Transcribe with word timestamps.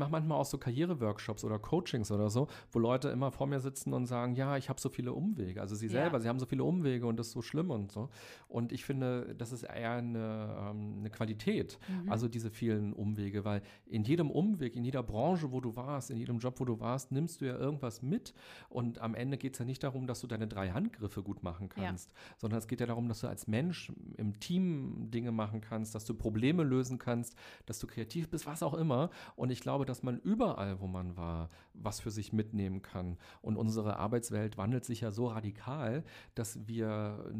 mache 0.00 0.10
manchmal 0.10 0.38
auch 0.38 0.44
so 0.44 0.58
Karriereworkshops 0.58 1.44
oder 1.44 1.58
Coachings 1.58 2.10
oder 2.10 2.30
so, 2.30 2.48
wo 2.72 2.80
Leute 2.80 3.10
immer 3.10 3.30
vor 3.30 3.46
mir 3.46 3.60
sitzen 3.60 3.92
und 3.92 4.06
sagen, 4.06 4.34
ja, 4.34 4.56
ich 4.56 4.68
habe 4.68 4.80
so 4.80 4.88
viele 4.88 5.12
Umwege. 5.12 5.60
Also 5.60 5.76
sie 5.76 5.86
ja. 5.86 5.92
selber, 5.92 6.20
sie 6.20 6.28
haben 6.28 6.40
so 6.40 6.46
viele 6.46 6.64
Umwege 6.64 7.06
und 7.06 7.18
das 7.18 7.28
ist 7.28 7.32
so 7.34 7.42
schlimm 7.42 7.70
und 7.70 7.92
so. 7.92 8.08
Und 8.48 8.72
ich 8.72 8.84
finde, 8.84 9.34
das 9.36 9.52
ist 9.52 9.62
eher 9.62 9.92
eine, 9.92 10.56
ähm, 10.58 10.96
eine 10.98 11.10
Qualität, 11.10 11.78
mhm. 11.88 12.10
also 12.10 12.26
diese 12.26 12.50
vielen 12.50 12.92
Umwege, 12.92 13.44
weil 13.44 13.62
in 13.86 14.02
jedem 14.02 14.30
Umweg, 14.30 14.74
in 14.74 14.84
jeder 14.84 15.02
Branche, 15.02 15.52
wo 15.52 15.60
du 15.60 15.76
warst, 15.76 16.10
in 16.10 16.16
jedem 16.16 16.38
Job, 16.38 16.58
wo 16.58 16.64
du 16.64 16.80
warst, 16.80 17.12
nimmst 17.12 17.40
du 17.40 17.46
ja 17.46 17.56
irgendwas 17.56 18.02
mit. 18.02 18.34
Und 18.68 19.00
am 19.00 19.14
Ende 19.14 19.36
geht 19.36 19.52
es 19.52 19.58
ja 19.60 19.64
nicht 19.64 19.82
darum, 19.84 20.06
dass 20.06 20.20
du 20.20 20.26
deine 20.26 20.48
drei 20.48 20.70
Handgriffe 20.70 21.22
gut 21.22 21.42
machen 21.42 21.68
kannst, 21.68 22.10
ja. 22.10 22.16
sondern 22.38 22.58
es 22.58 22.66
geht 22.66 22.80
ja 22.80 22.86
darum, 22.86 23.08
dass 23.08 23.20
du 23.20 23.28
als 23.28 23.46
Mensch 23.46 23.92
im 24.16 24.40
Team 24.40 25.10
Dinge 25.10 25.30
machen 25.30 25.60
kannst, 25.60 25.94
dass 25.94 26.04
du 26.04 26.14
Probleme 26.14 26.62
lösen 26.62 26.98
kannst, 26.98 27.36
dass 27.66 27.78
du 27.78 27.86
kreativ 27.86 28.30
bist, 28.30 28.46
was 28.46 28.62
auch 28.62 28.74
immer. 28.74 29.10
Und 29.36 29.50
ich 29.50 29.60
glaube, 29.60 29.84
dass 29.90 30.02
man 30.02 30.18
überall, 30.20 30.80
wo 30.80 30.86
man 30.86 31.16
war, 31.16 31.50
was 31.74 32.00
für 32.00 32.10
sich 32.10 32.32
mitnehmen 32.32 32.80
kann. 32.80 33.18
Und 33.42 33.56
unsere 33.56 33.96
Arbeitswelt 33.96 34.56
wandelt 34.56 34.84
sich 34.84 35.00
ja 35.00 35.10
so 35.10 35.26
radikal, 35.26 36.04
dass 36.34 36.66
wir, 36.68 37.30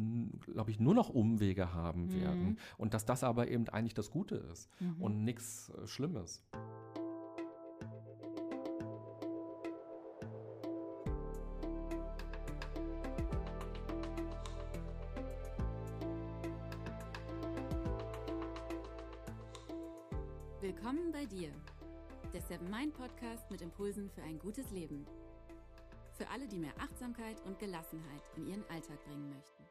glaube 0.53 0.69
ich, 0.69 0.79
nur 0.79 0.93
noch 0.93 1.09
Umwege 1.09 1.73
haben 1.73 2.07
mhm. 2.07 2.21
werden. 2.21 2.57
Und 2.77 2.93
dass 2.93 3.05
das 3.05 3.23
aber 3.23 3.47
eben 3.47 3.69
eigentlich 3.69 3.93
das 3.93 4.11
Gute 4.11 4.35
ist 4.35 4.69
mhm. 4.79 5.01
und 5.01 5.23
nichts 5.23 5.69
äh, 5.69 5.87
Schlimmes. 5.87 6.43
Willkommen 20.61 21.11
bei 21.11 21.25
dir, 21.25 21.49
der 22.33 22.41
Seven 22.41 22.69
Mind 22.69 22.93
Podcast 22.93 23.51
mit 23.51 23.61
Impulsen 23.61 24.09
für 24.09 24.21
ein 24.21 24.39
gutes 24.39 24.71
Leben. 24.71 25.05
Für 26.13 26.29
alle, 26.33 26.47
die 26.47 26.57
mehr 26.57 26.71
Achtsamkeit 26.81 27.35
und 27.45 27.59
Gelassenheit 27.59 28.21
in 28.37 28.47
ihren 28.47 28.63
Alltag 28.73 29.03
bringen 29.05 29.29
möchten. 29.29 29.63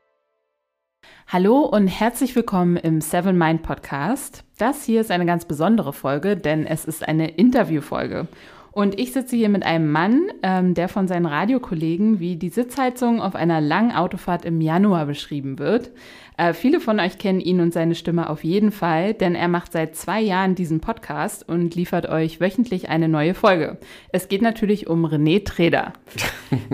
Hallo 1.26 1.60
und 1.60 1.86
herzlich 1.86 2.36
willkommen 2.36 2.76
im 2.76 3.00
Seven 3.00 3.38
Mind 3.38 3.62
Podcast. 3.62 4.44
Das 4.58 4.84
hier 4.84 5.00
ist 5.00 5.10
eine 5.10 5.24
ganz 5.24 5.46
besondere 5.46 5.94
Folge, 5.94 6.36
denn 6.36 6.66
es 6.66 6.84
ist 6.84 7.06
eine 7.08 7.30
Interviewfolge. 7.30 8.28
Und 8.72 8.98
ich 9.00 9.12
sitze 9.12 9.36
hier 9.36 9.48
mit 9.48 9.64
einem 9.64 9.90
Mann, 9.90 10.28
ähm, 10.42 10.74
der 10.74 10.88
von 10.88 11.08
seinen 11.08 11.26
Radiokollegen 11.26 12.20
wie 12.20 12.36
die 12.36 12.50
Sitzheizung 12.50 13.20
auf 13.20 13.34
einer 13.34 13.60
langen 13.60 13.92
Autofahrt 13.92 14.44
im 14.44 14.60
Januar 14.60 15.06
beschrieben 15.06 15.58
wird. 15.58 15.90
Äh, 16.36 16.54
viele 16.54 16.80
von 16.80 17.00
euch 17.00 17.18
kennen 17.18 17.41
ihn 17.41 17.60
und 17.60 17.72
seine 17.72 17.94
Stimme 17.94 18.30
auf 18.30 18.44
jeden 18.44 18.70
Fall, 18.70 19.12
denn 19.14 19.34
er 19.34 19.48
macht 19.48 19.72
seit 19.72 19.96
zwei 19.96 20.20
Jahren 20.20 20.54
diesen 20.54 20.80
Podcast 20.80 21.48
und 21.48 21.74
liefert 21.74 22.08
euch 22.08 22.41
wöchentlich 22.41 22.88
eine 22.88 23.08
neue 23.08 23.34
Folge. 23.34 23.78
Es 24.12 24.28
geht 24.28 24.42
natürlich 24.42 24.86
um 24.86 25.04
René 25.04 25.44
Treder. 25.44 25.92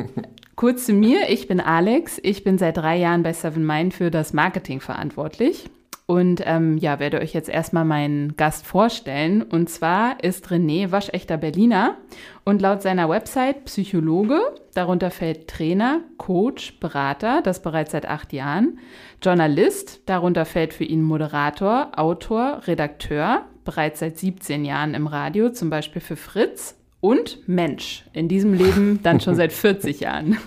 Kurz 0.56 0.86
zu 0.86 0.92
mir, 0.92 1.28
ich 1.28 1.48
bin 1.48 1.60
Alex, 1.60 2.18
ich 2.22 2.44
bin 2.44 2.58
seit 2.58 2.76
drei 2.76 2.96
Jahren 2.96 3.22
bei 3.22 3.32
Seven 3.32 3.66
Mind 3.66 3.92
für 3.92 4.10
das 4.10 4.32
Marketing 4.32 4.80
verantwortlich. 4.80 5.68
Und 6.08 6.40
ähm, 6.44 6.78
ja, 6.78 7.00
werde 7.00 7.20
euch 7.20 7.32
jetzt 7.32 7.48
erstmal 7.48 7.84
meinen 7.84 8.36
Gast 8.36 8.64
vorstellen. 8.64 9.42
Und 9.42 9.68
zwar 9.68 10.22
ist 10.22 10.46
René 10.46 10.92
waschechter 10.92 11.36
Berliner 11.36 11.96
und 12.44 12.62
laut 12.62 12.80
seiner 12.80 13.08
Website 13.08 13.64
Psychologe. 13.64 14.40
Darunter 14.74 15.10
fällt 15.10 15.48
Trainer, 15.48 16.02
Coach, 16.16 16.78
Berater, 16.78 17.42
das 17.42 17.60
bereits 17.60 17.90
seit 17.90 18.06
acht 18.06 18.32
Jahren. 18.32 18.78
Journalist, 19.20 20.02
darunter 20.06 20.44
fällt 20.44 20.74
für 20.74 20.84
ihn 20.84 21.02
Moderator, 21.02 21.90
Autor, 21.96 22.62
Redakteur, 22.68 23.44
bereits 23.64 23.98
seit 23.98 24.16
17 24.16 24.64
Jahren 24.64 24.94
im 24.94 25.08
Radio, 25.08 25.50
zum 25.50 25.70
Beispiel 25.70 26.00
für 26.00 26.16
Fritz 26.16 26.76
und 27.06 27.38
Mensch. 27.46 28.04
In 28.12 28.26
diesem 28.26 28.52
Leben 28.52 28.98
dann 29.04 29.20
schon 29.20 29.36
seit 29.36 29.52
40 29.52 30.00
Jahren. 30.00 30.38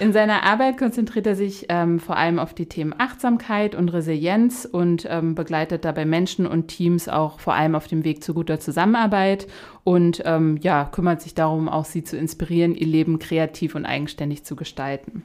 In 0.00 0.14
seiner 0.14 0.44
Arbeit 0.44 0.78
konzentriert 0.78 1.26
er 1.26 1.36
sich 1.36 1.66
ähm, 1.68 2.00
vor 2.00 2.16
allem 2.16 2.38
auf 2.38 2.54
die 2.54 2.64
Themen 2.64 2.94
Achtsamkeit 2.96 3.74
und 3.74 3.90
Resilienz 3.90 4.64
und 4.64 5.06
ähm, 5.10 5.34
begleitet 5.34 5.84
dabei 5.84 6.06
Menschen 6.06 6.46
und 6.46 6.68
Teams 6.68 7.06
auch 7.10 7.38
vor 7.38 7.52
allem 7.52 7.74
auf 7.74 7.86
dem 7.86 8.02
Weg 8.02 8.24
zu 8.24 8.32
guter 8.32 8.58
Zusammenarbeit 8.58 9.46
und 9.84 10.22
ähm, 10.24 10.58
ja, 10.62 10.86
kümmert 10.86 11.20
sich 11.20 11.34
darum, 11.34 11.68
auch 11.68 11.84
sie 11.84 12.02
zu 12.02 12.16
inspirieren, 12.16 12.74
ihr 12.74 12.86
Leben 12.86 13.18
kreativ 13.18 13.74
und 13.74 13.84
eigenständig 13.84 14.44
zu 14.44 14.56
gestalten. 14.56 15.22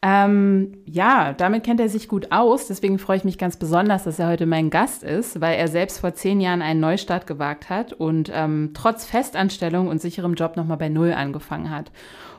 Ähm, 0.00 0.78
ja, 0.84 1.32
damit 1.32 1.64
kennt 1.64 1.80
er 1.80 1.88
sich 1.88 2.06
gut 2.08 2.30
aus. 2.30 2.68
Deswegen 2.68 2.98
freue 2.98 3.16
ich 3.16 3.24
mich 3.24 3.36
ganz 3.36 3.56
besonders, 3.56 4.04
dass 4.04 4.18
er 4.18 4.28
heute 4.28 4.46
mein 4.46 4.70
Gast 4.70 5.02
ist, 5.02 5.40
weil 5.40 5.58
er 5.58 5.66
selbst 5.66 5.98
vor 5.98 6.14
zehn 6.14 6.40
Jahren 6.40 6.62
einen 6.62 6.80
Neustart 6.80 7.26
gewagt 7.26 7.68
hat 7.68 7.92
und 7.92 8.30
ähm, 8.32 8.70
trotz 8.74 9.04
Festanstellung 9.04 9.88
und 9.88 10.00
sicherem 10.00 10.34
Job 10.34 10.56
nochmal 10.56 10.76
bei 10.76 10.88
Null 10.88 11.12
angefangen 11.12 11.70
hat. 11.70 11.90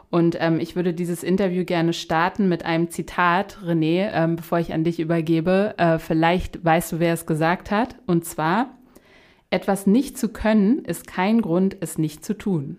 Und 0.09 0.37
ähm, 0.39 0.59
ich 0.59 0.75
würde 0.75 0.93
dieses 0.93 1.21
Interview 1.21 1.65
gerne 1.65 1.93
starten 1.93 2.49
mit 2.49 2.65
einem 2.65 2.89
Zitat, 2.89 3.59
René, 3.63 4.09
ähm, 4.11 4.37
bevor 4.37 4.59
ich 4.59 4.73
an 4.73 4.83
dich 4.83 4.99
übergebe. 4.99 5.75
Äh, 5.77 5.99
vielleicht 5.99 6.63
weißt 6.63 6.93
du, 6.93 6.99
wer 6.99 7.13
es 7.13 7.25
gesagt 7.25 7.69
hat. 7.69 7.95
Und 8.07 8.25
zwar, 8.25 8.71
etwas 9.51 9.85
nicht 9.85 10.17
zu 10.17 10.29
können, 10.29 10.83
ist 10.85 11.05
kein 11.07 11.41
Grund, 11.41 11.77
es 11.81 11.97
nicht 11.97 12.25
zu 12.25 12.35
tun. 12.35 12.77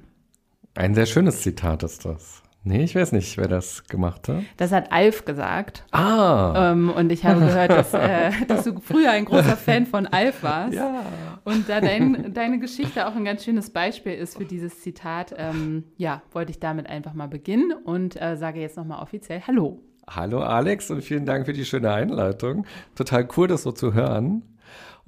Ein 0.75 0.95
sehr 0.95 1.07
schönes 1.07 1.43
Zitat 1.43 1.83
ist 1.83 2.05
das. 2.05 2.43
Nee, 2.63 2.85
ich 2.85 2.95
weiß 2.95 3.13
nicht, 3.13 3.39
wer 3.39 3.49
das 3.49 3.85
gemacht 3.85 4.29
hat. 4.29 4.43
Das 4.59 4.71
hat 4.71 4.93
Alf 4.93 5.25
gesagt. 5.25 5.85
Ah. 5.93 6.73
Ähm, 6.73 6.91
und 6.91 7.11
ich 7.11 7.25
habe 7.25 7.41
gehört, 7.41 7.71
dass, 7.71 7.95
äh, 7.95 8.33
dass, 8.49 8.65
du 8.65 8.81
früher 8.81 9.13
ein 9.13 9.25
großer 9.25 9.57
Fan 9.57 9.87
von 9.87 10.07
Alf 10.07 10.43
warst. 10.43 10.75
Ja. 10.75 11.07
Und 11.45 11.71
da 11.71 11.81
dein, 11.81 12.35
deine 12.35 12.59
Geschichte 12.59 13.07
auch 13.07 13.17
ein 13.17 13.25
ganz 13.25 13.45
schönes 13.45 13.71
Beispiel 13.71 14.13
ist 14.13 14.37
für 14.37 14.45
dieses 14.45 14.81
Zitat, 14.83 15.35
ähm, 15.39 15.85
ja, 15.97 16.23
wollte 16.33 16.51
ich 16.51 16.61
damit 16.61 16.87
einfach 16.87 17.15
mal 17.15 17.29
beginnen 17.29 17.73
und 17.73 18.21
äh, 18.21 18.37
sage 18.37 18.61
jetzt 18.61 18.77
nochmal 18.77 19.03
offiziell 19.03 19.41
Hallo. 19.47 19.81
Hallo 20.07 20.41
Alex 20.41 20.91
und 20.91 21.03
vielen 21.03 21.25
Dank 21.25 21.47
für 21.47 21.53
die 21.55 21.65
schöne 21.65 21.93
Einleitung. 21.93 22.67
Total 22.95 23.27
cool, 23.37 23.49
das 23.49 23.63
so 23.63 23.73
zu 23.73 23.95
hören. 23.95 24.43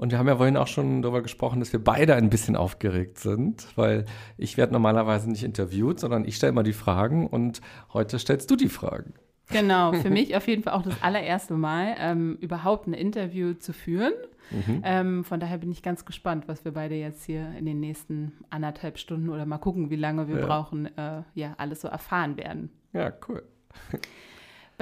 Und 0.02 0.10
wir 0.10 0.18
haben 0.18 0.26
ja 0.26 0.34
vorhin 0.34 0.56
auch 0.56 0.66
schon 0.66 1.00
darüber 1.00 1.22
gesprochen, 1.22 1.60
dass 1.60 1.72
wir 1.72 1.78
beide 1.78 2.16
ein 2.16 2.28
bisschen 2.28 2.56
aufgeregt 2.56 3.20
sind, 3.20 3.68
weil 3.76 4.04
ich 4.36 4.56
werde 4.56 4.72
normalerweise 4.72 5.30
nicht 5.30 5.44
interviewt, 5.44 6.00
sondern 6.00 6.24
ich 6.24 6.34
stelle 6.34 6.50
mal 6.50 6.64
die 6.64 6.72
Fragen 6.72 7.28
und 7.28 7.60
heute 7.92 8.18
stellst 8.18 8.50
du 8.50 8.56
die 8.56 8.68
Fragen. 8.68 9.14
Genau, 9.50 9.92
für 9.92 10.10
mich 10.10 10.34
auf 10.34 10.48
jeden 10.48 10.64
Fall 10.64 10.72
auch 10.72 10.82
das 10.82 11.00
allererste 11.04 11.54
Mal, 11.54 11.94
ähm, 12.00 12.36
überhaupt 12.40 12.88
ein 12.88 12.94
Interview 12.94 13.54
zu 13.54 13.72
führen. 13.72 14.12
Mhm. 14.50 14.82
Ähm, 14.84 15.24
von 15.24 15.38
daher 15.38 15.58
bin 15.58 15.70
ich 15.70 15.84
ganz 15.84 16.04
gespannt, 16.04 16.48
was 16.48 16.64
wir 16.64 16.72
beide 16.72 16.96
jetzt 16.96 17.24
hier 17.24 17.52
in 17.56 17.64
den 17.64 17.78
nächsten 17.78 18.32
anderthalb 18.50 18.98
Stunden 18.98 19.28
oder 19.28 19.46
mal 19.46 19.58
gucken, 19.58 19.90
wie 19.90 19.94
lange 19.94 20.26
wir 20.26 20.40
ja. 20.40 20.46
brauchen, 20.46 20.86
äh, 20.98 21.22
ja, 21.36 21.54
alles 21.58 21.80
so 21.80 21.86
erfahren 21.86 22.36
werden. 22.36 22.70
Ja, 22.92 23.12
cool. 23.28 23.44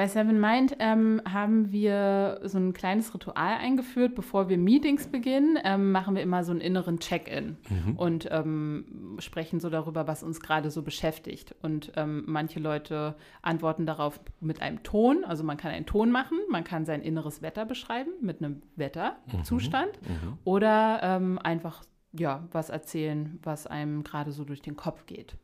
Bei 0.00 0.08
Seven 0.08 0.40
Mind 0.40 0.76
ähm, 0.78 1.20
haben 1.30 1.72
wir 1.72 2.40
so 2.44 2.56
ein 2.56 2.72
kleines 2.72 3.12
Ritual 3.12 3.58
eingeführt. 3.58 4.14
Bevor 4.14 4.48
wir 4.48 4.56
Meetings 4.56 5.08
beginnen, 5.08 5.58
ähm, 5.62 5.92
machen 5.92 6.14
wir 6.14 6.22
immer 6.22 6.42
so 6.42 6.52
einen 6.52 6.62
inneren 6.62 7.00
Check-in 7.00 7.58
mhm. 7.68 7.96
und 7.96 8.26
ähm, 8.30 9.16
sprechen 9.18 9.60
so 9.60 9.68
darüber, 9.68 10.08
was 10.08 10.22
uns 10.22 10.40
gerade 10.40 10.70
so 10.70 10.80
beschäftigt. 10.80 11.54
Und 11.60 11.92
ähm, 11.96 12.24
manche 12.26 12.60
Leute 12.60 13.14
antworten 13.42 13.84
darauf 13.84 14.18
mit 14.40 14.62
einem 14.62 14.82
Ton. 14.84 15.22
Also 15.22 15.44
man 15.44 15.58
kann 15.58 15.70
einen 15.70 15.84
Ton 15.84 16.10
machen, 16.10 16.38
man 16.48 16.64
kann 16.64 16.86
sein 16.86 17.02
inneres 17.02 17.42
Wetter 17.42 17.66
beschreiben 17.66 18.12
mit 18.22 18.42
einem 18.42 18.62
Wetterzustand 18.76 20.00
mhm. 20.00 20.28
mhm. 20.28 20.38
oder 20.44 21.00
ähm, 21.02 21.38
einfach 21.38 21.82
ja, 22.12 22.48
was 22.52 22.70
erzählen, 22.70 23.38
was 23.42 23.66
einem 23.66 24.02
gerade 24.02 24.32
so 24.32 24.44
durch 24.44 24.62
den 24.62 24.76
Kopf 24.76 25.04
geht. 25.04 25.36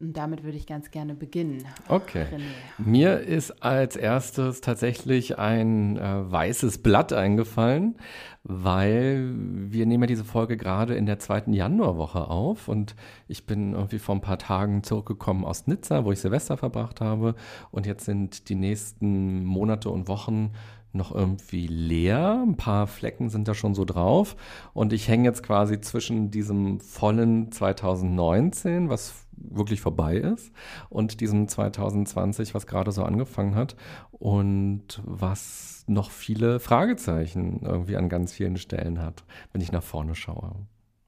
Und 0.00 0.16
damit 0.16 0.44
würde 0.44 0.56
ich 0.56 0.66
ganz 0.66 0.92
gerne 0.92 1.14
beginnen. 1.14 1.64
Okay. 1.88 2.26
René. 2.30 2.42
Mir 2.78 3.18
ist 3.18 3.64
als 3.64 3.96
erstes 3.96 4.60
tatsächlich 4.60 5.38
ein 5.38 5.96
äh, 5.96 6.30
weißes 6.30 6.84
Blatt 6.84 7.12
eingefallen, 7.12 7.96
weil 8.44 9.34
wir 9.34 9.86
nehmen 9.86 10.04
ja 10.04 10.06
diese 10.06 10.24
Folge 10.24 10.56
gerade 10.56 10.94
in 10.94 11.06
der 11.06 11.18
zweiten 11.18 11.52
Januarwoche 11.52 12.28
auf 12.28 12.68
und 12.68 12.94
ich 13.26 13.44
bin 13.44 13.72
irgendwie 13.72 13.98
vor 13.98 14.14
ein 14.14 14.20
paar 14.20 14.38
Tagen 14.38 14.84
zurückgekommen 14.84 15.44
aus 15.44 15.66
Nizza, 15.66 16.04
wo 16.04 16.12
ich 16.12 16.20
Silvester 16.20 16.56
verbracht 16.56 17.00
habe 17.00 17.34
und 17.72 17.84
jetzt 17.84 18.04
sind 18.04 18.48
die 18.48 18.54
nächsten 18.54 19.44
Monate 19.44 19.90
und 19.90 20.06
Wochen 20.06 20.52
noch 20.92 21.14
irgendwie 21.14 21.66
leer. 21.66 22.42
Ein 22.46 22.56
paar 22.56 22.86
Flecken 22.86 23.28
sind 23.28 23.46
da 23.46 23.54
schon 23.54 23.74
so 23.74 23.84
drauf. 23.84 24.36
Und 24.72 24.94
ich 24.94 25.06
hänge 25.06 25.24
jetzt 25.24 25.42
quasi 25.42 25.80
zwischen 25.80 26.30
diesem 26.30 26.80
vollen 26.80 27.52
2019, 27.52 28.88
was 28.88 29.27
wirklich 29.40 29.80
vorbei 29.80 30.16
ist, 30.16 30.52
und 30.88 31.20
diesem 31.20 31.48
2020, 31.48 32.54
was 32.54 32.66
gerade 32.66 32.92
so 32.92 33.02
angefangen 33.02 33.54
hat 33.54 33.76
und 34.12 35.00
was 35.04 35.84
noch 35.86 36.10
viele 36.10 36.60
Fragezeichen 36.60 37.60
irgendwie 37.62 37.96
an 37.96 38.08
ganz 38.08 38.32
vielen 38.32 38.56
Stellen 38.56 39.00
hat, 39.00 39.24
wenn 39.52 39.60
ich 39.60 39.72
nach 39.72 39.82
vorne 39.82 40.14
schaue. 40.14 40.54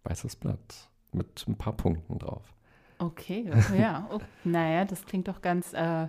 Weißes 0.05 0.37
Blatt 0.37 0.91
mit 1.13 1.45
ein 1.47 1.57
paar 1.57 1.77
Punkten 1.77 2.19
drauf. 2.19 2.55
Okay, 2.99 3.51
ja. 3.79 4.09
Oh, 4.13 4.21
naja, 4.45 4.85
das 4.85 5.05
klingt 5.05 5.29
doch 5.29 5.41
ganz 5.43 5.73
äh, 5.73 6.07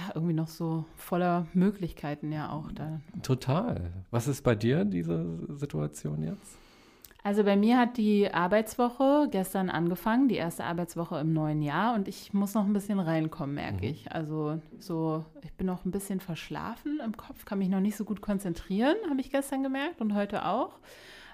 ja, 0.00 0.12
irgendwie 0.14 0.34
noch 0.34 0.48
so 0.48 0.84
voller 0.96 1.46
Möglichkeiten 1.52 2.32
ja 2.32 2.50
auch 2.50 2.70
da. 2.72 3.00
Total. 3.22 3.92
Was 4.10 4.28
ist 4.28 4.42
bei 4.42 4.54
dir 4.54 4.84
diese 4.84 5.56
Situation 5.56 6.22
jetzt? 6.22 6.58
Also 7.22 7.44
bei 7.44 7.56
mir 7.56 7.78
hat 7.78 7.96
die 7.96 8.32
Arbeitswoche 8.32 9.28
gestern 9.30 9.68
angefangen, 9.68 10.28
die 10.28 10.36
erste 10.36 10.64
Arbeitswoche 10.64 11.18
im 11.18 11.32
neuen 11.32 11.60
Jahr 11.60 11.94
und 11.94 12.08
ich 12.08 12.32
muss 12.32 12.54
noch 12.54 12.64
ein 12.64 12.72
bisschen 12.72 12.98
reinkommen, 12.98 13.54
merke 13.54 13.84
mhm. 13.84 13.92
ich. 13.92 14.12
Also 14.12 14.60
so, 14.78 15.24
ich 15.42 15.52
bin 15.52 15.66
noch 15.66 15.84
ein 15.84 15.90
bisschen 15.90 16.20
verschlafen 16.20 17.00
im 17.04 17.16
Kopf, 17.16 17.44
kann 17.44 17.58
mich 17.58 17.68
noch 17.68 17.80
nicht 17.80 17.96
so 17.96 18.04
gut 18.04 18.22
konzentrieren, 18.22 18.96
habe 19.10 19.20
ich 19.20 19.30
gestern 19.30 19.62
gemerkt 19.62 20.00
und 20.00 20.14
heute 20.14 20.46
auch. 20.46 20.78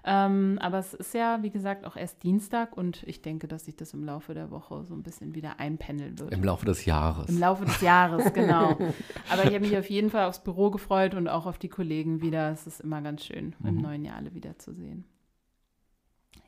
Ähm, 0.08 0.58
aber 0.62 0.78
es 0.78 0.94
ist 0.94 1.14
ja, 1.14 1.42
wie 1.42 1.50
gesagt, 1.50 1.84
auch 1.84 1.96
erst 1.96 2.22
Dienstag 2.22 2.76
und 2.76 3.02
ich 3.08 3.22
denke, 3.22 3.48
dass 3.48 3.64
sich 3.64 3.74
das 3.74 3.92
im 3.92 4.04
Laufe 4.04 4.34
der 4.34 4.52
Woche 4.52 4.84
so 4.84 4.94
ein 4.94 5.02
bisschen 5.02 5.34
wieder 5.34 5.58
einpendeln 5.58 6.16
wird. 6.20 6.32
Im 6.32 6.44
Laufe 6.44 6.64
des 6.64 6.84
Jahres. 6.84 7.28
Im 7.28 7.40
Laufe 7.40 7.64
des 7.64 7.80
Jahres, 7.80 8.32
genau. 8.32 8.78
aber 9.30 9.44
ich 9.44 9.54
habe 9.54 9.60
mich 9.60 9.76
auf 9.76 9.90
jeden 9.90 10.10
Fall 10.10 10.26
aufs 10.26 10.44
Büro 10.44 10.70
gefreut 10.70 11.14
und 11.14 11.26
auch 11.26 11.46
auf 11.46 11.58
die 11.58 11.68
Kollegen 11.68 12.22
wieder. 12.22 12.52
Es 12.52 12.68
ist 12.68 12.80
immer 12.80 13.02
ganz 13.02 13.24
schön, 13.24 13.56
mhm. 13.58 13.68
im 13.68 13.76
neuen 13.78 14.04
Jahr 14.04 14.16
alle 14.16 14.32
wiederzusehen. 14.32 15.04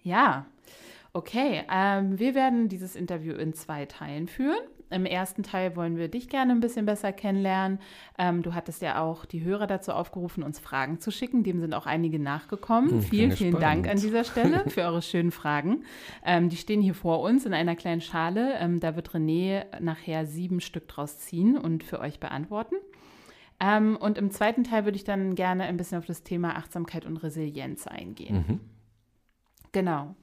Ja, 0.03 0.47
okay. 1.13 1.65
Ähm, 1.71 2.19
wir 2.19 2.35
werden 2.35 2.69
dieses 2.69 2.97
Interview 2.97 3.35
in 3.35 3.53
zwei 3.53 3.87
Teilen 3.87 4.29
führen. 4.29 4.61
Im 4.91 5.05
ersten 5.05 5.43
Teil 5.43 5.77
wollen 5.77 5.97
wir 5.97 6.09
dich 6.09 6.29
gerne 6.29 6.53
ein 6.53 6.61
bisschen 6.61 6.87
besser 6.87 7.13
kennenlernen. 7.13 7.79
Ähm, 8.17 8.43
du 8.43 8.55
hattest 8.55 8.81
ja 8.81 9.03
auch 9.03 9.27
die 9.27 9.45
Hörer 9.45 9.67
dazu 9.67 9.93
aufgerufen, 9.93 10.43
uns 10.43 10.59
Fragen 10.59 10.99
zu 10.99 11.11
schicken. 11.11 11.43
Dem 11.43 11.61
sind 11.61 11.75
auch 11.75 11.87
einige 11.87 12.19
nachgekommen. 12.19 12.91
Hm, 12.91 13.03
vielen, 13.03 13.33
vielen 13.33 13.61
Dank 13.61 13.87
an 13.87 13.99
dieser 13.99 14.25
Stelle 14.25 14.65
für 14.69 14.83
eure 14.83 15.03
schönen 15.03 15.31
Fragen. 15.31 15.85
Ähm, 16.25 16.49
die 16.49 16.57
stehen 16.57 16.81
hier 16.81 16.95
vor 16.95 17.21
uns 17.21 17.45
in 17.45 17.53
einer 17.53 17.77
kleinen 17.77 18.01
Schale. 18.01 18.55
Ähm, 18.59 18.81
da 18.81 18.97
wird 18.97 19.11
René 19.11 19.65
nachher 19.81 20.25
sieben 20.25 20.61
Stück 20.61 20.89
draus 20.89 21.19
ziehen 21.19 21.59
und 21.59 21.85
für 21.85 22.01
euch 22.01 22.19
beantworten. 22.19 22.77
Ähm, 23.61 23.97
und 24.01 24.17
im 24.17 24.31
zweiten 24.31 24.65
Teil 24.65 24.85
würde 24.85 24.97
ich 24.97 25.05
dann 25.05 25.35
gerne 25.35 25.65
ein 25.65 25.77
bisschen 25.77 25.99
auf 25.99 26.07
das 26.07 26.23
Thema 26.23 26.57
Achtsamkeit 26.57 27.05
und 27.05 27.19
Resilienz 27.19 27.87
eingehen. 27.87 28.45
Mhm. 28.49 28.61
Genau. 29.73 30.15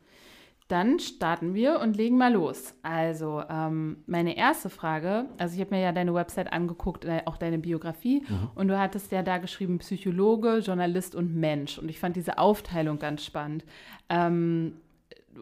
Dann 0.68 0.98
starten 1.00 1.54
wir 1.54 1.80
und 1.80 1.96
legen 1.96 2.18
mal 2.18 2.34
los. 2.34 2.74
Also, 2.82 3.44
ähm, 3.50 3.98
meine 4.08 4.36
erste 4.36 4.72
Frage, 4.72 5.28
also 5.38 5.54
ich 5.54 5.62
habe 5.62 5.76
mir 5.76 5.82
ja 5.82 5.92
deine 5.92 6.16
Website 6.16 6.52
angeguckt, 6.52 7.06
äh, 7.06 7.22
auch 7.26 7.38
deine 7.38 7.60
Biografie, 7.60 8.24
mhm. 8.28 8.50
und 8.56 8.68
du 8.70 8.80
hattest 8.80 9.12
ja 9.12 9.22
da 9.22 9.38
geschrieben 9.38 9.78
Psychologe, 9.78 10.58
Journalist 10.66 11.14
und 11.14 11.36
Mensch. 11.36 11.78
Und 11.78 11.90
ich 11.90 12.00
fand 12.00 12.16
diese 12.16 12.40
Aufteilung 12.40 12.98
ganz 12.98 13.24
spannend. 13.24 13.64
Ähm, 14.10 14.78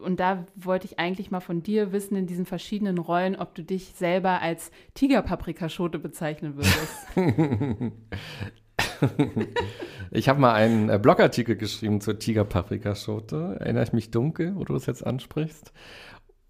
und 0.02 0.20
da 0.20 0.44
wollte 0.56 0.86
ich 0.86 0.98
eigentlich 0.98 1.30
mal 1.30 1.40
von 1.40 1.62
dir 1.62 1.92
wissen, 1.92 2.16
in 2.16 2.26
diesen 2.26 2.44
verschiedenen 2.44 2.98
Rollen, 2.98 3.36
ob 3.36 3.54
du 3.54 3.62
dich 3.62 3.94
selber 3.94 4.42
als 4.42 4.72
Tigerpaprikaschote 4.92 5.98
bezeichnen 5.98 6.56
würdest. 6.56 7.06
ich 10.10 10.28
habe 10.28 10.40
mal 10.40 10.54
einen 10.54 10.88
äh, 10.88 10.98
Blogartikel 11.00 11.56
geschrieben 11.56 12.00
zur 12.00 12.18
Tigerpaprikaschote. 12.18 13.56
Erinnere 13.60 13.84
ich 13.84 13.92
mich 13.92 14.10
dunkel, 14.10 14.54
wo 14.56 14.64
du 14.64 14.74
es 14.74 14.86
jetzt 14.86 15.06
ansprichst. 15.06 15.72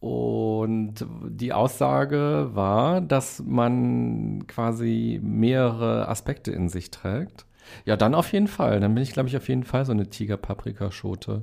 Und 0.01 1.07
die 1.29 1.55
Aussage 1.55 2.51
war, 2.53 3.01
dass 3.01 3.43
man 3.43 4.47
quasi 4.47 5.19
mehrere 5.23 6.09
Aspekte 6.09 6.53
in 6.53 6.69
sich 6.69 6.91
trägt. 6.91 7.47
Ja, 7.87 7.97
dann 7.97 8.15
auf 8.15 8.33
jeden 8.33 8.49
Fall. 8.49 8.81
Dann 8.81 8.95
bin 8.95 9.03
ich, 9.03 9.13
glaube 9.13 9.31
ich, 9.31 9.37
auf 9.37 9.49
jeden 9.49 9.65
Fall 9.65 9.87
so 9.87 9.93
eine 9.93 10.11
Tigerpaprikaschote. 10.11 11.41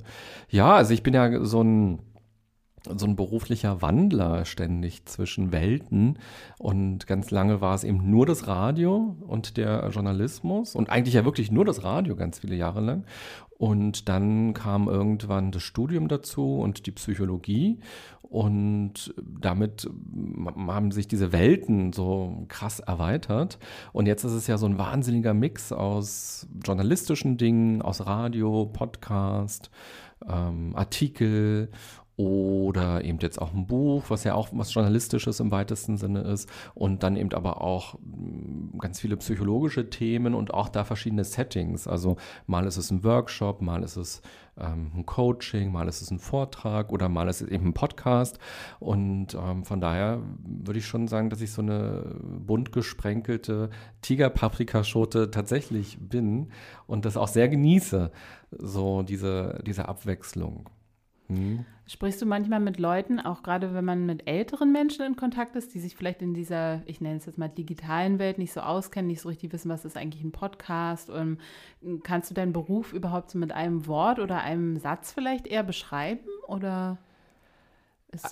Ja, 0.48 0.74
also 0.74 0.94
ich 0.94 1.02
bin 1.02 1.14
ja 1.14 1.44
so 1.44 1.62
ein 1.62 1.98
so 2.96 3.06
ein 3.06 3.16
beruflicher 3.16 3.82
Wandler 3.82 4.44
ständig 4.44 5.04
zwischen 5.06 5.52
Welten. 5.52 6.18
Und 6.58 7.06
ganz 7.06 7.30
lange 7.30 7.60
war 7.60 7.74
es 7.74 7.84
eben 7.84 8.10
nur 8.10 8.26
das 8.26 8.46
Radio 8.46 9.16
und 9.26 9.56
der 9.56 9.88
Journalismus 9.90 10.74
und 10.74 10.90
eigentlich 10.90 11.14
ja 11.14 11.24
wirklich 11.24 11.50
nur 11.50 11.64
das 11.64 11.84
Radio 11.84 12.16
ganz 12.16 12.40
viele 12.40 12.56
Jahre 12.56 12.80
lang. 12.80 13.04
Und 13.62 14.08
dann 14.08 14.54
kam 14.54 14.88
irgendwann 14.88 15.52
das 15.52 15.62
Studium 15.62 16.08
dazu 16.08 16.56
und 16.58 16.86
die 16.86 16.90
Psychologie. 16.90 17.78
Und 18.22 19.14
damit 19.40 19.88
haben 20.66 20.90
sich 20.90 21.06
diese 21.06 21.32
Welten 21.32 21.92
so 21.92 22.44
krass 22.48 22.80
erweitert. 22.80 23.58
Und 23.92 24.06
jetzt 24.06 24.24
ist 24.24 24.32
es 24.32 24.46
ja 24.46 24.58
so 24.58 24.66
ein 24.66 24.78
wahnsinniger 24.78 25.32
Mix 25.32 25.70
aus 25.70 26.48
journalistischen 26.64 27.36
Dingen, 27.36 27.82
aus 27.82 28.04
Radio, 28.04 28.66
Podcast, 28.72 29.70
ähm, 30.28 30.74
Artikel 30.74 31.70
oder 32.16 33.04
eben 33.04 33.18
jetzt 33.20 33.40
auch 33.40 33.54
ein 33.54 33.66
Buch, 33.66 34.04
was 34.08 34.24
ja 34.24 34.34
auch 34.34 34.48
was 34.52 34.72
Journalistisches 34.74 35.40
im 35.40 35.50
weitesten 35.50 35.96
Sinne 35.96 36.20
ist 36.20 36.48
und 36.74 37.02
dann 37.02 37.16
eben 37.16 37.32
aber 37.32 37.62
auch 37.62 37.94
mm, 37.94 38.78
ganz 38.78 39.00
viele 39.00 39.16
psychologische 39.16 39.88
Themen 39.88 40.34
und 40.34 40.52
auch 40.52 40.68
da 40.68 40.84
verschiedene 40.84 41.24
Settings. 41.24 41.88
Also 41.88 42.16
mal 42.46 42.66
ist 42.66 42.76
es 42.76 42.90
ein 42.90 43.02
Workshop, 43.02 43.62
mal 43.62 43.82
ist 43.82 43.96
es 43.96 44.20
ähm, 44.58 44.90
ein 44.94 45.06
Coaching, 45.06 45.72
mal 45.72 45.88
ist 45.88 46.02
es 46.02 46.10
ein 46.10 46.18
Vortrag 46.18 46.92
oder 46.92 47.08
mal 47.08 47.28
ist 47.28 47.40
es 47.40 47.48
eben 47.48 47.68
ein 47.68 47.74
Podcast 47.74 48.38
und 48.78 49.34
ähm, 49.34 49.64
von 49.64 49.80
daher 49.80 50.20
würde 50.44 50.78
ich 50.78 50.86
schon 50.86 51.08
sagen, 51.08 51.30
dass 51.30 51.40
ich 51.40 51.50
so 51.52 51.62
eine 51.62 52.14
bunt 52.20 52.72
gesprenkelte 52.72 53.70
Tigerpaprikaschote 54.02 55.30
tatsächlich 55.30 55.98
bin 55.98 56.50
und 56.86 57.06
das 57.06 57.16
auch 57.16 57.28
sehr 57.28 57.48
genieße, 57.48 58.10
so 58.50 59.02
diese, 59.02 59.60
diese 59.64 59.88
Abwechslung. 59.88 60.68
Mhm. 61.32 61.64
Sprichst 61.86 62.22
du 62.22 62.26
manchmal 62.26 62.60
mit 62.60 62.78
Leuten, 62.78 63.20
auch 63.20 63.42
gerade 63.42 63.74
wenn 63.74 63.84
man 63.84 64.06
mit 64.06 64.26
älteren 64.26 64.72
Menschen 64.72 65.04
in 65.04 65.16
Kontakt 65.16 65.56
ist, 65.56 65.74
die 65.74 65.80
sich 65.80 65.96
vielleicht 65.96 66.22
in 66.22 66.32
dieser, 66.32 66.80
ich 66.86 67.00
nenne 67.00 67.16
es 67.16 67.26
jetzt 67.26 67.38
mal 67.38 67.48
digitalen 67.48 68.18
Welt 68.18 68.38
nicht 68.38 68.52
so 68.52 68.60
auskennen, 68.60 69.08
nicht 69.08 69.20
so 69.20 69.28
richtig 69.28 69.52
wissen, 69.52 69.68
was 69.68 69.84
ist 69.84 69.96
eigentlich 69.96 70.22
ein 70.22 70.32
Podcast? 70.32 71.10
Und 71.10 71.38
kannst 72.04 72.30
du 72.30 72.34
deinen 72.34 72.52
Beruf 72.52 72.92
überhaupt 72.92 73.30
so 73.30 73.38
mit 73.38 73.52
einem 73.52 73.86
Wort 73.86 74.20
oder 74.20 74.42
einem 74.42 74.76
Satz 74.78 75.12
vielleicht 75.12 75.46
eher 75.46 75.64
beschreiben? 75.64 76.28
Oder 76.46 76.98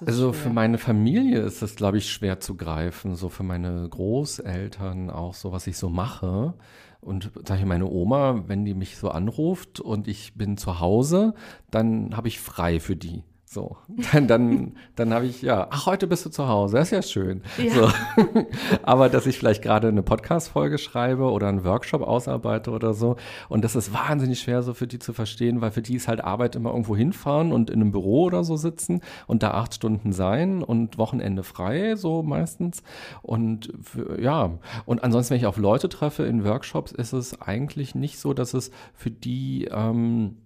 also 0.00 0.32
schwer? 0.32 0.42
für 0.42 0.50
meine 0.50 0.78
Familie 0.78 1.40
ist 1.40 1.62
das, 1.62 1.74
glaube 1.74 1.98
ich, 1.98 2.10
schwer 2.10 2.40
zu 2.40 2.56
greifen. 2.56 3.14
So 3.14 3.28
für 3.28 3.42
meine 3.42 3.88
Großeltern 3.88 5.10
auch 5.10 5.34
so, 5.34 5.52
was 5.52 5.66
ich 5.66 5.78
so 5.78 5.88
mache. 5.88 6.54
Und 7.00 7.30
sage 7.46 7.60
ich 7.60 7.66
meine 7.66 7.88
Oma, 7.88 8.44
wenn 8.46 8.64
die 8.64 8.74
mich 8.74 8.96
so 8.96 9.10
anruft 9.10 9.80
und 9.80 10.06
ich 10.06 10.34
bin 10.34 10.56
zu 10.56 10.80
Hause, 10.80 11.34
dann 11.70 12.16
habe 12.16 12.28
ich 12.28 12.40
frei 12.40 12.78
für 12.78 12.96
die. 12.96 13.24
So, 13.52 13.78
dann, 14.12 14.28
dann, 14.28 14.72
dann 14.94 15.12
habe 15.12 15.26
ich, 15.26 15.42
ja, 15.42 15.66
ach, 15.70 15.86
heute 15.86 16.06
bist 16.06 16.24
du 16.24 16.30
zu 16.30 16.46
Hause, 16.46 16.76
das 16.76 16.86
ist 16.86 16.92
ja 16.92 17.02
schön. 17.02 17.42
Ja. 17.58 17.72
So. 17.72 17.90
Aber 18.84 19.08
dass 19.08 19.26
ich 19.26 19.38
vielleicht 19.38 19.60
gerade 19.60 19.88
eine 19.88 20.04
Podcast-Folge 20.04 20.78
schreibe 20.78 21.24
oder 21.24 21.48
einen 21.48 21.64
Workshop 21.64 22.02
ausarbeite 22.02 22.70
oder 22.70 22.94
so. 22.94 23.16
Und 23.48 23.64
das 23.64 23.74
ist 23.74 23.92
wahnsinnig 23.92 24.38
schwer 24.38 24.62
so 24.62 24.72
für 24.72 24.86
die 24.86 25.00
zu 25.00 25.12
verstehen, 25.12 25.60
weil 25.60 25.72
für 25.72 25.82
die 25.82 25.96
ist 25.96 26.06
halt 26.06 26.22
Arbeit 26.22 26.54
immer 26.54 26.70
irgendwo 26.70 26.94
hinfahren 26.94 27.50
und 27.50 27.70
in 27.70 27.80
einem 27.80 27.90
Büro 27.90 28.22
oder 28.22 28.44
so 28.44 28.54
sitzen 28.54 29.00
und 29.26 29.42
da 29.42 29.50
acht 29.50 29.74
Stunden 29.74 30.12
sein 30.12 30.62
und 30.62 30.96
Wochenende 30.96 31.42
frei, 31.42 31.96
so 31.96 32.22
meistens. 32.22 32.84
Und 33.20 33.72
für, 33.82 34.22
ja, 34.22 34.60
und 34.84 35.02
ansonsten, 35.02 35.32
wenn 35.32 35.40
ich 35.40 35.46
auf 35.46 35.56
Leute 35.56 35.88
treffe 35.88 36.22
in 36.22 36.44
Workshops, 36.44 36.92
ist 36.92 37.12
es 37.12 37.42
eigentlich 37.42 37.96
nicht 37.96 38.20
so, 38.20 38.32
dass 38.32 38.54
es 38.54 38.70
für 38.94 39.10
die, 39.10 39.64
ähm, 39.72 40.36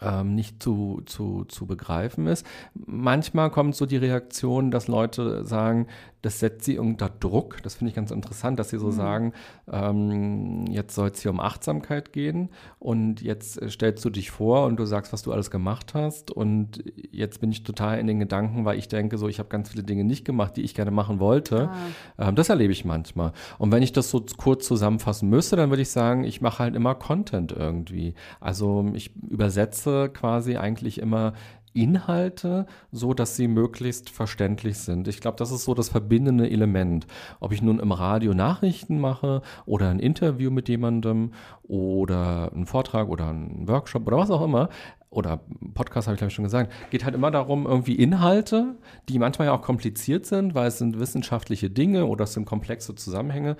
ähm, 0.00 0.34
nicht 0.34 0.62
zu, 0.62 1.02
zu, 1.06 1.44
zu 1.44 1.66
begreifen 1.66 2.26
ist. 2.26 2.46
Manchmal 2.74 3.50
kommt 3.50 3.76
so 3.76 3.86
die 3.86 3.96
Reaktion, 3.96 4.70
dass 4.70 4.88
Leute 4.88 5.44
sagen, 5.44 5.86
das 6.22 6.40
setzt 6.40 6.64
sie 6.64 6.78
unter 6.78 7.08
Druck. 7.08 7.62
Das 7.62 7.74
finde 7.76 7.90
ich 7.90 7.96
ganz 7.96 8.10
interessant, 8.10 8.58
dass 8.58 8.70
sie 8.70 8.78
so 8.78 8.88
mhm. 8.88 8.92
sagen, 8.92 9.32
ähm, 9.70 10.66
jetzt 10.68 10.94
soll 10.94 11.08
es 11.08 11.20
hier 11.20 11.30
um 11.30 11.40
Achtsamkeit 11.40 12.12
gehen 12.12 12.50
und 12.78 13.22
jetzt 13.22 13.60
stellst 13.70 14.04
du 14.04 14.10
dich 14.10 14.30
vor 14.30 14.66
und 14.66 14.76
du 14.76 14.84
sagst, 14.84 15.12
was 15.12 15.22
du 15.22 15.32
alles 15.32 15.50
gemacht 15.50 15.94
hast 15.94 16.30
und 16.30 16.84
jetzt 17.10 17.40
bin 17.40 17.50
ich 17.50 17.62
total 17.62 17.98
in 17.98 18.06
den 18.06 18.18
Gedanken, 18.18 18.64
weil 18.64 18.78
ich 18.78 18.88
denke, 18.88 19.18
so 19.18 19.28
ich 19.28 19.38
habe 19.38 19.48
ganz 19.48 19.70
viele 19.70 19.82
Dinge 19.82 20.04
nicht 20.04 20.24
gemacht, 20.24 20.56
die 20.56 20.62
ich 20.62 20.74
gerne 20.74 20.90
machen 20.90 21.20
wollte. 21.20 21.70
Ah. 22.18 22.28
Ähm, 22.28 22.34
das 22.34 22.48
erlebe 22.48 22.72
ich 22.72 22.84
manchmal. 22.84 23.32
Und 23.58 23.72
wenn 23.72 23.82
ich 23.82 23.92
das 23.92 24.10
so 24.10 24.24
kurz 24.36 24.66
zusammenfassen 24.66 25.28
müsste, 25.28 25.56
dann 25.56 25.70
würde 25.70 25.82
ich 25.82 25.90
sagen, 25.90 26.24
ich 26.24 26.40
mache 26.40 26.60
halt 26.60 26.74
immer 26.74 26.94
Content 26.94 27.52
irgendwie. 27.52 28.14
Also 28.40 28.90
ich 28.94 29.14
übersetze 29.28 30.10
quasi 30.12 30.56
eigentlich 30.56 31.00
immer 31.00 31.32
Inhalte, 31.72 32.66
so 32.90 33.14
dass 33.14 33.36
sie 33.36 33.48
möglichst 33.48 34.10
verständlich 34.10 34.78
sind. 34.78 35.08
Ich 35.08 35.20
glaube, 35.20 35.36
das 35.36 35.50
ist 35.50 35.64
so 35.64 35.74
das 35.74 35.88
verbindende 35.88 36.50
Element. 36.50 37.06
Ob 37.40 37.52
ich 37.52 37.62
nun 37.62 37.78
im 37.78 37.92
Radio 37.92 38.34
Nachrichten 38.34 39.00
mache 39.00 39.42
oder 39.66 39.88
ein 39.88 39.98
Interview 39.98 40.50
mit 40.50 40.68
jemandem 40.68 41.32
oder 41.62 42.52
einen 42.52 42.66
Vortrag 42.66 43.08
oder 43.08 43.28
einen 43.28 43.68
Workshop 43.68 44.06
oder 44.06 44.18
was 44.18 44.30
auch 44.30 44.42
immer, 44.42 44.68
oder 45.10 45.40
Podcast 45.74 46.06
habe 46.06 46.14
ich 46.14 46.18
glaube 46.18 46.28
ich 46.28 46.34
schon 46.34 46.44
gesagt, 46.44 46.72
geht 46.90 47.04
halt 47.04 47.16
immer 47.16 47.32
darum, 47.32 47.66
irgendwie 47.66 47.96
Inhalte, 47.96 48.76
die 49.08 49.18
manchmal 49.18 49.48
ja 49.48 49.52
auch 49.52 49.62
kompliziert 49.62 50.24
sind, 50.24 50.54
weil 50.54 50.68
es 50.68 50.78
sind 50.78 51.00
wissenschaftliche 51.00 51.68
Dinge 51.68 52.06
oder 52.06 52.24
es 52.24 52.32
sind 52.32 52.46
komplexe 52.46 52.94
Zusammenhänge. 52.94 53.56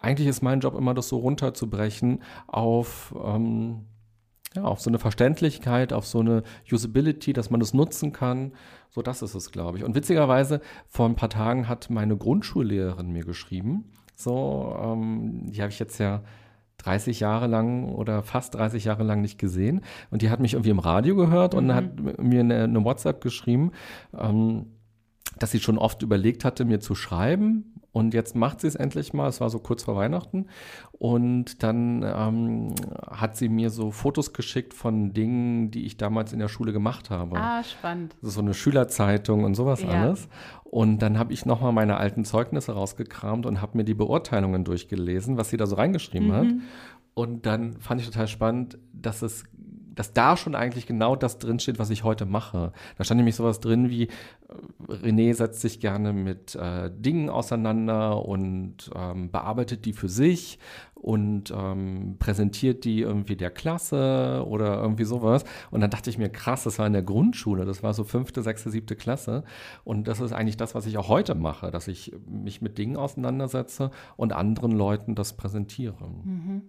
Eigentlich 0.00 0.28
ist 0.28 0.42
mein 0.42 0.60
Job 0.60 0.76
immer, 0.76 0.94
das 0.94 1.08
so 1.08 1.18
runterzubrechen 1.18 2.22
auf 2.46 3.14
ähm, 3.22 3.86
ja, 4.54 4.64
auf 4.64 4.80
so 4.80 4.90
eine 4.90 4.98
Verständlichkeit, 4.98 5.92
auf 5.92 6.06
so 6.06 6.20
eine 6.20 6.42
Usability, 6.70 7.32
dass 7.32 7.50
man 7.50 7.60
das 7.60 7.72
nutzen 7.72 8.12
kann. 8.12 8.52
So, 8.90 9.02
das 9.02 9.22
ist 9.22 9.34
es, 9.34 9.52
glaube 9.52 9.78
ich. 9.78 9.84
Und 9.84 9.94
witzigerweise, 9.94 10.60
vor 10.88 11.06
ein 11.06 11.14
paar 11.14 11.30
Tagen 11.30 11.68
hat 11.68 11.90
meine 11.90 12.16
Grundschullehrerin 12.16 13.12
mir 13.12 13.24
geschrieben. 13.24 13.92
So, 14.16 14.76
ähm, 14.82 15.46
die 15.50 15.62
habe 15.62 15.70
ich 15.70 15.78
jetzt 15.78 15.98
ja 15.98 16.22
30 16.78 17.20
Jahre 17.20 17.46
lang 17.46 17.84
oder 17.90 18.22
fast 18.22 18.54
30 18.54 18.84
Jahre 18.84 19.04
lang 19.04 19.20
nicht 19.20 19.38
gesehen. 19.38 19.82
Und 20.10 20.22
die 20.22 20.30
hat 20.30 20.40
mich 20.40 20.54
irgendwie 20.54 20.70
im 20.70 20.78
Radio 20.78 21.14
gehört 21.14 21.54
und 21.54 21.66
mhm. 21.66 21.74
hat 21.74 22.18
mir 22.20 22.40
eine, 22.40 22.64
eine 22.64 22.84
WhatsApp 22.84 23.20
geschrieben, 23.20 23.72
ähm, 24.18 24.66
dass 25.38 25.52
sie 25.52 25.60
schon 25.60 25.78
oft 25.78 26.02
überlegt 26.02 26.44
hatte, 26.44 26.64
mir 26.64 26.80
zu 26.80 26.94
schreiben. 26.94 27.79
Und 27.92 28.14
jetzt 28.14 28.36
macht 28.36 28.60
sie 28.60 28.68
es 28.68 28.76
endlich 28.76 29.12
mal. 29.12 29.28
Es 29.28 29.40
war 29.40 29.50
so 29.50 29.58
kurz 29.58 29.82
vor 29.82 29.96
Weihnachten. 29.96 30.46
Und 30.92 31.62
dann 31.62 32.02
ähm, 32.04 32.74
hat 33.10 33.36
sie 33.36 33.48
mir 33.48 33.70
so 33.70 33.90
Fotos 33.90 34.32
geschickt 34.32 34.74
von 34.74 35.12
Dingen, 35.12 35.70
die 35.70 35.86
ich 35.86 35.96
damals 35.96 36.32
in 36.32 36.38
der 36.38 36.48
Schule 36.48 36.72
gemacht 36.72 37.10
habe. 37.10 37.36
Ah, 37.36 37.64
spannend. 37.64 38.14
So 38.22 38.40
eine 38.40 38.54
Schülerzeitung 38.54 39.44
und 39.44 39.54
sowas 39.54 39.82
ja. 39.82 39.88
alles. 39.88 40.28
Und 40.64 41.00
dann 41.00 41.18
habe 41.18 41.32
ich 41.32 41.46
nochmal 41.46 41.72
meine 41.72 41.96
alten 41.96 42.24
Zeugnisse 42.24 42.72
rausgekramt 42.72 43.44
und 43.44 43.60
habe 43.60 43.76
mir 43.76 43.84
die 43.84 43.94
Beurteilungen 43.94 44.62
durchgelesen, 44.62 45.36
was 45.36 45.50
sie 45.50 45.56
da 45.56 45.66
so 45.66 45.74
reingeschrieben 45.74 46.28
mhm. 46.28 46.32
hat. 46.32 46.46
Und 47.14 47.44
dann 47.44 47.80
fand 47.80 48.00
ich 48.00 48.06
total 48.06 48.28
spannend, 48.28 48.78
dass 48.92 49.22
es 49.22 49.44
dass 49.94 50.12
da 50.12 50.36
schon 50.36 50.54
eigentlich 50.54 50.86
genau 50.86 51.16
das 51.16 51.38
drinsteht, 51.38 51.78
was 51.78 51.90
ich 51.90 52.04
heute 52.04 52.26
mache. 52.26 52.72
Da 52.96 53.04
stand 53.04 53.18
nämlich 53.18 53.36
sowas 53.36 53.60
drin 53.60 53.90
wie, 53.90 54.04
äh, 54.04 54.08
René 54.88 55.34
setzt 55.34 55.60
sich 55.60 55.80
gerne 55.80 56.12
mit 56.12 56.54
äh, 56.54 56.90
Dingen 56.90 57.28
auseinander 57.28 58.24
und 58.24 58.90
ähm, 58.94 59.30
bearbeitet 59.30 59.84
die 59.84 59.92
für 59.92 60.08
sich 60.08 60.58
und 60.94 61.50
ähm, 61.56 62.16
präsentiert 62.18 62.84
die 62.84 63.00
irgendwie 63.00 63.36
der 63.36 63.50
Klasse 63.50 64.44
oder 64.46 64.80
irgendwie 64.80 65.04
sowas. 65.04 65.44
Und 65.70 65.80
dann 65.80 65.90
dachte 65.90 66.10
ich 66.10 66.18
mir, 66.18 66.28
krass, 66.28 66.64
das 66.64 66.78
war 66.78 66.86
in 66.86 66.92
der 66.92 67.02
Grundschule, 67.02 67.64
das 67.64 67.82
war 67.82 67.94
so 67.94 68.04
fünfte, 68.04 68.42
sechste, 68.42 68.70
siebte 68.70 68.96
Klasse. 68.96 69.44
Und 69.84 70.08
das 70.08 70.20
ist 70.20 70.32
eigentlich 70.32 70.58
das, 70.58 70.74
was 70.74 70.86
ich 70.86 70.98
auch 70.98 71.08
heute 71.08 71.34
mache, 71.34 71.70
dass 71.70 71.88
ich 71.88 72.12
mich 72.28 72.60
mit 72.60 72.76
Dingen 72.76 72.96
auseinandersetze 72.96 73.90
und 74.16 74.32
anderen 74.32 74.72
Leuten 74.72 75.14
das 75.14 75.36
präsentiere. 75.36 76.08
Mhm. 76.24 76.62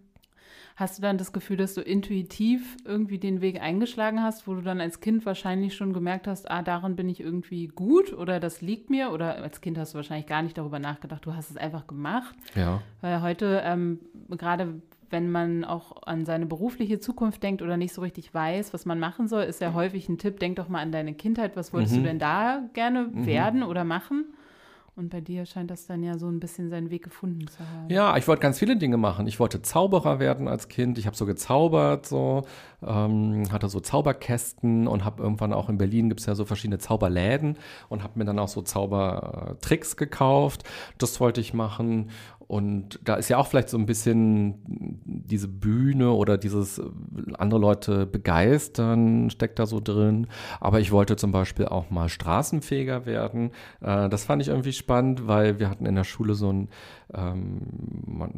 Hast 0.82 0.98
du 0.98 1.04
dann 1.04 1.20
das 1.20 1.32
Gefühl, 1.32 1.58
dass 1.58 1.76
du 1.76 1.82
intuitiv 1.82 2.76
irgendwie 2.86 3.20
den 3.20 3.40
Weg 3.40 3.62
eingeschlagen 3.62 4.24
hast, 4.24 4.48
wo 4.48 4.56
du 4.56 4.62
dann 4.62 4.82
als 4.82 5.00
Kind 5.00 5.28
wahrscheinlich 5.28 5.76
schon 5.76 5.94
gemerkt 5.94 6.26
hast, 6.26 6.50
ah, 6.50 6.64
darin 6.64 6.96
bin 6.96 7.08
ich 7.08 7.20
irgendwie 7.20 7.68
gut 7.68 8.14
oder 8.14 8.40
das 8.40 8.62
liegt 8.62 8.90
mir? 8.90 9.12
Oder 9.12 9.36
als 9.44 9.62
Kind 9.62 9.78
hast 9.78 9.94
du 9.94 9.98
wahrscheinlich 9.98 10.26
gar 10.26 10.42
nicht 10.42 10.58
darüber 10.58 10.80
nachgedacht, 10.80 11.24
du 11.24 11.36
hast 11.36 11.52
es 11.52 11.58
einfach 11.58 11.86
gemacht. 11.86 12.34
Ja. 12.56 12.82
Weil 13.02 13.22
heute, 13.22 13.62
ähm, 13.64 14.00
gerade 14.28 14.82
wenn 15.12 15.30
man 15.30 15.66
auch 15.66 16.02
an 16.02 16.26
seine 16.26 16.48
berufliche 16.48 17.00
Zukunft 17.00 17.44
denkt 17.44 17.62
oder 17.62 17.78
nicht 17.78 17.94
so 17.94 18.02
richtig 18.02 18.34
weiß, 18.34 18.74
was 18.74 18.88
man 18.88 18.98
machen 18.98 19.28
soll, 19.28 19.44
ist 19.44 19.62
ja 19.62 19.76
häufig 19.76 20.10
ein 20.10 20.18
Tipp, 20.18 20.40
denk 20.40 20.56
doch 20.56 20.68
mal 20.68 20.80
an 20.80 20.92
deine 20.92 21.14
Kindheit, 21.14 21.56
was 21.56 21.74
wolltest 21.74 21.94
mhm. 21.94 22.00
du 22.00 22.04
denn 22.06 22.18
da 22.18 22.64
gerne 22.74 23.04
mhm. 23.04 23.28
werden 23.28 23.62
oder 23.62 23.84
machen? 23.84 24.26
Und 25.02 25.10
bei 25.10 25.20
dir 25.20 25.48
scheint 25.48 25.72
das 25.72 25.88
dann 25.88 26.04
ja 26.04 26.20
so 26.20 26.28
ein 26.28 26.40
bisschen 26.40 26.70
seinen 26.70 26.92
Weg 26.92 27.04
gefunden 27.04 27.48
zu 27.48 27.58
haben. 27.60 27.90
Ja, 27.90 28.16
ich 28.18 28.28
wollte 28.28 28.44
ganz 28.44 28.60
viele 28.60 28.78
Dinge 28.78 28.98
machen. 28.98 29.26
Ich 29.26 29.40
wollte 29.40 29.64
Zauberer 29.64 30.20
werden 30.20 30.48
als 30.48 30.68
Kind. 30.68 31.00
Ich 31.00 31.08
habe 31.08 31.16
so 31.16 31.26
gezaubert, 31.26 32.06
so 32.06 32.44
ähm, 32.86 33.52
hatte 33.52 33.68
so 33.68 33.80
Zauberkästen 33.80 34.88
und 34.88 35.04
habe 35.04 35.24
irgendwann 35.24 35.54
auch 35.54 35.70
in 35.70 35.80
Berlin 35.80 36.08
gibt 36.08 36.20
es 36.20 36.28
ja 36.28 36.36
so 36.36 36.46
verschiedene 36.46 36.78
Zauberläden 36.78 37.58
und 37.90 38.04
habe 38.04 38.20
mir 38.20 38.26
dann 38.26 38.38
auch 38.38 38.48
so 38.48 38.62
Zaubertricks 38.62 39.98
gekauft. 39.98 40.66
Das 41.00 41.20
wollte 41.20 41.42
ich 41.42 41.56
machen 41.56 42.12
und 42.52 43.00
da 43.06 43.16
ist 43.16 43.30
ja 43.30 43.38
auch 43.38 43.48
vielleicht 43.48 43.70
so 43.70 43.78
ein 43.78 43.86
bisschen 43.86 44.56
diese 45.06 45.48
Bühne 45.48 46.12
oder 46.12 46.38
dieses 46.38 46.80
äh, 46.80 46.84
andere 47.38 47.62
Leute 47.62 48.06
begeistern, 48.06 49.30
steckt 49.30 49.58
da 49.58 49.66
so 49.66 49.80
drin. 49.80 50.28
Aber 50.60 50.82
ich 50.82 50.92
wollte 50.92 51.16
zum 51.16 51.32
Beispiel 51.32 51.68
auch 51.68 51.92
mal 51.92 52.10
Straßenfeger 52.10 53.06
werden. 53.06 53.52
Äh, 53.80 54.10
das 54.10 54.26
fand 54.26 54.42
ich 54.42 54.50
irgendwie 54.50 54.74
spannend, 54.74 55.28
weil 55.28 55.60
wir 55.60 55.70
hatten 55.70 55.86
in 55.86 55.96
der 55.96 56.04
Schule 56.04 56.34
so 56.34 56.52
ein 56.52 56.68
ähm, 57.14 57.62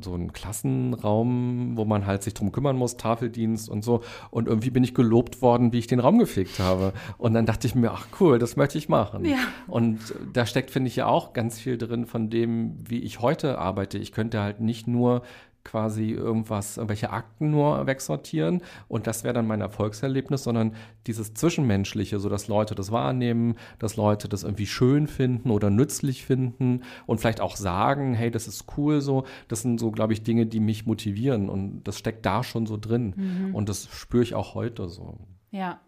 so 0.02 0.14
einen 0.14 0.34
Klassenraum, 0.34 1.74
wo 1.76 1.86
man 1.86 2.06
halt 2.06 2.24
sich 2.24 2.34
drum 2.34 2.52
kümmern 2.52 2.76
muss, 2.76 2.98
Tafeldienst 2.98 3.70
und 3.70 3.84
so. 3.84 4.02
Und 4.32 4.48
irgendwie 4.48 4.70
bin 4.70 4.84
ich 4.84 4.94
gelobt 4.94 5.42
worden, 5.42 5.74
wie 5.74 5.80
ich 5.80 5.88
den 5.88 6.00
Raum 6.00 6.20
gefegt 6.20 6.60
habe. 6.60 6.94
Und 7.18 7.34
dann 7.34 7.46
dachte 7.46 7.68
ich 7.68 7.76
mir, 7.76 7.92
ach 7.92 8.08
cool, 8.20 8.40
das 8.40 8.56
möchte 8.56 8.78
ich 8.78 8.90
machen. 8.90 9.26
Ja. 9.26 9.38
Und 9.68 10.00
da 10.32 10.46
steckt, 10.46 10.72
finde 10.72 10.88
ich, 10.88 10.96
ja 10.96 11.08
auch 11.08 11.34
ganz 11.34 11.60
viel 11.60 11.78
drin 11.78 12.06
von 12.06 12.30
dem, 12.30 12.78
wie 12.88 13.00
ich 13.00 13.22
heute 13.22 13.58
arbeite. 13.58 13.98
Ich 13.98 14.12
könnte 14.12 14.42
halt 14.42 14.60
nicht 14.60 14.88
nur 14.88 15.24
quasi 15.64 16.12
irgendwas, 16.12 16.78
irgendwelche 16.78 17.12
Akten 17.12 17.52
nur 17.52 17.88
wegsortieren 17.88 18.62
und 18.88 19.08
das 19.08 19.24
wäre 19.24 19.34
dann 19.34 19.48
mein 19.48 19.62
Erfolgserlebnis, 19.62 20.44
sondern 20.44 20.76
dieses 21.08 21.34
Zwischenmenschliche, 21.34 22.20
so 22.20 22.30
dass 22.30 22.48
Leute 22.48 22.76
das 22.76 22.92
wahrnehmen, 22.92 23.56
dass 23.80 23.96
Leute 23.96 24.28
das 24.28 24.44
irgendwie 24.44 24.66
schön 24.66 25.08
finden 25.08 25.52
oder 25.52 25.70
nützlich 25.70 26.26
finden 26.26 26.82
und 27.06 27.20
vielleicht 27.20 27.42
auch 27.42 27.56
sagen, 27.56 28.14
hey, 28.14 28.32
das 28.32 28.48
ist 28.48 28.66
cool 28.78 29.02
so, 29.02 29.26
das 29.48 29.62
sind 29.62 29.80
so, 29.80 29.92
glaube 29.92 30.14
ich, 30.14 30.24
Dinge, 30.24 30.46
die 30.46 30.60
mich 30.60 30.86
motivieren 30.86 31.50
und 31.50 31.84
das 31.84 31.98
steckt 31.98 32.26
da 32.26 32.44
schon 32.44 32.66
so 32.66 32.78
drin 32.78 33.14
mhm. 33.16 33.56
und 33.56 33.70
das 33.70 33.88
spüre 33.92 34.24
ich 34.24 34.36
auch 34.36 34.56
heute 34.56 34.90
so. 34.90 35.18
Ja, 35.52 35.80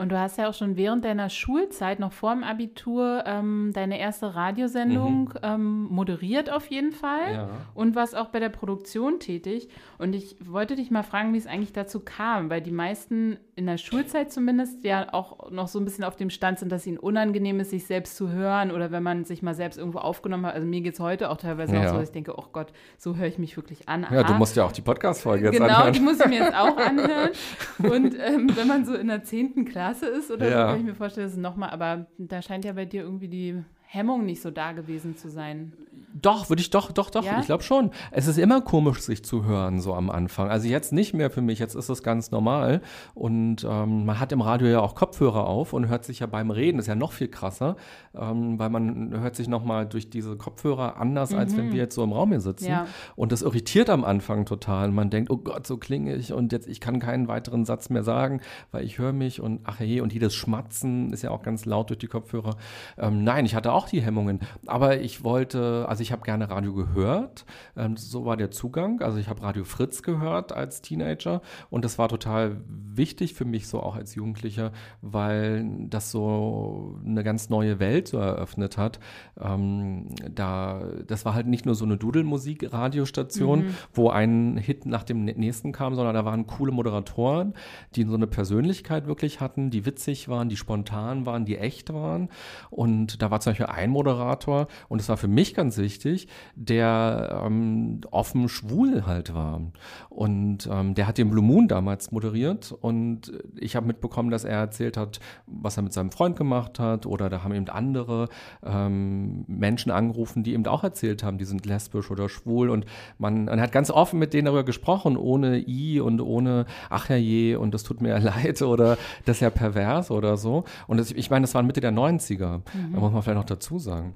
und 0.00 0.08
du 0.08 0.18
hast 0.18 0.38
ja 0.38 0.48
auch 0.48 0.54
schon 0.54 0.78
während 0.78 1.04
deiner 1.04 1.28
Schulzeit, 1.28 2.00
noch 2.00 2.12
vor 2.12 2.32
dem 2.32 2.42
Abitur, 2.42 3.22
ähm, 3.26 3.70
deine 3.74 4.00
erste 4.00 4.34
Radiosendung 4.34 5.24
mhm. 5.24 5.38
ähm, 5.42 5.82
moderiert 5.90 6.50
auf 6.50 6.66
jeden 6.68 6.92
Fall 6.92 7.32
ja. 7.32 7.48
und 7.74 7.94
warst 7.94 8.16
auch 8.16 8.28
bei 8.28 8.40
der 8.40 8.48
Produktion 8.48 9.20
tätig. 9.20 9.68
Und 9.98 10.14
ich 10.14 10.36
wollte 10.42 10.74
dich 10.74 10.90
mal 10.90 11.02
fragen, 11.02 11.34
wie 11.34 11.38
es 11.38 11.46
eigentlich 11.46 11.74
dazu 11.74 12.00
kam, 12.00 12.48
weil 12.48 12.62
die 12.62 12.70
meisten 12.70 13.36
in 13.56 13.66
der 13.66 13.76
Schulzeit 13.76 14.32
zumindest 14.32 14.84
ja 14.84 15.12
auch 15.12 15.50
noch 15.50 15.68
so 15.68 15.78
ein 15.78 15.84
bisschen 15.84 16.04
auf 16.04 16.16
dem 16.16 16.30
Stand 16.30 16.60
sind, 16.60 16.72
dass 16.72 16.86
ihnen 16.86 16.96
unangenehm 16.96 17.60
ist, 17.60 17.68
sich 17.68 17.84
selbst 17.84 18.16
zu 18.16 18.30
hören 18.30 18.70
oder 18.70 18.90
wenn 18.90 19.02
man 19.02 19.26
sich 19.26 19.42
mal 19.42 19.54
selbst 19.54 19.78
irgendwo 19.78 19.98
aufgenommen 19.98 20.46
hat. 20.46 20.54
Also 20.54 20.66
mir 20.66 20.80
geht 20.80 20.94
es 20.94 21.00
heute 21.00 21.28
auch 21.28 21.36
teilweise 21.36 21.74
ja. 21.74 21.84
auch 21.84 21.88
so, 21.88 21.94
dass 21.98 22.08
ich 22.08 22.14
denke, 22.14 22.38
oh 22.38 22.46
Gott, 22.52 22.72
so 22.96 23.16
höre 23.16 23.26
ich 23.26 23.36
mich 23.36 23.58
wirklich 23.58 23.86
an. 23.86 24.06
Ja, 24.10 24.22
du 24.22 24.32
musst 24.32 24.56
ja 24.56 24.64
auch 24.64 24.72
die 24.72 24.80
Podcast-Folge 24.80 25.44
jetzt 25.44 25.52
genau, 25.52 25.66
anhören. 25.66 25.92
Genau, 25.92 25.98
die 25.98 26.00
muss 26.00 26.20
ich 26.20 26.26
mir 26.26 26.38
jetzt 26.42 26.54
auch 26.54 26.76
anhören. 26.78 27.30
Und 27.78 28.14
ähm, 28.18 28.50
wenn 28.56 28.66
man 28.66 28.86
so 28.86 28.94
in 28.94 29.08
der 29.08 29.24
zehnten 29.24 29.66
Klasse 29.66 29.89
ist 30.06 30.30
oder 30.30 30.48
ja. 30.48 30.62
so, 30.62 30.72
kann 30.72 30.80
ich 30.80 30.86
mir 30.86 30.94
vorstellen, 30.94 31.26
dass 31.26 31.34
es 31.34 31.38
nochmal, 31.38 31.70
aber 31.70 32.06
da 32.18 32.42
scheint 32.42 32.64
ja 32.64 32.72
bei 32.72 32.84
dir 32.84 33.02
irgendwie 33.02 33.28
die 33.28 33.62
Hemmung 33.92 34.24
nicht 34.24 34.40
so 34.40 34.52
da 34.52 34.70
gewesen 34.70 35.16
zu 35.16 35.28
sein. 35.28 35.72
Doch, 36.14 36.48
würde 36.48 36.62
ich 36.62 36.70
doch, 36.70 36.92
doch, 36.92 37.10
doch, 37.10 37.24
ja? 37.24 37.40
ich 37.40 37.46
glaube 37.46 37.64
schon. 37.64 37.90
Es 38.12 38.28
ist 38.28 38.38
immer 38.38 38.60
komisch, 38.60 39.00
sich 39.00 39.24
zu 39.24 39.44
hören, 39.44 39.80
so 39.80 39.94
am 39.94 40.10
Anfang. 40.10 40.48
Also 40.48 40.68
jetzt 40.68 40.92
nicht 40.92 41.12
mehr 41.12 41.30
für 41.30 41.40
mich, 41.40 41.58
jetzt 41.58 41.74
ist 41.74 41.88
es 41.88 42.04
ganz 42.04 42.30
normal. 42.30 42.82
Und 43.14 43.64
ähm, 43.68 44.06
man 44.06 44.20
hat 44.20 44.30
im 44.30 44.42
Radio 44.42 44.68
ja 44.68 44.80
auch 44.80 44.94
Kopfhörer 44.94 45.46
auf 45.46 45.72
und 45.72 45.88
hört 45.88 46.04
sich 46.04 46.20
ja 46.20 46.26
beim 46.26 46.52
Reden, 46.52 46.78
das 46.78 46.84
ist 46.84 46.88
ja 46.88 46.94
noch 46.94 47.10
viel 47.10 47.28
krasser, 47.28 47.76
ähm, 48.14 48.60
weil 48.60 48.70
man 48.70 49.10
hört 49.20 49.34
sich 49.34 49.48
nochmal 49.48 49.86
durch 49.86 50.08
diese 50.08 50.36
Kopfhörer 50.36 50.96
anders, 50.96 51.30
mhm. 51.32 51.38
als 51.38 51.56
wenn 51.56 51.66
mhm. 51.66 51.72
wir 51.72 51.78
jetzt 51.78 51.94
so 51.96 52.04
im 52.04 52.12
Raum 52.12 52.30
hier 52.30 52.40
sitzen. 52.40 52.70
Ja. 52.70 52.86
Und 53.16 53.32
das 53.32 53.42
irritiert 53.42 53.90
am 53.90 54.04
Anfang 54.04 54.46
total. 54.46 54.90
Man 54.92 55.10
denkt, 55.10 55.30
oh 55.30 55.36
Gott, 55.36 55.66
so 55.66 55.78
klinge 55.78 56.14
ich 56.14 56.32
und 56.32 56.52
jetzt, 56.52 56.68
ich 56.68 56.80
kann 56.80 57.00
keinen 57.00 57.26
weiteren 57.26 57.64
Satz 57.64 57.90
mehr 57.90 58.04
sagen, 58.04 58.40
weil 58.70 58.84
ich 58.84 58.98
höre 58.98 59.12
mich 59.12 59.40
und 59.40 59.60
ach 59.64 59.80
hey, 59.80 60.00
und 60.00 60.12
jedes 60.12 60.34
Schmatzen 60.34 61.12
ist 61.12 61.22
ja 61.22 61.30
auch 61.30 61.42
ganz 61.42 61.64
laut 61.64 61.90
durch 61.90 61.98
die 61.98 62.08
Kopfhörer. 62.08 62.56
Ähm, 62.98 63.24
nein, 63.24 63.46
ich 63.46 63.54
hatte 63.54 63.72
auch 63.72 63.79
die 63.86 64.00
Hemmungen. 64.00 64.40
Aber 64.66 65.00
ich 65.00 65.24
wollte, 65.24 65.86
also 65.88 66.02
ich 66.02 66.12
habe 66.12 66.22
gerne 66.22 66.50
Radio 66.50 66.74
gehört. 66.74 67.44
Ähm, 67.76 67.96
so 67.96 68.24
war 68.24 68.36
der 68.36 68.50
Zugang. 68.50 69.00
Also 69.02 69.18
ich 69.18 69.28
habe 69.28 69.42
Radio 69.42 69.64
Fritz 69.64 70.02
gehört 70.02 70.52
als 70.52 70.82
Teenager 70.82 71.42
und 71.70 71.84
das 71.84 71.98
war 71.98 72.08
total 72.08 72.60
wichtig 72.68 73.34
für 73.34 73.44
mich 73.44 73.68
so 73.68 73.80
auch 73.80 73.96
als 73.96 74.14
Jugendlicher, 74.14 74.72
weil 75.00 75.66
das 75.88 76.10
so 76.10 76.98
eine 77.04 77.22
ganz 77.22 77.50
neue 77.50 77.78
Welt 77.78 78.08
so 78.08 78.18
eröffnet 78.18 78.76
hat. 78.76 79.00
Ähm, 79.40 80.08
da, 80.30 80.82
das 81.06 81.24
war 81.24 81.34
halt 81.34 81.46
nicht 81.46 81.66
nur 81.66 81.74
so 81.74 81.84
eine 81.84 81.96
Dudelmusik-Radiostation, 81.96 83.60
mhm. 83.60 83.74
wo 83.92 84.10
ein 84.10 84.56
Hit 84.56 84.86
nach 84.86 85.04
dem 85.04 85.24
nächsten 85.24 85.72
kam, 85.72 85.94
sondern 85.94 86.14
da 86.14 86.24
waren 86.24 86.46
coole 86.46 86.72
Moderatoren, 86.72 87.54
die 87.94 88.04
so 88.04 88.14
eine 88.14 88.26
Persönlichkeit 88.26 89.06
wirklich 89.06 89.40
hatten, 89.40 89.70
die 89.70 89.86
witzig 89.86 90.28
waren, 90.28 90.48
die 90.48 90.56
spontan 90.56 91.26
waren, 91.26 91.44
die 91.44 91.58
echt 91.58 91.92
waren. 91.92 92.28
Und 92.70 93.22
da 93.22 93.30
war 93.30 93.40
zum 93.40 93.50
Beispiel 93.50 93.66
ein 93.70 93.90
Moderator, 93.90 94.66
und 94.88 95.00
das 95.00 95.08
war 95.08 95.16
für 95.16 95.28
mich 95.28 95.54
ganz 95.54 95.78
wichtig, 95.78 96.28
der 96.54 97.42
ähm, 97.44 98.00
offen 98.10 98.48
schwul 98.48 99.06
halt 99.06 99.34
war. 99.34 99.60
Und 100.08 100.68
ähm, 100.70 100.94
der 100.94 101.06
hat 101.06 101.18
den 101.18 101.30
Blue 101.30 101.44
Moon 101.44 101.68
damals 101.68 102.12
moderiert 102.12 102.72
und 102.80 103.32
ich 103.56 103.76
habe 103.76 103.86
mitbekommen, 103.86 104.30
dass 104.30 104.44
er 104.44 104.58
erzählt 104.58 104.96
hat, 104.96 105.20
was 105.46 105.76
er 105.76 105.82
mit 105.82 105.92
seinem 105.92 106.10
Freund 106.10 106.36
gemacht 106.36 106.78
hat 106.78 107.06
oder 107.06 107.30
da 107.30 107.42
haben 107.42 107.54
eben 107.54 107.68
andere 107.68 108.28
ähm, 108.64 109.44
Menschen 109.46 109.90
angerufen, 109.90 110.42
die 110.42 110.54
eben 110.54 110.66
auch 110.66 110.84
erzählt 110.84 111.22
haben, 111.22 111.38
die 111.38 111.44
sind 111.44 111.66
lesbisch 111.66 112.10
oder 112.10 112.28
schwul 112.28 112.70
und 112.70 112.86
man, 113.18 113.46
man 113.46 113.60
hat 113.60 113.72
ganz 113.72 113.90
offen 113.90 114.18
mit 114.18 114.34
denen 114.34 114.46
darüber 114.46 114.64
gesprochen, 114.64 115.16
ohne 115.16 115.58
I 115.66 116.00
und 116.00 116.20
ohne 116.20 116.66
ach 116.88 117.08
ja 117.08 117.16
je 117.16 117.56
und 117.56 117.72
das 117.74 117.82
tut 117.82 118.00
mir 118.00 118.18
leid 118.20 118.62
oder 118.62 118.96
das 119.24 119.36
ist 119.36 119.40
ja 119.40 119.50
pervers 119.50 120.10
oder 120.10 120.36
so. 120.36 120.64
Und 120.86 120.98
das, 120.98 121.10
ich 121.12 121.30
meine, 121.30 121.44
das 121.44 121.54
waren 121.54 121.66
Mitte 121.66 121.80
der 121.80 121.92
90er, 121.92 122.58
mhm. 122.58 122.92
da 122.92 123.00
muss 123.00 123.12
man 123.12 123.22
vielleicht 123.22 123.38
noch 123.38 123.44
dazu 123.60 123.78
sagen. 123.78 124.14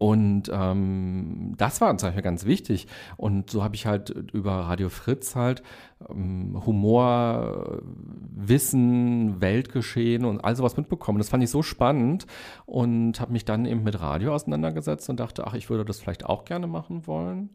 Und 0.00 0.44
ähm, 0.52 1.54
das 1.56 1.80
war 1.80 1.90
uns 1.90 2.04
eigentlich 2.04 2.22
ganz 2.22 2.44
wichtig. 2.44 2.86
Und 3.16 3.50
so 3.50 3.64
habe 3.64 3.74
ich 3.74 3.84
halt 3.84 4.10
über 4.32 4.52
Radio 4.52 4.90
Fritz 4.90 5.34
halt 5.34 5.64
ähm, 6.08 6.62
Humor, 6.64 7.82
Wissen, 7.82 9.40
Weltgeschehen 9.40 10.24
und 10.24 10.40
all 10.44 10.54
sowas 10.54 10.76
mitbekommen. 10.76 11.18
Das 11.18 11.30
fand 11.30 11.42
ich 11.42 11.50
so 11.50 11.62
spannend 11.62 12.26
und 12.64 13.20
habe 13.20 13.32
mich 13.32 13.44
dann 13.44 13.66
eben 13.66 13.82
mit 13.82 14.00
Radio 14.00 14.32
auseinandergesetzt 14.34 15.10
und 15.10 15.18
dachte, 15.18 15.48
ach, 15.48 15.54
ich 15.54 15.68
würde 15.68 15.84
das 15.84 15.98
vielleicht 15.98 16.26
auch 16.26 16.44
gerne 16.44 16.68
machen 16.68 17.08
wollen. 17.08 17.50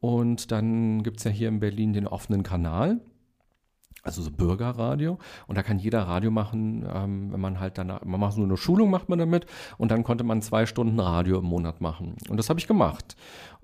Und 0.00 0.50
dann 0.50 1.04
gibt 1.04 1.18
es 1.18 1.24
ja 1.24 1.30
hier 1.30 1.48
in 1.48 1.60
Berlin 1.60 1.92
den 1.92 2.08
offenen 2.08 2.42
Kanal 2.42 3.00
also 4.02 4.22
so 4.22 4.30
Bürgerradio. 4.30 5.18
Und 5.46 5.58
da 5.58 5.62
kann 5.62 5.78
jeder 5.78 6.02
Radio 6.02 6.30
machen, 6.30 6.86
ähm, 6.92 7.32
wenn 7.32 7.40
man 7.40 7.60
halt 7.60 7.78
dann, 7.78 7.88
man 7.88 8.20
macht 8.20 8.34
so 8.34 8.42
eine 8.42 8.56
Schulung, 8.56 8.90
macht 8.90 9.08
man 9.08 9.18
damit. 9.18 9.46
Und 9.76 9.90
dann 9.90 10.04
konnte 10.04 10.24
man 10.24 10.42
zwei 10.42 10.66
Stunden 10.66 10.98
Radio 11.00 11.38
im 11.38 11.46
Monat 11.46 11.80
machen. 11.80 12.16
Und 12.28 12.36
das 12.36 12.48
habe 12.48 12.60
ich 12.60 12.66
gemacht. 12.66 13.16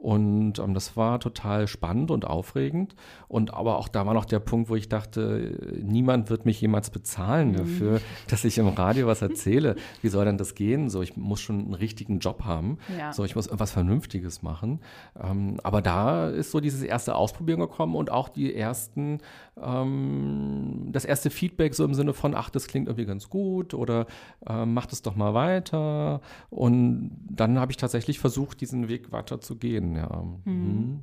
Und 0.04 0.58
ähm, 0.58 0.74
das 0.74 0.98
war 0.98 1.18
total 1.18 1.66
spannend 1.66 2.10
und 2.10 2.26
aufregend. 2.26 2.94
Und 3.26 3.54
aber 3.54 3.78
auch 3.78 3.88
da 3.88 4.04
war 4.04 4.12
noch 4.12 4.26
der 4.26 4.38
Punkt, 4.38 4.68
wo 4.68 4.76
ich 4.76 4.90
dachte, 4.90 5.58
niemand 5.82 6.28
wird 6.28 6.44
mich 6.44 6.60
jemals 6.60 6.90
bezahlen 6.90 7.52
mhm. 7.52 7.56
dafür, 7.56 8.00
dass 8.28 8.44
ich 8.44 8.58
im 8.58 8.68
Radio 8.68 9.06
was 9.06 9.22
erzähle. 9.22 9.76
Wie 10.02 10.08
soll 10.08 10.26
denn 10.26 10.36
das 10.36 10.54
gehen? 10.54 10.90
So, 10.90 11.00
ich 11.00 11.16
muss 11.16 11.40
schon 11.40 11.58
einen 11.58 11.72
richtigen 11.72 12.18
Job 12.18 12.44
haben. 12.44 12.76
Ja. 12.98 13.14
So, 13.14 13.24
ich 13.24 13.34
muss 13.34 13.46
irgendwas 13.46 13.70
Vernünftiges 13.70 14.42
machen. 14.42 14.80
Ähm, 15.18 15.58
aber 15.62 15.80
da 15.80 16.28
ist 16.28 16.50
so 16.50 16.60
dieses 16.60 16.82
erste 16.82 17.14
Ausprobieren 17.14 17.60
gekommen 17.60 17.96
und 17.96 18.10
auch 18.10 18.28
die 18.28 18.54
ersten 18.54 19.20
ähm, 19.62 20.88
das 20.92 21.04
erste 21.04 21.30
Feedback 21.30 21.74
so 21.74 21.84
im 21.84 21.94
Sinne 21.94 22.12
von, 22.12 22.34
ach, 22.34 22.50
das 22.50 22.66
klingt 22.66 22.88
irgendwie 22.88 23.06
ganz 23.06 23.28
gut 23.28 23.74
oder 23.74 24.06
äh, 24.46 24.66
mach 24.66 24.86
das 24.86 25.02
doch 25.02 25.16
mal 25.16 25.34
weiter. 25.34 26.20
Und 26.50 27.10
dann 27.30 27.58
habe 27.58 27.72
ich 27.72 27.76
tatsächlich 27.76 28.18
versucht, 28.18 28.60
diesen 28.60 28.88
Weg 28.88 29.12
weiter 29.12 29.40
zu 29.40 29.56
gehen. 29.56 29.93
Ja. 29.94 30.24
Mhm. 30.44 30.52
mhm. 30.52 31.00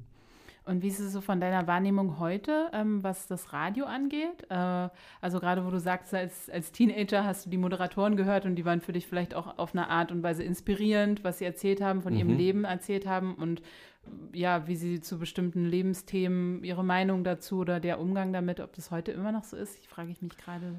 Und 0.63 0.83
wie 0.83 0.87
ist 0.87 0.99
es 0.99 1.11
so 1.11 1.21
von 1.21 1.41
deiner 1.41 1.65
Wahrnehmung 1.65 2.19
heute, 2.19 2.69
ähm, 2.71 3.03
was 3.03 3.25
das 3.25 3.51
Radio 3.51 3.85
angeht? 3.85 4.45
Äh, 4.49 4.89
also 5.19 5.39
gerade 5.39 5.65
wo 5.65 5.71
du 5.71 5.79
sagst, 5.79 6.13
als, 6.13 6.49
als 6.51 6.71
Teenager 6.71 7.25
hast 7.25 7.45
du 7.45 7.49
die 7.49 7.57
Moderatoren 7.57 8.15
gehört 8.15 8.45
und 8.45 8.55
die 8.55 8.63
waren 8.63 8.79
für 8.79 8.93
dich 8.93 9.07
vielleicht 9.07 9.33
auch 9.33 9.57
auf 9.57 9.73
eine 9.73 9.89
Art 9.89 10.11
und 10.11 10.21
Weise 10.21 10.43
inspirierend, 10.43 11.23
was 11.23 11.39
sie 11.39 11.45
erzählt 11.45 11.81
haben, 11.81 12.03
von 12.03 12.13
mhm. 12.13 12.19
ihrem 12.19 12.37
Leben 12.37 12.63
erzählt 12.63 13.07
haben 13.07 13.33
und 13.35 13.63
ja, 14.33 14.67
wie 14.67 14.75
sie 14.75 15.01
zu 15.01 15.17
bestimmten 15.17 15.65
Lebensthemen 15.65 16.63
ihre 16.63 16.83
Meinung 16.83 17.23
dazu 17.23 17.59
oder 17.59 17.79
der 17.79 17.99
Umgang 17.99 18.31
damit, 18.31 18.59
ob 18.59 18.73
das 18.73 18.91
heute 18.91 19.11
immer 19.11 19.31
noch 19.31 19.43
so 19.43 19.57
ist, 19.57 19.85
frage 19.87 20.11
ich 20.11 20.21
mich 20.21 20.37
gerade. 20.37 20.75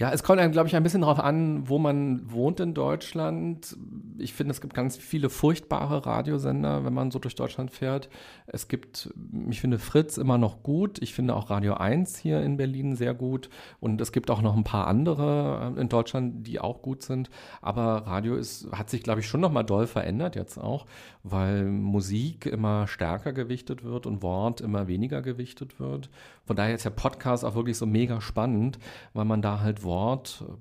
Ja, 0.00 0.10
es 0.12 0.22
kommt, 0.22 0.40
glaube 0.52 0.66
ich, 0.66 0.74
ein 0.74 0.82
bisschen 0.82 1.02
darauf 1.02 1.20
an, 1.20 1.68
wo 1.68 1.78
man 1.78 2.22
wohnt 2.32 2.58
in 2.58 2.72
Deutschland. 2.72 3.76
Ich 4.16 4.32
finde, 4.32 4.52
es 4.52 4.62
gibt 4.62 4.72
ganz 4.72 4.96
viele 4.96 5.28
furchtbare 5.28 6.06
Radiosender, 6.06 6.86
wenn 6.86 6.94
man 6.94 7.10
so 7.10 7.18
durch 7.18 7.34
Deutschland 7.34 7.70
fährt. 7.70 8.08
Es 8.46 8.66
gibt, 8.66 9.12
ich 9.50 9.60
finde 9.60 9.78
Fritz 9.78 10.16
immer 10.16 10.38
noch 10.38 10.62
gut. 10.62 11.02
Ich 11.02 11.12
finde 11.12 11.36
auch 11.36 11.50
Radio 11.50 11.74
1 11.74 12.16
hier 12.16 12.40
in 12.40 12.56
Berlin 12.56 12.96
sehr 12.96 13.12
gut. 13.12 13.50
Und 13.78 14.00
es 14.00 14.10
gibt 14.10 14.30
auch 14.30 14.40
noch 14.40 14.56
ein 14.56 14.64
paar 14.64 14.86
andere 14.86 15.74
äh, 15.76 15.80
in 15.82 15.90
Deutschland, 15.90 16.46
die 16.46 16.60
auch 16.60 16.80
gut 16.80 17.02
sind. 17.02 17.28
Aber 17.60 18.06
Radio 18.06 18.36
ist, 18.36 18.72
hat 18.72 18.88
sich, 18.88 19.02
glaube 19.02 19.20
ich, 19.20 19.26
schon 19.26 19.42
noch 19.42 19.52
mal 19.52 19.64
doll 19.64 19.86
verändert 19.86 20.34
jetzt 20.34 20.56
auch, 20.56 20.86
weil 21.24 21.66
Musik 21.66 22.46
immer 22.46 22.86
stärker 22.86 23.34
gewichtet 23.34 23.84
wird 23.84 24.06
und 24.06 24.22
Wort 24.22 24.62
immer 24.62 24.88
weniger 24.88 25.20
gewichtet 25.20 25.78
wird. 25.78 26.08
Von 26.46 26.56
daher 26.56 26.74
ist 26.74 26.86
der 26.86 26.90
Podcast 26.90 27.44
auch 27.44 27.54
wirklich 27.54 27.76
so 27.76 27.84
mega 27.84 28.22
spannend, 28.22 28.78
weil 29.12 29.26
man 29.26 29.42
da 29.42 29.60
halt 29.60 29.84
Wort 29.84 29.89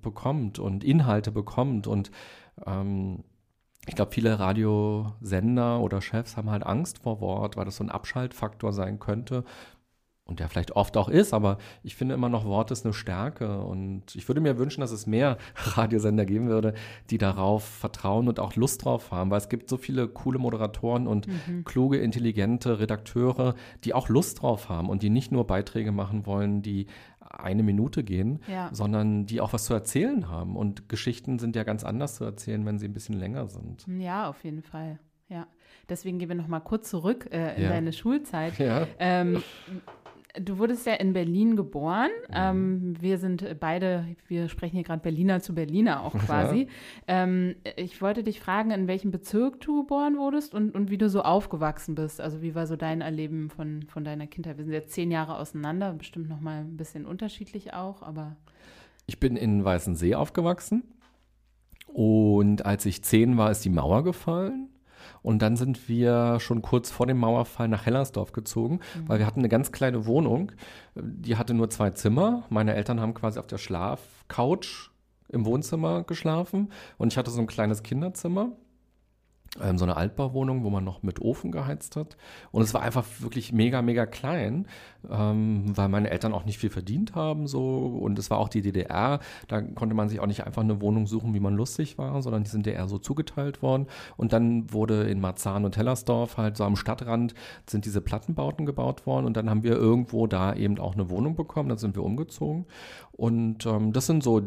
bekommt 0.01 0.59
und 0.59 0.83
Inhalte 0.83 1.31
bekommt. 1.31 1.88
Und 1.88 2.12
ähm, 2.65 3.24
ich 3.88 3.95
glaube, 3.95 4.12
viele 4.12 4.39
Radiosender 4.39 5.79
oder 5.79 6.01
Chefs 6.01 6.38
haben 6.38 6.50
halt 6.50 6.65
Angst 6.65 7.00
vor 7.00 7.21
Wort, 7.21 7.57
weil 7.57 7.65
das 7.65 7.77
so 7.77 7.83
ein 7.83 7.89
Abschaltfaktor 7.89 8.74
sein 8.74 9.00
könnte 9.00 9.43
und 10.29 10.39
der 10.39 10.48
vielleicht 10.48 10.75
oft 10.75 10.95
auch 10.95 11.09
ist, 11.09 11.33
aber 11.33 11.57
ich 11.81 11.95
finde 11.95 12.13
immer 12.13 12.29
noch, 12.29 12.45
Wort 12.45 12.69
ist 12.69 12.86
eine 12.86 12.93
Stärke 12.93 13.62
und 13.62 14.15
ich 14.15 14.27
würde 14.27 14.41
mir 14.41 14.59
wünschen, 14.59 14.81
dass 14.81 14.91
es 14.91 15.07
mehr 15.07 15.38
Radiosender 15.55 16.25
geben 16.25 16.48
würde, 16.48 16.75
die 17.09 17.17
darauf 17.17 17.63
vertrauen 17.63 18.27
und 18.27 18.39
auch 18.39 18.55
Lust 18.55 18.86
drauf 18.86 19.12
haben, 19.12 19.31
weil 19.31 19.39
es 19.39 19.50
gibt 19.50 19.69
so 19.69 19.77
viele 19.77 20.07
coole 20.07 20.38
Moderatoren 20.38 21.07
und 21.07 21.27
mhm. 21.27 21.65
kluge, 21.65 21.98
intelligente 21.98 22.79
Redakteure, 22.79 23.55
die 23.83 23.95
auch 23.95 24.07
Lust 24.07 24.43
drauf 24.43 24.69
haben 24.69 24.89
und 24.89 25.01
die 25.01 25.09
nicht 25.09 25.31
nur 25.31 25.48
Beiträge 25.48 25.91
machen 25.91 26.27
wollen, 26.27 26.62
die 26.62 26.86
eine 27.29 27.63
Minute 27.63 28.03
gehen, 28.03 28.39
ja. 28.48 28.69
sondern 28.74 29.25
die 29.25 29.41
auch 29.41 29.53
was 29.53 29.65
zu 29.65 29.74
erzählen 29.74 30.29
haben 30.29 30.55
und 30.55 30.89
Geschichten 30.89 31.39
sind 31.39 31.55
ja 31.55 31.63
ganz 31.63 31.83
anders 31.83 32.15
zu 32.15 32.24
erzählen, 32.24 32.65
wenn 32.65 32.79
sie 32.79 32.88
ein 32.88 32.93
bisschen 32.93 33.15
länger 33.15 33.48
sind. 33.48 33.86
Ja, 33.88 34.29
auf 34.29 34.43
jeden 34.43 34.63
Fall. 34.63 35.00
Ja, 35.29 35.46
deswegen 35.87 36.18
gehen 36.18 36.29
wir 36.29 36.35
noch 36.35 36.48
mal 36.48 36.59
kurz 36.59 36.89
zurück 36.89 37.29
äh, 37.31 37.55
in 37.55 37.63
ja. 37.63 37.70
deine 37.70 37.94
Schulzeit. 37.94 38.57
Ja. 38.57 38.87
Ähm, 38.98 39.44
Du 40.39 40.59
wurdest 40.59 40.85
ja 40.85 40.94
in 40.94 41.13
Berlin 41.13 41.55
geboren. 41.55 42.11
Mhm. 42.27 42.33
Ähm, 42.35 42.94
wir 43.00 43.18
sind 43.18 43.59
beide, 43.59 44.05
wir 44.27 44.48
sprechen 44.48 44.75
hier 44.75 44.83
gerade 44.83 45.01
Berliner 45.01 45.42
zu 45.42 45.55
Berliner 45.55 46.03
auch 46.03 46.13
quasi. 46.25 46.68
Ja. 47.07 47.24
Ähm, 47.24 47.55
ich 47.75 48.01
wollte 48.01 48.24
dich 48.24 48.39
fragen, 48.39 48.72
in 48.72 48.87
welchem 48.87 49.11
Bezirk 49.11 49.59
du 49.61 49.81
geboren 49.81 50.18
wurdest 50.18 50.53
und, 50.53 50.75
und 50.75 50.92
wie 50.92 50.98
du 50.98 51.09
so 51.09 51.24
aufgewachsen 51.24 51.96
bist. 51.96 52.22
Also 52.22 52.42
wie 52.42 52.53
war 52.53 52.68
so 52.68 52.75
dein 52.75 53.01
Erleben 53.01 53.50
von, 53.50 53.83
von 53.83 54.03
deiner 54.03 54.27
Kindheit? 54.27 54.57
Wir 54.57 54.65
sind 54.65 54.74
jetzt 54.74 54.92
zehn 54.92 55.09
Jahre 55.09 55.37
auseinander, 55.37 55.94
bestimmt 55.94 56.29
noch 56.29 56.42
mal 56.42 56.61
ein 56.61 56.77
bisschen 56.77 57.05
unterschiedlich 57.05 57.74
auch, 57.74 58.03
aber. 58.03 58.35
Ich 59.07 59.20
bin 59.20 59.35
in 59.35 59.65
Weißensee 59.65 60.13
aufgewachsen 60.13 60.83
und 61.87 62.65
als 62.65 62.85
ich 62.85 63.03
zehn 63.03 63.37
war, 63.37 63.50
ist 63.50 63.65
die 63.65 63.70
Mauer 63.70 64.03
gefallen. 64.03 64.70
Und 65.22 65.42
dann 65.42 65.55
sind 65.55 65.90
wir 65.90 66.40
schon 66.40 66.62
kurz 66.62 66.92
vor 66.92 67.05
dem 67.05 67.18
Mauerfall 67.18 67.68
nach 67.68 67.86
Hellersdorf 67.86 68.32
gezogen, 68.32 68.79
mhm. 68.96 69.08
weil 69.08 69.20
wir 69.20 69.25
hatten 69.25 69.40
eine 69.40 69.50
ganz 69.50 69.72
kleine 69.72 70.05
Wohnung. 70.05 70.51
Die 70.96 71.36
hatte 71.36 71.53
nur 71.53 71.70
zwei 71.70 71.92
Zimmer. 71.92 72.44
Meine 72.50 72.75
Eltern 72.75 73.01
haben 73.01 73.14
quasi 73.14 73.40
auf 73.40 73.48
der 73.48 73.58
Schlafcouch 73.58 74.92
im 75.29 75.46
Wohnzimmer 75.46 76.03
geschlafen 76.03 76.72
und 76.98 77.14
ich 77.14 77.18
hatte 77.18 77.32
so 77.32 77.40
ein 77.40 77.48
kleines 77.48 77.84
Kinderzimmer 77.84 78.51
so 79.55 79.83
eine 79.83 79.98
Altbauwohnung, 79.98 80.64
wo 80.64 80.70
man 80.70 80.83
noch 80.83 81.01
mit 81.03 81.22
Ofen 81.22 81.51
geheizt 81.51 81.96
hat. 81.96 82.18
Und 82.51 82.62
es 82.62 82.74
war 82.74 82.81
einfach 82.81 83.05
wirklich 83.20 83.51
mega, 83.51 83.81
mega 83.81 84.05
klein, 84.05 84.68
ähm, 85.09 85.75
weil 85.75 85.90
meine 85.90 86.12
Eltern 86.12 86.33
auch 86.33 86.46
nicht 86.46 86.59
viel 86.59 86.70
verdient 86.70 87.16
haben 87.16 87.48
so. 87.48 88.00
Und 88.01 88.20
es 88.20 88.29
war 88.29 88.38
auch 88.38 88.50
die 88.50 88.62
DDR. 88.62 89.20
Da 89.48 89.62
konnte 89.62 89.96
man 89.96 90.07
sich 90.07 90.20
auch 90.20 90.27
nicht 90.27 90.46
einfach 90.46 90.62
eine 90.62 90.81
Wohnung 90.81 91.07
suchen, 91.07 91.33
wie 91.33 91.40
man 91.40 91.55
lustig 91.55 91.98
war, 91.98 92.22
sondern 92.22 92.44
die 92.44 92.50
sind 92.50 92.68
eher 92.68 92.88
so 92.88 93.00
zugeteilt 93.00 93.62
worden. 93.62 93.88
Und 94.18 94.33
dann 94.33 94.72
wurde 94.72 95.03
in 95.03 95.20
Marzahn 95.20 95.66
und 95.66 95.77
Hellersdorf 95.77 96.38
halt 96.38 96.55
so 96.55 96.64
am 96.64 96.75
Stadtrand 96.75 97.33
sind 97.66 97.85
diese 97.85 98.01
Plattenbauten 98.01 98.66
gebaut 98.66 99.05
worden. 99.05 99.25
Und 99.25 99.35
dann 99.35 99.50
haben 99.50 99.64
wir 99.64 99.74
irgendwo 99.74 100.27
da 100.27 100.53
eben 100.53 100.79
auch 100.79 100.94
eine 100.94 101.09
Wohnung 101.09 101.35
bekommen. 101.35 101.70
Dann 101.70 101.79
sind 101.79 101.96
wir 101.96 102.03
umgezogen. 102.03 102.66
Und 103.12 103.66
ähm, 103.66 103.92
das 103.94 104.05
sind 104.05 104.24
so 104.24 104.42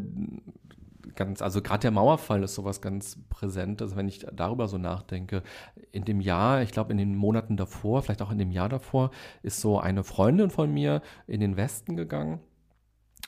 ganz, 1.15 1.43
also 1.43 1.63
gerade 1.63 1.83
der 1.83 1.91
Mauerfall 1.91 2.43
ist 2.43 2.55
sowas 2.55 2.81
ganz 2.81 3.19
Präsentes, 3.29 3.97
wenn 3.97 4.09
ich 4.09 4.27
darüber 4.33 4.69
so 4.69 4.79
nachdenke. 4.79 5.43
In 5.91 6.05
dem 6.05 6.21
Jahr, 6.21 6.63
ich 6.63 6.73
glaube 6.73 6.93
in 6.93 6.99
den 6.99 7.17
Monaten 7.17 7.57
davor, 7.57 8.03
vielleicht 8.03 8.23
auch 8.23 8.31
in 8.31 8.39
dem 8.39 8.51
Jahr 8.51 8.69
davor, 8.69 9.11
ist 9.43 9.61
so 9.61 9.79
eine 9.79 10.05
Freundin 10.05 10.51
von 10.51 10.73
mir 10.73 11.03
in 11.27 11.41
den 11.41 11.57
Westen 11.57 11.97
gegangen 11.97 12.41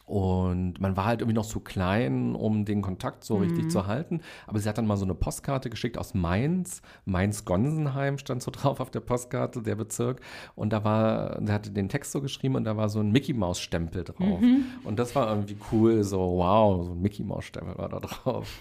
und 0.06 0.80
man 0.80 0.98
war 0.98 1.06
halt 1.06 1.22
irgendwie 1.22 1.34
noch 1.34 1.46
zu 1.46 1.60
klein, 1.60 2.34
um 2.34 2.66
den 2.66 2.82
Kontakt 2.82 3.24
so 3.24 3.36
mhm. 3.36 3.44
richtig 3.44 3.70
zu 3.70 3.86
halten. 3.86 4.20
Aber 4.46 4.58
sie 4.58 4.68
hat 4.68 4.76
dann 4.76 4.86
mal 4.86 4.98
so 4.98 5.04
eine 5.06 5.14
Postkarte 5.14 5.70
geschickt 5.70 5.96
aus 5.96 6.12
Mainz. 6.12 6.82
Mainz-Gonsenheim 7.06 8.18
stand 8.18 8.42
so 8.42 8.50
drauf 8.52 8.80
auf 8.80 8.90
der 8.90 9.00
Postkarte, 9.00 9.62
der 9.62 9.76
Bezirk. 9.76 10.20
Und 10.56 10.74
da 10.74 10.84
war, 10.84 11.40
sie 11.42 11.52
hatte 11.52 11.70
den 11.70 11.88
Text 11.88 12.12
so 12.12 12.20
geschrieben 12.20 12.56
und 12.56 12.64
da 12.64 12.76
war 12.76 12.90
so 12.90 13.00
ein 13.00 13.12
Mickey-Maus-Stempel 13.12 14.04
drauf. 14.04 14.40
Mhm. 14.40 14.66
Und 14.84 14.98
das 14.98 15.16
war 15.16 15.30
irgendwie 15.30 15.56
cool, 15.72 16.04
so 16.04 16.18
wow, 16.18 16.84
so 16.84 16.92
ein 16.92 17.00
Mickey-Maus-Stempel 17.00 17.78
war 17.78 17.88
da 17.88 18.00
drauf. 18.00 18.58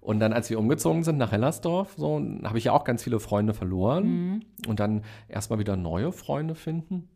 Und 0.00 0.20
dann, 0.20 0.32
als 0.32 0.48
wir 0.48 0.58
umgezogen 0.58 1.04
sind 1.04 1.18
nach 1.18 1.32
Hellersdorf, 1.32 1.94
so, 1.98 2.18
habe 2.44 2.56
ich 2.56 2.64
ja 2.64 2.72
auch 2.72 2.84
ganz 2.84 3.02
viele 3.02 3.20
Freunde 3.20 3.52
verloren. 3.52 4.06
Mhm. 4.06 4.40
Und 4.66 4.80
dann 4.80 5.02
erstmal 5.28 5.58
wieder 5.58 5.76
neue 5.76 6.12
Freunde 6.12 6.54
finden. 6.54 7.08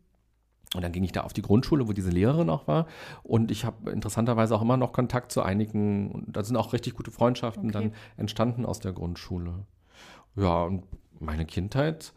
Und 0.75 0.81
dann 0.81 0.91
ging 0.91 1.03
ich 1.03 1.11
da 1.11 1.21
auf 1.21 1.33
die 1.33 1.41
Grundschule, 1.41 1.87
wo 1.87 1.93
diese 1.93 2.09
Lehrerin 2.09 2.49
auch 2.49 2.67
war. 2.67 2.87
Und 3.21 3.51
ich 3.51 3.63
habe 3.63 3.91
interessanterweise 3.91 4.55
auch 4.55 4.61
immer 4.61 4.77
noch 4.77 4.91
Kontakt 4.91 5.31
zu 5.31 5.43
einigen. 5.43 6.11
Und 6.11 6.35
da 6.35 6.43
sind 6.43 6.55
auch 6.57 6.73
richtig 6.73 6.95
gute 6.95 7.11
Freundschaften 7.11 7.69
okay. 7.69 7.73
dann 7.73 7.93
entstanden 8.17 8.65
aus 8.65 8.79
der 8.79 8.93
Grundschule. 8.93 9.53
Ja, 10.35 10.63
und 10.63 10.83
meine 11.19 11.45
Kindheit, 11.45 12.13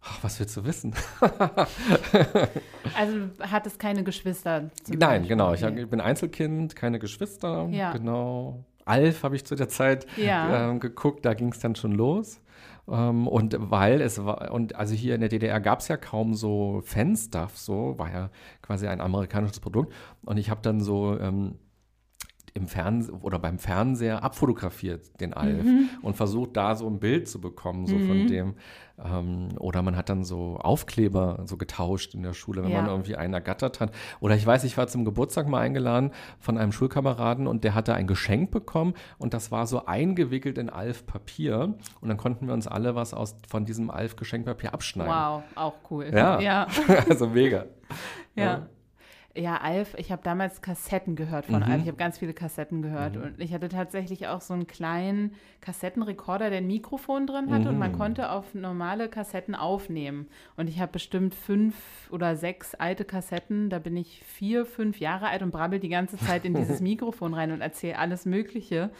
ach, 0.00 0.18
was 0.22 0.40
willst 0.40 0.56
du 0.56 0.64
wissen? 0.64 0.94
also 2.96 3.16
hattest 3.40 3.78
keine 3.78 4.02
Geschwister? 4.02 4.70
Nein, 4.88 4.98
Beispiel. 4.98 5.28
genau. 5.28 5.52
Ich, 5.52 5.62
ich, 5.62 5.88
bin 5.88 6.00
Einzelkind, 6.00 6.74
keine 6.74 6.98
Geschwister. 6.98 7.68
Ja. 7.70 7.92
Genau. 7.92 8.64
Alf 8.86 9.22
habe 9.22 9.36
ich 9.36 9.44
zu 9.44 9.54
der 9.54 9.68
Zeit 9.68 10.06
ja. 10.16 10.72
äh, 10.72 10.78
geguckt, 10.78 11.24
da 11.24 11.34
ging 11.34 11.52
es 11.52 11.58
dann 11.58 11.74
schon 11.74 11.92
los. 11.92 12.40
Ähm, 12.88 13.26
und 13.26 13.56
weil 13.58 14.00
es 14.00 14.24
war, 14.24 14.52
und 14.52 14.76
also 14.76 14.94
hier 14.94 15.14
in 15.14 15.20
der 15.20 15.30
DDR 15.30 15.60
gab 15.60 15.80
es 15.80 15.88
ja 15.88 15.96
kaum 15.96 16.34
so 16.34 16.82
Fan-Stuff, 16.84 17.56
so, 17.56 17.98
war 17.98 18.12
ja 18.12 18.30
quasi 18.62 18.86
ein 18.86 19.00
amerikanisches 19.00 19.60
Produkt. 19.60 19.92
Und 20.24 20.36
ich 20.36 20.50
habe 20.50 20.60
dann 20.62 20.80
so, 20.80 21.18
ähm, 21.18 21.58
im 22.54 22.68
Fernsehen 22.68 23.18
oder 23.20 23.40
beim 23.40 23.58
Fernseher 23.58 24.22
abfotografiert, 24.22 25.20
den 25.20 25.34
Alf, 25.34 25.64
mhm. 25.64 25.88
und 26.02 26.14
versucht 26.16 26.56
da 26.56 26.76
so 26.76 26.86
ein 26.86 27.00
Bild 27.00 27.28
zu 27.28 27.40
bekommen, 27.40 27.86
so 27.86 27.96
mhm. 27.96 28.06
von 28.06 28.26
dem. 28.28 28.54
Ähm, 29.04 29.48
oder 29.58 29.82
man 29.82 29.96
hat 29.96 30.08
dann 30.08 30.22
so 30.22 30.56
Aufkleber 30.58 31.42
so 31.46 31.56
getauscht 31.56 32.14
in 32.14 32.22
der 32.22 32.32
Schule, 32.32 32.62
wenn 32.62 32.70
ja. 32.70 32.80
man 32.80 32.90
irgendwie 32.90 33.16
einen 33.16 33.34
ergattert 33.34 33.80
hat. 33.80 33.90
Oder 34.20 34.36
ich 34.36 34.46
weiß, 34.46 34.62
ich 34.62 34.78
war 34.78 34.86
zum 34.86 35.04
Geburtstag 35.04 35.48
mal 35.48 35.62
eingeladen 35.62 36.12
von 36.38 36.56
einem 36.56 36.70
Schulkameraden 36.70 37.48
und 37.48 37.64
der 37.64 37.74
hatte 37.74 37.92
ein 37.94 38.06
Geschenk 38.06 38.52
bekommen 38.52 38.94
und 39.18 39.34
das 39.34 39.50
war 39.50 39.66
so 39.66 39.86
eingewickelt 39.86 40.56
in 40.56 40.70
Alf-Papier. 40.70 41.74
Und 42.00 42.08
dann 42.08 42.16
konnten 42.16 42.46
wir 42.46 42.54
uns 42.54 42.68
alle 42.68 42.94
was 42.94 43.14
aus, 43.14 43.34
von 43.48 43.64
diesem 43.64 43.90
Alf-Geschenkpapier 43.90 44.72
abschneiden. 44.72 45.12
Wow, 45.12 45.42
auch 45.56 45.74
cool. 45.90 46.08
Ja, 46.12 46.38
ja. 46.38 46.68
also 47.08 47.26
mega. 47.26 47.64
ja. 48.36 48.44
ja. 48.44 48.66
Ja, 49.36 49.56
Alf, 49.56 49.94
ich 49.98 50.12
habe 50.12 50.22
damals 50.22 50.62
Kassetten 50.62 51.16
gehört 51.16 51.46
von 51.46 51.56
mhm. 51.56 51.62
Alf. 51.64 51.82
Ich 51.82 51.88
habe 51.88 51.96
ganz 51.96 52.18
viele 52.18 52.34
Kassetten 52.34 52.82
gehört. 52.82 53.16
Mhm. 53.16 53.22
Und 53.22 53.40
ich 53.40 53.52
hatte 53.52 53.68
tatsächlich 53.68 54.28
auch 54.28 54.40
so 54.40 54.54
einen 54.54 54.68
kleinen 54.68 55.34
Kassettenrekorder, 55.60 56.50
der 56.50 56.58
ein 56.58 56.68
Mikrofon 56.68 57.26
drin 57.26 57.50
hatte. 57.50 57.64
Mhm. 57.64 57.70
Und 57.70 57.78
man 57.78 57.92
mhm. 57.92 57.96
konnte 57.96 58.30
auf 58.30 58.54
normale 58.54 59.08
Kassetten 59.08 59.56
aufnehmen. 59.56 60.28
Und 60.56 60.68
ich 60.68 60.78
habe 60.80 60.92
bestimmt 60.92 61.34
fünf 61.34 61.74
oder 62.10 62.36
sechs 62.36 62.76
alte 62.76 63.04
Kassetten. 63.04 63.70
Da 63.70 63.80
bin 63.80 63.96
ich 63.96 64.22
vier, 64.24 64.66
fünf 64.66 65.00
Jahre 65.00 65.26
alt 65.26 65.42
und 65.42 65.50
brabbel 65.50 65.80
die 65.80 65.88
ganze 65.88 66.16
Zeit 66.16 66.44
in 66.44 66.54
dieses 66.54 66.80
Mikrofon 66.82 67.34
rein 67.34 67.50
und 67.50 67.60
erzähle 67.60 67.98
alles 67.98 68.26
Mögliche. 68.26 68.90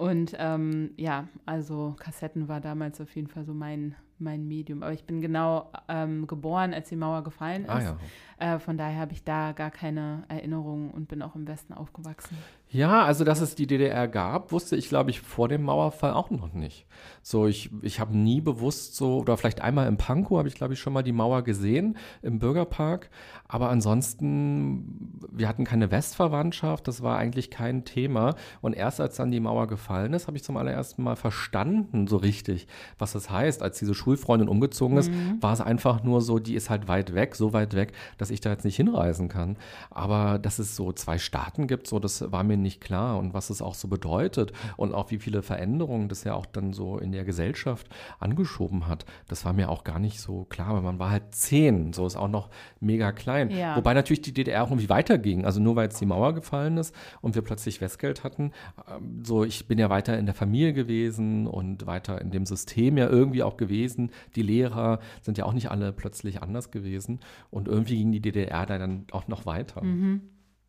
Und 0.00 0.34
ähm, 0.38 0.92
ja, 0.96 1.28
also 1.44 1.94
Kassetten 1.98 2.48
war 2.48 2.62
damals 2.62 3.02
auf 3.02 3.14
jeden 3.14 3.28
Fall 3.28 3.44
so 3.44 3.52
mein, 3.52 3.94
mein 4.18 4.48
Medium. 4.48 4.82
Aber 4.82 4.94
ich 4.94 5.04
bin 5.04 5.20
genau 5.20 5.70
ähm, 5.88 6.26
geboren, 6.26 6.72
als 6.72 6.88
die 6.88 6.96
Mauer 6.96 7.22
gefallen 7.22 7.68
ah 7.68 7.78
ist. 7.78 7.84
Ah, 7.84 7.98
ja. 8.40 8.54
äh, 8.54 8.58
von 8.58 8.78
daher 8.78 8.98
habe 8.98 9.12
ich 9.12 9.24
da 9.24 9.52
gar 9.52 9.70
keine 9.70 10.24
Erinnerungen 10.28 10.90
und 10.90 11.08
bin 11.08 11.20
auch 11.20 11.34
im 11.34 11.46
Westen 11.46 11.74
aufgewachsen. 11.74 12.34
Ja, 12.72 13.04
also 13.04 13.24
dass 13.24 13.40
es 13.40 13.56
die 13.56 13.66
DDR 13.66 14.06
gab, 14.06 14.52
wusste 14.52 14.76
ich, 14.76 14.88
glaube 14.88 15.10
ich, 15.10 15.20
vor 15.20 15.48
dem 15.48 15.64
Mauerfall 15.64 16.12
auch 16.12 16.30
noch 16.30 16.52
nicht. 16.52 16.86
So, 17.22 17.46
ich, 17.46 17.70
ich 17.82 17.98
habe 17.98 18.16
nie 18.16 18.40
bewusst 18.40 18.94
so, 18.94 19.18
oder 19.18 19.36
vielleicht 19.36 19.60
einmal 19.60 19.88
im 19.88 19.96
Pankow 19.96 20.38
habe 20.38 20.46
ich, 20.46 20.54
glaube 20.54 20.74
ich, 20.74 20.80
schon 20.80 20.92
mal 20.92 21.02
die 21.02 21.12
Mauer 21.12 21.42
gesehen 21.42 21.96
im 22.22 22.38
Bürgerpark. 22.38 23.10
Aber 23.48 23.70
ansonsten, 23.70 25.18
wir 25.32 25.48
hatten 25.48 25.64
keine 25.64 25.90
Westverwandtschaft, 25.90 26.86
das 26.86 27.02
war 27.02 27.18
eigentlich 27.18 27.50
kein 27.50 27.84
Thema. 27.84 28.36
Und 28.60 28.74
erst 28.74 29.00
als 29.00 29.16
dann 29.16 29.32
die 29.32 29.40
Mauer 29.40 29.66
gefallen 29.66 30.12
ist, 30.12 30.28
habe 30.28 30.36
ich 30.36 30.44
zum 30.44 30.56
allerersten 30.56 31.02
Mal 31.02 31.16
verstanden, 31.16 32.06
so 32.06 32.18
richtig, 32.18 32.68
was 32.98 33.12
das 33.12 33.30
heißt. 33.30 33.62
Als 33.62 33.80
diese 33.80 33.94
Schulfreundin 33.94 34.48
umgezogen 34.48 34.96
ist, 34.96 35.10
mhm. 35.10 35.42
war 35.42 35.52
es 35.52 35.60
einfach 35.60 36.04
nur 36.04 36.20
so, 36.20 36.38
die 36.38 36.54
ist 36.54 36.70
halt 36.70 36.86
weit 36.86 37.14
weg, 37.14 37.34
so 37.34 37.52
weit 37.52 37.74
weg, 37.74 37.92
dass 38.16 38.30
ich 38.30 38.40
da 38.40 38.50
jetzt 38.50 38.64
nicht 38.64 38.76
hinreisen 38.76 39.28
kann. 39.28 39.56
Aber 39.90 40.38
dass 40.38 40.60
es 40.60 40.76
so 40.76 40.92
zwei 40.92 41.18
Staaten 41.18 41.66
gibt, 41.66 41.88
so, 41.88 41.98
das 41.98 42.30
war 42.30 42.44
mir 42.44 42.59
nicht 42.62 42.80
klar 42.80 43.18
und 43.18 43.34
was 43.34 43.50
es 43.50 43.62
auch 43.62 43.74
so 43.74 43.88
bedeutet 43.88 44.52
und 44.76 44.94
auch 44.94 45.10
wie 45.10 45.18
viele 45.18 45.42
Veränderungen 45.42 46.08
das 46.08 46.24
ja 46.24 46.34
auch 46.34 46.46
dann 46.46 46.72
so 46.72 46.98
in 46.98 47.12
der 47.12 47.24
Gesellschaft 47.24 47.88
angeschoben 48.18 48.86
hat. 48.86 49.04
Das 49.28 49.44
war 49.44 49.52
mir 49.52 49.70
auch 49.70 49.84
gar 49.84 49.98
nicht 49.98 50.20
so 50.20 50.44
klar, 50.44 50.74
weil 50.74 50.82
man 50.82 50.98
war 50.98 51.10
halt 51.10 51.34
zehn, 51.34 51.92
so 51.92 52.06
ist 52.06 52.16
auch 52.16 52.28
noch 52.28 52.50
mega 52.80 53.12
klein. 53.12 53.50
Ja. 53.50 53.76
Wobei 53.76 53.94
natürlich 53.94 54.22
die 54.22 54.32
DDR 54.32 54.64
auch 54.64 54.70
irgendwie 54.70 54.88
weiterging. 54.88 55.44
Also 55.44 55.60
nur 55.60 55.76
weil 55.76 55.84
jetzt 55.84 56.00
die 56.00 56.06
Mauer 56.06 56.34
gefallen 56.34 56.76
ist 56.76 56.94
und 57.20 57.34
wir 57.34 57.42
plötzlich 57.42 57.80
Westgeld 57.80 58.24
hatten, 58.24 58.52
ähm, 58.88 59.22
so 59.24 59.44
ich 59.44 59.66
bin 59.66 59.78
ja 59.78 59.90
weiter 59.90 60.18
in 60.18 60.26
der 60.26 60.34
Familie 60.34 60.72
gewesen 60.72 61.46
und 61.46 61.86
weiter 61.86 62.20
in 62.20 62.30
dem 62.30 62.46
System 62.46 62.96
ja 62.96 63.08
irgendwie 63.08 63.42
auch 63.42 63.56
gewesen. 63.56 64.10
Die 64.36 64.42
Lehrer 64.42 65.00
sind 65.22 65.38
ja 65.38 65.44
auch 65.44 65.52
nicht 65.52 65.70
alle 65.70 65.92
plötzlich 65.92 66.42
anders 66.42 66.70
gewesen 66.70 67.20
und 67.50 67.68
irgendwie 67.68 67.96
ging 67.96 68.12
die 68.12 68.20
DDR 68.20 68.66
dann 68.66 69.06
auch 69.12 69.28
noch 69.28 69.46
weiter. 69.46 69.82
Mhm. 69.82 70.22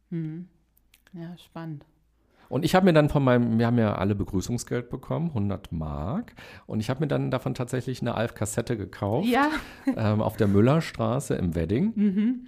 Mhm. 0.10 0.48
Ja, 1.14 1.38
spannend. 1.38 1.86
Und 2.52 2.66
ich 2.66 2.76
habe 2.76 2.86
mir 2.86 2.94
dann 2.94 3.08
von 3.08 3.24
meinem, 3.24 3.60
wir 3.60 3.66
haben 3.66 3.78
ja 3.78 3.96
alle 3.96 4.14
Begrüßungsgeld 4.14 4.90
bekommen, 4.90 5.30
100 5.30 5.72
Mark. 5.72 6.34
Und 6.68 6.82
ich 6.82 6.90
habe 6.90 7.00
mir 7.00 7.08
dann 7.08 7.32
davon 7.32 7.54
tatsächlich 7.54 8.02
eine 8.02 8.16
Alf-Kassette 8.16 8.76
gekauft. 8.78 9.28
Ja. 9.28 9.50
Ähm, 9.96 10.22
auf 10.22 10.38
der 10.38 10.48
Müllerstraße 10.48 11.36
im 11.36 11.56
Wedding. 11.56 11.94
Mhm. 11.96 12.48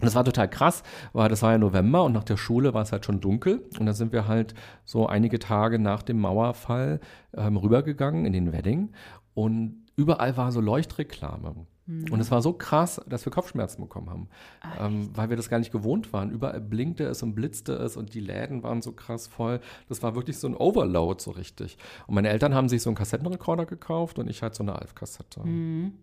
Und 0.00 0.04
das 0.04 0.14
war 0.14 0.24
total 0.24 0.48
krass, 0.48 0.82
weil 1.12 1.28
das 1.28 1.42
war 1.42 1.52
ja 1.52 1.58
November 1.58 2.04
und 2.04 2.12
nach 2.12 2.24
der 2.24 2.36
Schule 2.36 2.72
war 2.72 2.82
es 2.82 2.92
halt 2.92 3.04
schon 3.04 3.20
dunkel. 3.20 3.64
Und 3.78 3.86
da 3.86 3.94
sind 3.94 4.12
wir 4.12 4.28
halt 4.28 4.54
so 4.84 5.06
einige 5.06 5.38
Tage 5.38 5.78
nach 5.78 6.02
dem 6.02 6.20
Mauerfall 6.20 7.00
ähm, 7.36 7.56
rübergegangen 7.56 8.24
in 8.24 8.32
den 8.32 8.52
Wedding. 8.52 8.92
Und 9.34 9.86
überall 9.96 10.36
war 10.36 10.52
so 10.52 10.60
Leuchtreklame. 10.60 11.66
Mhm. 11.88 12.12
Und 12.12 12.20
es 12.20 12.30
war 12.30 12.42
so 12.42 12.52
krass, 12.52 13.00
dass 13.08 13.24
wir 13.24 13.32
Kopfschmerzen 13.32 13.80
bekommen 13.80 14.10
haben, 14.10 14.28
ah, 14.60 14.86
ähm, 14.86 15.10
weil 15.14 15.30
wir 15.30 15.38
das 15.38 15.48
gar 15.48 15.58
nicht 15.58 15.72
gewohnt 15.72 16.12
waren. 16.12 16.30
Überall 16.30 16.60
blinkte 16.60 17.04
es 17.04 17.22
und 17.22 17.34
blitzte 17.34 17.72
es 17.72 17.96
und 17.96 18.12
die 18.12 18.20
Läden 18.20 18.62
waren 18.62 18.82
so 18.82 18.92
krass 18.92 19.26
voll. 19.26 19.60
Das 19.88 20.02
war 20.02 20.14
wirklich 20.14 20.38
so 20.38 20.46
ein 20.46 20.54
Overload 20.54 21.22
so 21.22 21.30
richtig. 21.30 21.78
Und 22.06 22.14
meine 22.14 22.28
Eltern 22.28 22.54
haben 22.54 22.68
sich 22.68 22.82
so 22.82 22.90
einen 22.90 22.96
Kassettenrekorder 22.96 23.64
gekauft 23.64 24.18
und 24.18 24.28
ich 24.28 24.42
halt 24.42 24.54
so 24.54 24.62
eine 24.62 24.76
Alf-Kassette. 24.76 25.40
Mhm. 25.40 25.94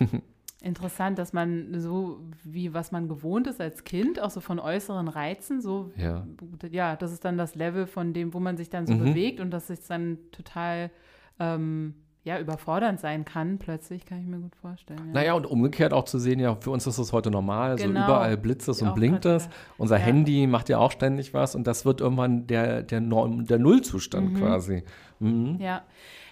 Interessant, 0.60 1.18
dass 1.18 1.32
man 1.32 1.80
so 1.80 2.20
wie 2.42 2.74
was 2.74 2.90
man 2.90 3.08
gewohnt 3.08 3.46
ist 3.46 3.60
als 3.60 3.84
Kind, 3.84 4.20
auch 4.20 4.30
so 4.30 4.40
von 4.40 4.58
äußeren 4.58 5.08
Reizen, 5.08 5.60
so 5.60 5.92
ja, 5.96 6.26
ja 6.70 6.96
das 6.96 7.12
ist 7.12 7.24
dann 7.24 7.36
das 7.36 7.54
Level 7.54 7.86
von 7.86 8.12
dem, 8.12 8.34
wo 8.34 8.40
man 8.40 8.56
sich 8.56 8.70
dann 8.70 8.86
so 8.86 8.94
mhm. 8.94 9.04
bewegt 9.04 9.40
und 9.40 9.50
dass 9.50 9.68
sich 9.68 9.80
dann 9.86 10.18
total 10.30 10.90
ähm, 11.40 11.94
ja, 12.24 12.38
überfordernd 12.38 13.00
sein 13.00 13.24
kann, 13.24 13.58
plötzlich, 13.58 14.06
kann 14.06 14.20
ich 14.20 14.26
mir 14.26 14.38
gut 14.38 14.54
vorstellen. 14.54 15.06
Ja. 15.08 15.12
Naja, 15.12 15.32
und 15.34 15.44
umgekehrt 15.44 15.92
auch 15.92 16.04
zu 16.04 16.18
sehen, 16.18 16.38
ja, 16.38 16.54
für 16.54 16.70
uns 16.70 16.86
ist 16.86 16.98
das 16.98 17.12
heute 17.12 17.32
normal, 17.32 17.76
genau. 17.76 18.00
so 18.00 18.04
überall 18.04 18.36
blitzt 18.36 18.68
es 18.68 18.80
und 18.80 18.94
blinkt 18.94 19.24
es. 19.24 19.48
Unser 19.76 19.98
ja. 19.98 20.04
Handy 20.04 20.46
macht 20.46 20.68
ja 20.68 20.78
auch 20.78 20.92
ständig 20.92 21.34
was 21.34 21.56
und 21.56 21.66
das 21.66 21.84
wird 21.84 22.00
irgendwann 22.00 22.46
der, 22.46 22.82
der, 22.82 23.00
Norm, 23.00 23.44
der 23.46 23.58
Nullzustand 23.58 24.34
mhm. 24.34 24.36
quasi. 24.38 24.84
Mhm. 25.18 25.56
Ja, 25.60 25.82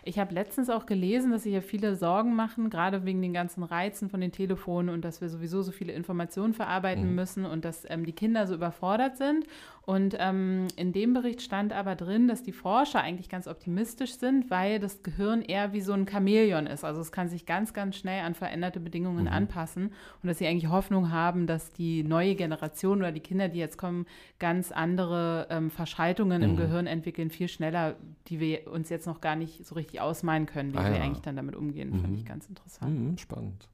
ich 0.02 0.18
habe 0.18 0.32
letztens 0.32 0.70
auch 0.70 0.86
gelesen, 0.86 1.30
dass 1.30 1.42
sich 1.42 1.52
ja 1.52 1.60
viele 1.60 1.94
Sorgen 1.94 2.34
machen, 2.34 2.70
gerade 2.70 3.04
wegen 3.04 3.20
den 3.20 3.34
ganzen 3.34 3.62
Reizen 3.62 4.08
von 4.08 4.20
den 4.20 4.32
Telefonen 4.32 4.88
und 4.88 5.04
dass 5.04 5.20
wir 5.20 5.28
sowieso 5.28 5.62
so 5.62 5.72
viele 5.72 5.92
Informationen 5.92 6.54
verarbeiten 6.54 7.10
mhm. 7.10 7.14
müssen 7.14 7.44
und 7.44 7.64
dass 7.64 7.84
ähm, 7.88 8.06
die 8.06 8.12
Kinder 8.12 8.46
so 8.46 8.54
überfordert 8.54 9.16
sind. 9.16 9.44
Und 9.82 10.14
ähm, 10.18 10.68
in 10.76 10.92
dem 10.92 11.14
Bericht 11.14 11.42
stand 11.42 11.72
aber 11.72 11.96
drin, 11.96 12.28
dass 12.28 12.42
die 12.42 12.52
Forscher 12.52 13.00
eigentlich 13.00 13.28
ganz 13.28 13.48
optimistisch 13.48 14.14
sind, 14.14 14.50
weil 14.50 14.78
das 14.78 15.02
Gehirn 15.02 15.42
eher 15.42 15.72
wie 15.72 15.80
so 15.80 15.92
ein 15.92 16.06
Chamäleon 16.06 16.66
ist. 16.66 16.84
Also 16.84 17.00
es 17.00 17.12
kann 17.12 17.28
sich 17.28 17.46
ganz, 17.46 17.72
ganz 17.72 17.96
schnell 17.96 18.22
an 18.22 18.34
veränderte 18.34 18.78
Bedingungen 18.78 19.24
mhm. 19.24 19.32
anpassen 19.32 19.92
und 20.22 20.28
dass 20.28 20.38
sie 20.38 20.46
eigentlich 20.46 20.70
Hoffnung 20.70 21.10
haben, 21.10 21.46
dass 21.46 21.72
die 21.72 22.02
neue 22.02 22.34
Generation 22.34 22.98
oder 22.98 23.10
die 23.10 23.20
Kinder, 23.20 23.48
die 23.48 23.58
jetzt 23.58 23.78
kommen, 23.78 24.06
ganz 24.38 24.70
andere 24.70 25.46
ähm, 25.50 25.70
Verschaltungen 25.70 26.42
mhm. 26.42 26.50
im 26.50 26.56
Gehirn 26.56 26.86
entwickeln, 26.86 27.30
viel 27.30 27.48
schneller, 27.48 27.96
die 28.28 28.38
wir 28.38 28.70
uns 28.70 28.90
jetzt 28.90 29.06
noch 29.06 29.20
gar 29.20 29.34
nicht 29.34 29.66
so 29.66 29.74
richtig 29.74 30.00
ausmalen 30.00 30.46
können, 30.46 30.74
wie 30.74 30.78
ah, 30.78 30.84
wir 30.84 30.98
ja. 30.98 31.02
eigentlich 31.02 31.22
dann 31.22 31.36
damit 31.36 31.56
umgehen. 31.56 31.90
Mhm. 31.90 32.00
Fand 32.00 32.16
ich 32.16 32.24
ganz 32.24 32.46
interessant. 32.46 32.98
Mhm, 32.98 33.18
spannend. 33.18 33.68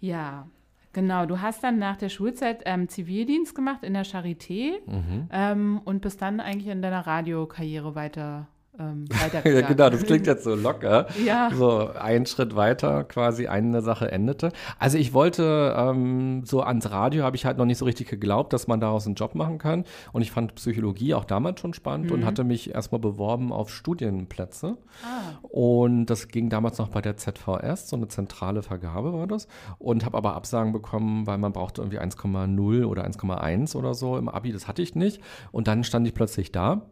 Ja, 0.00 0.46
Genau, 0.96 1.26
du 1.26 1.42
hast 1.42 1.62
dann 1.62 1.78
nach 1.78 1.98
der 1.98 2.08
Schulzeit 2.08 2.62
ähm, 2.64 2.88
Zivildienst 2.88 3.54
gemacht 3.54 3.82
in 3.82 3.92
der 3.92 4.06
Charité 4.06 4.78
mhm. 4.86 5.28
ähm, 5.30 5.80
und 5.84 6.00
bist 6.00 6.22
dann 6.22 6.40
eigentlich 6.40 6.68
in 6.68 6.80
deiner 6.80 7.06
Radiokarriere 7.06 7.94
weiter 7.94 8.48
ähm, 8.78 9.06
ja, 9.44 9.60
genau, 9.62 9.90
das 9.90 10.04
klingt 10.04 10.26
jetzt 10.26 10.44
so 10.44 10.54
locker. 10.54 11.06
ja. 11.24 11.50
So 11.54 11.90
ein 11.98 12.26
Schritt 12.26 12.56
weiter 12.56 13.04
quasi 13.04 13.46
eine 13.46 13.82
Sache 13.82 14.10
endete. 14.10 14.52
Also 14.78 14.98
ich 14.98 15.14
wollte 15.14 15.74
ähm, 15.76 16.44
so 16.44 16.62
ans 16.62 16.90
Radio 16.90 17.24
habe 17.24 17.36
ich 17.36 17.46
halt 17.46 17.58
noch 17.58 17.64
nicht 17.64 17.78
so 17.78 17.84
richtig 17.84 18.08
geglaubt, 18.08 18.52
dass 18.52 18.66
man 18.66 18.80
daraus 18.80 19.06
einen 19.06 19.14
Job 19.14 19.34
machen 19.34 19.58
kann. 19.58 19.84
Und 20.12 20.22
ich 20.22 20.30
fand 20.30 20.54
Psychologie 20.56 21.14
auch 21.14 21.24
damals 21.24 21.60
schon 21.60 21.74
spannend 21.74 22.06
mhm. 22.06 22.12
und 22.12 22.24
hatte 22.24 22.44
mich 22.44 22.74
erstmal 22.74 23.00
beworben 23.00 23.52
auf 23.52 23.70
Studienplätze. 23.70 24.76
Ah. 25.04 25.38
Und 25.42 26.06
das 26.06 26.28
ging 26.28 26.50
damals 26.50 26.78
noch 26.78 26.88
bei 26.88 27.00
der 27.00 27.16
ZVS, 27.16 27.88
so 27.88 27.96
eine 27.96 28.08
zentrale 28.08 28.62
Vergabe 28.62 29.12
war 29.12 29.26
das. 29.26 29.48
Und 29.78 30.04
habe 30.04 30.18
aber 30.18 30.34
Absagen 30.34 30.72
bekommen, 30.72 31.26
weil 31.26 31.38
man 31.38 31.52
brauchte 31.52 31.80
irgendwie 31.80 32.00
1,0 32.00 32.84
oder 32.84 33.06
1,1 33.06 33.76
oder 33.76 33.94
so 33.94 34.18
im 34.18 34.28
Abi. 34.28 34.52
Das 34.52 34.68
hatte 34.68 34.82
ich 34.82 34.94
nicht. 34.94 35.20
Und 35.52 35.68
dann 35.68 35.84
stand 35.84 36.06
ich 36.06 36.14
plötzlich 36.14 36.52
da 36.52 36.82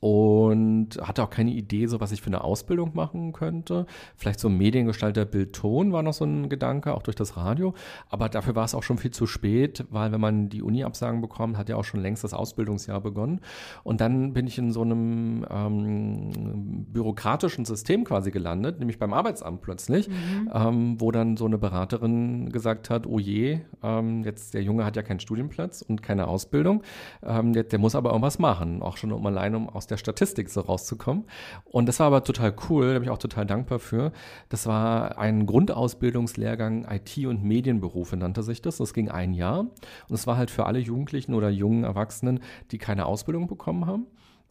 und 0.00 0.98
hatte 1.02 1.22
auch 1.22 1.30
keine 1.30 1.50
Idee, 1.50 1.86
so 1.86 2.00
was 2.00 2.10
ich 2.10 2.22
für 2.22 2.28
eine 2.28 2.42
Ausbildung 2.42 2.92
machen 2.94 3.32
könnte. 3.32 3.86
Vielleicht 4.16 4.40
so 4.40 4.48
ein 4.48 4.56
Mediengestalter 4.56 5.26
Bildton 5.26 5.92
war 5.92 6.02
noch 6.02 6.14
so 6.14 6.24
ein 6.24 6.48
Gedanke, 6.48 6.94
auch 6.94 7.02
durch 7.02 7.16
das 7.16 7.36
Radio. 7.36 7.74
Aber 8.08 8.30
dafür 8.30 8.56
war 8.56 8.64
es 8.64 8.74
auch 8.74 8.82
schon 8.82 8.96
viel 8.96 9.10
zu 9.10 9.26
spät, 9.26 9.84
weil 9.90 10.10
wenn 10.10 10.20
man 10.20 10.48
die 10.48 10.62
Uni-Absagen 10.62 11.20
bekommt, 11.20 11.58
hat 11.58 11.68
ja 11.68 11.76
auch 11.76 11.84
schon 11.84 12.00
längst 12.00 12.24
das 12.24 12.32
Ausbildungsjahr 12.32 13.00
begonnen. 13.00 13.40
Und 13.84 14.00
dann 14.00 14.32
bin 14.32 14.46
ich 14.46 14.56
in 14.56 14.72
so 14.72 14.80
einem 14.80 15.44
ähm, 15.50 16.86
bürokratischen 16.92 17.66
System 17.66 18.04
quasi 18.04 18.30
gelandet, 18.30 18.78
nämlich 18.78 18.98
beim 18.98 19.12
Arbeitsamt 19.12 19.60
plötzlich, 19.60 20.08
mhm. 20.08 20.50
ähm, 20.52 21.00
wo 21.00 21.10
dann 21.10 21.36
so 21.36 21.44
eine 21.44 21.58
Beraterin 21.58 22.48
gesagt 22.50 22.88
hat, 22.88 23.06
oh 23.06 23.18
je, 23.18 23.60
ähm, 23.82 24.24
jetzt 24.24 24.54
der 24.54 24.62
Junge 24.62 24.86
hat 24.86 24.96
ja 24.96 25.02
keinen 25.02 25.20
Studienplatz 25.20 25.82
und 25.82 26.02
keine 26.02 26.26
Ausbildung, 26.26 26.82
ähm, 27.22 27.52
der, 27.52 27.64
der 27.64 27.78
muss 27.78 27.94
aber 27.94 28.10
irgendwas 28.10 28.38
machen, 28.38 28.80
auch 28.80 28.96
schon 28.96 29.12
um 29.12 29.26
alleine 29.26 29.58
um 29.58 29.68
aus 29.68 29.89
der 29.90 29.96
Statistik 29.96 30.50
so 30.50 30.60
rauszukommen. 30.60 31.24
Und 31.64 31.86
das 31.86 32.00
war 32.00 32.06
aber 32.06 32.24
total 32.24 32.54
cool, 32.68 32.92
da 32.92 32.98
bin 32.98 33.04
ich 33.04 33.10
auch 33.10 33.18
total 33.18 33.46
dankbar 33.46 33.78
für. 33.78 34.12
Das 34.48 34.66
war 34.66 35.18
ein 35.18 35.46
Grundausbildungslehrgang 35.46 36.86
IT 36.90 37.26
und 37.26 37.42
Medienberufe 37.42 38.16
nannte 38.16 38.42
sich 38.42 38.62
das. 38.62 38.78
Das 38.78 38.94
ging 38.94 39.10
ein 39.10 39.34
Jahr 39.34 39.60
und 39.60 40.14
es 40.14 40.26
war 40.26 40.36
halt 40.36 40.50
für 40.50 40.66
alle 40.66 40.78
Jugendlichen 40.78 41.34
oder 41.34 41.50
jungen 41.50 41.84
Erwachsenen, 41.84 42.40
die 42.70 42.78
keine 42.78 43.06
Ausbildung 43.06 43.46
bekommen 43.46 43.86
haben. 43.86 44.06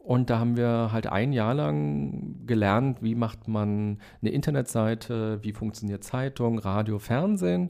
Und 0.09 0.31
da 0.31 0.39
haben 0.39 0.57
wir 0.57 0.89
halt 0.91 1.05
ein 1.05 1.33
Jahr 1.33 1.53
lang 1.53 2.47
gelernt, 2.47 3.03
wie 3.03 3.13
macht 3.13 3.47
man 3.47 3.99
eine 4.23 4.31
Internetseite, 4.31 5.37
wie 5.43 5.53
funktioniert 5.53 6.03
Zeitung, 6.03 6.57
Radio, 6.57 6.97
Fernsehen. 6.97 7.69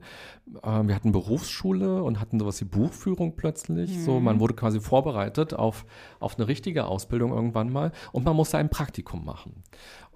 Ähm, 0.63 0.87
wir 0.87 0.95
hatten 0.95 1.11
Berufsschule 1.11 2.01
und 2.01 2.21
hatten 2.21 2.39
sowas 2.39 2.61
wie 2.61 2.65
Buchführung 2.65 3.35
plötzlich. 3.35 3.93
Mhm. 3.93 4.01
So, 4.03 4.19
man 4.21 4.39
wurde 4.39 4.53
quasi 4.53 4.79
vorbereitet 4.79 5.53
auf, 5.53 5.85
auf 6.21 6.37
eine 6.37 6.47
richtige 6.47 6.85
Ausbildung 6.85 7.33
irgendwann 7.33 7.73
mal 7.73 7.91
und 8.13 8.23
man 8.23 8.37
musste 8.37 8.57
ein 8.57 8.69
Praktikum 8.69 9.25
machen. 9.25 9.61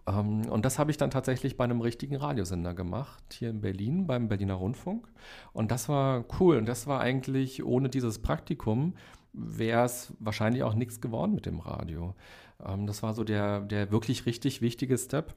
Ähm, 0.07 0.45
und 0.49 0.63
das 0.63 0.79
habe 0.79 0.91
ich 0.91 0.97
dann 0.97 1.11
tatsächlich 1.11 1.57
bei 1.57 1.65
einem 1.65 1.81
richtigen 1.81 2.15
Radiosender 2.15 2.73
gemacht, 2.73 3.21
hier 3.33 3.49
in 3.49 3.59
Berlin, 3.59 4.07
beim 4.07 4.29
Berliner 4.29 4.53
Rundfunk. 4.53 5.09
Und 5.51 5.71
das 5.71 5.89
war 5.89 6.23
cool. 6.39 6.55
Und 6.55 6.69
das 6.69 6.87
war 6.87 7.01
eigentlich 7.01 7.65
ohne 7.65 7.89
dieses 7.89 8.19
Praktikum 8.19 8.93
wäre 9.33 9.83
es 9.83 10.13
wahrscheinlich 10.19 10.63
auch 10.63 10.75
nichts 10.75 11.01
geworden 11.01 11.35
mit 11.35 11.45
dem 11.45 11.59
Radio. 11.59 12.15
Ähm, 12.65 12.87
das 12.87 13.03
war 13.03 13.13
so 13.13 13.23
der, 13.23 13.61
der 13.61 13.91
wirklich 13.91 14.25
richtig 14.25 14.61
wichtige 14.61 14.97
Step. 14.97 15.35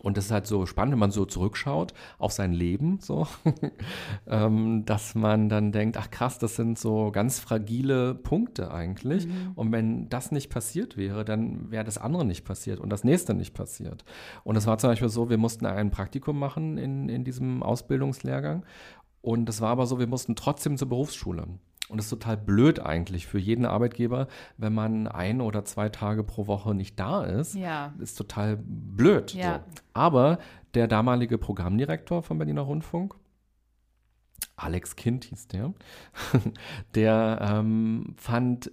Und 0.00 0.16
das 0.16 0.26
ist 0.26 0.30
halt 0.30 0.46
so 0.46 0.66
spannend, 0.66 0.92
wenn 0.92 0.98
man 0.98 1.10
so 1.10 1.24
zurückschaut 1.24 1.92
auf 2.18 2.32
sein 2.32 2.52
Leben, 2.52 2.98
so, 3.00 3.26
ähm, 4.26 4.84
dass 4.84 5.14
man 5.14 5.48
dann 5.48 5.70
denkt, 5.70 5.96
ach 5.96 6.10
krass, 6.10 6.38
das 6.38 6.56
sind 6.56 6.78
so 6.78 7.10
ganz 7.12 7.38
fragile 7.38 8.14
Punkte 8.14 8.72
eigentlich. 8.72 9.26
Mhm. 9.26 9.52
Und 9.54 9.70
wenn 9.70 10.08
das 10.08 10.32
nicht 10.32 10.48
passiert 10.48 10.96
wäre, 10.96 11.24
dann 11.24 11.70
wäre 11.70 11.84
das 11.84 11.98
andere 11.98 12.24
nicht 12.24 12.44
passiert 12.44 12.80
und 12.80 12.90
das 12.90 13.04
nächste 13.04 13.34
nicht 13.34 13.54
passiert. 13.54 14.04
Und 14.44 14.56
es 14.56 14.66
war 14.66 14.78
zum 14.78 14.90
Beispiel 14.90 15.08
so, 15.08 15.30
wir 15.30 15.38
mussten 15.38 15.66
ein 15.66 15.90
Praktikum 15.90 16.38
machen 16.38 16.78
in, 16.78 17.08
in 17.08 17.22
diesem 17.22 17.62
Ausbildungslehrgang. 17.62 18.64
Und 19.20 19.48
es 19.48 19.60
war 19.60 19.70
aber 19.70 19.86
so, 19.86 20.00
wir 20.00 20.08
mussten 20.08 20.34
trotzdem 20.34 20.76
zur 20.76 20.88
Berufsschule. 20.88 21.46
Und 21.92 21.98
es 21.98 22.06
ist 22.06 22.10
total 22.10 22.38
blöd 22.38 22.80
eigentlich 22.80 23.26
für 23.26 23.38
jeden 23.38 23.66
Arbeitgeber, 23.66 24.26
wenn 24.56 24.72
man 24.72 25.06
ein 25.06 25.42
oder 25.42 25.66
zwei 25.66 25.90
Tage 25.90 26.24
pro 26.24 26.46
Woche 26.46 26.74
nicht 26.74 26.98
da 26.98 27.22
ist. 27.22 27.54
Ja. 27.54 27.92
Ist 27.98 28.16
total 28.16 28.56
blöd. 28.64 29.34
Ja. 29.34 29.56
So. 29.56 29.82
Aber 29.92 30.38
der 30.72 30.88
damalige 30.88 31.36
Programmdirektor 31.36 32.22
vom 32.22 32.38
Berliner 32.38 32.62
Rundfunk, 32.62 33.14
Alex 34.56 34.96
Kind 34.96 35.24
hieß 35.24 35.48
der, 35.48 35.74
der 36.94 37.38
ähm, 37.42 38.14
fand 38.16 38.72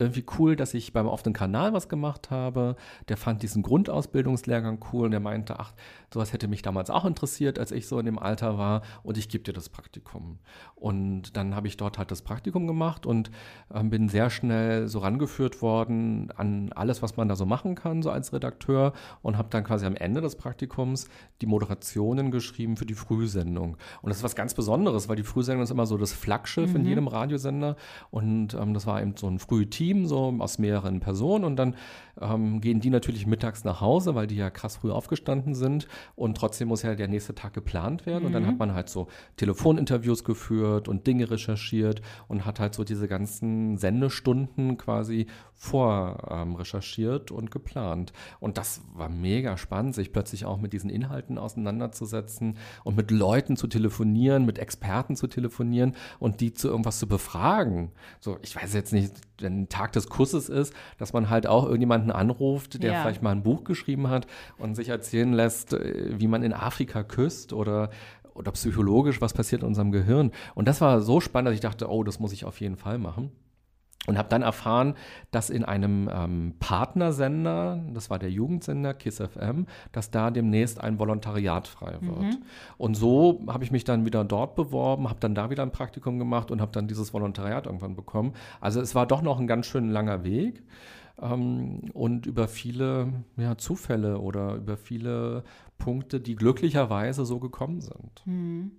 irgendwie 0.00 0.24
cool, 0.38 0.54
dass 0.54 0.74
ich 0.74 0.92
beim 0.92 1.08
offenen 1.08 1.32
Kanal 1.32 1.72
was 1.72 1.88
gemacht 1.88 2.30
habe. 2.30 2.76
Der 3.08 3.16
fand 3.16 3.42
diesen 3.42 3.62
Grundausbildungslehrgang 3.62 4.78
cool 4.92 5.06
und 5.06 5.10
der 5.10 5.20
meinte, 5.20 5.58
ach, 5.58 5.72
sowas 6.14 6.32
hätte 6.32 6.46
mich 6.46 6.62
damals 6.62 6.88
auch 6.88 7.04
interessiert, 7.04 7.58
als 7.58 7.72
ich 7.72 7.88
so 7.88 7.98
in 7.98 8.06
dem 8.06 8.18
Alter 8.18 8.56
war 8.56 8.82
und 9.02 9.18
ich 9.18 9.28
gebe 9.28 9.42
dir 9.42 9.52
das 9.52 9.68
Praktikum. 9.68 10.38
Und 10.76 11.36
dann 11.36 11.56
habe 11.56 11.66
ich 11.66 11.76
dort 11.76 11.98
halt 11.98 12.12
das 12.12 12.22
Praktikum 12.22 12.68
gemacht 12.68 13.06
und 13.06 13.32
äh, 13.74 13.82
bin 13.82 14.08
sehr 14.08 14.30
schnell 14.30 14.86
so 14.86 15.00
rangeführt 15.00 15.62
worden 15.62 16.30
an 16.36 16.72
alles, 16.74 17.02
was 17.02 17.16
man 17.16 17.28
da 17.28 17.34
so 17.34 17.44
machen 17.44 17.74
kann, 17.74 18.02
so 18.02 18.10
als 18.10 18.32
Redakteur 18.32 18.92
und 19.22 19.36
habe 19.36 19.48
dann 19.50 19.64
quasi 19.64 19.84
am 19.84 19.96
Ende 19.96 20.20
des 20.20 20.36
Praktikums 20.36 21.08
die 21.40 21.46
Moderationen 21.46 22.30
geschrieben 22.30 22.76
für 22.76 22.86
die 22.86 22.94
Frühsendung. 22.94 23.76
Und 24.02 24.10
das 24.10 24.18
ist 24.18 24.22
was 24.22 24.36
ganz 24.36 24.54
Besonderes, 24.54 25.08
weil 25.08 25.16
die 25.16 25.24
Frühsendung 25.24 25.64
ist 25.64 25.70
immer 25.70 25.86
so 25.86 25.96
das 25.96 26.12
Flaggschiff 26.12 26.70
mhm. 26.70 26.76
in 26.76 26.84
jedem 26.86 27.08
Radiosender 27.08 27.74
und 28.10 28.54
ähm, 28.54 28.74
das 28.74 28.86
war 28.86 29.02
eben 29.02 29.16
so 29.16 29.26
ein 29.26 29.40
Frühteam 29.40 29.87
Team, 29.88 30.06
so 30.06 30.34
aus 30.38 30.58
mehreren 30.58 31.00
Personen. 31.00 31.44
Und 31.44 31.56
dann 31.56 31.74
ähm, 32.20 32.60
gehen 32.60 32.80
die 32.80 32.90
natürlich 32.90 33.26
mittags 33.26 33.64
nach 33.64 33.80
Hause, 33.80 34.14
weil 34.14 34.26
die 34.26 34.36
ja 34.36 34.50
krass 34.50 34.76
früh 34.76 34.90
aufgestanden 34.90 35.54
sind. 35.54 35.88
Und 36.16 36.36
trotzdem 36.36 36.68
muss 36.68 36.82
ja 36.82 36.94
der 36.94 37.08
nächste 37.08 37.34
Tag 37.34 37.54
geplant 37.54 38.06
werden. 38.06 38.20
Mhm. 38.20 38.26
Und 38.26 38.32
dann 38.32 38.46
hat 38.46 38.52
mhm. 38.52 38.58
man 38.58 38.74
halt 38.74 38.88
so 38.88 39.08
Telefoninterviews 39.36 40.24
geführt 40.24 40.88
und 40.88 41.06
Dinge 41.06 41.30
recherchiert 41.30 42.02
und 42.28 42.44
hat 42.44 42.60
halt 42.60 42.74
so 42.74 42.84
diese 42.84 43.08
ganzen 43.08 43.76
Sendestunden 43.76 44.76
quasi 44.76 45.26
vorrecherchiert 45.54 47.30
ähm, 47.30 47.36
und 47.36 47.50
geplant. 47.50 48.12
Und 48.38 48.58
das 48.58 48.80
war 48.94 49.08
mega 49.08 49.56
spannend, 49.56 49.94
sich 49.94 50.12
plötzlich 50.12 50.44
auch 50.44 50.58
mit 50.58 50.72
diesen 50.72 50.88
Inhalten 50.88 51.36
auseinanderzusetzen 51.36 52.56
und 52.84 52.96
mit 52.96 53.10
Leuten 53.10 53.56
zu 53.56 53.66
telefonieren, 53.66 54.46
mit 54.46 54.58
Experten 54.58 55.16
zu 55.16 55.26
telefonieren 55.26 55.96
und 56.20 56.40
die 56.40 56.52
zu 56.52 56.68
irgendwas 56.68 57.00
zu 57.00 57.08
befragen. 57.08 57.90
So, 58.20 58.38
ich 58.42 58.54
weiß 58.54 58.72
jetzt 58.74 58.92
nicht, 58.92 59.12
wenn 59.40 59.68
Tag 59.68 59.92
des 59.92 60.08
Kusses 60.08 60.48
ist, 60.48 60.72
dass 60.98 61.12
man 61.12 61.28
halt 61.30 61.46
auch 61.46 61.64
irgendjemanden 61.64 62.07
anruft, 62.10 62.82
der 62.82 62.92
ja. 62.92 63.02
vielleicht 63.02 63.22
mal 63.22 63.32
ein 63.32 63.42
Buch 63.42 63.64
geschrieben 63.64 64.08
hat 64.08 64.26
und 64.58 64.74
sich 64.74 64.88
erzählen 64.88 65.32
lässt, 65.32 65.72
äh, 65.72 66.18
wie 66.18 66.28
man 66.28 66.42
in 66.42 66.52
Afrika 66.52 67.02
küsst 67.02 67.52
oder 67.52 67.90
oder 68.38 68.52
psychologisch, 68.52 69.20
was 69.20 69.34
passiert 69.34 69.62
in 69.62 69.68
unserem 69.68 69.90
Gehirn. 69.90 70.30
Und 70.54 70.68
das 70.68 70.80
war 70.80 71.00
so 71.00 71.20
spannend, 71.20 71.48
dass 71.48 71.54
ich 71.54 71.60
dachte, 71.60 71.90
oh, 71.90 72.04
das 72.04 72.20
muss 72.20 72.32
ich 72.32 72.44
auf 72.44 72.60
jeden 72.60 72.76
Fall 72.76 72.98
machen. 72.98 73.32
Und 74.06 74.16
habe 74.16 74.30
dann 74.30 74.40
erfahren, 74.40 74.94
dass 75.32 75.50
in 75.50 75.66
einem 75.66 76.08
ähm, 76.10 76.54
Partnersender, 76.60 77.84
das 77.92 78.08
war 78.08 78.18
der 78.18 78.30
Jugendsender 78.30 78.94
KISS 78.94 79.18
FM, 79.18 79.66
dass 79.92 80.10
da 80.10 80.30
demnächst 80.30 80.80
ein 80.80 80.98
Volontariat 80.98 81.68
frei 81.68 81.98
wird. 82.00 82.22
Mhm. 82.22 82.38
Und 82.78 82.94
so 82.94 83.42
habe 83.48 83.64
ich 83.64 83.70
mich 83.70 83.84
dann 83.84 84.06
wieder 84.06 84.24
dort 84.24 84.54
beworben, 84.54 85.10
habe 85.10 85.20
dann 85.20 85.34
da 85.34 85.50
wieder 85.50 85.62
ein 85.62 85.72
Praktikum 85.72 86.18
gemacht 86.18 86.50
und 86.50 86.62
habe 86.62 86.72
dann 86.72 86.88
dieses 86.88 87.12
Volontariat 87.12 87.66
irgendwann 87.66 87.96
bekommen. 87.96 88.32
Also 88.62 88.80
es 88.80 88.94
war 88.94 89.06
doch 89.06 89.20
noch 89.20 89.38
ein 89.40 89.46
ganz 89.46 89.66
schön 89.66 89.90
langer 89.90 90.24
Weg. 90.24 90.62
Ähm, 91.20 91.90
und 91.92 92.26
über 92.26 92.48
viele 92.48 93.12
ja, 93.36 93.56
Zufälle 93.58 94.20
oder 94.20 94.54
über 94.54 94.76
viele 94.76 95.44
Punkte, 95.78 96.20
die 96.20 96.36
glücklicherweise 96.36 97.24
so 97.24 97.38
gekommen 97.38 97.80
sind. 97.80 98.22
Mhm. 98.24 98.72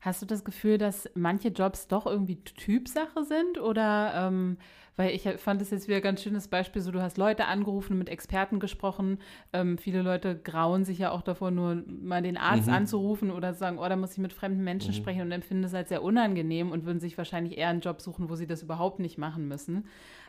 Hast 0.00 0.22
du 0.22 0.26
das 0.26 0.44
Gefühl, 0.44 0.78
dass 0.78 1.10
manche 1.14 1.48
Jobs 1.48 1.88
doch 1.88 2.06
irgendwie 2.06 2.36
Typsache 2.36 3.24
sind? 3.24 3.58
Oder, 3.60 4.12
ähm, 4.14 4.56
weil 4.94 5.10
ich 5.10 5.28
fand 5.38 5.60
es 5.60 5.70
jetzt 5.70 5.88
wieder 5.88 5.96
ein 5.96 6.02
ganz 6.02 6.22
schönes 6.22 6.46
Beispiel, 6.46 6.82
so 6.82 6.92
du 6.92 7.02
hast 7.02 7.18
Leute 7.18 7.46
angerufen, 7.46 7.98
mit 7.98 8.08
Experten 8.08 8.60
gesprochen. 8.60 9.18
Ähm, 9.52 9.76
viele 9.76 10.02
Leute 10.02 10.38
grauen 10.38 10.84
sich 10.84 10.98
ja 10.98 11.10
auch 11.10 11.22
davor, 11.22 11.50
nur 11.50 11.82
mal 11.86 12.22
den 12.22 12.36
Arzt 12.36 12.68
mhm. 12.68 12.74
anzurufen 12.74 13.30
oder 13.32 13.52
zu 13.54 13.58
sagen, 13.58 13.78
oh, 13.78 13.88
da 13.88 13.96
muss 13.96 14.12
ich 14.12 14.18
mit 14.18 14.32
fremden 14.32 14.62
Menschen 14.62 14.90
mhm. 14.90 14.96
sprechen 14.96 15.22
und 15.22 15.32
empfinden 15.32 15.64
das 15.64 15.74
als 15.74 15.88
sehr 15.88 16.02
unangenehm 16.02 16.70
und 16.70 16.84
würden 16.84 17.00
sich 17.00 17.18
wahrscheinlich 17.18 17.58
eher 17.58 17.68
einen 17.68 17.80
Job 17.80 18.00
suchen, 18.00 18.28
wo 18.28 18.36
sie 18.36 18.46
das 18.46 18.62
überhaupt 18.62 19.00
nicht 19.00 19.18
machen 19.18 19.48
müssen. 19.48 19.86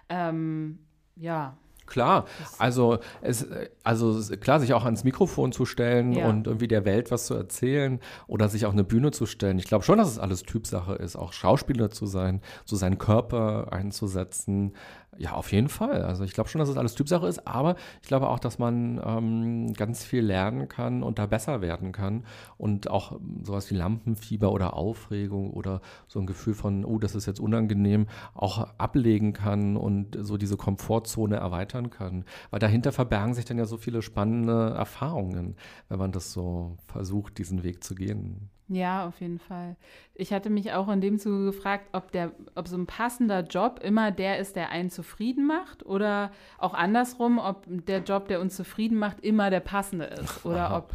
Ähm, 0.09 0.79
ja. 1.19 1.57
Klar, 1.89 2.25
also 2.59 2.99
es, 3.21 3.47
also 3.83 4.21
klar, 4.37 4.59
sich 4.59 4.73
auch 4.73 4.85
ans 4.85 5.03
Mikrofon 5.03 5.51
zu 5.51 5.65
stellen 5.65 6.13
ja. 6.13 6.29
und 6.29 6.45
irgendwie 6.45 6.67
der 6.67 6.85
Welt 6.85 7.09
was 7.09 7.25
zu 7.25 7.33
erzählen 7.33 7.99
oder 8.27 8.47
sich 8.47 8.67
auf 8.67 8.73
eine 8.73 8.83
Bühne 8.83 9.09
zu 9.09 9.25
stellen. 9.25 9.57
Ich 9.57 9.65
glaube 9.65 9.83
schon, 9.83 9.97
dass 9.97 10.07
es 10.07 10.19
alles 10.19 10.43
Typsache 10.43 10.93
ist, 10.93 11.15
auch 11.15 11.33
Schauspieler 11.33 11.89
zu 11.89 12.05
sein, 12.05 12.41
so 12.63 12.75
seinen 12.75 12.99
Körper 12.99 13.73
einzusetzen, 13.73 14.73
ja, 15.19 15.33
auf 15.33 15.51
jeden 15.51 15.67
Fall. 15.67 16.03
Also 16.03 16.23
ich 16.23 16.31
glaube 16.31 16.49
schon, 16.49 16.59
dass 16.59 16.69
es 16.69 16.77
alles 16.77 16.95
Typsache 16.95 17.27
ist, 17.27 17.45
aber 17.45 17.75
ich 18.01 18.07
glaube 18.07 18.29
auch, 18.29 18.39
dass 18.39 18.57
man 18.57 19.01
ähm, 19.05 19.73
ganz 19.73 20.05
viel 20.05 20.21
lernen 20.21 20.69
kann 20.69 21.03
und 21.03 21.19
da 21.19 21.25
besser 21.25 21.59
werden 21.59 21.91
kann 21.91 22.23
und 22.57 22.89
auch 22.89 23.19
sowas 23.43 23.69
wie 23.69 23.75
Lampenfieber 23.75 24.49
oder 24.49 24.75
Aufregung 24.75 25.51
oder 25.51 25.81
so 26.07 26.21
ein 26.21 26.25
Gefühl 26.25 26.53
von, 26.53 26.85
oh, 26.85 26.99
das 26.99 27.15
ist 27.15 27.25
jetzt 27.25 27.41
unangenehm, 27.41 28.07
auch 28.33 28.69
ablegen 28.77 29.33
kann 29.33 29.75
und 29.75 30.17
so 30.21 30.37
diese 30.37 30.55
Komfortzone 30.55 31.35
erweitern 31.35 31.89
kann. 31.89 32.23
Weil 32.49 32.61
dahinter 32.61 32.93
verbergen 32.93 33.33
sich 33.33 33.43
dann 33.43 33.57
ja 33.57 33.65
so 33.65 33.75
viele 33.75 34.01
spannende 34.01 34.69
Erfahrungen, 34.69 35.57
wenn 35.89 35.99
man 35.99 36.13
das 36.13 36.31
so 36.31 36.77
versucht, 36.87 37.39
diesen 37.39 37.63
Weg 37.63 37.83
zu 37.83 37.93
gehen. 37.93 38.49
Ja, 38.69 39.07
auf 39.07 39.19
jeden 39.19 39.39
Fall. 39.39 39.75
Ich 40.13 40.31
hatte 40.31 40.49
mich 40.49 40.73
auch 40.73 40.89
in 40.89 41.01
dem 41.01 41.17
Zuge 41.17 41.45
gefragt, 41.45 41.87
ob, 41.91 42.11
der, 42.11 42.31
ob 42.53 42.67
so 42.67 42.77
ein 42.77 42.85
passender 42.85 43.41
Job 43.41 43.79
immer 43.81 44.11
der 44.11 44.37
ist, 44.37 44.55
der 44.55 44.69
einen 44.69 44.91
zufrieden 44.91 45.47
macht 45.47 45.83
oder 45.85 46.31
auch 46.59 46.75
andersrum, 46.75 47.39
ob 47.39 47.65
der 47.67 48.03
Job, 48.03 48.27
der 48.27 48.39
uns 48.39 48.55
zufrieden 48.55 48.97
macht, 48.97 49.21
immer 49.21 49.49
der 49.49 49.61
passende 49.61 50.05
ist. 50.05 50.45
Oder 50.49 50.75
ob, 50.75 50.93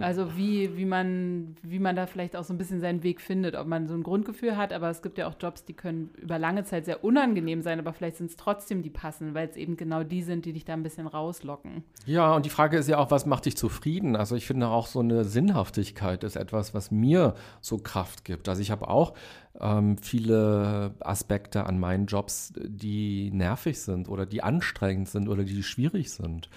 also 0.00 0.36
wie, 0.36 0.76
wie, 0.76 0.84
man, 0.84 1.54
wie 1.62 1.78
man 1.78 1.94
da 1.94 2.06
vielleicht 2.06 2.34
auch 2.34 2.44
so 2.44 2.54
ein 2.54 2.58
bisschen 2.58 2.80
seinen 2.80 3.02
Weg 3.02 3.20
findet, 3.20 3.54
ob 3.56 3.66
man 3.66 3.86
so 3.86 3.94
ein 3.94 4.02
Grundgefühl 4.02 4.56
hat, 4.56 4.72
aber 4.72 4.90
es 4.90 5.02
gibt 5.02 5.18
ja 5.18 5.28
auch 5.28 5.34
Jobs, 5.38 5.64
die 5.64 5.74
können 5.74 6.10
über 6.16 6.38
lange 6.38 6.64
Zeit 6.64 6.86
sehr 6.86 7.04
unangenehm 7.04 7.62
sein, 7.62 7.78
aber 7.78 7.92
vielleicht 7.92 8.16
sind 8.16 8.30
es 8.30 8.36
trotzdem 8.36 8.82
die 8.82 8.90
passen, 8.90 9.34
weil 9.34 9.48
es 9.48 9.56
eben 9.56 9.76
genau 9.76 10.02
die 10.02 10.22
sind, 10.22 10.44
die 10.44 10.52
dich 10.52 10.64
da 10.64 10.72
ein 10.72 10.82
bisschen 10.82 11.06
rauslocken. 11.06 11.84
Ja, 12.06 12.34
und 12.34 12.46
die 12.46 12.50
Frage 12.50 12.78
ist 12.78 12.88
ja 12.88 12.98
auch, 12.98 13.10
was 13.10 13.26
macht 13.26 13.44
dich 13.44 13.56
zufrieden? 13.56 14.16
Also 14.16 14.34
ich 14.34 14.46
finde 14.46 14.68
auch 14.68 14.86
so 14.86 15.00
eine 15.00 15.24
Sinnhaftigkeit 15.24 16.24
ist 16.24 16.36
etwas, 16.36 16.74
was 16.74 16.90
mir 16.90 17.11
so 17.60 17.78
Kraft 17.78 18.24
gibt. 18.24 18.48
Also 18.48 18.62
ich 18.62 18.70
habe 18.70 18.88
auch 18.88 19.14
ähm, 19.60 19.98
viele 19.98 20.94
Aspekte 21.00 21.64
an 21.66 21.78
meinen 21.78 22.06
Jobs, 22.06 22.52
die 22.56 23.30
nervig 23.32 23.80
sind 23.80 24.08
oder 24.08 24.26
die 24.26 24.42
anstrengend 24.42 25.08
sind 25.08 25.28
oder 25.28 25.44
die 25.44 25.62
schwierig 25.62 26.10
sind. 26.10 26.48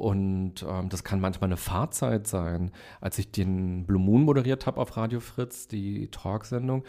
Und 0.00 0.64
ähm, 0.66 0.88
das 0.88 1.04
kann 1.04 1.20
manchmal 1.20 1.48
eine 1.48 1.58
Fahrzeit 1.58 2.26
sein. 2.26 2.70
Als 3.02 3.18
ich 3.18 3.32
den 3.32 3.84
Blue 3.84 4.00
Moon 4.00 4.22
moderiert 4.22 4.66
habe 4.66 4.80
auf 4.80 4.96
Radio 4.96 5.20
Fritz, 5.20 5.68
die 5.68 6.08
Talksendung, 6.10 6.84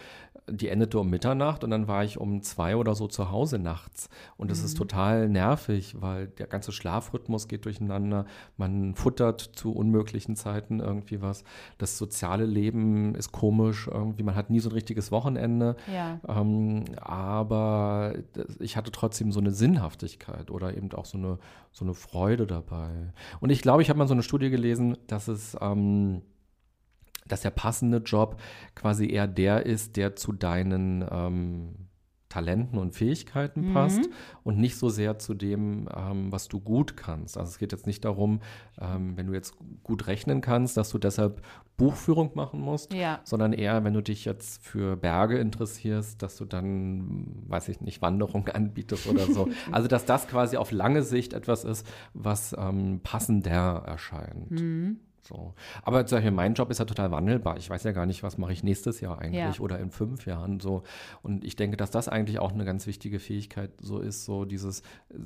die 0.49 0.69
endete 0.69 0.97
um 0.97 1.09
Mitternacht 1.09 1.65
und 1.65 1.71
dann 1.71 1.89
war 1.89 2.05
ich 2.05 2.17
um 2.17 2.41
zwei 2.41 2.77
oder 2.77 2.95
so 2.95 3.07
zu 3.07 3.29
Hause 3.29 3.59
nachts. 3.59 4.09
Und 4.37 4.49
das 4.49 4.59
mhm. 4.59 4.65
ist 4.65 4.77
total 4.77 5.27
nervig, 5.27 5.97
weil 5.99 6.27
der 6.27 6.47
ganze 6.47 6.71
Schlafrhythmus 6.71 7.49
geht 7.49 7.65
durcheinander. 7.65 8.25
Man 8.55 8.95
futtert 8.95 9.41
zu 9.41 9.73
unmöglichen 9.73 10.37
Zeiten 10.37 10.79
irgendwie 10.79 11.21
was. 11.21 11.43
Das 11.77 11.97
soziale 11.97 12.45
Leben 12.45 13.13
ist 13.15 13.33
komisch. 13.33 13.89
Irgendwie, 13.91 14.23
man 14.23 14.35
hat 14.35 14.49
nie 14.49 14.61
so 14.61 14.69
ein 14.69 14.73
richtiges 14.73 15.11
Wochenende. 15.11 15.75
Ja. 15.93 16.21
Ähm, 16.29 16.85
aber 17.01 18.13
ich 18.59 18.77
hatte 18.77 18.93
trotzdem 18.93 19.33
so 19.33 19.41
eine 19.41 19.51
Sinnhaftigkeit 19.51 20.49
oder 20.49 20.77
eben 20.77 20.93
auch 20.93 21.05
so 21.05 21.17
eine, 21.17 21.39
so 21.73 21.83
eine 21.83 21.93
Freude 21.93 22.47
dabei. 22.47 23.00
Und 23.39 23.49
ich 23.49 23.61
glaube, 23.61 23.81
ich 23.81 23.89
habe 23.89 23.99
mal 23.99 24.07
so 24.07 24.13
eine 24.13 24.23
Studie 24.23 24.49
gelesen, 24.49 24.97
dass 25.07 25.27
es 25.27 25.57
ähm, 25.61 26.21
dass 27.27 27.41
der 27.41 27.51
passende 27.51 27.99
Job 27.99 28.39
quasi 28.75 29.09
eher 29.09 29.27
der 29.27 29.65
ist, 29.65 29.95
der 29.95 30.15
zu 30.15 30.33
deinen 30.33 31.05
ähm, 31.09 31.87
Talenten 32.31 32.79
und 32.79 32.95
Fähigkeiten 32.95 33.69
mhm. 33.69 33.73
passt 33.73 34.09
und 34.43 34.57
nicht 34.57 34.77
so 34.77 34.89
sehr 34.89 35.19
zu 35.19 35.33
dem, 35.33 35.89
ähm, 35.95 36.31
was 36.31 36.47
du 36.47 36.59
gut 36.59 36.95
kannst. 36.95 37.37
Also 37.37 37.49
es 37.49 37.59
geht 37.59 37.73
jetzt 37.73 37.85
nicht 37.85 38.05
darum, 38.05 38.39
ähm, 38.79 39.17
wenn 39.17 39.27
du 39.27 39.33
jetzt 39.33 39.55
gut 39.83 40.07
rechnen 40.07 40.39
kannst, 40.39 40.77
dass 40.77 40.89
du 40.89 40.97
deshalb 40.97 41.41
Buchführung 41.75 42.31
machen 42.35 42.61
musst, 42.61 42.93
ja. 42.93 43.19
sondern 43.25 43.53
eher, 43.53 43.83
wenn 43.83 43.93
du 43.93 44.01
dich 44.01 44.23
jetzt 44.23 44.63
für 44.63 44.95
Berge 44.95 45.39
interessierst, 45.39 46.21
dass 46.21 46.37
du 46.37 46.45
dann, 46.45 47.43
weiß 47.47 47.67
ich 47.69 47.81
nicht, 47.81 48.01
Wanderung 48.01 48.47
anbietest 48.53 49.07
oder 49.07 49.25
so. 49.25 49.49
also 49.71 49.87
dass 49.89 50.05
das 50.05 50.27
quasi 50.27 50.55
auf 50.55 50.71
lange 50.71 51.03
Sicht 51.03 51.33
etwas 51.33 51.65
ist, 51.65 51.85
was 52.13 52.55
ähm, 52.57 53.01
passender 53.03 53.83
erscheint. 53.85 54.51
Mhm. 54.51 54.99
So. 55.23 55.53
Aber 55.83 56.07
solche, 56.07 56.31
mein 56.31 56.53
Job 56.55 56.71
ist 56.71 56.79
ja 56.79 56.85
total 56.85 57.11
wandelbar. 57.11 57.57
Ich 57.57 57.69
weiß 57.69 57.83
ja 57.83 57.91
gar 57.91 58.05
nicht, 58.05 58.23
was 58.23 58.37
mache 58.37 58.53
ich 58.53 58.63
nächstes 58.63 59.01
Jahr 59.01 59.19
eigentlich 59.19 59.57
ja. 59.57 59.61
oder 59.61 59.79
in 59.79 59.91
fünf 59.91 60.25
Jahren 60.25 60.59
so. 60.59 60.83
Und 61.21 61.43
ich 61.43 61.55
denke, 61.55 61.77
dass 61.77 61.91
das 61.91 62.07
eigentlich 62.07 62.39
auch 62.39 62.51
eine 62.51 62.65
ganz 62.65 62.87
wichtige 62.87 63.19
Fähigkeit 63.19 63.71
so 63.79 63.99
ist, 63.99 64.25
so 64.25 64.45
dieses 64.45 64.81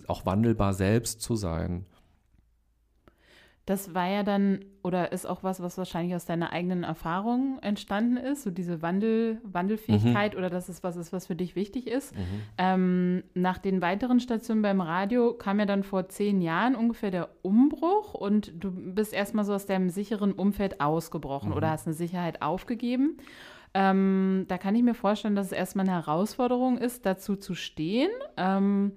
auch 0.08 0.26
wandelbar 0.26 0.74
selbst 0.74 1.22
zu 1.22 1.36
sein. 1.36 1.86
Das 3.66 3.96
war 3.96 4.08
ja 4.08 4.22
dann 4.22 4.64
oder 4.84 5.12
ist 5.12 5.26
auch 5.26 5.42
was, 5.42 5.60
was 5.60 5.80
wahrscheinlich 5.80 6.14
aus 6.14 6.26
deiner 6.26 6.52
eigenen 6.52 6.84
Erfahrung 6.84 7.58
entstanden 7.64 8.18
ist, 8.18 8.44
so 8.44 8.52
diese 8.52 8.84
Wandel, 8.84 9.42
Wandelfähigkeit 9.44 10.34
mhm. 10.34 10.38
oder 10.38 10.50
dass 10.52 10.70
es 10.70 10.84
was 10.84 10.96
ist, 10.96 11.12
was 11.12 11.26
für 11.26 11.36
dich 11.36 11.56
wichtig 11.56 11.88
ist. 11.88 12.16
Mhm. 12.16 12.22
Ähm, 12.60 13.24
nach 13.34 13.58
den 13.58 13.82
weiteren 13.82 14.20
Stationen 14.20 14.62
beim 14.62 14.82
Radio 14.82 15.34
kam 15.34 15.60
ja 15.60 15.66
dann 15.66 15.82
vor 15.82 16.08
zehn 16.10 16.42
Jahren 16.42 16.76
ungefähr 16.76 17.10
der 17.10 17.30
Umbruch 17.42 18.14
und 18.14 18.54
du 18.64 18.72
bist 18.72 19.14
erstmal 19.14 19.46
so 19.46 19.54
aus 19.54 19.66
deinem 19.66 19.90
sicheren 19.90 20.34
Umfeld 20.34 20.80
ausgebrochen 20.80 21.50
mhm. 21.50 21.58
oder 21.58 21.72
hast 21.72 21.88
eine 21.88 21.96
Sicherheit 21.96 22.44
aufgegeben. 22.44 23.18
Ähm, 23.74 24.46
da 24.48 24.60
kann 24.60 24.76
ich 24.76 24.84
mir 24.84 24.94
vorstellen, 24.94 25.36
dass 25.36 25.48
es 25.48 25.52
erstmal 25.52 25.86
eine 25.90 25.96
Herausforderung 25.96 26.78
ist, 26.78 27.06
dazu 27.06 27.36
zu 27.36 27.56
stehen. 27.56 28.12
Ähm, 28.38 28.94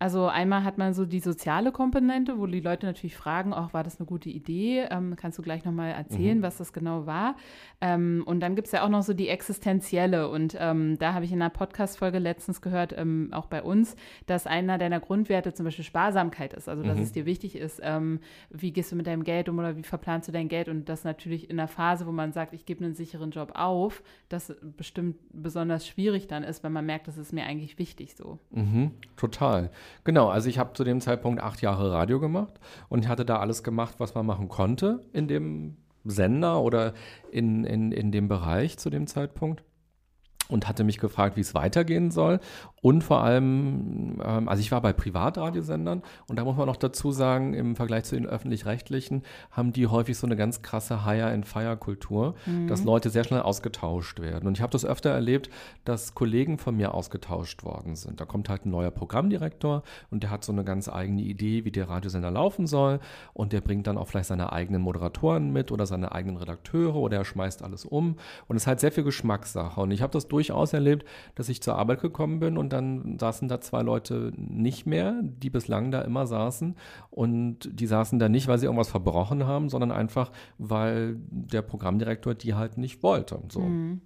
also 0.00 0.28
einmal 0.28 0.64
hat 0.64 0.78
man 0.78 0.94
so 0.94 1.04
die 1.04 1.20
soziale 1.20 1.72
Komponente, 1.72 2.38
wo 2.38 2.46
die 2.46 2.60
Leute 2.60 2.86
natürlich 2.86 3.14
fragen, 3.14 3.52
auch 3.52 3.74
war 3.74 3.84
das 3.84 4.00
eine 4.00 4.06
gute 4.06 4.30
Idee? 4.30 4.86
Ähm, 4.90 5.14
kannst 5.14 5.38
du 5.38 5.42
gleich 5.42 5.66
nochmal 5.66 5.90
erzählen, 5.92 6.38
mhm. 6.38 6.42
was 6.42 6.56
das 6.56 6.72
genau 6.72 7.04
war? 7.04 7.36
Ähm, 7.82 8.22
und 8.24 8.40
dann 8.40 8.56
gibt 8.56 8.68
es 8.68 8.72
ja 8.72 8.82
auch 8.82 8.88
noch 8.88 9.02
so 9.02 9.12
die 9.12 9.28
existenzielle. 9.28 10.30
Und 10.30 10.56
ähm, 10.58 10.98
da 10.98 11.12
habe 11.12 11.26
ich 11.26 11.32
in 11.32 11.42
einer 11.42 11.50
Podcast-Folge 11.50 12.18
letztens 12.18 12.62
gehört, 12.62 12.94
ähm, 12.96 13.28
auch 13.32 13.44
bei 13.44 13.62
uns, 13.62 13.94
dass 14.24 14.46
einer 14.46 14.78
deiner 14.78 15.00
Grundwerte 15.00 15.52
zum 15.52 15.64
Beispiel 15.64 15.84
Sparsamkeit 15.84 16.54
ist. 16.54 16.66
Also 16.66 16.82
dass 16.82 16.96
mhm. 16.96 17.02
es 17.02 17.12
dir 17.12 17.26
wichtig 17.26 17.56
ist, 17.56 17.78
ähm, 17.84 18.20
wie 18.48 18.72
gehst 18.72 18.92
du 18.92 18.96
mit 18.96 19.06
deinem 19.06 19.22
Geld 19.22 19.50
um 19.50 19.58
oder 19.58 19.76
wie 19.76 19.82
verplanst 19.82 20.28
du 20.28 20.32
dein 20.32 20.48
Geld? 20.48 20.70
Und 20.70 20.88
das 20.88 21.04
natürlich 21.04 21.50
in 21.50 21.60
einer 21.60 21.68
Phase, 21.68 22.06
wo 22.06 22.12
man 22.12 22.32
sagt, 22.32 22.54
ich 22.54 22.64
gebe 22.64 22.82
einen 22.82 22.94
sicheren 22.94 23.32
Job 23.32 23.52
auf, 23.54 24.02
das 24.30 24.56
bestimmt 24.78 25.16
besonders 25.30 25.86
schwierig 25.86 26.26
dann 26.26 26.42
ist, 26.42 26.64
wenn 26.64 26.72
man 26.72 26.86
merkt, 26.86 27.06
das 27.06 27.18
ist 27.18 27.34
mir 27.34 27.44
eigentlich 27.44 27.78
wichtig 27.78 28.16
so. 28.16 28.38
Mhm, 28.50 28.92
total. 29.18 29.70
Genau, 30.04 30.28
also 30.28 30.48
ich 30.48 30.58
habe 30.58 30.72
zu 30.74 30.84
dem 30.84 31.00
Zeitpunkt 31.00 31.42
acht 31.42 31.62
Jahre 31.62 31.92
Radio 31.92 32.20
gemacht 32.20 32.58
und 32.88 33.08
hatte 33.08 33.24
da 33.24 33.38
alles 33.38 33.62
gemacht, 33.62 33.94
was 33.98 34.14
man 34.14 34.26
machen 34.26 34.48
konnte 34.48 35.00
in 35.12 35.28
dem 35.28 35.76
Sender 36.04 36.62
oder 36.62 36.94
in, 37.30 37.64
in, 37.64 37.92
in 37.92 38.10
dem 38.10 38.28
Bereich 38.28 38.78
zu 38.78 38.90
dem 38.90 39.06
Zeitpunkt 39.06 39.62
und 40.50 40.68
hatte 40.68 40.84
mich 40.84 40.98
gefragt, 40.98 41.36
wie 41.36 41.40
es 41.40 41.54
weitergehen 41.54 42.10
soll. 42.10 42.40
Und 42.82 43.04
vor 43.04 43.22
allem, 43.22 44.20
ähm, 44.24 44.48
also 44.48 44.60
ich 44.60 44.72
war 44.72 44.80
bei 44.80 44.92
Privatradiosendern 44.92 46.02
und 46.28 46.38
da 46.38 46.44
muss 46.44 46.56
man 46.56 46.66
noch 46.66 46.76
dazu 46.76 47.12
sagen, 47.12 47.54
im 47.54 47.76
Vergleich 47.76 48.04
zu 48.04 48.14
den 48.14 48.26
öffentlich-rechtlichen 48.26 49.22
haben 49.50 49.72
die 49.72 49.86
häufig 49.86 50.16
so 50.16 50.26
eine 50.26 50.36
ganz 50.36 50.62
krasse 50.62 51.04
Hire-and-Fire-Kultur, 51.04 52.34
mhm. 52.46 52.68
dass 52.68 52.84
Leute 52.84 53.10
sehr 53.10 53.24
schnell 53.24 53.42
ausgetauscht 53.42 54.20
werden. 54.20 54.46
Und 54.46 54.56
ich 54.56 54.62
habe 54.62 54.72
das 54.72 54.84
öfter 54.84 55.10
erlebt, 55.10 55.50
dass 55.84 56.14
Kollegen 56.14 56.58
von 56.58 56.76
mir 56.76 56.94
ausgetauscht 56.94 57.64
worden 57.64 57.96
sind. 57.96 58.20
Da 58.20 58.24
kommt 58.24 58.48
halt 58.48 58.64
ein 58.64 58.70
neuer 58.70 58.90
Programmdirektor 58.90 59.82
und 60.10 60.22
der 60.22 60.30
hat 60.30 60.44
so 60.44 60.52
eine 60.52 60.64
ganz 60.64 60.88
eigene 60.88 61.22
Idee, 61.22 61.64
wie 61.64 61.70
der 61.70 61.88
Radiosender 61.88 62.30
laufen 62.30 62.66
soll. 62.66 63.00
Und 63.34 63.52
der 63.52 63.60
bringt 63.60 63.86
dann 63.86 63.98
auch 63.98 64.08
vielleicht 64.08 64.28
seine 64.28 64.52
eigenen 64.52 64.82
Moderatoren 64.82 65.52
mit 65.52 65.70
oder 65.70 65.86
seine 65.86 66.12
eigenen 66.12 66.36
Redakteure 66.36 66.96
oder 66.96 67.18
er 67.18 67.24
schmeißt 67.24 67.62
alles 67.62 67.84
um. 67.84 68.16
Und 68.48 68.56
es 68.56 68.62
ist 68.62 68.66
halt 68.66 68.80
sehr 68.80 68.92
viel 68.92 69.04
Geschmackssache. 69.04 69.80
Und 69.80 69.90
ich 69.90 70.02
habe 70.02 70.12
das 70.12 70.26
durchaus 70.40 70.72
erlebt, 70.72 71.06
dass 71.34 71.50
ich 71.50 71.62
zur 71.62 71.76
Arbeit 71.76 72.00
gekommen 72.00 72.40
bin 72.40 72.56
und 72.56 72.72
dann 72.72 73.18
saßen 73.18 73.46
da 73.46 73.60
zwei 73.60 73.82
Leute 73.82 74.32
nicht 74.36 74.86
mehr, 74.86 75.20
die 75.22 75.50
bislang 75.50 75.90
da 75.90 76.00
immer 76.00 76.26
saßen. 76.26 76.76
Und 77.10 77.68
die 77.70 77.86
saßen 77.86 78.18
da 78.18 78.30
nicht, 78.30 78.48
weil 78.48 78.58
sie 78.58 78.64
irgendwas 78.64 78.88
verbrochen 78.88 79.46
haben, 79.46 79.68
sondern 79.68 79.92
einfach, 79.92 80.32
weil 80.56 81.16
der 81.30 81.62
Programmdirektor 81.62 82.34
die 82.34 82.54
halt 82.54 82.78
nicht 82.78 83.02
wollte. 83.02 83.40
So. 83.50 83.60
Mhm. 83.60 84.00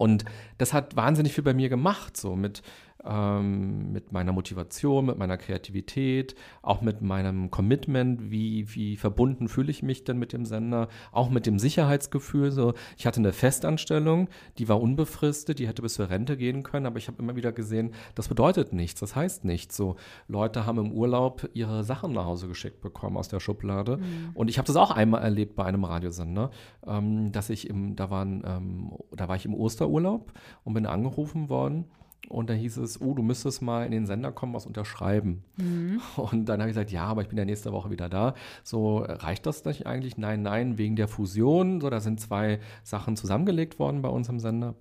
Und 0.00 0.24
das 0.56 0.72
hat 0.72 0.96
wahnsinnig 0.96 1.34
viel 1.34 1.44
bei 1.44 1.52
mir 1.52 1.68
gemacht, 1.68 2.16
so 2.16 2.34
mit 2.34 2.62
ähm, 3.04 3.92
mit 3.92 4.12
meiner 4.12 4.32
Motivation, 4.32 5.06
mit 5.06 5.18
meiner 5.18 5.36
Kreativität, 5.36 6.34
auch 6.62 6.80
mit 6.80 7.02
meinem 7.02 7.50
Commitment, 7.50 8.30
wie, 8.30 8.74
wie 8.74 8.96
verbunden 8.96 9.48
fühle 9.48 9.70
ich 9.70 9.82
mich 9.82 10.04
denn 10.04 10.18
mit 10.18 10.32
dem 10.32 10.44
Sender, 10.44 10.88
auch 11.12 11.30
mit 11.30 11.46
dem 11.46 11.58
Sicherheitsgefühl. 11.58 12.50
So, 12.50 12.74
ich 12.96 13.06
hatte 13.06 13.20
eine 13.20 13.32
Festanstellung, 13.32 14.28
die 14.58 14.68
war 14.68 14.80
unbefristet, 14.80 15.58
die 15.58 15.68
hätte 15.68 15.82
bis 15.82 15.94
zur 15.94 16.10
Rente 16.10 16.36
gehen 16.36 16.62
können, 16.62 16.86
aber 16.86 16.98
ich 16.98 17.08
habe 17.08 17.22
immer 17.22 17.36
wieder 17.36 17.52
gesehen, 17.52 17.92
das 18.14 18.28
bedeutet 18.28 18.72
nichts, 18.72 19.00
das 19.00 19.16
heißt 19.16 19.44
nichts. 19.44 19.76
So, 19.76 19.96
Leute 20.28 20.66
haben 20.66 20.78
im 20.78 20.92
Urlaub 20.92 21.48
ihre 21.54 21.84
Sachen 21.84 22.12
nach 22.12 22.24
Hause 22.24 22.48
geschickt 22.48 22.80
bekommen 22.80 23.16
aus 23.16 23.28
der 23.28 23.40
Schublade. 23.40 23.96
Mhm. 23.96 24.30
Und 24.34 24.50
ich 24.50 24.58
habe 24.58 24.66
das 24.66 24.76
auch 24.76 24.90
einmal 24.90 25.22
erlebt 25.22 25.56
bei 25.56 25.64
einem 25.64 25.84
Radiosender, 25.84 26.50
ähm, 26.86 27.32
dass 27.32 27.50
ich 27.50 27.68
im, 27.68 27.96
da 27.96 28.10
waren, 28.10 28.42
ähm, 28.46 28.92
da 29.12 29.28
war 29.28 29.36
ich 29.36 29.44
im 29.44 29.54
Osterurlaub 29.54 29.89
und 29.98 30.74
bin 30.74 30.86
angerufen 30.86 31.48
worden 31.48 31.86
und 32.30 32.48
da 32.48 32.54
hieß 32.54 32.76
es, 32.76 33.00
oh, 33.00 33.14
du 33.14 33.22
müsstest 33.22 33.60
mal 33.60 33.84
in 33.84 33.90
den 33.90 34.06
Sender 34.06 34.30
kommen, 34.30 34.54
was 34.54 34.64
unterschreiben. 34.64 35.42
Mhm. 35.56 36.00
Und 36.16 36.48
dann 36.48 36.60
habe 36.60 36.70
ich 36.70 36.76
gesagt, 36.76 36.92
ja, 36.92 37.04
aber 37.04 37.22
ich 37.22 37.28
bin 37.28 37.36
ja 37.36 37.44
nächste 37.44 37.72
Woche 37.72 37.90
wieder 37.90 38.08
da. 38.08 38.34
So, 38.62 38.98
reicht 38.98 39.46
das 39.46 39.64
nicht 39.64 39.86
eigentlich? 39.86 40.16
Nein, 40.16 40.42
nein, 40.42 40.78
wegen 40.78 40.94
der 40.94 41.08
Fusion. 41.08 41.80
So, 41.80 41.90
da 41.90 41.98
sind 41.98 42.20
zwei 42.20 42.60
Sachen 42.84 43.16
zusammengelegt 43.16 43.80
worden 43.80 44.00
bei 44.00 44.08
uns 44.08 44.28
im 44.28 44.38
Sender. 44.38 44.76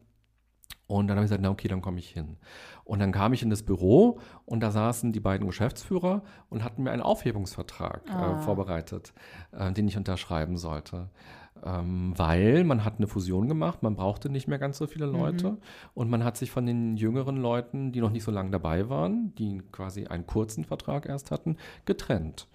Und 0.86 1.08
dann 1.08 1.18
habe 1.18 1.26
ich 1.26 1.30
gesagt, 1.30 1.42
na 1.42 1.50
okay, 1.50 1.68
dann 1.68 1.82
komme 1.82 1.98
ich 1.98 2.10
hin. 2.10 2.38
Und 2.84 3.00
dann 3.00 3.12
kam 3.12 3.34
ich 3.34 3.42
in 3.42 3.50
das 3.50 3.64
Büro 3.64 4.20
und 4.46 4.60
da 4.60 4.70
saßen 4.70 5.12
die 5.12 5.20
beiden 5.20 5.48
Geschäftsführer 5.48 6.24
und 6.50 6.64
hatten 6.64 6.84
mir 6.84 6.92
einen 6.92 7.02
Aufhebungsvertrag 7.02 8.04
äh, 8.08 8.12
ah. 8.12 8.40
äh, 8.40 8.42
vorbereitet, 8.42 9.14
äh, 9.52 9.72
den 9.72 9.88
ich 9.88 9.98
unterschreiben 9.98 10.58
sollte 10.58 11.10
ähm, 11.66 12.14
weil 12.16 12.64
man 12.64 12.84
hat 12.84 12.96
eine 12.98 13.08
Fusion 13.08 13.48
gemacht, 13.48 13.84
man 13.84 13.96
brauchte 13.96 14.30
nicht 14.30 14.48
mehr 14.48 14.60
ganz 14.60 14.78
so 14.78 14.88
viele 14.88 15.06
Leute 15.06 15.52
mhm. 15.52 15.58
und 15.94 16.10
man 16.10 16.24
hat 16.24 16.38
sich 16.38 16.52
von 16.52 16.66
den 16.66 16.98
jüngeren 16.98 17.38
Leuten, 17.38 17.92
die 17.92 18.02
noch 18.02 18.12
nicht 18.12 18.24
so 18.24 18.32
lange 18.32 18.52
dabei 18.52 18.90
waren, 18.90 19.34
die 19.36 19.62
quasi 19.72 20.08
einen 20.08 20.26
kurzen 20.26 20.64
Vertrag 20.64 21.08
erst 21.08 21.32
hatten, 21.32 21.58
getrennt. 21.86 22.48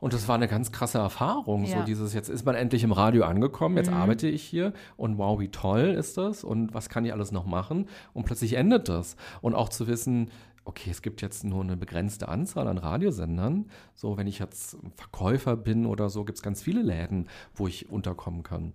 Und 0.00 0.14
das 0.14 0.26
war 0.28 0.34
eine 0.34 0.48
ganz 0.48 0.72
krasse 0.72 0.98
Erfahrung. 0.98 1.64
Ja. 1.64 1.78
So 1.78 1.84
dieses, 1.84 2.14
jetzt 2.14 2.30
ist 2.30 2.46
man 2.46 2.54
endlich 2.54 2.82
im 2.82 2.92
Radio 2.92 3.24
angekommen, 3.24 3.76
jetzt 3.76 3.90
mhm. 3.90 3.96
arbeite 3.96 4.28
ich 4.28 4.42
hier 4.42 4.72
und 4.96 5.18
wow, 5.18 5.38
wie 5.38 5.48
toll 5.48 5.94
ist 5.96 6.16
das 6.16 6.42
und 6.42 6.74
was 6.74 6.88
kann 6.88 7.04
ich 7.04 7.12
alles 7.12 7.32
noch 7.32 7.44
machen? 7.44 7.86
Und 8.14 8.24
plötzlich 8.24 8.54
endet 8.54 8.88
das. 8.88 9.16
Und 9.42 9.54
auch 9.54 9.68
zu 9.68 9.86
wissen, 9.86 10.30
okay, 10.64 10.90
es 10.90 11.02
gibt 11.02 11.22
jetzt 11.22 11.44
nur 11.44 11.62
eine 11.62 11.76
begrenzte 11.76 12.28
Anzahl 12.28 12.68
an 12.68 12.78
Radiosendern. 12.78 13.70
So, 13.94 14.16
wenn 14.16 14.26
ich 14.26 14.38
jetzt 14.38 14.76
Verkäufer 14.96 15.56
bin 15.56 15.86
oder 15.86 16.10
so, 16.10 16.24
gibt 16.24 16.38
es 16.38 16.42
ganz 16.42 16.62
viele 16.62 16.82
Läden, 16.82 17.28
wo 17.54 17.66
ich 17.66 17.90
unterkommen 17.90 18.42
kann. 18.42 18.72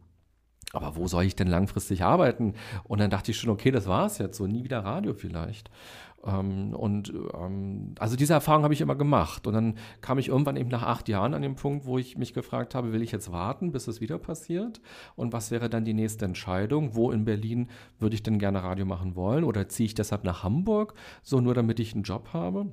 Aber 0.74 0.96
wo 0.96 1.08
soll 1.08 1.24
ich 1.24 1.36
denn 1.36 1.48
langfristig 1.48 2.04
arbeiten? 2.04 2.54
Und 2.84 3.00
dann 3.00 3.10
dachte 3.10 3.32
ich 3.32 3.38
schon, 3.38 3.50
okay, 3.50 3.72
das 3.72 3.88
war 3.88 4.08
es 4.08 4.18
jetzt, 4.18 4.38
so 4.38 4.46
nie 4.46 4.64
wieder 4.64 4.80
Radio 4.80 5.14
vielleicht. 5.14 5.70
Ähm, 6.26 6.74
und 6.74 7.14
ähm, 7.34 7.96
also 8.00 8.16
diese 8.16 8.34
Erfahrung 8.34 8.64
habe 8.64 8.74
ich 8.74 8.82
immer 8.82 8.96
gemacht. 8.96 9.48
Und 9.48 9.54
dann 9.54 9.76
kam 10.02 10.18
ich 10.18 10.30
irgendwann 10.30 10.58
eben 10.58 10.70
nach 10.70 10.84
acht 10.84 11.08
Jahren 11.08 11.34
an 11.34 11.42
den 11.42 11.56
Punkt, 11.56 11.86
wo 11.86 11.98
ich 11.98 12.18
mich 12.18 12.34
gefragt 12.34 12.76
habe, 12.76 12.92
will 12.92 13.02
ich 13.02 13.12
jetzt 13.12 13.32
warten, 13.32 13.72
bis 13.72 13.88
es 13.88 14.02
wieder 14.02 14.18
passiert? 14.18 14.82
Und 15.16 15.34
was 15.34 15.52
wäre 15.52 15.70
dann 15.70 15.86
die 15.86 15.94
nächste 15.94 16.26
Entscheidung? 16.26 16.96
Wo 16.96 17.12
in 17.12 17.26
Berlin 17.26 17.70
würde 18.00 18.16
ich 18.16 18.24
denn 18.24 18.40
gerne 18.40 18.64
Radio 18.64 18.86
machen 18.86 19.16
wollen? 19.16 19.44
Oder 19.44 19.70
ziehe 19.70 19.86
ich 19.86 19.96
deshalb 19.96 20.24
nach 20.24 20.44
Hamburg, 20.44 20.96
so 21.22 21.40
nur 21.42 21.54
damit 21.54 21.80
ich 21.80 21.94
einen 21.94 22.04
Job 22.04 22.30
habe? 22.34 22.72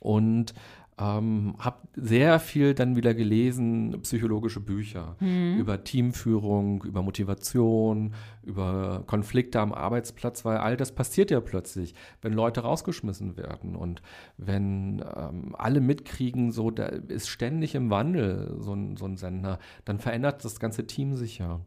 Und 0.00 0.54
ähm, 0.98 1.54
habe 1.58 1.88
sehr 1.94 2.40
viel 2.40 2.72
dann 2.72 2.96
wieder 2.96 3.12
gelesen, 3.12 4.00
psychologische 4.02 4.60
Bücher 4.60 5.16
mhm. 5.20 5.58
über 5.58 5.84
Teamführung, 5.84 6.82
über 6.84 7.02
Motivation, 7.02 8.14
über 8.46 9.02
Konflikte 9.06 9.60
am 9.60 9.72
Arbeitsplatz, 9.72 10.44
weil 10.44 10.58
all 10.58 10.76
das 10.76 10.92
passiert 10.92 11.30
ja 11.30 11.40
plötzlich, 11.40 11.94
wenn 12.22 12.32
Leute 12.32 12.60
rausgeschmissen 12.60 13.36
werden 13.36 13.74
und 13.76 14.02
wenn 14.36 15.04
ähm, 15.16 15.54
alle 15.58 15.80
mitkriegen, 15.80 16.52
so 16.52 16.70
da 16.70 16.86
ist 16.86 17.28
ständig 17.28 17.74
im 17.74 17.90
Wandel 17.90 18.56
so 18.60 18.72
ein, 18.72 18.96
so 18.96 19.04
ein 19.04 19.16
Sender, 19.16 19.58
dann 19.84 19.98
verändert 19.98 20.44
das 20.44 20.60
ganze 20.60 20.86
Team 20.86 21.14
sich 21.16 21.38
ja. 21.38 21.60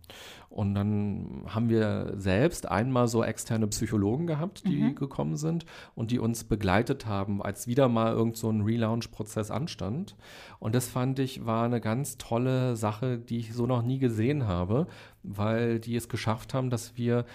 Und 0.49 0.73
dann 0.73 1.43
haben 1.47 1.69
wir 1.69 2.13
selbst 2.15 2.67
einmal 2.67 3.07
so 3.07 3.23
externe 3.23 3.67
Psychologen 3.67 4.25
gehabt, 4.25 4.65
die 4.65 4.81
mhm. 4.81 4.95
gekommen 4.95 5.37
sind 5.37 5.65
und 5.93 6.09
die 6.09 6.17
uns 6.17 6.43
begleitet 6.43 7.05
haben, 7.05 7.43
als 7.43 7.67
wieder 7.67 7.87
mal 7.87 8.13
irgend 8.13 8.35
so 8.35 8.49
ein 8.49 8.61
Relaunch-Prozess 8.61 9.51
anstand. 9.51 10.15
Und 10.57 10.73
das 10.73 10.87
fand 10.87 11.19
ich 11.19 11.45
war 11.45 11.65
eine 11.65 11.79
ganz 11.79 12.17
tolle 12.17 12.75
Sache, 12.75 13.19
die 13.19 13.37
ich 13.37 13.53
so 13.53 13.67
noch 13.67 13.83
nie 13.83 13.99
gesehen 13.99 14.47
habe, 14.47 14.87
weil 15.23 15.79
die 15.79 15.95
es 15.95 16.09
geschafft 16.09 16.53
haben, 16.53 16.69
dass 16.69 16.97
wir 16.97 17.25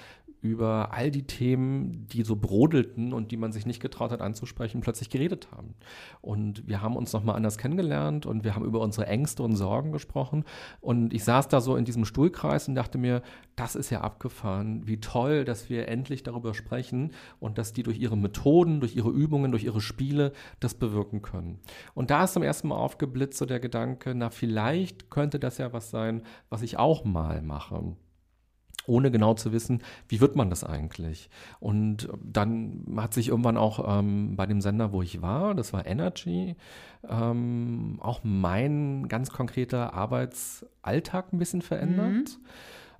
über 0.44 0.90
all 0.92 1.10
die 1.10 1.26
Themen, 1.26 2.06
die 2.12 2.22
so 2.22 2.36
brodelten 2.36 3.14
und 3.14 3.30
die 3.30 3.38
man 3.38 3.50
sich 3.50 3.64
nicht 3.64 3.80
getraut 3.80 4.12
hat 4.12 4.20
anzusprechen, 4.20 4.82
plötzlich 4.82 5.08
geredet 5.08 5.48
haben. 5.50 5.74
Und 6.20 6.68
wir 6.68 6.82
haben 6.82 6.96
uns 6.96 7.14
nochmal 7.14 7.34
anders 7.34 7.56
kennengelernt 7.56 8.26
und 8.26 8.44
wir 8.44 8.54
haben 8.54 8.66
über 8.66 8.80
unsere 8.80 9.06
Ängste 9.06 9.42
und 9.42 9.56
Sorgen 9.56 9.90
gesprochen. 9.90 10.44
Und 10.82 11.14
ich 11.14 11.24
saß 11.24 11.48
da 11.48 11.62
so 11.62 11.76
in 11.76 11.86
diesem 11.86 12.04
Stuhlkreis 12.04 12.68
und 12.68 12.74
dachte 12.74 12.98
mir, 12.98 13.22
das 13.56 13.74
ist 13.74 13.88
ja 13.88 14.02
abgefahren, 14.02 14.86
wie 14.86 15.00
toll, 15.00 15.46
dass 15.46 15.70
wir 15.70 15.88
endlich 15.88 16.22
darüber 16.22 16.52
sprechen 16.52 17.12
und 17.40 17.56
dass 17.56 17.72
die 17.72 17.82
durch 17.82 17.98
ihre 17.98 18.18
Methoden, 18.18 18.80
durch 18.80 18.96
ihre 18.96 19.10
Übungen, 19.10 19.50
durch 19.50 19.64
ihre 19.64 19.80
Spiele 19.80 20.32
das 20.60 20.74
bewirken 20.74 21.22
können. 21.22 21.58
Und 21.94 22.10
da 22.10 22.24
ist 22.24 22.34
zum 22.34 22.42
ersten 22.42 22.68
Mal 22.68 22.76
aufgeblitzt 22.76 23.38
so 23.38 23.46
der 23.46 23.60
Gedanke, 23.60 24.14
na 24.14 24.28
vielleicht 24.28 25.08
könnte 25.08 25.38
das 25.38 25.56
ja 25.56 25.72
was 25.72 25.90
sein, 25.90 26.22
was 26.50 26.60
ich 26.60 26.78
auch 26.78 27.06
mal 27.06 27.40
mache 27.40 27.96
ohne 28.86 29.10
genau 29.10 29.34
zu 29.34 29.52
wissen, 29.52 29.82
wie 30.08 30.20
wird 30.20 30.36
man 30.36 30.50
das 30.50 30.64
eigentlich. 30.64 31.30
Und 31.60 32.08
dann 32.22 32.84
hat 32.96 33.14
sich 33.14 33.28
irgendwann 33.28 33.56
auch 33.56 33.98
ähm, 33.98 34.36
bei 34.36 34.46
dem 34.46 34.60
Sender, 34.60 34.92
wo 34.92 35.02
ich 35.02 35.22
war, 35.22 35.54
das 35.54 35.72
war 35.72 35.86
Energy, 35.86 36.56
ähm, 37.08 37.98
auch 38.00 38.20
mein 38.22 39.08
ganz 39.08 39.30
konkreter 39.30 39.94
Arbeitsalltag 39.94 41.32
ein 41.32 41.38
bisschen 41.38 41.62
verändert. 41.62 42.12
Mhm. 42.12 42.26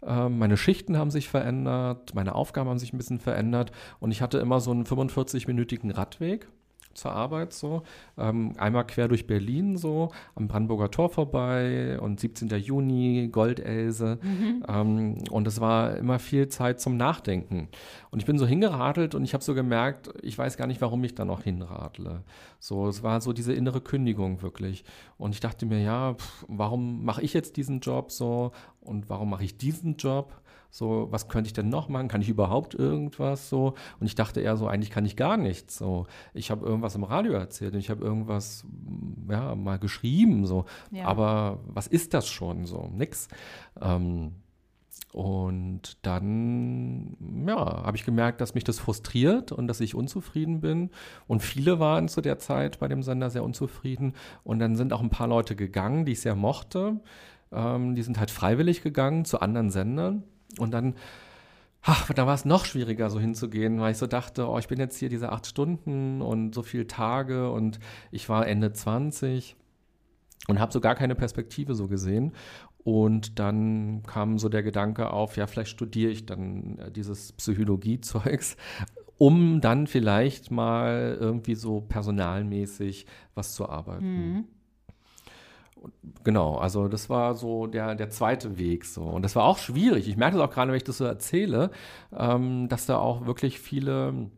Ähm, 0.07 0.39
meine 0.39 0.57
Schichten 0.57 0.99
haben 0.99 1.11
sich 1.11 1.29
verändert, 1.29 2.15
meine 2.15 2.35
Aufgaben 2.35 2.69
haben 2.69 2.79
sich 2.79 2.93
ein 2.93 2.99
bisschen 2.99 3.21
verändert 3.21 3.73
und 4.01 4.11
ich 4.11 4.21
hatte 4.21 4.39
immer 4.39 4.61
so 4.61 4.71
einen 4.71 4.85
45-minütigen 4.85 5.95
Radweg 5.95 6.49
zur 6.95 7.13
Arbeit 7.13 7.53
so. 7.53 7.83
Ähm, 8.17 8.53
einmal 8.59 8.87
quer 8.87 9.09
durch 9.09 9.27
Berlin 9.27 9.77
so, 9.77 10.11
am 10.35 10.49
Brandenburger 10.49 10.91
Tor 10.91 11.11
vorbei 11.11 11.99
und 12.01 12.21
17. 12.21 12.49
Juni, 12.49 13.29
Goldelse. 13.31 14.19
Mhm. 14.23 14.65
Ähm, 14.69 15.15
und 15.31 15.47
es 15.47 15.61
war 15.61 15.97
immer 15.97 16.19
viel 16.19 16.49
Zeit 16.49 16.81
zum 16.81 16.97
Nachdenken. 16.97 17.69
Und 18.11 18.21
ich 18.21 18.27
bin 18.27 18.39
so 18.39 18.47
hingeradelt 18.47 19.15
und 19.15 19.25
ich 19.25 19.35
habe 19.35 19.43
so 19.43 19.55
gemerkt, 19.55 20.11
ich 20.23 20.39
weiß 20.39 20.57
gar 20.57 20.67
nicht, 20.67 20.81
warum 20.81 21.03
ich 21.05 21.15
da 21.15 21.25
noch 21.25 21.43
hinradle. 21.43 22.23
So, 22.61 22.89
es 22.89 23.03
war 23.03 23.21
so 23.21 23.33
diese 23.33 23.53
innere 23.53 23.81
Kündigung 23.81 24.43
wirklich. 24.43 24.85
Und 25.19 25.35
ich 25.35 25.41
dachte 25.41 25.67
mir, 25.67 25.83
ja, 25.83 26.15
pff, 26.15 26.45
warum 26.49 27.05
mache 27.05 27.23
ich 27.23 27.35
jetzt 27.35 27.57
diesen 27.57 27.81
Job 27.81 28.11
so 28.11 28.53
und 28.81 29.09
warum 29.09 29.31
mache 29.31 29.45
ich 29.45 29.57
diesen 29.57 29.97
Job? 29.97 30.33
So, 30.75 31.07
was 31.13 31.29
könnte 31.29 31.47
ich 31.47 31.53
denn 31.53 31.69
noch 31.69 31.89
machen? 31.89 32.09
Kann 32.09 32.21
ich 32.21 32.29
überhaupt 32.29 32.75
irgendwas 32.75 33.49
so? 33.49 33.75
Und 34.01 34.07
ich 34.07 34.17
dachte 34.17 34.41
eher 34.41 34.57
so, 34.57 34.67
eigentlich 34.67 34.91
kann 34.91 35.05
ich 35.05 35.15
gar 35.15 35.37
nichts. 35.37 35.79
So, 35.79 36.09
ich 36.33 36.51
habe 36.51 36.67
irgendwas 36.67 36.97
im 36.97 37.05
Radio 37.05 37.33
erzählt 37.35 37.75
und 37.75 37.79
ich 37.79 37.91
habe 37.91 38.05
irgendwas, 38.05 38.65
ja, 39.31 39.55
mal 39.55 39.79
geschrieben 39.79 40.47
so. 40.47 40.65
Ja. 40.91 41.07
Aber 41.07 41.61
was 41.69 41.87
ist 41.87 42.13
das 42.13 42.27
schon 42.27 42.67
so? 42.67 42.91
Nix. 42.93 43.29
Ähm, 43.81 44.33
und 45.13 45.97
dann, 46.03 47.47
ja, 47.47 47.85
habe 47.85 47.97
ich 47.97 48.05
gemerkt, 48.05 48.41
dass 48.41 48.57
mich 48.57 48.65
das 48.65 48.81
frustriert 48.81 49.53
und 49.53 49.69
dass 49.69 49.79
ich 49.79 49.95
unzufrieden 49.95 50.61
bin. 50.61 50.91
Und 51.29 51.41
viele 51.41 51.79
waren 51.79 52.09
zu 52.09 52.21
der 52.21 52.41
Zeit 52.41 52.81
bei 52.81 52.89
dem 52.89 53.05
Sender 53.05 53.31
sehr 53.31 53.45
unzufrieden. 53.45 54.15
Und 54.43 54.59
dann 54.59 54.75
sind 54.75 54.93
auch 54.93 55.03
ein 55.03 55.11
paar 55.11 55.29
Leute 55.29 55.55
gegangen, 55.55 56.05
die 56.05 56.13
ich 56.13 56.21
sehr 56.21 56.35
mochte. 56.35 56.99
Ähm, 57.53 57.95
die 57.95 58.03
sind 58.03 58.19
halt 58.19 58.33
freiwillig 58.33 58.83
gegangen 58.83 59.25
zu 59.25 59.39
anderen 59.39 59.71
Sendern. 59.71 60.25
Und 60.59 60.73
dann, 60.73 60.95
ach, 61.83 62.13
da 62.13 62.27
war 62.27 62.35
es 62.35 62.45
noch 62.45 62.65
schwieriger, 62.65 63.11
so 63.11 63.21
hinzugehen, 63.21 63.81
weil 63.81 63.93
ich 63.93 63.99
so 63.99 64.07
dachte, 64.07 64.49
oh, 64.49 64.59
ich 64.59 64.69
bin 64.69 64.79
jetzt 64.79 64.99
hier 64.99 65.09
diese 65.09 65.33
acht 65.33 65.47
Stunden 65.47 66.23
und 66.23 66.55
so 66.55 66.63
viele 66.63 66.87
Tage 66.87 67.51
und 67.51 67.79
ich 68.11 68.29
war 68.29 68.47
Ende 68.47 68.73
20 68.73 69.57
und 70.49 70.61
habe 70.61 70.73
so 70.73 70.81
gar 70.81 70.95
keine 70.95 71.15
Perspektive 71.15 71.75
so 71.75 71.89
gesehen. 71.89 72.33
Und 72.85 73.39
dann 73.39 74.03
kam 74.07 74.39
so 74.39 74.51
der 74.51 74.63
Gedanke 74.63 75.11
auf, 75.11 75.37
ja, 75.39 75.47
vielleicht 75.47 75.71
studiere 75.71 76.11
ich 76.11 76.27
dann 76.27 76.79
äh, 76.79 76.91
dieses 76.91 77.33
Psychologie-Zeugs, 77.33 78.59
um 79.17 79.63
dann 79.63 79.87
vielleicht 79.87 80.51
mal 80.51 81.17
irgendwie 81.19 81.55
so 81.55 81.81
personalmäßig 81.81 83.07
was 83.35 83.55
zu 83.55 83.69
arbeiten. 83.69 84.33
Mhm 84.33 84.45
genau, 86.23 86.57
also 86.57 86.89
das 86.89 87.11
war 87.11 87.35
so 87.35 87.67
der, 87.67 87.95
der 87.95 88.11
zweite 88.11 88.59
Weg 88.59 88.85
so. 88.85 89.03
Und 89.03 89.23
das 89.23 89.37
war 89.37 89.45
auch 89.45 89.59
schwierig. 89.59 90.09
Ich 90.09 90.17
merke 90.17 90.37
das 90.37 90.49
auch 90.49 90.53
gerade, 90.53 90.71
wenn 90.71 90.77
ich 90.77 90.85
das 90.85 90.99
so 90.99 91.05
erzähle, 91.05 91.71
ähm, 92.17 92.69
dass 92.69 92.87
da 92.87 92.99
auch 92.99 93.27
wirklich 93.27 93.61
viele 93.61 94.31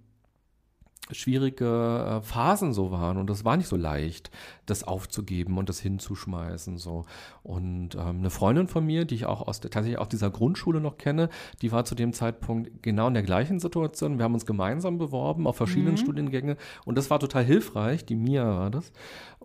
schwierige 1.12 2.20
äh, 2.20 2.22
Phasen 2.22 2.72
so 2.72 2.90
waren 2.90 3.16
und 3.16 3.30
das 3.30 3.44
war 3.44 3.57
nicht 3.57 3.68
so 3.68 3.76
leicht, 3.76 4.30
das 4.66 4.84
aufzugeben 4.84 5.59
und 5.59 5.68
das 5.68 5.78
hinzuschmeißen 5.80 6.78
so. 6.78 7.04
Und 7.42 7.94
ähm, 7.94 8.18
eine 8.18 8.30
Freundin 8.30 8.66
von 8.66 8.84
mir, 8.84 9.04
die 9.04 9.14
ich 9.14 9.26
auch 9.26 9.46
aus 9.46 9.61
der, 9.61 9.70
tatsächlich 9.70 10.00
aus 10.00 10.09
dieser 10.09 10.30
Grundschule 10.30 10.80
noch 10.80 10.98
kenne, 10.98 11.28
die 11.62 11.70
war 11.72 11.84
zu 11.84 11.94
dem 11.94 12.12
Zeitpunkt 12.12 12.82
genau 12.82 13.09
in 13.09 13.14
der 13.14 13.22
gleichen 13.22 13.61
Situation. 13.61 14.18
Wir 14.18 14.24
haben 14.24 14.34
uns 14.34 14.46
gemeinsam 14.46 14.98
beworben 14.98 15.46
auf 15.46 15.57
verschiedenen 15.57 15.92
mhm. 15.92 15.98
Studiengänge 15.98 16.57
und 16.84 16.98
das 16.98 17.11
war 17.11 17.20
total 17.20 17.44
hilfreich. 17.44 18.04
Die 18.04 18.16
Mia 18.16 18.44
war 18.44 18.70
das. 18.70 18.92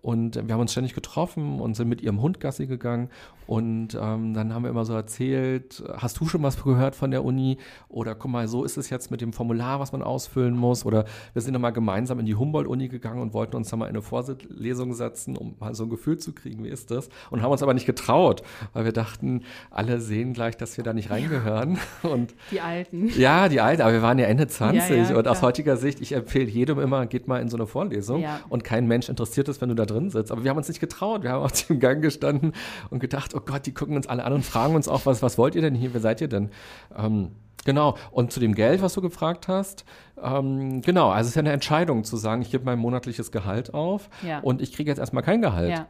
Und 0.01 0.36
wir 0.36 0.53
haben 0.53 0.62
uns 0.62 0.72
ständig 0.72 0.95
getroffen 0.95 1.59
und 1.59 1.76
sind 1.76 1.88
mit 1.88 2.01
ihrem 2.01 2.22
Hund 2.22 2.39
Gassi 2.39 2.66
gegangen. 2.66 3.09
Und 3.45 3.95
ähm, 3.99 4.34
dann 4.34 4.53
haben 4.53 4.64
wir 4.64 4.70
immer 4.70 4.86
so 4.86 4.93
erzählt, 4.93 5.84
hast 5.95 6.20
du 6.20 6.26
schon 6.26 6.41
was 6.41 6.64
gehört 6.64 6.95
von 6.95 7.12
der 7.12 7.24
Uni? 7.24 7.57
Oder 7.88 8.16
guck 8.16 8.32
mal, 8.32 8.47
so 8.47 8.64
ist 8.64 8.78
es 8.78 8.89
jetzt 8.89 9.12
mit 9.12 9.22
dem 9.22 9.32
Formular, 9.32 9.80
was 9.80 9.91
man 9.91 10.01
ausfüllen 10.01 10.57
muss. 10.57 10.86
Oder 10.86 11.05
wir 11.34 11.41
sind 11.41 11.51
nochmal 11.52 11.74
gemeinsam 11.74 12.20
in 12.20 12.26
die 12.26 12.36
Humboldt-Uni 12.36 12.88
gegangen 12.88 13.22
und 13.22 13.34
wollten 13.34 13.56
uns 13.56 13.70
dann 13.70 13.80
mal 13.80 13.86
in 13.86 13.91
eine 13.91 14.02
Vorlesung 14.02 14.93
setzen, 14.93 15.38
um 15.38 15.56
mal 15.60 15.76
so 15.76 15.84
ein 15.84 15.89
Gefühl 15.89 16.18
zu 16.18 16.34
kriegen, 16.34 16.64
wie 16.64 16.70
ist 16.70 16.91
das? 16.91 17.10
Und 17.30 17.41
haben 17.41 17.52
uns 17.52 17.64
aber 17.64 17.74
nicht 17.74 17.86
getraut, 17.86 18.43
weil 18.74 18.86
wir 18.86 18.91
dachten, 18.91 19.43
alle 19.70 19.99
sehen 19.99 20.34
gleich, 20.34 20.58
dass 20.58 20.78
wir 20.78 20.84
da 20.84 20.93
nicht 20.93 21.10
reingehören. 21.10 21.78
Und 22.04 22.34
die 22.52 22.62
Alten. 22.62 23.08
Ja, 23.18 23.49
die 23.49 23.62
Alten, 23.62 23.82
aber 23.82 23.93
wir 23.93 24.02
waren 24.02 24.20
ja 24.20 24.26
Ende 24.26 24.47
20. 24.47 24.89
Ja, 24.89 24.95
ja, 24.95 25.18
und 25.18 25.28
aus 25.28 25.41
heutiger 25.41 25.78
Sicht, 25.78 26.02
ich 26.02 26.14
empfehle 26.14 26.49
jedem 26.49 26.80
immer, 26.80 27.06
geht 27.06 27.28
mal 27.28 27.41
in 27.41 27.49
so 27.49 27.58
eine 27.58 27.68
Vorlesung. 27.68 28.22
Ja. 28.22 28.41
Und 28.49 28.64
kein 28.64 28.88
Mensch 28.88 29.10
interessiert 29.10 29.47
es, 29.49 29.62
wenn 29.62 29.70
du 29.70 29.76
da 29.76 29.86
drin 29.86 30.10
sitzt. 30.10 30.32
Aber 30.32 30.43
wir 30.43 30.49
haben 30.49 30.58
uns 30.58 30.68
nicht 30.68 30.80
getraut. 30.80 31.24
Wir 31.24 31.32
haben 31.32 31.43
auf 31.43 31.52
dem 31.52 31.80
Gang 31.80 32.02
gestanden 32.02 32.54
und 32.89 32.99
gedacht, 32.99 33.34
oh 33.36 33.41
Gott, 33.43 33.66
die 33.66 33.74
gucken 33.74 33.95
uns 33.95 34.08
alle 34.08 34.24
an 34.24 34.34
und 34.34 34.45
fragen 34.45 34.76
uns 34.76 34.88
auch, 34.88 35.06
was, 35.06 35.22
was 35.22 35.38
wollt 35.38 35.56
ihr 35.56 35.62
denn 35.62 35.76
hier? 35.76 35.93
Wer 35.93 36.02
seid 36.02 36.22
ihr 36.22 36.28
denn? 36.28 36.49
Ähm, 36.97 37.32
Genau. 37.66 37.95
Und 38.12 38.32
zu 38.32 38.39
dem 38.39 38.56
Geld, 38.56 38.82
was 38.82 38.93
du 38.93 39.02
gefragt 39.02 39.47
hast, 39.47 39.86
ähm, 40.22 40.82
genau, 40.82 41.10
also 41.10 41.28
es 41.28 41.30
ist 41.30 41.36
ja 41.36 41.41
eine 41.41 41.52
Entscheidung 41.52 42.04
zu 42.04 42.18
sagen, 42.18 42.41
ich 42.41 42.52
gebe 42.52 42.66
mein 42.66 42.80
monatliches 42.80 43.32
Gehalt 43.32 43.74
auf 43.74 44.10
ja. 44.26 44.39
und 44.39 44.62
ich 44.62 44.74
kriege 44.74 44.89
jetzt 44.89 44.99
erstmal 44.99 45.24
kein 45.24 45.41
Gehalt. 45.41 45.72
Ja. 45.72 45.88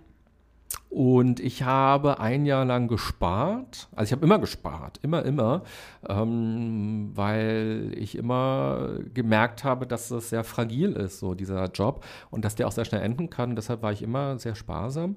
Und 0.89 1.39
ich 1.39 1.63
habe 1.63 2.19
ein 2.19 2.45
Jahr 2.45 2.65
lang 2.65 2.89
gespart. 2.89 3.87
Also 3.95 4.09
ich 4.09 4.11
habe 4.11 4.25
immer 4.25 4.39
gespart, 4.39 4.99
immer, 5.01 5.23
immer, 5.23 5.63
ähm, 6.07 7.11
weil 7.13 7.93
ich 7.95 8.17
immer 8.17 8.89
gemerkt 9.13 9.63
habe, 9.63 9.87
dass 9.87 10.09
das 10.09 10.29
sehr 10.29 10.43
fragil 10.43 10.91
ist, 10.93 11.19
so 11.19 11.33
dieser 11.33 11.65
Job, 11.71 12.03
und 12.29 12.43
dass 12.43 12.55
der 12.55 12.67
auch 12.67 12.73
sehr 12.73 12.83
schnell 12.83 13.01
enden 13.01 13.29
kann. 13.29 13.55
Deshalb 13.55 13.81
war 13.83 13.93
ich 13.93 14.01
immer 14.01 14.37
sehr 14.37 14.55
sparsam 14.55 15.15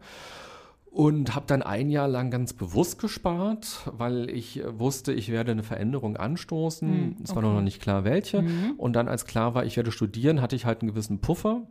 und 0.95 1.35
habe 1.35 1.47
dann 1.49 1.63
ein 1.63 1.91
Jahr 1.91 2.07
lang 2.07 2.31
ganz 2.31 2.53
bewusst 2.53 3.01
gespart, 3.01 3.91
weil 3.99 4.31
ich 4.31 4.63
wusste, 4.79 5.13
ich 5.13 5.29
werde 5.29 5.51
eine 5.51 5.65
Veränderung 5.65 6.17
anstoßen. 6.17 6.89
Hm, 6.89 7.17
es 7.25 7.35
war 7.35 7.43
noch 7.43 7.61
nicht 7.61 7.83
klar, 7.83 8.05
welche. 8.05 8.43
Mhm. 8.43 8.75
Und 8.77 8.95
dann, 8.95 9.09
als 9.09 9.27
klar 9.27 9.57
war, 9.57 9.65
ich 9.65 9.77
werde 9.77 9.91
studieren, 9.91 10.41
hatte 10.41 10.55
ich 10.55 10.67
halt 10.67 10.83
einen 10.83 10.91
gewissen 10.91 11.21
Puffer 11.21 11.63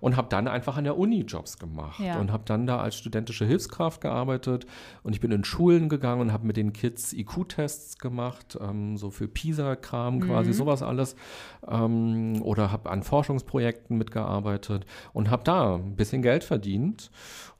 und 0.00 0.16
habe 0.16 0.28
dann 0.28 0.48
einfach 0.48 0.76
an 0.76 0.84
der 0.84 0.98
Uni 0.98 1.20
Jobs 1.20 1.58
gemacht 1.58 2.00
ja. 2.00 2.18
und 2.18 2.32
habe 2.32 2.42
dann 2.46 2.66
da 2.66 2.80
als 2.80 2.96
studentische 2.96 3.44
Hilfskraft 3.44 4.00
gearbeitet 4.00 4.66
und 5.04 5.14
ich 5.14 5.20
bin 5.20 5.30
in 5.30 5.44
Schulen 5.44 5.88
gegangen 5.88 6.20
und 6.20 6.32
habe 6.32 6.46
mit 6.46 6.56
den 6.56 6.72
Kids 6.72 7.12
IQ-Tests 7.12 7.98
gemacht, 7.98 8.58
ähm, 8.60 8.96
so 8.96 9.10
für 9.10 9.28
PISA-Kram 9.28 10.20
quasi, 10.20 10.50
mhm. 10.50 10.54
sowas 10.54 10.82
alles 10.82 11.16
ähm, 11.66 12.42
oder 12.42 12.72
habe 12.72 12.90
an 12.90 13.02
Forschungsprojekten 13.02 13.96
mitgearbeitet 13.96 14.84
und 15.12 15.30
habe 15.30 15.44
da 15.44 15.76
ein 15.76 15.96
bisschen 15.96 16.22
Geld 16.22 16.44
verdient 16.44 17.10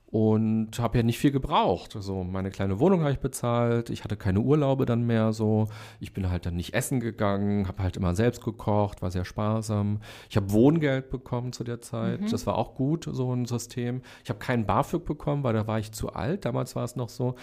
und 0.09 0.79
habe 0.79 0.97
ja 0.97 1.03
nicht 1.03 1.19
viel 1.19 1.31
gebraucht. 1.31 1.95
So 1.99 2.23
meine 2.23 2.49
kleine 2.49 2.79
Wohnung 2.79 3.01
habe 3.01 3.11
ich 3.11 3.19
bezahlt, 3.19 3.89
ich 3.89 4.05
hatte 4.05 4.15
keine 4.15 4.39
Urlaube 4.39 4.85
dann 4.85 5.05
mehr 5.05 5.33
so. 5.33 5.67
Ich 5.99 6.13
bin 6.13 6.29
halt 6.29 6.45
dann 6.45 6.55
nicht 6.55 6.73
essen 6.73 7.01
gegangen, 7.01 7.67
habe 7.67 7.83
halt 7.83 7.97
immer 7.97 8.15
selbst 8.15 8.43
gekocht, 8.43 9.01
war 9.01 9.11
sehr 9.11 9.25
sparsam. 9.25 9.99
Ich 10.29 10.37
habe 10.37 10.51
Wohngeld 10.51 11.09
bekommen 11.09 11.51
zu 11.51 11.65
der 11.65 11.81
Zeit, 11.81 12.21
mhm. 12.21 12.31
das 12.31 12.47
war 12.47 12.57
auch 12.57 12.75
gut 12.75 13.07
so 13.11 13.33
ein 13.33 13.45
System. 13.45 14.01
Ich 14.23 14.29
habe 14.29 14.39
keinen 14.39 14.65
BAföG 14.65 15.03
bekommen, 15.03 15.43
weil 15.43 15.53
da 15.53 15.67
war 15.67 15.79
ich 15.79 15.91
zu 15.91 16.13
alt. 16.13 16.45
Damals 16.45 16.75
war 16.75 16.85
es 16.85 16.95
noch 16.95 17.09
so, 17.09 17.35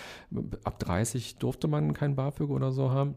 ab 0.65 0.79
30 0.79 1.37
durfte 1.37 1.69
man 1.69 1.93
kein 1.93 2.17
BAföG 2.17 2.49
oder 2.49 2.73
so 2.73 2.91
haben. 2.91 3.17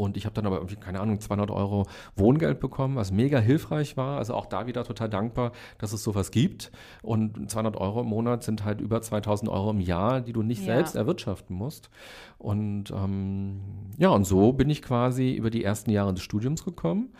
Und 0.00 0.16
ich 0.16 0.24
habe 0.24 0.34
dann 0.34 0.46
aber 0.46 0.56
irgendwie, 0.56 0.76
keine 0.76 0.98
Ahnung, 0.98 1.20
200 1.20 1.50
Euro 1.50 1.86
Wohngeld 2.16 2.58
bekommen, 2.58 2.96
was 2.96 3.12
mega 3.12 3.38
hilfreich 3.38 3.98
war. 3.98 4.16
Also 4.16 4.32
auch 4.34 4.46
da 4.46 4.66
wieder 4.66 4.82
total 4.82 5.10
dankbar, 5.10 5.52
dass 5.76 5.92
es 5.92 6.02
sowas 6.02 6.30
gibt. 6.30 6.72
Und 7.02 7.50
200 7.50 7.76
Euro 7.76 8.00
im 8.00 8.06
Monat 8.06 8.42
sind 8.42 8.64
halt 8.64 8.80
über 8.80 9.02
2000 9.02 9.50
Euro 9.50 9.70
im 9.70 9.80
Jahr, 9.80 10.22
die 10.22 10.32
du 10.32 10.42
nicht 10.42 10.60
ja. 10.60 10.74
selbst 10.76 10.94
erwirtschaften 10.96 11.54
musst. 11.54 11.90
Und 12.38 12.90
ähm, 12.92 13.60
ja, 13.98 14.08
und 14.08 14.24
so 14.24 14.54
bin 14.54 14.70
ich 14.70 14.80
quasi 14.80 15.34
über 15.34 15.50
die 15.50 15.62
ersten 15.62 15.90
Jahre 15.90 16.14
des 16.14 16.22
Studiums 16.22 16.64
gekommen. 16.64 17.10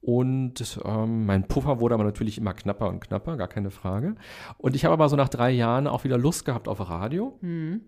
Und 0.00 0.80
ähm, 0.86 1.26
mein 1.26 1.46
Puffer 1.46 1.80
wurde 1.80 1.94
aber 1.94 2.04
natürlich 2.04 2.38
immer 2.38 2.54
knapper 2.54 2.88
und 2.88 3.00
knapper, 3.00 3.36
gar 3.36 3.48
keine 3.48 3.70
Frage. 3.70 4.14
Und 4.56 4.74
ich 4.74 4.86
habe 4.86 4.94
aber 4.94 5.10
so 5.10 5.16
nach 5.16 5.28
drei 5.28 5.50
Jahren 5.50 5.86
auch 5.86 6.04
wieder 6.04 6.16
Lust 6.16 6.46
gehabt 6.46 6.66
auf 6.66 6.88
Radio. 6.88 7.36
Mhm 7.42 7.82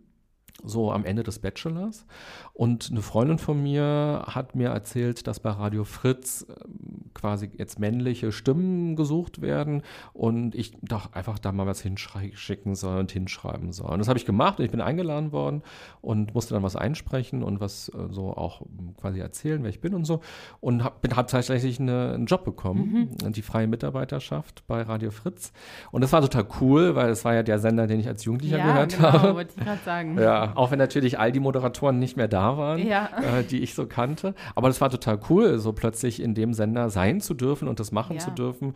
so 0.63 0.93
am 0.93 1.05
Ende 1.05 1.23
des 1.23 1.39
Bachelors. 1.39 2.07
Und 2.53 2.89
eine 2.91 3.03
Freundin 3.03 3.39
von 3.39 3.61
mir 3.63 4.25
hat 4.29 4.55
mir 4.55 4.69
erzählt, 4.69 5.27
dass 5.27 5.41
bei 5.41 5.51
Radio 5.51 5.85
Fritz 5.85 6.47
ähm, 6.49 7.11
quasi 7.15 7.51
jetzt 7.59 7.81
männliche 7.81 8.31
Stimmen 8.31 8.95
gesucht 8.95 9.43
werden 9.43 9.83
und 10.13 10.55
ich 10.55 10.77
doch 10.83 11.13
einfach 11.13 11.39
da 11.39 11.51
mal 11.51 11.67
was 11.67 11.81
hinschicken 11.81 12.77
soll 12.77 12.99
und 12.99 13.11
hinschreiben 13.11 13.73
soll. 13.73 13.91
Und 13.91 13.99
das 13.99 14.09
habe 14.09 14.19
ich 14.19 14.25
gemacht 14.25 14.59
und 14.59 14.65
ich 14.65 14.71
bin 14.71 14.81
eingeladen 14.81 15.33
worden 15.33 15.63
und 16.01 16.35
musste 16.35 16.55
dann 16.55 16.63
was 16.63 16.77
einsprechen 16.77 17.43
und 17.43 17.61
was 17.61 17.89
äh, 17.89 18.13
so 18.13 18.33
auch 18.35 18.63
quasi 19.01 19.19
erzählen, 19.19 19.63
wer 19.63 19.71
ich 19.71 19.81
bin 19.81 19.95
und 19.95 20.05
so. 20.05 20.21
Und 20.61 20.85
habe 20.85 20.97
hab 21.17 21.29
tatsächlich 21.29 21.81
eine, 21.81 22.13
einen 22.15 22.27
Job 22.27 22.45
bekommen, 22.45 23.09
mhm. 23.21 23.33
die 23.33 23.43
freie 23.43 23.67
Mitarbeiterschaft 23.67 24.65
bei 24.67 24.83
Radio 24.83 25.11
Fritz. 25.11 25.53
Und 25.91 26.03
das 26.03 26.13
war 26.13 26.21
total 26.21 26.47
cool, 26.61 26.95
weil 26.95 27.11
es 27.11 27.25
war 27.25 27.35
ja 27.35 27.43
der 27.43 27.59
Sender, 27.59 27.87
den 27.87 27.99
ich 27.99 28.07
als 28.07 28.25
Jugendlicher 28.25 28.59
ja, 28.59 28.67
gehört 28.67 28.97
genau, 28.97 29.13
habe. 29.13 29.35
wollte 29.35 29.55
ich 29.57 29.65
gerade 29.65 29.81
sagen. 29.85 30.19
Ja, 30.19 30.44
auch 30.55 30.71
wenn 30.71 30.79
natürlich 30.79 31.19
all 31.19 31.33
die 31.33 31.41
Moderatoren 31.41 31.99
nicht 31.99 32.17
mehr 32.17 32.29
da 32.29 32.57
waren, 32.57 32.87
ja. 32.87 33.11
äh, 33.23 33.45
die 33.45 33.61
ich 33.61 33.75
so 33.75 33.87
kannte. 33.87 34.35
Aber 34.55 34.69
das 34.69 34.81
war 34.81 34.91
total 34.91 35.19
cool, 35.29 35.59
so 35.59 35.73
plötzlich 35.73 36.21
in 36.21 36.35
dem 36.35 36.55
Sender 36.55 36.91
sein 36.91 37.21
zu 37.21 37.35
dürfen 37.35 37.69
und 37.69 37.81
das 37.81 37.93
machen 37.93 38.17
ja. 38.17 38.21
zu 38.21 38.31
dürfen, 38.31 38.75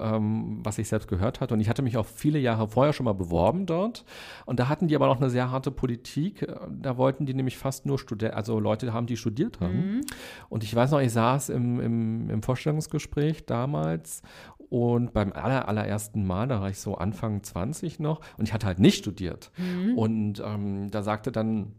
ähm, 0.00 0.60
was 0.62 0.78
ich 0.78 0.88
selbst 0.88 1.08
gehört 1.08 1.40
hatte. 1.40 1.54
Und 1.54 1.60
ich 1.60 1.68
hatte 1.68 1.82
mich 1.82 1.96
auch 1.96 2.06
viele 2.06 2.38
Jahre 2.38 2.68
vorher 2.68 2.92
schon 2.92 3.04
mal 3.04 3.14
beworben 3.14 3.66
dort. 3.66 4.04
Und 4.46 4.60
da 4.60 4.68
hatten 4.68 4.88
die 4.88 4.96
aber 4.96 5.06
noch 5.06 5.20
eine 5.20 5.30
sehr 5.30 5.50
harte 5.50 5.70
Politik. 5.70 6.46
Da 6.70 6.96
wollten 6.96 7.26
die 7.26 7.34
nämlich 7.34 7.58
fast 7.58 7.86
nur 7.86 7.98
Studenten, 7.98 8.36
also 8.36 8.58
Leute 8.58 8.92
haben, 8.92 9.06
die 9.06 9.16
studiert 9.16 9.60
haben. 9.60 9.96
Mhm. 9.96 10.00
Und 10.48 10.64
ich 10.64 10.74
weiß 10.74 10.90
noch, 10.90 11.00
ich 11.00 11.12
saß 11.12 11.50
im, 11.50 11.80
im, 11.80 12.30
im 12.30 12.42
Vorstellungsgespräch 12.42 13.46
damals 13.46 14.22
und 14.70 15.12
beim 15.12 15.32
aller, 15.32 15.68
allerersten 15.68 16.24
Mal, 16.26 16.48
da 16.48 16.60
war 16.60 16.70
ich 16.70 16.78
so 16.78 16.94
Anfang 16.94 17.42
20 17.42 18.00
noch 18.00 18.20
und 18.38 18.46
ich 18.46 18.54
hatte 18.54 18.66
halt 18.66 18.78
nicht 18.78 18.98
studiert. 18.98 19.50
Mhm. 19.58 19.98
Und 19.98 20.42
ähm, 20.44 20.90
da 20.90 21.02
sagte 21.02 21.32
dann 21.32 21.72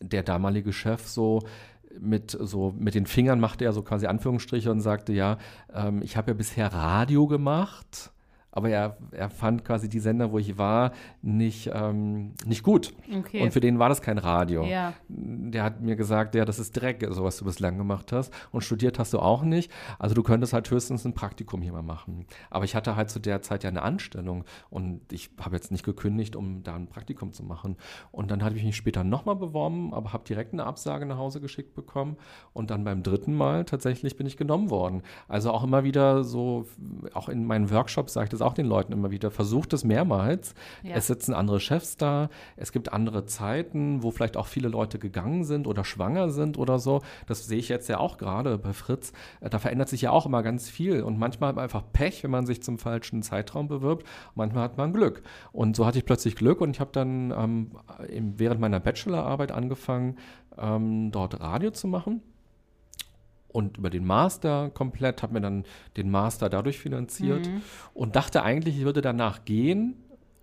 der 0.00 0.22
damalige 0.22 0.72
Chef 0.72 1.06
so, 1.06 1.42
mit 2.00 2.36
so 2.38 2.74
mit 2.76 2.94
den 2.94 3.06
Fingern 3.06 3.40
machte 3.40 3.64
er 3.64 3.72
so 3.72 3.82
quasi 3.82 4.06
Anführungsstriche 4.06 4.70
und 4.70 4.80
sagte, 4.80 5.12
ja, 5.12 5.38
ähm, 5.72 6.02
ich 6.02 6.16
habe 6.16 6.30
ja 6.30 6.34
bisher 6.34 6.72
Radio 6.72 7.26
gemacht 7.26 8.10
aber 8.56 8.70
er, 8.70 8.96
er 9.10 9.28
fand 9.28 9.66
quasi 9.66 9.86
die 9.86 10.00
Sender, 10.00 10.32
wo 10.32 10.38
ich 10.38 10.56
war, 10.56 10.92
nicht, 11.20 11.70
ähm, 11.74 12.32
nicht 12.46 12.62
gut. 12.62 12.94
Okay. 13.14 13.42
Und 13.42 13.52
für 13.52 13.60
den 13.60 13.78
war 13.78 13.90
das 13.90 14.00
kein 14.00 14.16
Radio. 14.16 14.64
Ja. 14.64 14.94
Der 15.08 15.62
hat 15.62 15.82
mir 15.82 15.94
gesagt, 15.94 16.34
ja, 16.34 16.46
das 16.46 16.58
ist 16.58 16.72
Dreck, 16.72 17.06
so 17.10 17.22
was 17.22 17.36
du 17.36 17.44
bislang 17.44 17.76
gemacht 17.76 18.12
hast. 18.12 18.32
Und 18.52 18.64
studiert 18.64 18.98
hast 18.98 19.12
du 19.12 19.18
auch 19.18 19.42
nicht. 19.42 19.70
Also 19.98 20.14
du 20.14 20.22
könntest 20.22 20.54
halt 20.54 20.70
höchstens 20.70 21.04
ein 21.04 21.12
Praktikum 21.12 21.60
hier 21.60 21.72
mal 21.74 21.82
machen. 21.82 22.24
Aber 22.48 22.64
ich 22.64 22.74
hatte 22.74 22.96
halt 22.96 23.10
zu 23.10 23.18
der 23.18 23.42
Zeit 23.42 23.62
ja 23.62 23.68
eine 23.68 23.82
Anstellung 23.82 24.46
und 24.70 25.02
ich 25.12 25.28
habe 25.38 25.54
jetzt 25.54 25.70
nicht 25.70 25.84
gekündigt, 25.84 26.34
um 26.34 26.62
da 26.62 26.76
ein 26.76 26.86
Praktikum 26.86 27.34
zu 27.34 27.42
machen. 27.42 27.76
Und 28.10 28.30
dann 28.30 28.42
hatte 28.42 28.56
ich 28.56 28.64
mich 28.64 28.76
später 28.76 29.04
nochmal 29.04 29.36
beworben, 29.36 29.92
aber 29.92 30.14
habe 30.14 30.24
direkt 30.24 30.54
eine 30.54 30.64
Absage 30.64 31.04
nach 31.04 31.18
Hause 31.18 31.42
geschickt 31.42 31.74
bekommen. 31.74 32.16
Und 32.54 32.70
dann 32.70 32.84
beim 32.84 33.02
dritten 33.02 33.34
Mal 33.34 33.66
tatsächlich 33.66 34.16
bin 34.16 34.26
ich 34.26 34.38
genommen 34.38 34.70
worden. 34.70 35.02
Also 35.28 35.50
auch 35.50 35.62
immer 35.62 35.84
wieder 35.84 36.24
so, 36.24 36.64
auch 37.12 37.28
in 37.28 37.44
meinen 37.44 37.70
Workshops 37.70 38.14
sage 38.14 38.24
ich 38.24 38.30
das 38.30 38.45
auch 38.46 38.54
den 38.54 38.66
Leuten 38.66 38.92
immer 38.92 39.10
wieder, 39.10 39.30
versucht 39.30 39.72
es 39.72 39.84
mehrmals. 39.84 40.54
Ja. 40.82 40.96
Es 40.96 41.06
sitzen 41.06 41.34
andere 41.34 41.60
Chefs 41.60 41.96
da, 41.96 42.28
es 42.56 42.72
gibt 42.72 42.92
andere 42.92 43.26
Zeiten, 43.26 44.02
wo 44.02 44.10
vielleicht 44.10 44.36
auch 44.36 44.46
viele 44.46 44.68
Leute 44.68 44.98
gegangen 44.98 45.44
sind 45.44 45.66
oder 45.66 45.84
schwanger 45.84 46.30
sind 46.30 46.58
oder 46.58 46.78
so. 46.78 47.02
Das 47.26 47.46
sehe 47.46 47.58
ich 47.58 47.68
jetzt 47.68 47.88
ja 47.88 47.98
auch 47.98 48.18
gerade 48.18 48.58
bei 48.58 48.72
Fritz. 48.72 49.12
Äh, 49.40 49.50
da 49.50 49.58
verändert 49.58 49.88
sich 49.88 50.02
ja 50.02 50.10
auch 50.10 50.26
immer 50.26 50.42
ganz 50.42 50.68
viel 50.68 51.02
und 51.02 51.18
manchmal 51.18 51.50
hat 51.50 51.56
man 51.56 51.64
einfach 51.64 51.84
Pech, 51.92 52.22
wenn 52.22 52.30
man 52.30 52.46
sich 52.46 52.62
zum 52.62 52.78
falschen 52.78 53.22
Zeitraum 53.22 53.68
bewirbt. 53.68 54.06
Manchmal 54.34 54.64
hat 54.64 54.78
man 54.78 54.92
Glück. 54.92 55.22
Und 55.52 55.76
so 55.76 55.86
hatte 55.86 55.98
ich 55.98 56.04
plötzlich 56.04 56.36
Glück 56.36 56.60
und 56.60 56.70
ich 56.70 56.80
habe 56.80 56.90
dann 56.92 57.32
ähm, 57.36 57.70
während 58.36 58.60
meiner 58.60 58.80
Bachelorarbeit 58.80 59.52
angefangen, 59.52 60.16
ähm, 60.58 61.10
dort 61.10 61.40
Radio 61.40 61.70
zu 61.70 61.88
machen 61.88 62.22
und 63.48 63.78
über 63.78 63.90
den 63.90 64.04
Master 64.04 64.70
komplett, 64.70 65.22
habe 65.22 65.34
mir 65.34 65.40
dann 65.40 65.64
den 65.96 66.10
Master 66.10 66.48
dadurch 66.48 66.78
finanziert 66.78 67.46
mhm. 67.46 67.62
und 67.94 68.16
dachte 68.16 68.42
eigentlich, 68.42 68.78
ich 68.78 68.84
würde 68.84 69.00
danach 69.00 69.44
gehen 69.44 69.96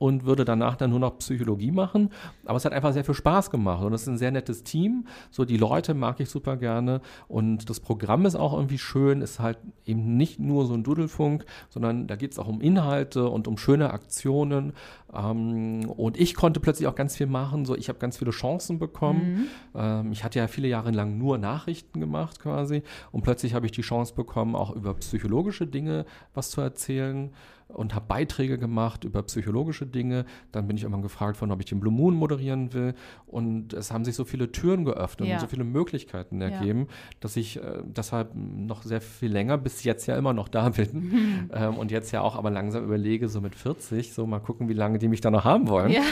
und 0.04 0.26
würde 0.26 0.44
danach 0.44 0.76
dann 0.76 0.90
nur 0.90 1.00
noch 1.00 1.18
Psychologie 1.20 1.72
machen. 1.72 2.10
Aber 2.44 2.58
es 2.58 2.66
hat 2.66 2.74
einfach 2.74 2.92
sehr 2.92 3.06
viel 3.06 3.16
Spaß 3.16 3.50
gemacht 3.50 3.86
und 3.86 3.94
es 3.94 4.02
ist 4.02 4.10
ein 4.10 4.18
sehr 4.18 4.32
nettes 4.32 4.66
Team. 4.66 5.08
So 5.32 5.46
die 5.46 5.56
Leute 5.56 5.94
mag 5.94 6.20
ich 6.20 6.30
super 6.30 6.58
gerne 6.58 7.00
und 7.30 7.70
das 7.70 7.80
Programm 7.80 8.26
ist 8.26 8.36
auch 8.36 8.52
irgendwie 8.52 8.78
schön. 8.78 9.22
Ist 9.22 9.40
halt 9.40 9.60
eben 9.86 10.18
nicht 10.18 10.42
nur 10.42 10.66
so 10.66 10.74
ein 10.74 10.84
Dudelfunk, 10.84 11.46
sondern 11.70 12.06
da 12.08 12.18
geht 12.18 12.34
es 12.34 12.40
auch 12.40 12.50
um 12.50 12.60
Inhalte 12.60 13.30
und 13.30 13.48
um 13.48 13.58
schöne 13.58 13.94
Aktionen. 13.94 14.74
Ähm, 15.14 15.90
und 15.90 16.20
ich 16.20 16.36
konnte 16.36 16.60
plötzlich 16.60 16.90
auch 16.90 16.96
ganz 16.96 17.16
viel 17.16 17.28
machen. 17.28 17.64
So 17.64 17.74
ich 17.74 17.88
habe 17.88 17.98
ganz 17.98 18.18
viele 18.18 18.32
Chancen 18.32 18.80
bekommen. 18.80 19.22
Mhm. 19.24 19.48
Ähm, 19.74 20.12
ich 20.12 20.26
hatte 20.26 20.38
ja 20.38 20.48
viele 20.48 20.68
Jahre 20.68 20.92
lang 20.92 21.18
nur 21.18 21.38
Nachrichten 21.38 22.02
gemacht 22.02 22.42
quasi 22.42 22.84
und 23.14 23.22
plötzlich 23.22 23.54
habe 23.54 23.68
ich 23.68 23.72
die 23.72 23.84
Chance 23.84 24.16
bekommen, 24.16 24.54
auch 24.54 24.76
über 24.76 24.96
psychologische 24.96 25.66
Dinge 25.66 26.06
was 26.34 26.50
zu 26.50 26.60
erzählen 26.60 27.32
und 27.68 27.96
habe 27.96 28.06
Beiträge 28.08 28.58
gemacht 28.58 29.04
über 29.04 29.24
psychologische 29.24 29.86
Dinge. 29.86 30.26
Dann 30.52 30.68
bin 30.68 30.78
ich 30.78 30.84
irgendwann 30.84 31.02
gefragt 31.02 31.40
worden, 31.42 31.52
ob 31.52 31.60
ich 31.60 31.66
den 31.66 31.80
Blue 31.80 31.94
Moon 31.94 32.16
moderieren 32.16 32.74
will. 32.74 32.94
Und 33.26 33.74
es 33.74 33.92
haben 33.92 34.06
sich 34.06 34.16
so 34.16 34.26
viele 34.26 34.52
Türen 34.52 34.86
geöffnet 34.86 35.30
ja. 35.30 35.36
und 35.36 35.42
so 35.42 35.48
viele 35.48 35.64
Möglichkeiten 35.64 36.42
ergeben, 36.42 36.82
ja. 36.82 36.96
dass 37.20 37.36
ich 37.36 37.58
äh, 37.58 37.84
deshalb 37.84 38.32
noch 38.36 38.84
sehr 38.84 39.02
viel 39.02 39.32
länger, 39.32 39.58
bis 39.58 39.84
jetzt 39.84 40.06
ja 40.08 40.18
immer 40.18 40.34
noch 40.34 40.48
da 40.48 40.70
bin. 40.70 41.12
Ähm, 41.54 41.78
und 41.78 41.92
jetzt 41.92 42.12
ja 42.12 42.22
auch 42.22 42.36
aber 42.36 42.50
langsam 42.50 42.84
überlege, 42.84 43.28
so 43.28 43.42
mit 43.42 43.56
40, 43.56 44.14
so 44.14 44.26
mal 44.26 44.40
gucken, 44.40 44.70
wie 44.70 44.74
lange 44.74 44.98
die 44.98 45.08
mich 45.08 45.22
da 45.22 45.30
noch 45.30 45.44
haben 45.44 45.68
wollen. 45.68 45.92
Ja. 45.92 46.04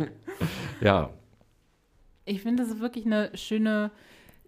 ja. 0.80 1.10
Ich 2.24 2.42
finde, 2.42 2.62
das 2.62 2.72
ist 2.72 2.80
wirklich 2.80 3.06
eine 3.06 3.30
schöne 3.34 3.90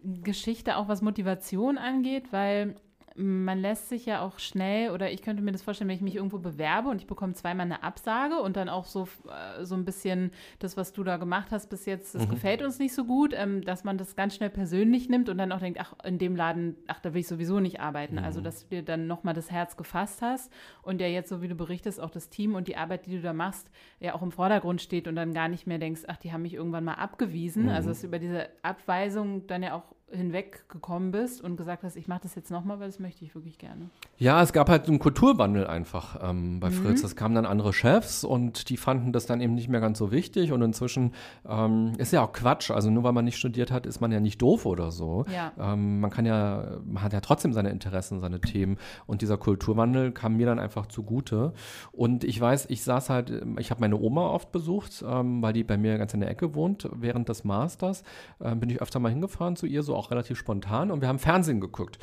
Geschichte, 0.02 0.76
auch 0.76 0.88
was 0.88 1.02
Motivation 1.02 1.78
angeht, 1.78 2.32
weil 2.32 2.76
man 3.18 3.58
lässt 3.58 3.88
sich 3.88 4.06
ja 4.06 4.22
auch 4.22 4.38
schnell, 4.38 4.90
oder 4.90 5.10
ich 5.10 5.22
könnte 5.22 5.42
mir 5.42 5.52
das 5.52 5.62
vorstellen, 5.62 5.88
wenn 5.88 5.96
ich 5.96 6.02
mich 6.02 6.16
irgendwo 6.16 6.38
bewerbe 6.38 6.88
und 6.88 7.00
ich 7.00 7.06
bekomme 7.06 7.34
zweimal 7.34 7.66
eine 7.66 7.82
Absage 7.82 8.40
und 8.40 8.56
dann 8.56 8.68
auch 8.68 8.86
so, 8.86 9.08
äh, 9.28 9.64
so 9.64 9.74
ein 9.74 9.84
bisschen 9.84 10.30
das, 10.60 10.76
was 10.76 10.92
du 10.92 11.04
da 11.04 11.16
gemacht 11.16 11.48
hast 11.50 11.68
bis 11.68 11.84
jetzt, 11.84 12.14
das 12.14 12.26
mhm. 12.26 12.30
gefällt 12.30 12.62
uns 12.62 12.78
nicht 12.78 12.94
so 12.94 13.04
gut, 13.04 13.34
ähm, 13.36 13.62
dass 13.62 13.84
man 13.84 13.98
das 13.98 14.16
ganz 14.16 14.36
schnell 14.36 14.50
persönlich 14.50 15.08
nimmt 15.08 15.28
und 15.28 15.38
dann 15.38 15.52
auch 15.52 15.60
denkt, 15.60 15.80
ach, 15.80 15.94
in 16.04 16.18
dem 16.18 16.36
Laden, 16.36 16.76
ach, 16.86 17.00
da 17.00 17.12
will 17.12 17.20
ich 17.20 17.28
sowieso 17.28 17.60
nicht 17.60 17.80
arbeiten. 17.80 18.18
Also, 18.18 18.22
mhm. 18.22 18.38
Also, 18.38 18.40
dass 18.42 18.68
du 18.68 18.76
dir 18.76 18.82
dann 18.82 19.06
nochmal 19.06 19.34
das 19.34 19.50
Herz 19.50 19.76
gefasst 19.76 20.22
hast 20.22 20.52
und 20.82 21.00
ja 21.00 21.06
jetzt, 21.08 21.28
so 21.28 21.42
wie 21.42 21.48
du 21.48 21.54
berichtest, 21.54 22.00
auch 22.00 22.10
das 22.10 22.28
Team 22.28 22.54
und 22.54 22.68
die 22.68 22.76
Arbeit, 22.76 23.06
die 23.06 23.16
du 23.16 23.20
da 23.20 23.32
machst, 23.32 23.68
ja 24.00 24.14
auch 24.14 24.22
im 24.22 24.30
Vordergrund 24.30 24.80
steht 24.80 25.08
und 25.08 25.16
dann 25.16 25.34
gar 25.34 25.48
nicht 25.48 25.66
mehr 25.66 25.78
denkst, 25.78 26.02
ach, 26.06 26.18
die 26.18 26.32
haben 26.32 26.42
mich 26.42 26.54
irgendwann 26.54 26.84
mal 26.84 26.94
abgewiesen. 26.94 27.64
Mhm. 27.64 27.70
Also, 27.70 27.88
dass 27.88 28.04
über 28.04 28.18
diese 28.18 28.48
Abweisung 28.62 29.46
dann 29.46 29.62
ja 29.62 29.74
auch 29.74 29.94
hinweggekommen 30.10 31.10
bist 31.10 31.42
und 31.42 31.56
gesagt 31.56 31.82
hast, 31.82 31.96
ich 31.96 32.08
mache 32.08 32.20
das 32.22 32.34
jetzt 32.34 32.50
nochmal, 32.50 32.80
weil 32.80 32.86
das 32.86 32.98
möchte 32.98 33.24
ich 33.24 33.34
wirklich 33.34 33.58
gerne. 33.58 33.90
Ja, 34.16 34.42
es 34.42 34.52
gab 34.52 34.70
halt 34.70 34.88
einen 34.88 34.98
Kulturwandel 34.98 35.66
einfach 35.66 36.18
ähm, 36.22 36.60
bei 36.60 36.70
mhm. 36.70 36.74
Fritz. 36.74 37.02
Es 37.04 37.14
kamen 37.14 37.34
dann 37.34 37.44
andere 37.44 37.72
Chefs 37.72 38.24
und 38.24 38.70
die 38.70 38.78
fanden 38.78 39.12
das 39.12 39.26
dann 39.26 39.40
eben 39.40 39.54
nicht 39.54 39.68
mehr 39.68 39.80
ganz 39.80 39.98
so 39.98 40.10
wichtig 40.10 40.52
und 40.52 40.62
inzwischen 40.62 41.12
ähm, 41.46 41.92
ist 41.98 42.12
ja 42.12 42.24
auch 42.24 42.32
Quatsch. 42.32 42.70
Also 42.70 42.90
nur 42.90 43.04
weil 43.04 43.12
man 43.12 43.26
nicht 43.26 43.36
studiert 43.36 43.70
hat, 43.70 43.84
ist 43.84 44.00
man 44.00 44.10
ja 44.10 44.20
nicht 44.20 44.40
doof 44.40 44.64
oder 44.64 44.90
so. 44.90 45.26
Ja. 45.32 45.52
Ähm, 45.58 46.00
man 46.00 46.10
kann 46.10 46.24
ja, 46.24 46.78
man 46.86 47.02
hat 47.02 47.12
ja 47.12 47.20
trotzdem 47.20 47.52
seine 47.52 47.70
Interessen, 47.70 48.20
seine 48.20 48.40
Themen 48.40 48.78
und 49.06 49.20
dieser 49.20 49.36
Kulturwandel 49.36 50.12
kam 50.12 50.36
mir 50.36 50.46
dann 50.46 50.58
einfach 50.58 50.86
zugute. 50.86 51.52
Und 51.92 52.24
ich 52.24 52.40
weiß, 52.40 52.66
ich 52.70 52.82
saß 52.82 53.10
halt, 53.10 53.30
ich 53.58 53.70
habe 53.70 53.80
meine 53.80 53.98
Oma 53.98 54.28
oft 54.28 54.52
besucht, 54.52 55.04
ähm, 55.06 55.42
weil 55.42 55.52
die 55.52 55.64
bei 55.64 55.76
mir 55.76 55.98
ganz 55.98 56.14
in 56.14 56.20
der 56.20 56.30
Ecke 56.30 56.54
wohnt. 56.54 56.88
Während 56.94 57.28
des 57.28 57.44
Masters 57.44 58.04
ähm, 58.40 58.60
bin 58.60 58.70
ich 58.70 58.80
öfter 58.80 59.00
mal 59.00 59.10
hingefahren 59.10 59.54
zu 59.54 59.66
ihr, 59.66 59.82
so 59.82 59.97
auch 59.98 60.10
relativ 60.10 60.38
spontan 60.38 60.90
und 60.90 61.00
wir 61.00 61.08
haben 61.08 61.18
Fernsehen 61.18 61.60
geguckt. 61.60 61.98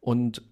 Und 0.00 0.42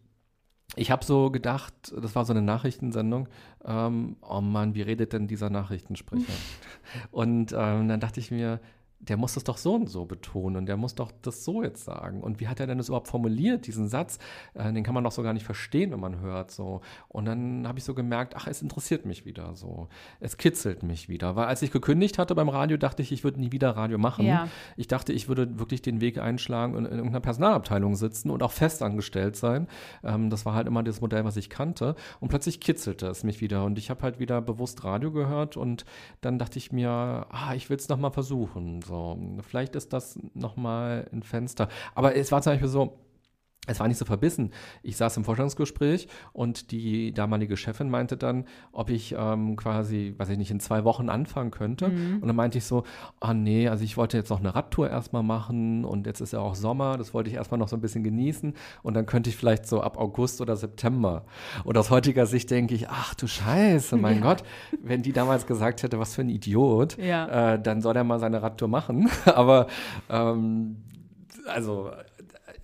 ich 0.75 0.91
habe 0.91 1.05
so 1.05 1.31
gedacht, 1.31 1.75
das 1.97 2.15
war 2.15 2.25
so 2.25 2.33
eine 2.33 2.43
Nachrichtensendung, 2.43 3.29
ähm, 3.65 4.17
oh 4.21 4.41
Mann, 4.41 4.75
wie 4.75 4.83
redet 4.83 5.13
denn 5.13 5.29
dieser 5.29 5.49
Nachrichtensprecher? 5.49 6.33
und 7.13 7.53
ähm, 7.53 7.89
dann 7.89 8.01
dachte 8.01 8.21
ich 8.21 8.31
mir, 8.31 8.61
der 9.09 9.17
muss 9.17 9.35
das 9.35 9.45
doch 9.45 9.57
so 9.57 9.75
und 9.75 9.89
so 9.89 10.05
betonen 10.05 10.57
und 10.57 10.67
der 10.67 10.77
muss 10.77 10.95
doch 10.95 11.13
das 11.23 11.45
so 11.45 11.63
jetzt 11.63 11.85
sagen. 11.85 12.23
Und 12.23 12.41
wie 12.41 12.49
hat 12.49 12.61
er 12.61 12.67
denn 12.67 12.79
das 12.79 12.89
überhaupt 12.89 13.09
formuliert, 13.09 13.67
diesen 13.67 13.89
Satz? 13.89 14.19
Äh, 14.55 14.73
den 14.73 14.83
kann 14.83 14.95
man 14.95 15.05
doch 15.05 15.13
so 15.13 15.23
gar 15.23 15.33
nicht 15.33 15.45
verstehen, 15.45 15.93
wenn 15.93 16.01
man 16.01 16.21
hört 16.21 16.51
so. 16.51 16.81
Und 17.09 17.27
dann 17.27 17.67
habe 17.67 17.79
ich 17.79 17.85
so 17.85 17.95
gemerkt, 17.95 18.35
ach, 18.37 18.47
es 18.47 18.63
interessiert 18.63 19.07
mich 19.07 19.25
wieder 19.25 19.55
so. 19.55 19.89
Es 20.21 20.37
kitzelt 20.37 20.83
mich 20.83 21.09
wieder. 21.09 21.37
Weil 21.37 21.47
als 21.47 21.63
ich 21.63 21.71
gekündigt 21.71 22.19
hatte 22.19 22.35
beim 22.35 22.49
Radio, 22.49 22.77
dachte 22.77 23.03
ich, 23.03 23.13
ich 23.13 23.25
würde 23.25 23.41
nie 23.41 23.53
wieder 23.53 23.71
Radio 23.71 23.99
machen. 23.99 24.27
Ja. 24.27 24.49
Ich 24.77 24.89
dachte, 24.89 25.13
ich 25.13 25.29
würde 25.29 25.59
wirklich 25.59 25.83
den 25.83 26.01
Weg 26.01 26.19
einschlagen 26.19 26.75
und 26.75 26.85
in 26.85 26.93
irgendeiner 26.93 27.21
Personalabteilung 27.21 27.97
sitzen 27.97 28.31
und 28.31 28.43
auch 28.43 28.53
festangestellt 28.53 29.37
sein. 29.37 29.69
Ähm, 30.03 30.31
das 30.31 30.45
war 30.45 30.55
halt 30.55 30.67
immer 30.67 30.83
das 30.83 31.01
Modell, 31.01 31.25
was 31.25 31.37
ich 31.37 31.51
kannte. 31.51 31.95
Und 32.21 32.29
plötzlich 32.29 32.61
kitzelte 32.61 33.07
es 33.07 33.25
mich 33.25 33.41
wieder. 33.41 33.65
Und 33.65 33.79
ich 33.79 33.91
habe 33.91 34.03
halt 34.03 34.19
wieder 34.19 34.41
bewusst 34.41 34.85
Radio 34.85 35.13
gehört 35.13 35.57
und 35.57 35.85
dann 36.21 36.39
dachte 36.39 36.59
ich 36.59 36.73
mir, 36.73 37.27
ah, 37.31 37.55
ich 37.55 37.71
will 37.71 37.77
es 37.77 37.89
nochmal 37.89 38.11
versuchen. 38.11 38.83
So, 38.83 38.96
vielleicht 39.43 39.77
ist 39.77 39.93
das 39.93 40.19
nochmal 40.35 41.09
ein 41.13 41.23
Fenster. 41.23 41.69
Aber 41.95 42.17
es 42.17 42.33
war 42.33 42.43
zum 42.43 42.53
Beispiel 42.53 42.69
so, 42.69 42.99
es 43.67 43.81
war 43.81 43.89
nicht 43.89 43.99
so 43.99 44.05
verbissen. 44.05 44.53
Ich 44.83 44.97
saß 44.97 45.17
im 45.17 45.25
Vorstellungsgespräch 45.25 46.09
und 46.33 46.71
die 46.71 47.13
damalige 47.13 47.57
Chefin 47.57 47.91
meinte 47.91 48.17
dann, 48.17 48.45
ob 48.73 48.91
ich 48.91 49.15
ähm, 49.19 49.57
quasi, 49.57 50.15
weiß 50.17 50.31
ich 50.31 50.39
nicht, 50.39 50.51
in 50.51 50.61
zwei 50.61 50.85
Wochen 50.85 51.09
anfangen 51.09 51.51
könnte. 51.51 51.89
Mhm. 51.89 52.19
Und 52.21 52.27
dann 52.27 52.37
meinte 52.37 52.59
ich 52.59 52.65
so, 52.65 52.85
ah 53.21 53.35
nee, 53.35 53.69
also 53.69 53.85
ich 53.85 53.97
wollte 53.97 54.17
jetzt 54.17 54.31
noch 54.31 54.41
eine 54.41 54.55
Radtour 54.55 54.89
erstmal 54.89 55.23
machen 55.23 55.85
und 55.85 56.07
jetzt 56.07 56.21
ist 56.21 56.33
ja 56.33 56.39
auch 56.39 56.55
Sommer, 56.55 56.97
das 56.97 57.13
wollte 57.13 57.29
ich 57.31 57.37
erstmal 57.37 57.59
noch 57.59 57.69
so 57.69 57.77
ein 57.77 57.81
bisschen 57.81 58.05
genießen 58.05 58.55
und 58.83 58.95
dann 58.95 59.07
könnte 59.07 59.31
ich 59.31 59.37
vielleicht 59.37 59.67
so 59.67 59.81
ab 59.81 59.99
August 59.99 60.41
oder 60.41 60.57
September. 60.57 61.25
Und 61.65 61.77
aus 61.77 61.91
heutiger 61.91 62.27
Sicht 62.27 62.51
denke 62.51 62.75
ich, 62.75 62.89
ach 62.89 63.15
du 63.15 63.27
Scheiße, 63.27 63.97
mein 63.97 64.17
ja. 64.17 64.23
Gott, 64.27 64.45
wenn 64.83 65.03
die 65.03 65.13
damals 65.13 65.47
gesagt 65.47 65.83
hätte, 65.83 65.99
was 65.99 66.15
für 66.15 66.23
ein 66.23 66.29
Idiot, 66.29 66.97
ja. 66.99 67.55
äh, 67.55 67.63
dann 67.63 67.81
soll 67.81 67.97
er 67.97 68.05
mal 68.05 68.19
seine 68.19 68.43
Radtour 68.43 68.69
machen. 68.69 69.11
Aber 69.25 69.67
ähm, 70.09 70.77
also 71.47 71.91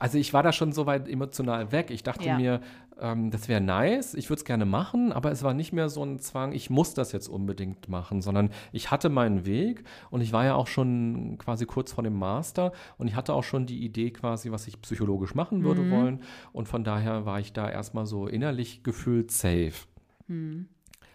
also 0.03 0.19
ich 0.19 0.35
war 0.35 0.43
da 0.43 0.53
schon 0.53 0.73
so 0.73 0.85
weit 0.87 1.09
emotional 1.09 1.71
weg. 1.71 1.93
Ich 1.93 2.03
dachte 2.03 2.27
ja. 2.27 2.37
mir, 2.37 2.61
ähm, 3.01 3.31
das 3.31 3.47
wäre 3.47 3.61
nice, 3.61 4.15
ich 4.15 4.29
würde 4.29 4.41
es 4.41 4.45
gerne 4.45 4.65
machen, 4.65 5.13
aber 5.13 5.31
es 5.31 5.45
war 5.45 5.55
nicht 5.55 5.73
mehr 5.73 5.89
so 5.89 6.05
ein 6.05 6.19
Zwang, 6.19 6.51
ich 6.51 6.71
muss 6.71 6.93
das 6.93 7.13
jetzt 7.13 7.29
unbedingt 7.29 7.89
machen, 7.89 8.21
sondern 8.21 8.51
ich 8.73 8.91
hatte 8.91 9.11
meinen 9.11 9.47
Weg 9.47 9.85
und 10.11 10.21
ich 10.21 10.33
war 10.33 10.45
ja 10.45 10.57
auch 10.57 10.67
schon 10.67 11.39
quasi 11.39 11.67
kurz 11.67 11.93
vor 11.93 12.03
dem 12.03 12.19
Master 12.19 12.73
und 12.99 13.07
ich 13.07 13.15
hatte 13.15 13.33
auch 13.33 13.45
schon 13.45 13.65
die 13.65 13.85
Idee 13.85 14.11
quasi, 14.11 14.51
was 14.51 14.67
ich 14.67 14.83
psychologisch 14.83 15.37
machen 15.37 15.63
würde 15.63 15.83
mhm. 15.83 15.91
wollen. 15.93 16.23
Und 16.53 16.67
von 16.67 16.83
daher 16.83 17.25
war 17.25 17.39
ich 17.39 17.53
da 17.53 17.71
erstmal 17.71 18.05
so 18.05 18.27
innerlich 18.27 18.83
gefühlt 18.83 19.31
safe. 19.31 19.87
Mhm. 20.27 20.67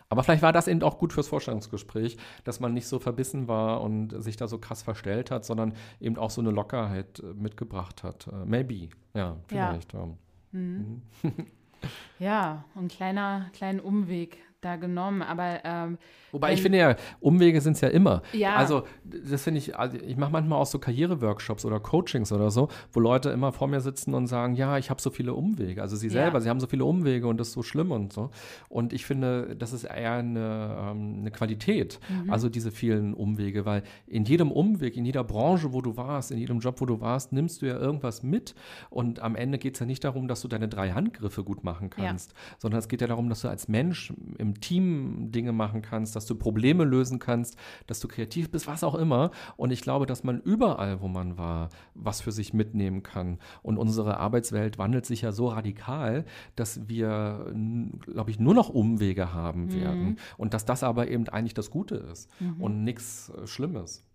Aber 0.09 0.23
vielleicht 0.23 0.41
war 0.41 0.53
das 0.53 0.67
eben 0.67 0.81
auch 0.83 0.97
gut 0.97 1.11
fürs 1.11 1.27
Vorstellungsgespräch, 1.27 2.17
dass 2.43 2.59
man 2.59 2.73
nicht 2.73 2.87
so 2.87 2.99
verbissen 2.99 3.47
war 3.47 3.81
und 3.81 4.21
sich 4.23 4.37
da 4.37 4.47
so 4.47 4.57
krass 4.57 4.81
verstellt 4.81 5.31
hat, 5.31 5.43
sondern 5.43 5.73
eben 5.99 6.17
auch 6.17 6.29
so 6.29 6.41
eine 6.41 6.51
Lockerheit 6.51 7.19
äh, 7.19 7.33
mitgebracht 7.33 8.03
hat. 8.03 8.27
Äh, 8.27 8.45
maybe, 8.45 8.89
ja, 9.13 9.37
vielleicht. 9.47 9.93
Ja, 9.93 10.07
mhm. 10.51 11.01
mhm. 11.23 11.31
ja 12.19 12.63
ein 12.75 12.87
kleiner, 12.87 13.49
kleinen 13.53 13.79
Umweg 13.79 14.37
da 14.61 14.75
genommen, 14.77 15.21
aber 15.21 15.63
ähm, 15.63 15.97
Wobei 16.31 16.53
ich 16.53 16.61
finde 16.61 16.77
ja, 16.77 16.95
Umwege 17.19 17.61
sind 17.61 17.73
es 17.73 17.81
ja 17.81 17.89
immer. 17.89 18.21
Ja. 18.33 18.55
Also 18.55 18.83
das 19.03 19.43
finde 19.43 19.59
ich, 19.59 19.77
also 19.77 19.97
ich 19.97 20.17
mache 20.17 20.31
manchmal 20.31 20.59
auch 20.59 20.65
so 20.65 20.79
Karriereworkshops 20.79 21.65
oder 21.65 21.79
Coachings 21.79 22.31
oder 22.31 22.51
so, 22.51 22.67
wo 22.91 22.99
Leute 22.99 23.29
immer 23.29 23.51
vor 23.51 23.67
mir 23.67 23.79
sitzen 23.79 24.13
und 24.13 24.27
sagen, 24.27 24.55
ja, 24.55 24.77
ich 24.77 24.89
habe 24.89 25.01
so 25.01 25.09
viele 25.09 25.33
Umwege. 25.33 25.81
Also 25.81 25.95
sie 25.95 26.09
selber, 26.09 26.37
ja. 26.37 26.41
sie 26.41 26.49
haben 26.49 26.59
so 26.59 26.67
viele 26.67 26.85
Umwege 26.85 27.27
und 27.27 27.39
das 27.39 27.49
ist 27.49 27.53
so 27.53 27.63
schlimm 27.63 27.91
und 27.91 28.11
so. 28.11 28.29
Und 28.67 28.93
ich 28.93 29.05
finde, 29.05 29.55
das 29.55 29.71
ist 29.71 29.85
eher 29.85 30.13
eine, 30.13 30.77
ähm, 30.91 31.17
eine 31.19 31.31
Qualität, 31.31 31.99
mhm. 32.09 32.29
also 32.29 32.49
diese 32.49 32.71
vielen 32.71 33.13
Umwege, 33.13 33.65
weil 33.65 33.83
in 34.05 34.25
jedem 34.25 34.51
Umweg, 34.51 34.97
in 34.97 35.05
jeder 35.05 35.23
Branche, 35.23 35.71
wo 35.71 35.81
du 35.81 35.95
warst, 35.95 36.31
in 36.31 36.37
jedem 36.37 36.59
Job, 36.59 36.81
wo 36.81 36.85
du 36.85 36.99
warst, 36.99 37.31
nimmst 37.31 37.61
du 37.61 37.67
ja 37.67 37.77
irgendwas 37.77 38.23
mit. 38.23 38.53
Und 38.89 39.21
am 39.21 39.35
Ende 39.35 39.57
geht 39.57 39.75
es 39.75 39.79
ja 39.79 39.85
nicht 39.85 40.03
darum, 40.03 40.27
dass 40.27 40.41
du 40.41 40.47
deine 40.47 40.67
drei 40.67 40.91
Handgriffe 40.91 41.43
gut 41.43 41.63
machen 41.63 41.89
kannst, 41.89 42.31
ja. 42.31 42.37
sondern 42.57 42.79
es 42.79 42.87
geht 42.89 43.01
ja 43.01 43.07
darum, 43.07 43.29
dass 43.29 43.41
du 43.41 43.47
als 43.47 43.67
Mensch 43.67 44.13
im 44.37 44.59
Team 44.59 45.31
Dinge 45.31 45.53
machen 45.53 45.81
kannst, 45.81 46.16
dass 46.17 46.25
du 46.25 46.35
Probleme 46.35 46.83
lösen 46.83 47.19
kannst, 47.19 47.55
dass 47.85 47.99
du 47.99 48.07
kreativ 48.07 48.49
bist, 48.51 48.65
was 48.65 48.83
auch 48.83 48.95
immer. 48.95 49.29
Und 49.55 49.71
ich 49.71 49.81
glaube, 49.81 50.07
dass 50.07 50.23
man 50.23 50.41
überall, 50.41 50.99
wo 51.01 51.07
man 51.07 51.37
war, 51.37 51.69
was 51.93 52.21
für 52.21 52.31
sich 52.31 52.53
mitnehmen 52.53 53.03
kann. 53.03 53.37
Und 53.61 53.77
unsere 53.77 54.17
Arbeitswelt 54.17 54.79
wandelt 54.79 55.05
sich 55.05 55.21
ja 55.21 55.31
so 55.31 55.49
radikal, 55.49 56.25
dass 56.55 56.89
wir, 56.89 57.53
glaube 58.01 58.31
ich, 58.31 58.39
nur 58.39 58.55
noch 58.55 58.69
Umwege 58.69 59.31
haben 59.33 59.65
mhm. 59.65 59.73
werden. 59.73 60.19
Und 60.37 60.55
dass 60.55 60.65
das 60.65 60.83
aber 60.83 61.07
eben 61.07 61.29
eigentlich 61.29 61.53
das 61.53 61.69
Gute 61.69 61.95
ist 61.95 62.29
mhm. 62.39 62.61
und 62.61 62.83
nichts 62.83 63.29
äh, 63.29 63.45
Schlimmes. 63.45 64.06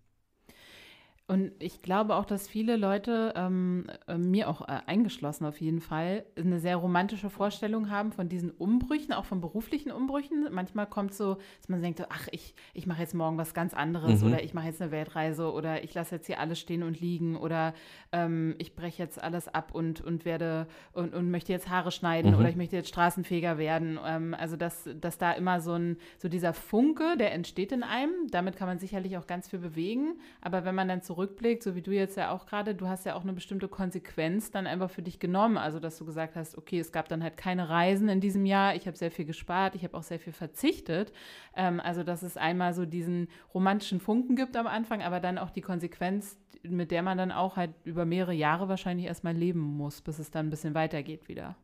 Und 1.32 1.52
ich 1.60 1.80
glaube 1.80 2.16
auch, 2.16 2.26
dass 2.26 2.46
viele 2.46 2.76
Leute, 2.76 3.32
ähm, 3.36 3.86
äh, 4.06 4.18
mir 4.18 4.50
auch 4.50 4.60
äh, 4.68 4.80
eingeschlossen 4.84 5.46
auf 5.46 5.62
jeden 5.62 5.80
Fall, 5.80 6.26
eine 6.36 6.60
sehr 6.60 6.76
romantische 6.76 7.30
Vorstellung 7.30 7.88
haben 7.88 8.12
von 8.12 8.28
diesen 8.28 8.50
Umbrüchen, 8.50 9.14
auch 9.14 9.24
von 9.24 9.40
beruflichen 9.40 9.92
Umbrüchen. 9.92 10.48
Manchmal 10.50 10.86
kommt 10.86 11.14
so, 11.14 11.36
dass 11.56 11.70
man 11.70 11.80
denkt, 11.80 12.04
ach, 12.10 12.28
ich, 12.32 12.54
ich 12.74 12.86
mache 12.86 13.00
jetzt 13.00 13.14
morgen 13.14 13.38
was 13.38 13.54
ganz 13.54 13.72
anderes 13.72 14.20
mhm. 14.20 14.26
oder 14.26 14.44
ich 14.44 14.52
mache 14.52 14.66
jetzt 14.66 14.82
eine 14.82 14.90
Weltreise 14.90 15.50
oder 15.50 15.82
ich 15.82 15.94
lasse 15.94 16.16
jetzt 16.16 16.26
hier 16.26 16.38
alles 16.38 16.60
stehen 16.60 16.82
und 16.82 17.00
liegen 17.00 17.38
oder 17.38 17.72
ähm, 18.12 18.54
ich 18.58 18.74
breche 18.74 19.02
jetzt 19.02 19.22
alles 19.22 19.48
ab 19.48 19.74
und, 19.74 20.02
und 20.02 20.26
werde 20.26 20.66
und, 20.92 21.14
und 21.14 21.30
möchte 21.30 21.50
jetzt 21.50 21.70
Haare 21.70 21.92
schneiden 21.92 22.32
mhm. 22.32 22.40
oder 22.40 22.50
ich 22.50 22.56
möchte 22.56 22.76
jetzt 22.76 22.90
Straßenfeger 22.90 23.56
werden. 23.56 23.98
Ähm, 24.04 24.36
also 24.38 24.56
dass, 24.56 24.86
dass 25.00 25.16
da 25.16 25.32
immer 25.32 25.62
so 25.62 25.72
ein, 25.72 25.96
so 26.18 26.28
dieser 26.28 26.52
Funke, 26.52 27.16
der 27.16 27.32
entsteht 27.32 27.72
in 27.72 27.84
einem, 27.84 28.26
damit 28.30 28.56
kann 28.56 28.68
man 28.68 28.78
sicherlich 28.78 29.16
auch 29.16 29.26
ganz 29.26 29.48
viel 29.48 29.60
bewegen. 29.60 30.20
Aber 30.42 30.66
wenn 30.66 30.74
man 30.74 30.88
dann 30.88 31.00
zurück 31.00 31.21
zurückblickt, 31.22 31.62
so 31.62 31.76
wie 31.76 31.82
du 31.82 31.92
jetzt 31.92 32.16
ja 32.16 32.32
auch 32.32 32.46
gerade, 32.46 32.74
du 32.74 32.88
hast 32.88 33.06
ja 33.06 33.14
auch 33.14 33.22
eine 33.22 33.32
bestimmte 33.32 33.68
Konsequenz 33.68 34.50
dann 34.50 34.66
einfach 34.66 34.90
für 34.90 35.02
dich 35.02 35.20
genommen. 35.20 35.56
Also, 35.56 35.78
dass 35.78 35.96
du 35.98 36.04
gesagt 36.04 36.34
hast, 36.34 36.58
okay, 36.58 36.80
es 36.80 36.90
gab 36.90 37.08
dann 37.08 37.22
halt 37.22 37.36
keine 37.36 37.68
Reisen 37.68 38.08
in 38.08 38.20
diesem 38.20 38.44
Jahr, 38.44 38.74
ich 38.74 38.86
habe 38.86 38.96
sehr 38.96 39.10
viel 39.10 39.24
gespart, 39.24 39.74
ich 39.76 39.84
habe 39.84 39.96
auch 39.96 40.02
sehr 40.02 40.18
viel 40.18 40.32
verzichtet. 40.32 41.12
Ähm, 41.56 41.80
also, 41.80 42.02
dass 42.02 42.22
es 42.22 42.36
einmal 42.36 42.74
so 42.74 42.86
diesen 42.86 43.28
romantischen 43.54 44.00
Funken 44.00 44.34
gibt 44.34 44.56
am 44.56 44.66
Anfang, 44.66 45.02
aber 45.02 45.20
dann 45.20 45.38
auch 45.38 45.50
die 45.50 45.60
Konsequenz, 45.60 46.36
mit 46.62 46.90
der 46.90 47.02
man 47.02 47.18
dann 47.18 47.30
auch 47.30 47.56
halt 47.56 47.70
über 47.84 48.04
mehrere 48.04 48.34
Jahre 48.34 48.68
wahrscheinlich 48.68 49.06
erstmal 49.06 49.34
leben 49.34 49.60
muss, 49.60 50.00
bis 50.00 50.18
es 50.18 50.30
dann 50.30 50.46
ein 50.46 50.50
bisschen 50.50 50.74
weitergeht 50.74 51.28
wieder. 51.28 51.56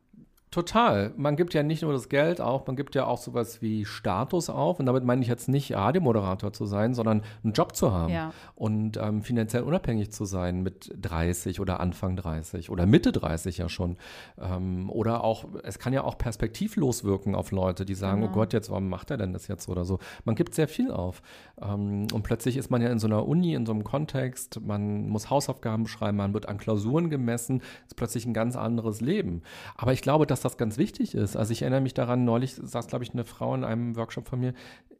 Total. 0.51 1.13
Man 1.15 1.35
gibt 1.35 1.53
ja 1.53 1.61
nicht 1.61 1.83
nur 1.83 1.93
das 1.93 2.09
Geld 2.09 2.41
auf, 2.41 2.65
man 2.65 2.75
gibt 2.75 2.95
ja 2.95 3.05
auch 3.05 3.19
sowas 3.19 3.61
wie 3.61 3.85
Status 3.85 4.49
auf. 4.49 4.79
Und 4.79 4.87
damit 4.87 5.03
meine 5.03 5.21
ich 5.21 5.27
jetzt 5.27 5.47
nicht 5.47 5.75
Radiomoderator 5.75 6.51
zu 6.53 6.65
sein, 6.65 6.95
sondern 6.95 7.21
einen 7.43 7.53
Job 7.53 7.75
zu 7.75 7.91
haben 7.91 8.11
ja. 8.11 8.33
und 8.55 8.97
ähm, 8.97 9.21
finanziell 9.21 9.61
unabhängig 9.61 10.11
zu 10.11 10.25
sein 10.25 10.63
mit 10.63 10.91
30 10.99 11.59
oder 11.59 11.79
Anfang 11.79 12.15
30 12.15 12.71
oder 12.71 12.87
Mitte 12.87 13.11
30 13.11 13.59
ja 13.59 13.69
schon. 13.69 13.97
Ähm, 14.39 14.89
oder 14.89 15.23
auch, 15.23 15.45
es 15.61 15.77
kann 15.77 15.93
ja 15.93 16.03
auch 16.03 16.17
perspektivlos 16.17 17.03
wirken 17.03 17.35
auf 17.35 17.51
Leute, 17.51 17.85
die 17.85 17.93
sagen, 17.93 18.23
oh 18.23 18.25
genau. 18.25 18.31
oh 18.31 18.39
Gott, 18.39 18.53
jetzt, 18.53 18.71
warum 18.71 18.89
macht 18.89 19.11
er 19.11 19.17
denn 19.17 19.33
das 19.33 19.47
jetzt 19.47 19.69
oder 19.69 19.85
so. 19.85 19.99
Man 20.25 20.33
gibt 20.33 20.55
sehr 20.55 20.67
viel 20.67 20.91
auf. 20.91 21.21
Ähm, 21.61 22.07
und 22.11 22.23
plötzlich 22.23 22.57
ist 22.57 22.71
man 22.71 22.81
ja 22.81 22.89
in 22.89 22.97
so 22.97 23.05
einer 23.05 23.27
Uni, 23.27 23.53
in 23.53 23.67
so 23.67 23.71
einem 23.71 23.83
Kontext, 23.83 24.59
man 24.61 25.09
muss 25.09 25.29
Hausaufgaben 25.29 25.85
schreiben, 25.87 26.17
man 26.17 26.33
wird 26.33 26.49
an 26.49 26.57
Klausuren 26.57 27.11
gemessen, 27.11 27.61
ist 27.85 27.95
plötzlich 27.95 28.25
ein 28.25 28.33
ganz 28.33 28.55
anderes 28.55 28.99
Leben. 28.99 29.43
Aber 29.75 29.93
ich 29.93 30.01
glaube, 30.01 30.25
dass 30.25 30.38
dass 30.39 30.53
das 30.53 30.57
ganz 30.57 30.77
wichtig 30.77 31.15
ist. 31.15 31.35
Also 31.35 31.51
ich 31.51 31.61
erinnere 31.61 31.81
mich 31.81 31.93
daran, 31.93 32.23
neulich 32.23 32.55
saß, 32.55 32.87
glaube 32.87 33.03
ich, 33.03 33.11
eine 33.11 33.25
Frau 33.25 33.53
in 33.53 33.63
einem 33.63 33.95
Workshop 33.95 34.27
von 34.27 34.39
mir. 34.39 34.53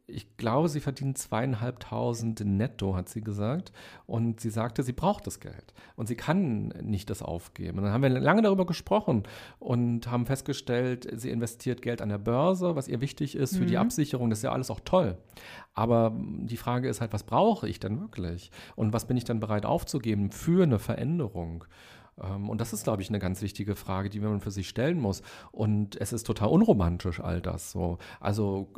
Ich 0.06 0.36
glaube, 0.36 0.68
sie 0.68 0.80
verdient 0.80 1.18
zweieinhalbtausend 1.18 2.44
netto, 2.44 2.96
hat 2.96 3.08
sie 3.08 3.20
gesagt. 3.20 3.72
Und 4.06 4.40
sie 4.40 4.50
sagte, 4.50 4.82
sie 4.82 4.92
braucht 4.92 5.26
das 5.26 5.40
Geld. 5.40 5.72
Und 5.96 6.08
sie 6.08 6.16
kann 6.16 6.68
nicht 6.82 7.10
das 7.10 7.22
aufgeben. 7.22 7.78
Und 7.78 7.84
dann 7.84 7.92
haben 7.92 8.02
wir 8.02 8.10
lange 8.10 8.42
darüber 8.42 8.66
gesprochen 8.66 9.22
und 9.60 10.10
haben 10.10 10.26
festgestellt, 10.26 11.08
sie 11.14 11.30
investiert 11.30 11.80
Geld 11.80 12.02
an 12.02 12.08
der 12.08 12.18
Börse, 12.18 12.76
was 12.76 12.88
ihr 12.88 13.00
wichtig 13.00 13.36
ist 13.36 13.56
für 13.56 13.62
mhm. 13.62 13.68
die 13.68 13.78
Absicherung. 13.78 14.30
Das 14.30 14.40
ist 14.40 14.44
ja 14.44 14.52
alles 14.52 14.70
auch 14.70 14.80
toll. 14.80 15.16
Aber 15.74 16.12
die 16.18 16.56
Frage 16.56 16.88
ist 16.88 17.00
halt, 17.00 17.12
was 17.12 17.22
brauche 17.22 17.68
ich 17.68 17.78
denn 17.78 18.00
wirklich? 18.00 18.50
Und 18.74 18.92
was 18.92 19.06
bin 19.06 19.16
ich 19.16 19.24
dann 19.24 19.40
bereit 19.40 19.64
aufzugeben 19.64 20.32
für 20.32 20.64
eine 20.64 20.78
Veränderung? 20.80 21.64
Ähm, 22.22 22.48
und 22.48 22.60
das 22.60 22.72
ist, 22.72 22.84
glaube 22.84 23.02
ich, 23.02 23.08
eine 23.08 23.18
ganz 23.18 23.42
wichtige 23.42 23.74
Frage, 23.74 24.10
die 24.10 24.20
man 24.20 24.40
für 24.40 24.50
sich 24.50 24.68
stellen 24.68 24.98
muss. 24.98 25.22
Und 25.52 26.00
es 26.00 26.12
ist 26.12 26.24
total 26.26 26.48
unromantisch, 26.48 27.20
all 27.20 27.40
das 27.40 27.70
so. 27.70 27.98
Also 28.20 28.68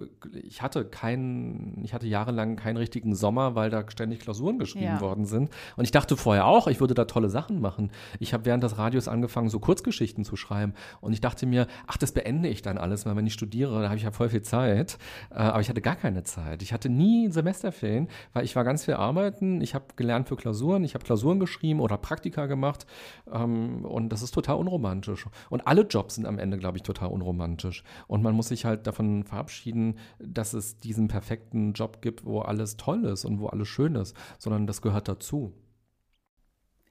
ich 0.43 0.63
hatte 0.63 0.85
keinen, 0.85 1.83
ich 1.85 1.95
hatte 1.95 2.07
jahrelang 2.07 2.57
keinen 2.57 2.77
richtigen 2.77 3.15
Sommer, 3.15 3.55
weil 3.55 3.71
da 3.71 3.85
ständig 3.91 4.21
Klausuren 4.21 4.59
geschrieben 4.59 4.85
ja. 4.85 5.01
worden 5.01 5.25
sind. 5.25 5.51
Und 5.77 5.85
ich 5.85 5.91
dachte 5.91 6.17
vorher 6.17 6.47
auch, 6.47 6.67
ich 6.67 6.81
würde 6.81 6.95
da 6.95 7.05
tolle 7.05 7.29
Sachen 7.29 7.61
machen. 7.61 7.91
Ich 8.19 8.33
habe 8.33 8.45
während 8.45 8.63
des 8.63 8.79
Radios 8.79 9.09
angefangen, 9.09 9.49
so 9.49 9.59
Kurzgeschichten 9.59 10.25
zu 10.25 10.37
schreiben. 10.37 10.75
Und 11.01 11.13
ich 11.13 11.21
dachte 11.21 11.47
mir, 11.47 11.67
ach, 11.87 11.97
das 11.97 12.13
beende 12.13 12.49
ich 12.49 12.63
dann 12.63 12.79
alles, 12.79 13.07
weil 13.07 13.17
wenn 13.17 13.27
ich 13.27 13.35
studiere, 13.35 13.83
da 13.83 13.89
habe 13.89 13.97
ich 13.97 14.05
ja 14.05 14.11
voll 14.11 14.29
viel 14.29 14.43
Zeit. 14.43 14.99
Äh, 15.31 15.35
aber 15.35 15.61
ich 15.61 15.69
hatte 15.69 15.81
gar 15.81 15.97
keine 15.97 16.23
Zeit. 16.25 16.63
Ich 16.63 16.73
hatte 16.73 16.89
nie 16.89 17.31
Semesterferien, 17.31 18.09
weil 18.33 18.45
ich 18.45 18.57
war 18.57 18.65
ganz 18.65 18.85
viel 18.85 18.95
arbeiten. 18.95 19.61
Ich 19.61 19.75
habe 19.75 19.85
gelernt 19.97 20.29
für 20.29 20.37
Klausuren, 20.37 20.85
ich 20.85 20.95
habe 20.95 21.05
Klausuren 21.05 21.41
geschrieben 21.41 21.81
oder 21.81 21.97
Praktika 21.97 22.47
gemacht 22.47 22.87
Ähm, 23.33 23.85
und 23.85 24.11
das 24.11 24.23
ist 24.23 24.33
total 24.33 24.57
unromantisch. 24.57 25.27
Und 25.51 25.67
alle 25.67 25.83
Jobs 25.83 26.17
sind 26.17 26.27
am 26.27 26.39
Ende, 26.39 26.59
glaube 26.59 26.79
ich, 26.79 26.83
total 26.83 27.09
unromantisch. 27.09 27.83
Und 28.07 28.23
man 28.23 28.35
muss 28.35 28.49
sich 28.49 28.65
halt 28.65 28.87
davon 28.87 29.25
verabschieden, 29.25 29.99
dass 30.19 30.53
es 30.53 30.79
diesen 30.79 31.09
perfekten 31.09 31.73
Job 31.73 32.03
gibt, 32.03 32.25
wo 32.25 32.41
alles 32.41 32.77
toll 32.77 33.05
ist 33.05 33.25
und 33.25 33.41
wo 33.41 33.47
alles 33.47 33.69
schön 33.69 33.95
ist, 33.95 34.17
sondern 34.39 34.67
das 34.67 34.83
gehört 34.83 35.09
dazu. 35.09 35.53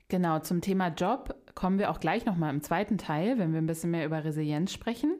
Genau, 0.09 0.39
zum 0.39 0.59
Thema 0.59 0.89
Job 0.89 1.35
kommen 1.55 1.79
wir 1.79 1.89
auch 1.89 2.01
gleich 2.01 2.25
nochmal 2.25 2.53
im 2.53 2.61
zweiten 2.61 2.97
Teil, 2.97 3.37
wenn 3.37 3.53
wir 3.53 3.61
ein 3.61 3.67
bisschen 3.67 3.91
mehr 3.91 4.05
über 4.05 4.23
Resilienz 4.23 4.73
sprechen. 4.73 5.17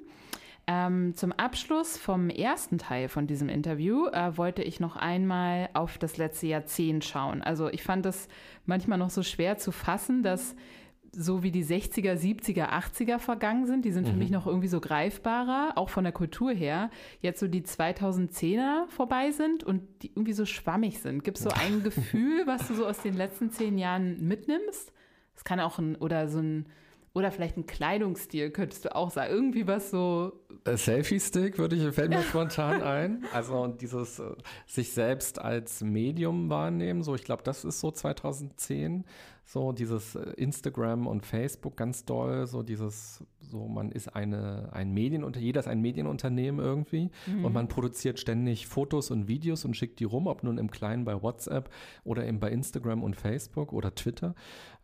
Ähm, 0.68 1.16
zum 1.16 1.32
Abschluss 1.32 1.98
vom 1.98 2.30
ersten 2.30 2.78
Teil 2.78 3.08
von 3.08 3.26
diesem 3.26 3.50
Interview 3.50 4.08
äh, 4.08 4.38
wollte 4.38 4.62
ich 4.62 4.80
noch 4.80 4.96
einmal 4.96 5.70
auf 5.74 5.98
das 5.98 6.18
letzte 6.18 6.48
Jahrzehnt 6.48 7.04
schauen. 7.04 7.42
Also 7.42 7.70
ich 7.70 7.84
fand 7.84 8.06
es 8.06 8.28
manchmal 8.66 8.98
noch 8.98 9.10
so 9.10 9.24
schwer 9.24 9.58
zu 9.58 9.72
fassen, 9.72 10.24
dass 10.24 10.56
so 11.14 11.43
wie 11.43 11.51
die 11.51 11.66
60er, 11.66 12.16
70er, 12.16 12.70
80er 12.70 13.20
vergangen 13.20 13.66
sind, 13.66 13.84
die 13.84 13.91
sind 13.91 14.07
für 14.07 14.14
mhm. 14.14 14.20
mich 14.20 14.32
noch 14.32 14.47
irgendwie 14.47 14.70
so 14.70 14.80
greifbarer, 14.80 15.74
auch 15.76 15.89
von 15.89 16.03
der 16.03 16.14
Kultur 16.14 16.51
her, 16.51 16.89
jetzt 17.20 17.39
so 17.39 17.47
die 17.47 17.64
2010er 17.64 18.88
vorbei 18.88 19.32
sind 19.32 19.64
und 19.64 19.82
die 20.01 20.07
irgendwie 20.07 20.34
so 20.34 20.45
schwammig 20.45 20.99
sind. 20.99 21.24
Gibt 21.24 21.38
es 21.38 21.43
so 21.43 21.49
ein 21.49 21.84
Gefühl, 21.84 22.43
was 22.47 22.68
du 22.68 22.76
so 22.76 22.86
aus 22.86 23.01
den 23.01 23.16
letzten 23.16 23.51
zehn 23.51 23.78
Jahren 23.78 24.26
mitnimmst? 24.26 24.93
Es 25.36 25.43
kann 25.43 25.59
auch 25.59 25.80
ein, 25.80 25.95
oder 25.97 26.28
so 26.30 26.39
ein, 26.39 26.66
oder 27.14 27.32
vielleicht 27.32 27.57
ein 27.57 27.66
Kleidungsstil, 27.66 28.51
könntest 28.51 28.86
du 28.86 28.95
auch 28.95 29.12
sagen. 29.12 29.34
Irgendwie 29.34 29.68
was 29.68 29.91
so. 29.91 30.32
Selfie-Stick 30.66 31.57
würde 31.57 31.76
ich, 31.76 31.93
fällt 31.93 32.12
mir 32.12 32.22
spontan 32.30 32.82
ein. 32.82 33.26
Also 33.34 33.68
dieses 33.68 34.20
äh, 34.20 34.32
sich 34.66 34.93
selbst 34.93 35.39
als 35.39 35.82
Medium 35.82 36.49
wahrnehmen, 36.49 37.03
so 37.03 37.16
ich 37.16 37.26
glaube, 37.26 37.43
das 37.43 37.66
ist 37.66 37.82
so 37.82 37.91
2010. 37.91 39.03
So 39.46 39.72
dieses 39.72 40.16
äh, 40.16 40.32
Instagram 40.38 41.08
und 41.08 41.26
Facebook 41.26 41.76
ganz 41.76 42.06
doll, 42.06 42.48
so 42.48 42.64
dieses, 42.64 43.24
so 43.39 43.68
man 43.68 43.92
ist 43.92 44.16
eine, 44.16 44.70
ein 44.72 44.92
Medienunter, 44.94 45.39
jeder 45.39 45.60
ist 45.60 45.68
ein 45.68 45.82
Medienunternehmen 45.82 46.64
irgendwie 46.64 47.10
mhm. 47.28 47.46
und 47.46 47.54
man 47.54 47.68
produziert 47.68 48.20
ständig 48.20 48.68
Fotos 48.68 49.12
und 49.12 49.28
Videos 49.28 49.66
und 49.66 49.76
schickt 49.76 50.00
die 50.00 50.06
rum, 50.06 50.28
ob 50.28 50.44
nun 50.44 50.58
im 50.58 50.72
Kleinen 50.72 51.04
bei 51.04 51.22
WhatsApp 51.22 51.70
oder 52.04 52.26
eben 52.26 52.39
bei 52.39 52.50
Instagram 52.52 53.04
und 53.04 53.16
Facebook 53.16 53.74
oder 53.74 53.94
Twitter. 53.94 54.36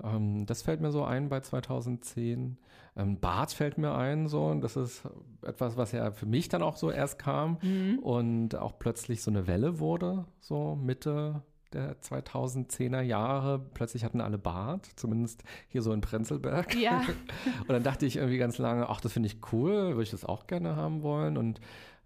Ähm, 0.03 0.45
das 0.45 0.64
fällt 0.64 0.82
mir 0.82 0.91
so 0.91 1.03
ein 1.03 1.30
bei 1.30 1.39
2010. 1.39 2.58
Ähm, 2.97 3.20
Bart 3.20 3.53
fällt 3.53 3.78
mir 3.78 3.93
ein, 3.95 4.28
so, 4.28 4.47
und 4.47 4.62
das 4.62 4.76
ist 4.76 5.03
etwas, 5.43 5.78
was 5.78 5.91
ja 5.91 6.12
für 6.12 6.26
mich 6.26 6.49
dann 6.49 6.64
auch 6.64 6.76
so 6.76 6.89
erst 6.89 7.20
kam 7.20 7.60
mhm. 7.62 7.99
und 7.99 8.55
auch 8.55 8.80
plötzlich 8.80 9.22
so 9.22 9.30
eine 9.30 9.45
Welle 9.45 9.80
wurde, 9.80 10.26
so 10.39 10.76
Mitte 10.76 11.43
der 11.74 11.99
2010er 12.01 13.01
Jahre. 13.01 13.59
Plötzlich 13.74 14.03
hatten 14.03 14.22
alle 14.22 14.38
Bart, 14.38 14.88
zumindest 14.95 15.43
hier 15.68 15.82
so 15.82 15.91
in 15.93 16.01
Prenzlberg. 16.01 16.76
Ja. 16.76 17.01
und 17.61 17.70
dann 17.70 17.84
dachte 17.84 18.05
ich 18.05 18.18
irgendwie 18.18 18.38
ganz 18.38 18.57
lange, 18.57 18.89
ach, 18.89 19.01
das 19.01 19.13
finde 19.13 19.28
ich 19.28 19.39
cool, 19.51 19.89
würde 19.89 20.03
ich 20.03 20.11
das 20.11 20.26
auch 20.26 20.47
gerne 20.47 20.76
haben 20.76 21.03
wollen 21.03 21.38
und 21.38 21.59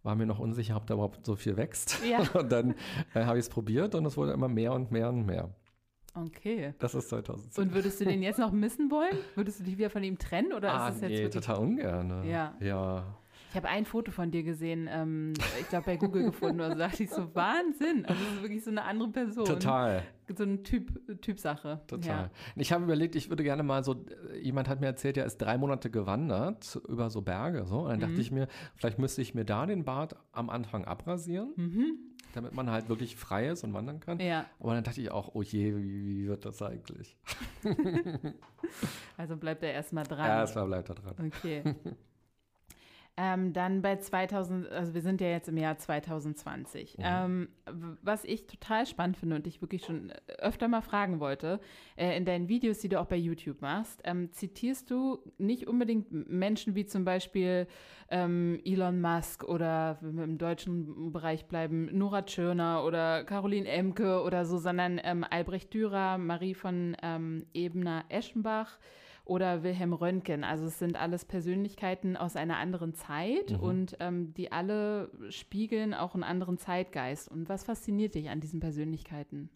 war 0.03 0.15
mir 0.15 0.25
noch 0.25 0.39
unsicher, 0.39 0.77
ob 0.77 0.87
da 0.87 0.95
überhaupt 0.95 1.25
so 1.25 1.35
viel 1.35 1.57
wächst. 1.57 2.03
Ja. 2.03 2.19
Und 2.39 2.51
dann 2.51 2.75
äh, 3.13 3.25
habe 3.25 3.37
ich 3.37 3.45
es 3.45 3.49
probiert 3.49 3.93
und 3.93 4.03
es 4.05 4.17
wurde 4.17 4.31
immer 4.31 4.47
mehr 4.47 4.73
und 4.73 4.91
mehr 4.91 5.09
und 5.09 5.27
mehr. 5.27 5.53
Okay. 6.15 6.73
Das 6.79 6.95
ist 6.95 7.09
2010. 7.09 7.63
Und 7.63 7.73
würdest 7.73 8.01
du 8.01 8.05
den 8.05 8.21
jetzt 8.21 8.39
noch 8.39 8.51
missen 8.51 8.91
wollen? 8.91 9.15
Würdest 9.35 9.59
du 9.59 9.63
dich 9.63 9.77
wieder 9.77 9.89
von 9.89 10.03
ihm 10.03 10.17
trennen 10.17 10.53
oder 10.53 10.73
ah, 10.73 10.89
ist 10.89 11.01
das 11.01 11.09
jetzt 11.09 11.19
nee, 11.21 11.29
total 11.29 11.57
ungern. 11.57 12.27
Ja. 12.27 12.55
Ja. 12.59 13.15
Ich 13.51 13.57
habe 13.57 13.67
ein 13.67 13.83
Foto 13.83 14.13
von 14.13 14.31
dir 14.31 14.43
gesehen, 14.43 14.87
ähm, 14.89 15.33
ich 15.59 15.67
glaube 15.67 15.85
bei 15.85 15.97
Google 15.97 16.23
gefunden, 16.23 16.61
und 16.61 16.69
da 16.69 16.75
dachte 16.87 17.03
ich 17.03 17.09
so, 17.09 17.35
Wahnsinn. 17.35 18.05
Also 18.05 18.23
das 18.23 18.33
ist 18.35 18.41
wirklich 18.43 18.63
so 18.63 18.71
eine 18.71 18.83
andere 18.83 19.09
Person. 19.09 19.43
Total. 19.43 20.03
So 20.33 20.43
eine 20.43 20.63
typ, 20.63 21.21
Typsache. 21.21 21.81
Total. 21.87 22.23
Ja. 22.23 22.29
Ich 22.55 22.71
habe 22.71 22.85
überlegt, 22.85 23.17
ich 23.17 23.27
würde 23.27 23.43
gerne 23.43 23.63
mal 23.63 23.83
so, 23.83 24.05
jemand 24.41 24.69
hat 24.69 24.79
mir 24.79 24.87
erzählt, 24.87 25.17
er 25.17 25.25
ist 25.25 25.35
drei 25.35 25.57
Monate 25.57 25.91
gewandert 25.91 26.79
über 26.87 27.09
so 27.09 27.21
Berge. 27.21 27.65
So. 27.65 27.79
Und 27.79 27.89
dann 27.89 27.97
mhm. 27.97 28.01
dachte 28.03 28.21
ich 28.21 28.31
mir, 28.31 28.47
vielleicht 28.77 28.99
müsste 28.99 29.21
ich 29.21 29.35
mir 29.35 29.43
da 29.43 29.65
den 29.65 29.83
Bart 29.83 30.15
am 30.31 30.49
Anfang 30.49 30.85
abrasieren. 30.85 31.51
Mhm 31.57 31.97
damit 32.33 32.53
man 32.53 32.69
halt 32.69 32.87
wirklich 32.87 33.17
frei 33.17 33.49
ist 33.49 33.65
und 33.65 33.73
wandern 33.73 33.99
kann. 33.99 34.17
Ja. 34.21 34.45
Aber 34.61 34.73
dann 34.73 34.85
dachte 34.85 35.01
ich 35.01 35.11
auch, 35.11 35.31
oh 35.33 35.41
je, 35.41 35.75
wie, 35.75 36.05
wie 36.05 36.27
wird 36.29 36.45
das 36.45 36.61
eigentlich? 36.61 37.17
also 39.17 39.35
bleibt 39.35 39.63
er 39.63 39.73
erstmal 39.73 40.05
dran. 40.05 40.29
Erstmal 40.29 40.65
bleibt 40.67 40.87
er 40.87 40.95
dran. 40.95 41.15
Okay. 41.27 41.75
Ähm, 43.23 43.53
dann 43.53 43.83
bei 43.83 43.97
2000, 43.97 44.71
also 44.71 44.95
wir 44.95 45.01
sind 45.01 45.21
ja 45.21 45.27
jetzt 45.27 45.47
im 45.47 45.55
Jahr 45.55 45.77
2020. 45.77 46.97
Mhm. 46.97 47.03
Ähm, 47.05 47.49
was 48.01 48.25
ich 48.25 48.47
total 48.47 48.87
spannend 48.87 49.15
finde 49.15 49.35
und 49.35 49.45
ich 49.45 49.61
wirklich 49.61 49.85
schon 49.85 50.11
öfter 50.39 50.67
mal 50.67 50.81
fragen 50.81 51.19
wollte, 51.19 51.59
äh, 51.97 52.17
in 52.17 52.25
deinen 52.25 52.49
Videos, 52.49 52.79
die 52.79 52.89
du 52.89 52.99
auch 52.99 53.05
bei 53.05 53.17
YouTube 53.17 53.61
machst, 53.61 54.01
ähm, 54.05 54.31
zitierst 54.31 54.89
du 54.89 55.19
nicht 55.37 55.67
unbedingt 55.67 56.11
Menschen 56.31 56.73
wie 56.73 56.87
zum 56.87 57.05
Beispiel 57.05 57.67
ähm, 58.09 58.59
Elon 58.65 58.99
Musk 58.99 59.43
oder, 59.43 59.99
wenn 60.01 60.15
wir 60.15 60.23
im 60.23 60.39
deutschen 60.39 61.11
Bereich 61.11 61.45
bleiben, 61.45 61.95
Nora 61.95 62.23
Tschirner 62.23 62.83
oder 62.83 63.23
Caroline 63.23 63.67
Emke 63.67 64.23
oder 64.23 64.45
so, 64.45 64.57
sondern 64.57 64.99
ähm, 65.03 65.23
Albrecht 65.29 65.71
Dürer, 65.75 66.17
Marie 66.17 66.55
von 66.55 66.97
ähm, 67.03 67.45
Ebner-Eschenbach, 67.53 68.79
oder 69.31 69.63
Wilhelm 69.63 69.93
Röntgen. 69.93 70.43
Also 70.43 70.65
es 70.65 70.77
sind 70.77 70.97
alles 70.97 71.23
Persönlichkeiten 71.23 72.17
aus 72.17 72.35
einer 72.35 72.57
anderen 72.57 72.93
Zeit 72.93 73.51
mhm. 73.51 73.59
und 73.61 73.97
ähm, 74.01 74.33
die 74.33 74.51
alle 74.51 75.09
spiegeln 75.29 75.93
auch 75.93 76.15
einen 76.15 76.23
anderen 76.23 76.57
Zeitgeist. 76.57 77.31
Und 77.31 77.47
was 77.47 77.63
fasziniert 77.63 78.13
dich 78.15 78.29
an 78.29 78.41
diesen 78.41 78.59
Persönlichkeiten? 78.59 79.49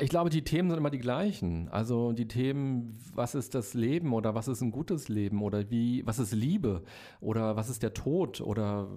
Ich 0.00 0.08
glaube, 0.08 0.30
die 0.30 0.42
Themen 0.42 0.70
sind 0.70 0.78
immer 0.78 0.90
die 0.90 0.98
gleichen. 0.98 1.68
Also 1.68 2.12
die 2.12 2.28
Themen, 2.28 2.98
was 3.14 3.34
ist 3.34 3.54
das 3.54 3.74
Leben 3.74 4.12
oder 4.12 4.34
was 4.34 4.48
ist 4.48 4.60
ein 4.60 4.70
gutes 4.70 5.08
Leben 5.08 5.42
oder 5.42 5.70
wie, 5.70 6.06
was 6.06 6.18
ist 6.18 6.32
Liebe 6.32 6.82
oder 7.20 7.56
was 7.56 7.68
ist 7.68 7.82
der 7.82 7.92
Tod 7.92 8.40
oder 8.40 8.88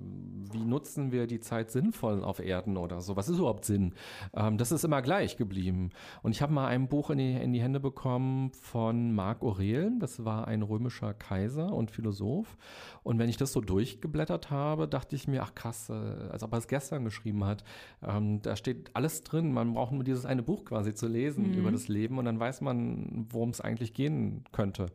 wie 0.52 0.64
nutzen 0.64 1.12
wir 1.12 1.28
die 1.28 1.40
Zeit 1.40 1.72
sinnvoll 1.72 2.24
auf 2.24 2.40
Erden 2.40 2.78
oder 2.78 3.02
so. 3.02 3.16
Was 3.16 3.30
ist 3.30 3.40
überhaupt 3.40 3.66
Sinn? 3.66 3.94
Ähm, 4.34 4.58
das 4.58 4.72
ist 4.72 4.86
immer 4.86 5.02
gleich 5.02 5.38
geblieben. 5.38 5.90
Und 6.22 6.32
ich 6.32 6.42
habe 6.42 6.54
mal 6.54 6.68
ein 6.68 6.88
Buch 6.88 7.10
in 7.10 7.18
die, 7.18 7.34
in 7.34 7.52
die 7.52 7.62
Hände 7.62 7.80
bekommen 7.80 8.52
von 8.52 9.14
Marc 9.14 9.42
Aurel. 9.42 9.92
Das 10.00 10.24
war 10.24 10.48
ein 10.48 10.62
römischer 10.62 11.14
Kaiser 11.14 11.74
und 11.74 11.92
Philosoph. 11.92 12.58
Und 13.04 13.20
wenn 13.20 13.30
ich 13.30 13.38
das 13.38 13.52
so 13.52 13.62
durchgeblättert 13.62 14.50
habe, 14.50 14.88
dachte 14.88 15.16
ich 15.16 15.28
mir, 15.28 15.44
ach 15.44 15.56
krass, 15.56 15.90
äh, 15.90 15.94
als 15.94 16.44
ob 16.44 16.54
er 16.54 16.60
es 16.60 16.68
gestern 16.68 17.04
geschrieben 17.04 17.44
hat. 17.44 17.64
Ähm, 18.02 18.42
da 18.42 18.56
steht 18.56 18.92
alles 18.94 19.24
drin. 19.24 19.52
Man 19.54 19.74
braucht 19.74 19.92
nur 19.92 20.04
dieses 20.04 20.26
eine 20.26 20.44
Buch 20.44 20.66
quasi 20.66 20.85
quasi 20.86 20.94
zu 20.94 21.08
lesen 21.08 21.52
mhm. 21.52 21.58
über 21.58 21.72
das 21.72 21.88
Leben 21.88 22.18
und 22.18 22.26
dann 22.26 22.40
weiß 22.40 22.62
man, 22.62 23.28
worum 23.30 23.50
es 23.50 23.62
eigentlich 23.62 23.94
gehen 23.94 24.44
könnte. 24.52 24.88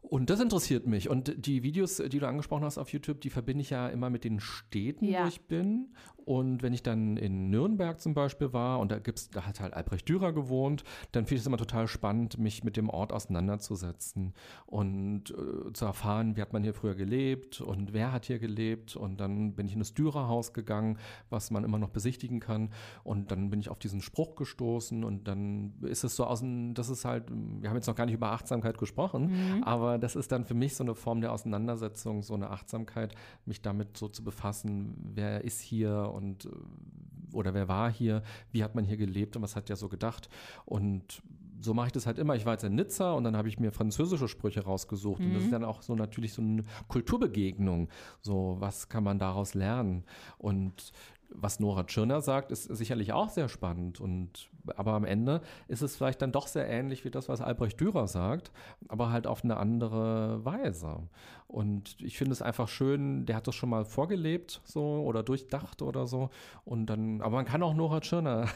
Und 0.00 0.30
das 0.30 0.40
interessiert 0.40 0.86
mich. 0.86 1.08
Und 1.08 1.46
die 1.46 1.62
Videos, 1.64 1.96
die 1.96 2.18
du 2.18 2.28
angesprochen 2.28 2.64
hast 2.64 2.78
auf 2.78 2.90
YouTube, 2.90 3.20
die 3.20 3.30
verbinde 3.30 3.62
ich 3.62 3.70
ja 3.70 3.88
immer 3.88 4.08
mit 4.08 4.22
den 4.22 4.38
Städten, 4.38 5.04
ja. 5.04 5.24
wo 5.24 5.28
ich 5.28 5.40
bin. 5.42 5.88
Und 6.26 6.64
wenn 6.64 6.72
ich 6.72 6.82
dann 6.82 7.16
in 7.16 7.50
Nürnberg 7.50 8.00
zum 8.00 8.12
Beispiel 8.12 8.52
war 8.52 8.80
und 8.80 8.90
da 8.90 8.98
gibt's, 8.98 9.30
da 9.30 9.46
hat 9.46 9.60
halt 9.60 9.74
Albrecht 9.74 10.08
Dürer 10.08 10.32
gewohnt, 10.32 10.82
dann 11.12 11.24
finde 11.24 11.36
ich 11.36 11.42
es 11.42 11.46
immer 11.46 11.56
total 11.56 11.86
spannend, 11.86 12.36
mich 12.36 12.64
mit 12.64 12.76
dem 12.76 12.90
Ort 12.90 13.12
auseinanderzusetzen 13.12 14.34
und 14.66 15.30
äh, 15.30 15.72
zu 15.72 15.84
erfahren, 15.84 16.36
wie 16.36 16.42
hat 16.42 16.52
man 16.52 16.64
hier 16.64 16.74
früher 16.74 16.96
gelebt 16.96 17.60
und 17.60 17.92
wer 17.92 18.10
hat 18.10 18.26
hier 18.26 18.40
gelebt. 18.40 18.96
Und 18.96 19.20
dann 19.20 19.54
bin 19.54 19.68
ich 19.68 19.74
in 19.74 19.78
das 19.78 19.94
Dürerhaus 19.94 20.52
gegangen, 20.52 20.98
was 21.30 21.52
man 21.52 21.62
immer 21.62 21.78
noch 21.78 21.90
besichtigen 21.90 22.40
kann. 22.40 22.70
Und 23.04 23.30
dann 23.30 23.48
bin 23.48 23.60
ich 23.60 23.68
auf 23.68 23.78
diesen 23.78 24.00
Spruch 24.00 24.34
gestoßen 24.34 25.04
und 25.04 25.28
dann 25.28 25.74
ist 25.82 26.02
es 26.02 26.16
so 26.16 26.24
aus 26.24 26.40
dem, 26.40 26.74
das 26.74 26.88
ist 26.88 27.04
halt, 27.04 27.30
wir 27.30 27.68
haben 27.68 27.76
jetzt 27.76 27.86
noch 27.86 27.94
gar 27.94 28.06
nicht 28.06 28.16
über 28.16 28.32
Achtsamkeit 28.32 28.78
gesprochen, 28.78 29.26
mhm. 29.26 29.62
aber 29.62 29.98
das 29.98 30.16
ist 30.16 30.32
dann 30.32 30.44
für 30.44 30.54
mich 30.54 30.74
so 30.74 30.82
eine 30.82 30.96
Form 30.96 31.20
der 31.20 31.30
Auseinandersetzung, 31.30 32.22
so 32.22 32.34
eine 32.34 32.50
Achtsamkeit, 32.50 33.14
mich 33.44 33.62
damit 33.62 33.96
so 33.96 34.08
zu 34.08 34.24
befassen, 34.24 34.96
wer 35.14 35.44
ist 35.44 35.60
hier 35.60 36.15
und 36.16 36.46
äh, 36.46 36.50
oder 37.32 37.54
wer 37.54 37.68
war 37.68 37.90
hier, 37.90 38.22
wie 38.50 38.64
hat 38.64 38.74
man 38.74 38.84
hier 38.84 38.96
gelebt 38.96 39.36
und 39.36 39.42
was 39.42 39.56
hat 39.56 39.68
der 39.68 39.76
so 39.76 39.88
gedacht. 39.88 40.28
Und 40.64 41.22
so 41.60 41.74
mache 41.74 41.88
ich 41.88 41.92
das 41.92 42.06
halt 42.06 42.18
immer. 42.18 42.34
Ich 42.34 42.46
war 42.46 42.54
jetzt 42.54 42.64
in 42.64 42.74
Nizza 42.74 43.12
und 43.12 43.24
dann 43.24 43.36
habe 43.36 43.48
ich 43.48 43.58
mir 43.58 43.72
französische 43.72 44.28
Sprüche 44.28 44.64
rausgesucht. 44.64 45.20
Mhm. 45.20 45.26
Und 45.26 45.34
das 45.34 45.42
ist 45.42 45.48
mhm. 45.48 45.52
dann 45.52 45.64
auch 45.64 45.82
so 45.82 45.94
natürlich 45.94 46.32
so 46.32 46.42
eine 46.42 46.64
Kulturbegegnung. 46.88 47.88
So, 48.22 48.56
was 48.58 48.88
kann 48.88 49.04
man 49.04 49.18
daraus 49.18 49.54
lernen? 49.54 50.04
Und 50.38 50.92
was 51.28 51.60
Nora 51.60 51.84
Tschirner 51.84 52.20
sagt, 52.20 52.50
ist 52.50 52.64
sicherlich 52.64 53.12
auch 53.12 53.28
sehr 53.28 53.48
spannend. 53.48 54.00
Und, 54.00 54.48
aber 54.76 54.92
am 54.92 55.04
Ende 55.04 55.40
ist 55.68 55.82
es 55.82 55.96
vielleicht 55.96 56.22
dann 56.22 56.32
doch 56.32 56.46
sehr 56.46 56.68
ähnlich 56.68 57.04
wie 57.04 57.10
das, 57.10 57.28
was 57.28 57.40
Albrecht 57.40 57.80
Dürer 57.80 58.08
sagt, 58.08 58.50
aber 58.88 59.10
halt 59.10 59.26
auf 59.26 59.44
eine 59.44 59.56
andere 59.56 60.44
Weise. 60.44 61.08
Und 61.48 61.96
ich 62.00 62.18
finde 62.18 62.32
es 62.32 62.42
einfach 62.42 62.66
schön, 62.66 63.24
der 63.24 63.36
hat 63.36 63.46
das 63.46 63.54
schon 63.54 63.70
mal 63.70 63.84
vorgelebt 63.84 64.60
so 64.64 65.02
oder 65.04 65.22
durchdacht 65.22 65.80
oder 65.80 66.06
so. 66.06 66.30
Und 66.64 66.86
dann, 66.86 67.20
aber 67.20 67.36
man 67.36 67.44
kann 67.44 67.62
auch 67.62 67.72
Nora 67.72 68.00
Tschirner. 68.00 68.48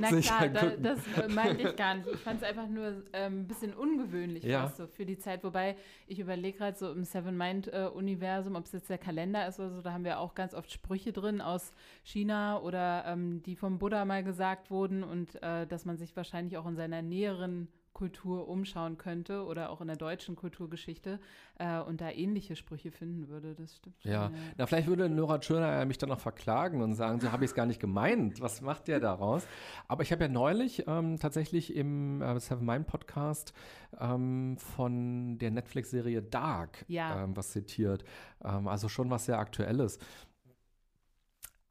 Na 0.00 0.08
klar, 0.20 0.48
da, 0.48 0.70
das 0.70 0.98
äh, 1.18 1.28
meinte 1.28 1.68
ich 1.68 1.76
gar 1.76 1.96
nicht. 1.96 2.08
Ich 2.08 2.20
fand 2.20 2.40
es 2.40 2.48
einfach 2.48 2.66
nur 2.66 3.02
ähm, 3.12 3.40
ein 3.40 3.46
bisschen 3.46 3.74
ungewöhnlich 3.74 4.42
ja. 4.44 4.72
so 4.74 4.86
für 4.86 5.04
die 5.04 5.18
Zeit. 5.18 5.44
Wobei 5.44 5.76
ich 6.06 6.18
überlege 6.18 6.56
gerade 6.56 6.78
so 6.78 6.90
im 6.90 7.04
Seven 7.04 7.36
Mind-Universum, 7.36 8.54
äh, 8.54 8.58
ob 8.58 8.64
es 8.64 8.72
jetzt 8.72 8.88
der 8.88 8.98
Kalender 8.98 9.46
ist 9.46 9.60
oder 9.60 9.70
so, 9.70 9.82
da 9.82 9.92
haben 9.92 10.04
wir 10.04 10.18
auch 10.18 10.34
ganz 10.34 10.54
oft 10.54 10.72
Sprüche 10.72 11.12
drin 11.12 11.42
aus 11.42 11.72
China 12.04 12.58
oder 12.60 13.04
ähm, 13.06 13.42
die 13.42 13.54
vom 13.54 13.78
Buddha 13.78 14.06
mal 14.06 14.24
gesagt 14.24 14.70
wurden 14.70 15.04
und 15.04 15.34
äh, 15.42 15.46
dass 15.66 15.84
man 15.84 15.96
sich 15.96 16.16
wahrscheinlich 16.16 16.56
auch 16.56 16.66
in 16.66 16.76
seiner 16.76 17.02
näheren 17.02 17.68
Popkultur 18.00 18.48
umschauen 18.48 18.96
könnte 18.96 19.44
oder 19.44 19.70
auch 19.70 19.80
in 19.82 19.86
der 19.86 19.96
deutschen 19.96 20.34
Kulturgeschichte 20.36 21.20
äh, 21.58 21.80
und 21.80 22.00
da 22.00 22.10
ähnliche 22.10 22.56
Sprüche 22.56 22.90
finden 22.90 23.28
würde. 23.28 23.54
Das 23.54 23.76
stimmt. 23.76 24.00
Schon, 24.02 24.10
ja. 24.10 24.24
ja. 24.24 24.32
na 24.56 24.66
vielleicht 24.66 24.88
würde 24.88 25.08
Nora 25.10 25.38
Tschirner 25.38 25.84
mich 25.84 25.98
dann 25.98 26.08
noch 26.08 26.20
verklagen 26.20 26.80
und 26.80 26.94
sagen, 26.94 27.20
so 27.20 27.30
habe 27.30 27.44
ich 27.44 27.50
es 27.50 27.54
gar 27.54 27.66
nicht 27.66 27.80
gemeint. 27.80 28.40
Was 28.40 28.62
macht 28.62 28.88
der 28.88 29.00
daraus? 29.00 29.46
Aber 29.86 30.02
ich 30.02 30.12
habe 30.12 30.24
ja 30.24 30.28
neulich 30.28 30.84
ähm, 30.86 31.18
tatsächlich 31.18 31.74
im 31.76 32.22
äh, 32.22 32.40
Seven 32.40 32.64
Mind 32.64 32.86
Podcast 32.86 33.52
ähm, 34.00 34.56
von 34.56 35.38
der 35.38 35.50
Netflix-Serie 35.50 36.22
Dark 36.22 36.84
ja. 36.88 37.24
ähm, 37.24 37.36
was 37.36 37.50
zitiert. 37.50 38.04
Ähm, 38.42 38.66
also 38.66 38.88
schon 38.88 39.10
was 39.10 39.26
sehr 39.26 39.38
Aktuelles 39.38 39.98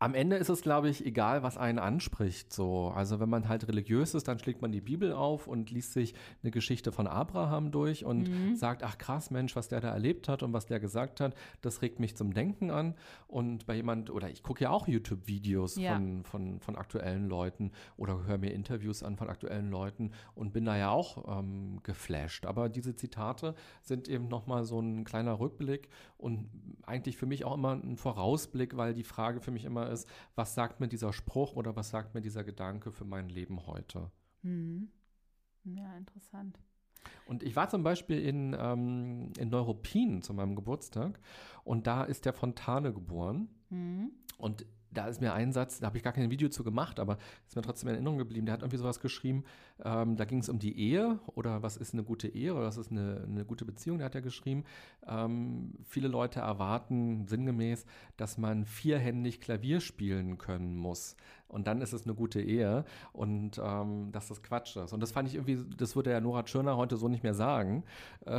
am 0.02 0.14
Ende 0.14 0.38
ist 0.38 0.48
es, 0.48 0.62
glaube 0.62 0.90
ich, 0.90 1.06
egal, 1.06 1.44
was 1.44 1.58
einen 1.58 1.78
anspricht. 1.78 2.54
So, 2.54 2.88
also 2.96 3.20
wenn 3.20 3.28
man 3.28 3.50
halt 3.50 3.68
religiös 3.68 4.14
ist, 4.14 4.30
dann 4.30 4.40
schlägt 4.40 4.62
man 4.62 4.72
die 4.72 4.80
Bibel 4.80 5.12
auf 5.12 5.46
und 5.46 5.72
liest 5.72 5.92
sich 5.92 6.16
eine 6.42 6.52
Geschichte 6.52 6.94
von 6.94 7.06
Abraham 7.06 7.70
durch 7.72 8.06
und 8.06 8.30
mhm. 8.30 8.56
sagt, 8.56 8.82
ach 8.84 8.98
krass, 8.98 9.30
Mensch, 9.30 9.58
was 9.58 9.68
der 9.68 9.82
da 9.82 9.90
erlebt 9.90 10.30
hat 10.30 10.42
und 10.42 10.54
was 10.54 10.66
der 10.68 10.80
gesagt 10.80 11.20
hat, 11.20 11.36
das 11.62 11.82
regt 11.82 12.00
mich 12.00 12.16
zum 12.16 12.34
Denken 12.34 12.72
an. 12.72 12.96
Und 13.28 13.66
bei 13.66 13.76
jemand, 13.76 14.10
oder 14.10 14.30
ich 14.30 14.42
gucke 14.42 14.64
ja 14.64 14.70
auch 14.70 14.88
YouTube-Videos 14.88 15.76
ja. 15.76 15.96
von, 15.96 16.24
von, 16.24 16.60
von 16.62 16.76
aktuellen 16.78 17.28
Leuten 17.28 17.72
oder 17.98 18.24
höre 18.24 18.38
mir 18.38 18.54
Interviews 18.54 19.04
an 19.04 19.18
von 19.18 19.30
aktuellen 19.30 19.70
Leuten 19.70 20.12
und 20.34 20.54
bin 20.54 20.64
da 20.64 20.78
ja 20.78 20.92
auch 20.92 21.40
ähm, 21.40 21.82
geflasht. 21.84 22.46
Aber 22.46 22.70
diese 22.70 22.96
Zitate 22.96 23.54
sind 23.82 24.08
eben 24.08 24.30
nochmal 24.30 24.64
so 24.64 24.80
ein 24.80 25.04
kleiner 25.04 25.42
Rückblick 25.42 25.90
und 26.18 26.50
eigentlich 26.84 27.18
für 27.18 27.26
mich 27.26 27.44
auch 27.44 27.56
immer 27.56 27.74
ein 27.74 27.98
Vorausblick, 27.98 28.78
weil 28.78 28.94
die 28.94 29.04
Frage 29.04 29.42
für 29.42 29.52
mich 29.52 29.66
immer 29.66 29.89
ist, 29.92 30.08
was 30.36 30.56
sagt 30.56 30.80
mir 30.80 30.88
dieser 30.88 31.14
Spruch 31.14 31.56
oder 31.56 31.76
was 31.76 31.90
sagt 31.90 32.14
mir 32.14 32.22
dieser 32.22 32.44
Gedanke 32.44 32.92
für 32.92 33.06
mein 33.06 33.30
Leben 33.30 33.66
heute? 33.68 34.12
Mhm. 34.42 34.90
Ja, 35.64 35.96
interessant. 35.98 36.60
Und 37.26 37.44
ich 37.44 37.56
war 37.56 37.70
zum 37.70 37.84
Beispiel 37.84 38.20
in, 38.20 38.56
ähm, 38.60 39.32
in 39.38 39.50
Neuruppin 39.50 40.22
zu 40.22 40.34
meinem 40.34 40.56
Geburtstag 40.56 41.20
und 41.64 41.88
da 41.88 42.04
ist 42.04 42.26
der 42.26 42.34
Fontane 42.34 42.94
geboren. 42.94 43.50
Mhm. 43.70 44.12
Und 44.38 44.66
da 44.92 45.08
ist 45.08 45.22
mir 45.22 45.34
ein 45.34 45.52
Satz, 45.52 45.80
da 45.80 45.88
habe 45.88 45.98
ich 45.98 46.04
gar 46.04 46.14
kein 46.14 46.32
Video 46.32 46.50
zu 46.50 46.64
gemacht, 46.64 47.00
aber 47.00 47.18
ist 47.48 47.56
mir 47.56 47.62
trotzdem 47.62 47.90
in 47.90 47.96
Erinnerung 47.96 48.18
geblieben. 48.18 48.46
Der 48.46 48.54
hat 48.54 48.62
irgendwie 48.62 48.78
sowas 48.78 49.00
geschrieben, 49.00 49.44
ähm, 49.84 50.16
da 50.18 50.26
ging 50.26 50.40
es 50.40 50.50
um 50.50 50.60
die 50.60 50.78
Ehe 50.78 51.20
oder 51.36 51.62
was 51.64 51.78
ist 51.78 51.94
eine 51.94 52.04
gute 52.04 52.28
Ehe 52.28 52.54
oder 52.54 52.66
was 52.66 52.78
ist 52.78 52.92
eine, 52.92 53.26
eine 53.28 53.46
gute 53.46 53.66
Beziehung. 53.66 54.00
Da 54.00 54.06
hat 54.06 54.16
er 54.16 54.22
geschrieben, 54.22 54.64
ähm, 55.08 55.74
viele 55.84 56.08
Leute 56.08 56.40
erwarten 56.40 57.28
sinngemäß, 57.28 57.86
dass 58.18 58.38
man 58.38 58.66
vierhändig 58.66 59.42
Klavier 59.42 59.80
spielen 59.80 60.38
können 60.38 60.76
muss 60.76 61.16
und 61.50 61.68
dann 61.68 61.82
ist 61.82 61.94
es 61.94 62.06
eine 62.06 62.14
gute 62.14 62.42
Ehe 62.42 62.86
und 63.12 63.60
ähm, 63.64 64.12
dass 64.12 64.28
das 64.28 64.42
Quatsch 64.42 64.78
ist. 64.78 64.94
Und 64.94 65.02
das 65.02 65.12
fand 65.12 65.28
ich 65.28 65.36
irgendwie, 65.36 65.60
das 65.76 65.96
würde 65.96 66.12
ja 66.12 66.22
Nora 66.22 66.44
Tschirner 66.44 66.78
heute 66.78 66.96
so 66.96 67.08
nicht 67.08 67.24
mehr 67.24 67.34
sagen. 67.34 67.84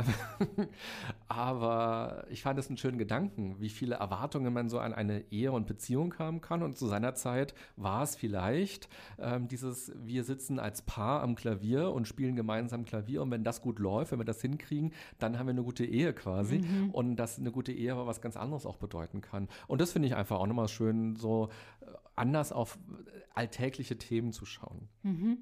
Aber 1.27 2.25
ich 2.29 2.41
fand 2.41 2.57
es 2.57 2.67
einen 2.67 2.77
schönen 2.77 2.97
Gedanken, 2.97 3.57
wie 3.59 3.69
viele 3.69 3.95
Erwartungen 3.95 4.53
man 4.53 4.69
so 4.69 4.79
an 4.79 4.93
eine 4.93 5.23
Ehe 5.31 5.51
und 5.51 5.67
Beziehung 5.67 6.17
haben 6.17 6.41
kann. 6.41 6.63
Und 6.63 6.77
zu 6.77 6.87
seiner 6.87 7.13
Zeit 7.13 7.53
war 7.75 8.03
es 8.03 8.15
vielleicht 8.15 8.89
ähm, 9.19 9.47
dieses, 9.47 9.91
wir 10.03 10.23
sitzen 10.23 10.59
als 10.59 10.81
Paar 10.81 11.21
am 11.21 11.35
Klavier 11.35 11.91
und 11.91 12.07
spielen 12.07 12.35
gemeinsam 12.35 12.85
Klavier. 12.85 13.21
Und 13.21 13.31
wenn 13.31 13.43
das 13.43 13.61
gut 13.61 13.79
läuft, 13.79 14.11
wenn 14.11 14.19
wir 14.19 14.25
das 14.25 14.41
hinkriegen, 14.41 14.93
dann 15.19 15.37
haben 15.37 15.47
wir 15.47 15.51
eine 15.51 15.63
gute 15.63 15.85
Ehe 15.85 16.13
quasi. 16.13 16.59
Mhm. 16.59 16.91
Und 16.91 17.17
dass 17.17 17.39
eine 17.39 17.51
gute 17.51 17.73
Ehe 17.73 17.91
aber 17.91 18.07
was 18.07 18.21
ganz 18.21 18.37
anderes 18.37 18.65
auch 18.65 18.77
bedeuten 18.77 19.21
kann. 19.21 19.49
Und 19.67 19.81
das 19.81 19.91
finde 19.91 20.07
ich 20.07 20.15
einfach 20.15 20.39
auch 20.39 20.47
nochmal 20.47 20.69
schön, 20.69 21.15
so 21.17 21.49
äh, 21.81 21.85
anders 22.21 22.51
auf 22.51 22.77
alltägliche 23.33 23.97
Themen 23.97 24.31
zu 24.31 24.45
schauen. 24.45 24.87
Mhm. 25.03 25.39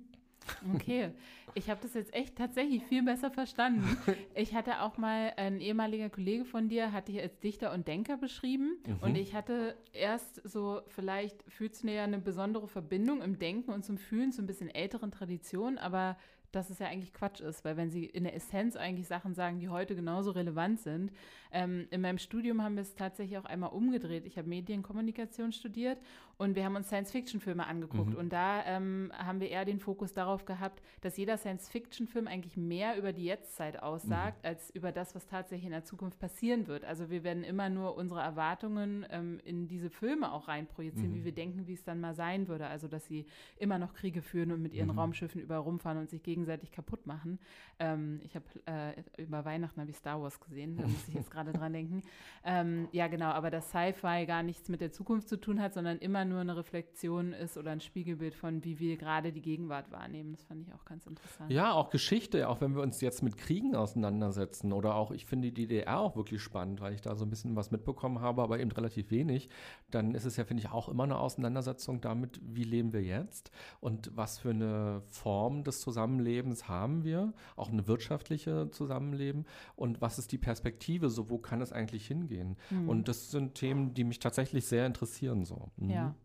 Okay, 0.73 1.11
ich 1.53 1.69
habe 1.69 1.80
das 1.84 1.93
jetzt 1.93 2.13
echt 2.13 2.36
tatsächlich 2.36 2.84
viel 2.84 3.03
besser 3.03 3.30
verstanden. 3.30 3.97
Ich 4.34 4.55
hatte 4.55 4.82
auch 4.82 4.97
mal 4.97 5.34
ein 5.36 5.59
ehemaliger 5.59 6.09
Kollege 6.09 6.45
von 6.45 6.69
dir, 6.69 6.93
hatte 6.93 7.11
ich 7.11 7.21
als 7.21 7.38
Dichter 7.39 7.73
und 7.73 7.88
Denker 7.88 8.15
beschrieben 8.17 8.77
mhm. 8.88 8.97
und 9.01 9.15
ich 9.15 9.36
hatte 9.36 9.75
erst 9.91 10.41
so, 10.49 10.82
vielleicht 10.88 11.43
fühlst 11.51 11.84
du 11.84 11.91
ja 11.91 12.05
eine 12.05 12.19
besondere 12.19 12.67
Verbindung 12.67 13.21
im 13.21 13.38
Denken 13.38 13.71
und 13.71 13.84
zum 13.84 13.97
Fühlen 13.97 14.32
zu 14.32 14.41
ein 14.41 14.47
bisschen 14.47 14.69
älteren 14.69 15.11
Traditionen, 15.11 15.77
aber 15.77 16.17
dass 16.51 16.69
es 16.69 16.80
ja 16.80 16.88
eigentlich 16.88 17.13
Quatsch 17.13 17.41
ist, 17.41 17.63
weil 17.63 17.77
wenn 17.77 17.91
sie 17.91 18.05
in 18.05 18.23
der 18.23 18.36
Essenz 18.36 18.75
eigentlich 18.75 19.07
Sachen 19.07 19.34
sagen, 19.34 19.59
die 19.59 19.69
heute 19.69 19.95
genauso 19.95 20.32
relevant 20.32 20.80
sind. 20.80 21.11
Ähm, 21.52 21.88
in 21.91 22.02
meinem 22.02 22.18
Studium 22.18 22.64
haben 22.64 22.76
wir 22.76 22.82
es 22.82 22.95
tatsächlich 22.95 23.38
auch 23.38 23.45
einmal 23.45 23.70
umgedreht. 23.70 24.26
Ich 24.26 24.38
habe 24.38 24.50
Medienkommunikation 24.50 25.52
studiert 25.52 26.00
und 26.38 26.56
wir 26.56 26.66
haben 26.66 26.76
uns 26.76 26.88
Science-Fiction-Filme 26.88 27.68
angeguckt. 27.68 28.12
Mhm. 28.12 28.16
Und 28.16 28.34
da 28.34 28.66
ähm, 28.66 29.12
haben 29.16 29.39
wir 29.39 29.50
eher 29.50 29.66
den 29.66 29.80
Fokus 29.80 30.14
darauf 30.14 30.45
gehabt, 30.45 30.82
dass 31.02 31.18
jeder 31.18 31.38
Science-Fiction-Film 31.38 32.28
eigentlich 32.28 32.58
mehr 32.58 32.97
über 32.97 33.14
die 33.14 33.26
Jetztzeit 33.26 33.82
aussagt, 33.82 34.43
mhm. 34.43 34.47
als 34.50 34.70
über 34.72 34.91
das, 34.91 35.14
was 35.16 35.28
tatsächlich 35.28 35.66
in 35.66 35.72
der 35.72 35.84
Zukunft 35.84 36.20
passieren 36.20 36.68
wird. 36.68 36.86
Also 36.86 37.10
wir 37.10 37.24
werden 37.24 37.43
immer 37.43 37.70
nur 37.70 37.95
unsere 37.95 38.22
Erwartungen 38.22 39.06
ähm, 39.10 39.39
in 39.43 39.68
diese 39.68 39.89
Filme 39.89 40.32
auch 40.32 40.47
reinprojizieren, 40.47 41.12
mhm. 41.12 41.16
wie 41.16 41.26
wir 41.26 41.34
denken, 41.34 41.68
wie 41.68 41.74
es 41.74 41.84
dann 41.84 42.00
mal 42.00 42.16
sein 42.16 42.47
würde. 42.47 42.68
Also 42.68 42.88
dass 42.88 43.06
sie 43.06 43.26
immer 43.58 43.78
noch 43.78 43.93
Kriege 43.93 44.22
führen 44.22 44.52
und 44.52 44.62
mit 44.62 44.74
ihren 44.74 44.91
mhm. 44.91 45.00
Raumschiffen 45.00 45.41
überall 45.41 45.62
rumfahren 45.62 46.00
und 46.00 46.10
sich 46.10 46.24
gegen 46.24 46.39
gegenseitig 46.39 46.72
kaputt 46.72 47.06
machen. 47.06 47.39
Ähm, 47.80 48.22
ich 48.24 48.36
habe 48.36 48.45
äh, 48.66 49.22
über 49.22 49.43
Weihnachten 49.43 49.80
habe 49.82 49.91
ich 49.91 49.97
Star 49.97 50.22
Wars 50.22 50.39
gesehen, 50.39 50.78
da 50.78 50.88
muss 50.88 51.08
ich 51.08 51.14
jetzt 51.14 51.30
gerade 51.30 51.38
dran 51.43 51.73
denken. 51.73 52.01
Ähm, 52.43 52.87
ja, 52.91 53.07
genau, 53.07 53.27
aber 53.27 53.49
dass 53.49 53.69
Sci-Fi 53.69 54.25
gar 54.25 54.43
nichts 54.43 54.69
mit 54.69 54.81
der 54.81 54.91
Zukunft 54.91 55.27
zu 55.27 55.39
tun 55.39 55.61
hat, 55.61 55.73
sondern 55.73 55.97
immer 55.99 56.25
nur 56.25 56.39
eine 56.39 56.55
Reflexion 56.55 57.33
ist 57.33 57.57
oder 57.57 57.71
ein 57.71 57.81
Spiegelbild 57.81 58.33
von, 58.33 58.63
wie 58.63 58.79
wir 58.79 58.97
gerade 58.97 59.31
die 59.31 59.41
Gegenwart 59.41 59.91
wahrnehmen. 59.91 60.31
Das 60.31 60.43
fand 60.43 60.61
ich 60.61 60.73
auch 60.73 60.85
ganz 60.85 61.05
interessant. 61.05 61.51
Ja, 61.51 61.73
auch 61.73 61.89
Geschichte, 61.89 62.49
auch 62.49 62.61
wenn 62.61 62.75
wir 62.75 62.81
uns 62.81 63.01
jetzt 63.01 63.23
mit 63.23 63.37
Kriegen 63.37 63.75
auseinandersetzen 63.75 64.71
oder 64.73 64.95
auch, 64.95 65.11
ich 65.11 65.25
finde 65.25 65.51
die 65.51 65.67
DDR 65.67 65.99
auch 65.99 66.15
wirklich 66.15 66.41
spannend, 66.41 66.81
weil 66.81 66.93
ich 66.93 67.01
da 67.01 67.15
so 67.15 67.25
ein 67.25 67.29
bisschen 67.29 67.55
was 67.55 67.71
mitbekommen 67.71 68.21
habe, 68.21 68.41
aber 68.41 68.59
eben 68.59 68.71
relativ 68.71 69.11
wenig. 69.11 69.49
Dann 69.91 70.15
ist 70.15 70.25
es 70.25 70.37
ja, 70.37 70.45
finde 70.45 70.63
ich, 70.63 70.69
auch 70.69 70.89
immer 70.89 71.03
eine 71.03 71.17
Auseinandersetzung 71.17 72.01
damit, 72.01 72.39
wie 72.43 72.63
leben 72.63 72.93
wir 72.93 73.03
jetzt 73.03 73.51
und 73.79 74.15
was 74.15 74.39
für 74.39 74.51
eine 74.51 75.01
Form 75.07 75.63
des 75.63 75.81
Zusammenlebens 75.81 76.67
haben 76.67 77.03
wir, 77.03 77.33
auch 77.55 77.69
eine 77.69 77.87
wirtschaftliche 77.87 78.69
Zusammenleben 78.71 79.45
und 79.75 80.01
was 80.01 80.19
ist 80.19 80.31
die 80.31 80.37
Perspektive, 80.37 81.09
so 81.09 81.28
wo 81.30 81.38
kann 81.38 81.61
es 81.61 81.71
eigentlich 81.71 82.07
hingehen? 82.07 82.57
Mhm. 82.69 82.89
Und 82.89 83.07
das 83.07 83.32
sind 83.32 83.55
Themen, 83.55 83.93
die 83.93 84.03
mich 84.03 84.19
tatsächlich 84.19 84.65
sehr 84.65 84.86
interessieren 84.86 85.45
so. 85.45 85.69
Mhm. 85.77 85.89
Ja. 85.89 86.15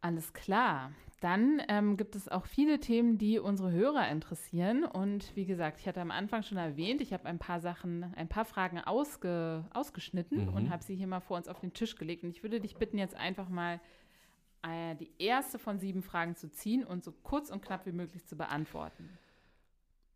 Alles 0.00 0.32
klar. 0.32 0.92
Dann 1.20 1.62
ähm, 1.68 1.96
gibt 1.96 2.16
es 2.16 2.28
auch 2.28 2.46
viele 2.46 2.80
Themen, 2.80 3.16
die 3.16 3.38
unsere 3.38 3.70
Hörer 3.70 4.08
interessieren. 4.08 4.84
Und 4.84 5.36
wie 5.36 5.44
gesagt, 5.44 5.78
ich 5.78 5.86
hatte 5.86 6.00
am 6.00 6.10
Anfang 6.10 6.42
schon 6.42 6.58
erwähnt, 6.58 7.00
ich 7.00 7.12
habe 7.12 7.26
ein 7.26 7.38
paar 7.38 7.60
Sachen, 7.60 8.12
ein 8.16 8.28
paar 8.28 8.44
Fragen 8.44 8.80
ausge, 8.80 9.64
ausgeschnitten 9.72 10.46
mhm. 10.46 10.54
und 10.54 10.70
habe 10.70 10.82
sie 10.82 10.96
hier 10.96 11.06
mal 11.06 11.20
vor 11.20 11.36
uns 11.36 11.46
auf 11.46 11.60
den 11.60 11.72
Tisch 11.72 11.94
gelegt. 11.94 12.24
Und 12.24 12.30
ich 12.30 12.42
würde 12.42 12.58
dich 12.58 12.74
bitten, 12.74 12.98
jetzt 12.98 13.14
einfach 13.14 13.48
mal 13.48 13.80
äh, 14.62 14.96
die 14.96 15.12
erste 15.18 15.60
von 15.60 15.78
sieben 15.78 16.02
Fragen 16.02 16.34
zu 16.34 16.50
ziehen 16.50 16.82
und 16.84 17.04
so 17.04 17.12
kurz 17.12 17.50
und 17.50 17.62
knapp 17.62 17.86
wie 17.86 17.92
möglich 17.92 18.26
zu 18.26 18.36
beantworten. 18.36 19.08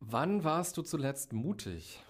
Wann 0.01 0.43
warst 0.43 0.77
du 0.77 0.83
zuletzt 0.83 1.33
mutig? 1.33 2.03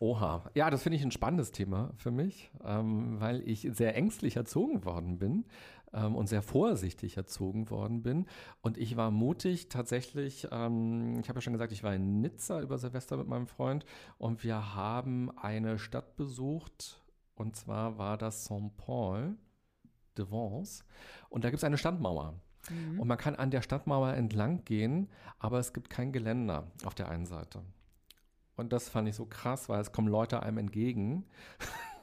Oha, 0.00 0.48
ja, 0.54 0.70
das 0.70 0.82
finde 0.82 0.96
ich 0.96 1.02
ein 1.02 1.10
spannendes 1.10 1.50
Thema 1.50 1.90
für 1.96 2.12
mich, 2.12 2.50
ähm, 2.64 3.20
weil 3.20 3.40
ich 3.48 3.68
sehr 3.72 3.96
ängstlich 3.96 4.36
erzogen 4.36 4.84
worden 4.84 5.18
bin 5.18 5.44
ähm, 5.92 6.14
und 6.14 6.28
sehr 6.28 6.42
vorsichtig 6.42 7.16
erzogen 7.16 7.68
worden 7.68 8.02
bin. 8.02 8.26
Und 8.60 8.78
ich 8.78 8.96
war 8.96 9.10
mutig 9.10 9.68
tatsächlich, 9.68 10.46
ähm, 10.52 11.18
ich 11.20 11.28
habe 11.28 11.38
ja 11.38 11.40
schon 11.40 11.52
gesagt, 11.52 11.72
ich 11.72 11.82
war 11.82 11.94
in 11.94 12.20
Nizza 12.20 12.60
über 12.60 12.78
Silvester 12.78 13.16
mit 13.16 13.26
meinem 13.26 13.48
Freund 13.48 13.84
und 14.18 14.44
wir 14.44 14.76
haben 14.76 15.36
eine 15.36 15.80
Stadt 15.80 16.14
besucht 16.14 17.02
und 17.34 17.56
zwar 17.56 17.98
war 17.98 18.18
das 18.18 18.44
Saint-Paul 18.44 19.36
de 20.16 20.30
Vence. 20.30 20.84
Und 21.28 21.44
da 21.44 21.50
gibt 21.50 21.58
es 21.58 21.64
eine 21.64 21.78
Standmauer. 21.78 22.34
Mhm. 22.70 23.00
Und 23.00 23.08
man 23.08 23.18
kann 23.18 23.36
an 23.36 23.50
der 23.50 23.62
Stadtmauer 23.62 24.14
entlang 24.14 24.64
gehen, 24.64 25.08
aber 25.38 25.58
es 25.58 25.72
gibt 25.72 25.90
kein 25.90 26.12
Geländer 26.12 26.70
auf 26.84 26.94
der 26.94 27.08
einen 27.08 27.26
Seite. 27.26 27.62
Und 28.58 28.72
das 28.72 28.88
fand 28.88 29.08
ich 29.08 29.14
so 29.14 29.24
krass, 29.24 29.68
weil 29.68 29.80
es 29.80 29.92
kommen 29.92 30.08
Leute 30.08 30.42
einem 30.42 30.58
entgegen. 30.58 31.24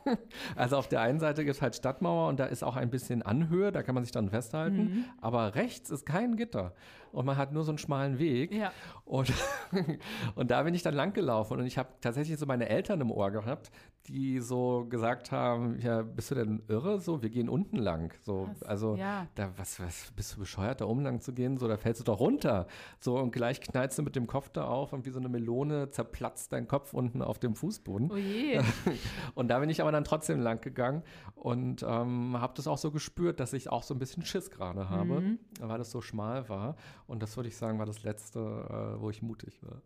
also 0.56 0.78
auf 0.78 0.88
der 0.88 1.02
einen 1.02 1.20
Seite 1.20 1.44
gibt 1.44 1.58
es 1.58 1.62
halt 1.62 1.76
Stadtmauer 1.76 2.30
und 2.30 2.40
da 2.40 2.46
ist 2.46 2.64
auch 2.64 2.78
ein 2.78 2.90
bisschen 2.90 3.22
Anhöhe, 3.22 3.72
da 3.72 3.84
kann 3.84 3.94
man 3.94 4.04
sich 4.04 4.12
dann 4.12 4.30
festhalten. 4.30 4.78
Mhm. 4.78 5.06
Aber 5.20 5.56
rechts 5.56 5.90
ist 5.90 6.06
kein 6.06 6.38
Gitter 6.38 6.74
und 7.16 7.26
man 7.26 7.38
hat 7.38 7.54
nur 7.54 7.64
so 7.64 7.72
einen 7.72 7.78
schmalen 7.78 8.20
Weg. 8.20 8.54
Ja. 8.54 8.72
Und, 9.06 9.32
und 10.36 10.52
da 10.52 10.64
bin 10.64 10.74
ich 10.74 10.84
dann 10.84 10.94
langgelaufen 10.94 11.58
und 11.60 11.66
ich 11.66 11.78
habe 11.78 11.90
tatsächlich 12.02 12.38
so 12.38 12.46
meine 12.46 12.68
Eltern 12.68 13.00
im 13.02 13.12
Ohr 13.12 13.32
gehabt, 13.32 13.72
die 14.08 14.40
so 14.40 14.86
gesagt 14.90 15.32
haben, 15.32 15.80
ja, 15.80 16.02
bist 16.02 16.32
du 16.32 16.36
denn 16.36 16.62
irre? 16.68 17.00
So, 17.00 17.24
wir 17.24 17.30
gehen 17.30 17.50
unten 17.50 17.78
lang. 17.78 18.14
So, 18.22 18.50
was? 18.52 18.64
also, 18.64 18.96
ja. 18.96 19.28
da, 19.36 19.52
was, 19.58 19.80
was, 19.80 20.12
bist 20.16 20.36
du 20.36 20.40
bescheuert, 20.40 20.82
da 20.82 20.86
oben 20.86 21.02
lang 21.02 21.22
zu 21.22 21.34
gehen? 21.34 21.58
So, 21.58 21.68
da 21.68 21.78
fällst 21.78 22.02
du 22.02 22.04
doch 22.04 22.20
runter. 22.20 22.68
So, 23.00 23.18
und 23.18 23.32
gleich 23.32 23.62
knallst 23.62 23.98
du 23.98 24.04
mit 24.04 24.16
dem 24.16 24.28
Kopf 24.28 24.50
da 24.50 24.66
auf 24.66 24.94
und 24.94 25.06
wie 25.06 25.10
so 25.10 25.20
eine 25.20 25.30
Melone 25.30 25.90
zerplatzt 25.90 26.52
dein 26.52 26.68
Kopf 26.68 26.94
unten 26.94 27.22
auf 27.22 27.40
dem 27.40 27.56
Fußboden. 27.56 28.12
Oh 28.12 28.18
je. 28.18 28.62
Und 29.36 29.48
da 29.50 29.60
bin 29.60 29.70
ich 29.70 29.82
aber 29.82 29.92
dann 29.92 30.04
trotzdem 30.04 30.40
lang 30.40 30.62
gegangen 30.62 31.04
und 31.36 31.84
ähm, 31.84 32.40
habe 32.40 32.54
das 32.56 32.68
auch 32.68 32.78
so 32.78 32.92
gespürt, 32.92 33.40
dass 33.40 33.54
ich 33.54 33.70
auch 33.70 33.84
so 33.84 33.94
ein 33.94 34.00
bisschen 34.00 34.24
Schiss 34.26 34.50
gerade 34.50 34.90
habe, 34.90 35.22
mhm. 35.22 35.40
weil 35.60 35.78
das 35.78 35.92
so 35.92 36.02
schmal 36.02 36.48
war. 36.50 36.76
Und 37.08 37.22
das 37.22 37.36
würde 37.38 37.50
ich 37.50 37.58
sagen, 37.58 37.80
war 37.80 37.86
das 37.86 38.04
letzte, 38.04 38.40
äh, 38.40 39.02
wo 39.02 39.10
ich 39.10 39.22
mutig 39.22 39.62
war. 39.64 39.82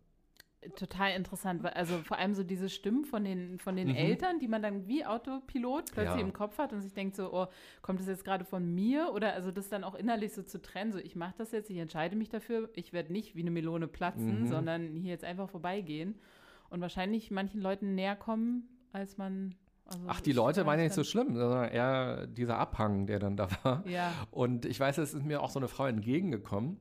Total 0.76 1.16
interessant, 1.16 1.66
also 1.66 2.00
vor 2.00 2.18
allem 2.18 2.34
so 2.34 2.44
diese 2.44 2.68
Stimmen 2.68 3.06
von 3.06 3.24
den, 3.24 3.60
von 3.60 3.78
den 3.78 3.88
mhm. 3.88 3.96
Eltern, 3.96 4.40
die 4.40 4.50
man 4.50 4.62
dann 4.62 4.88
wie 4.88 5.06
Autopilot 5.06 5.94
plötzlich 5.94 6.20
ja. 6.20 6.26
im 6.26 6.34
Kopf 6.34 6.58
hat 6.58 6.74
und 6.74 6.82
sich 6.82 6.94
denkt 6.94 7.16
so, 7.16 7.32
oh, 7.34 7.48
kommt 7.82 8.02
das 8.02 8.08
jetzt 8.08 8.26
gerade 8.26 8.44
von 8.44 8.76
mir? 8.76 9.14
Oder 9.14 9.34
also 9.34 9.52
das 9.52 9.70
dann 9.70 9.86
auch 9.86 9.96
innerlich 9.96 10.34
so 10.34 10.44
zu 10.44 10.62
trennen, 10.62 10.92
so 10.92 11.00
ich 11.00 11.16
mache 11.16 11.36
das 11.38 11.54
jetzt, 11.54 11.70
ich 11.70 11.78
entscheide 11.78 12.18
mich 12.18 12.28
dafür, 12.28 12.70
ich 12.74 12.92
werde 12.92 13.14
nicht 13.14 13.38
wie 13.38 13.42
eine 13.42 13.52
Melone 13.52 13.88
platzen, 13.88 14.42
mhm. 14.42 14.48
sondern 14.48 14.96
hier 14.96 15.12
jetzt 15.12 15.24
einfach 15.24 15.50
vorbeigehen 15.50 16.20
und 16.70 16.82
wahrscheinlich 16.82 17.32
manchen 17.32 17.62
Leuten 17.62 17.96
näher 17.96 18.18
kommen, 18.18 18.68
als 18.92 19.18
man 19.18 19.56
also 19.86 20.06
Ach, 20.08 20.22
die 20.22 20.34
Leute 20.34 20.66
waren 20.66 20.78
ja 20.78 20.84
nicht 20.84 20.94
so 20.94 21.04
schlimm, 21.04 21.36
sondern 21.36 21.70
eher 21.70 22.28
dieser 22.28 22.60
Abhang, 22.60 23.08
der 23.08 23.18
dann 23.18 23.38
da 23.38 23.48
war. 23.64 23.88
Ja. 23.88 24.12
Und 24.30 24.66
ich 24.66 24.80
weiß, 24.80 25.00
es 25.00 25.16
ist 25.16 25.26
mir 25.26 25.42
auch 25.42 25.50
so 25.50 25.58
eine 25.58 25.68
Frau 25.68 25.88
entgegengekommen. 25.88 26.80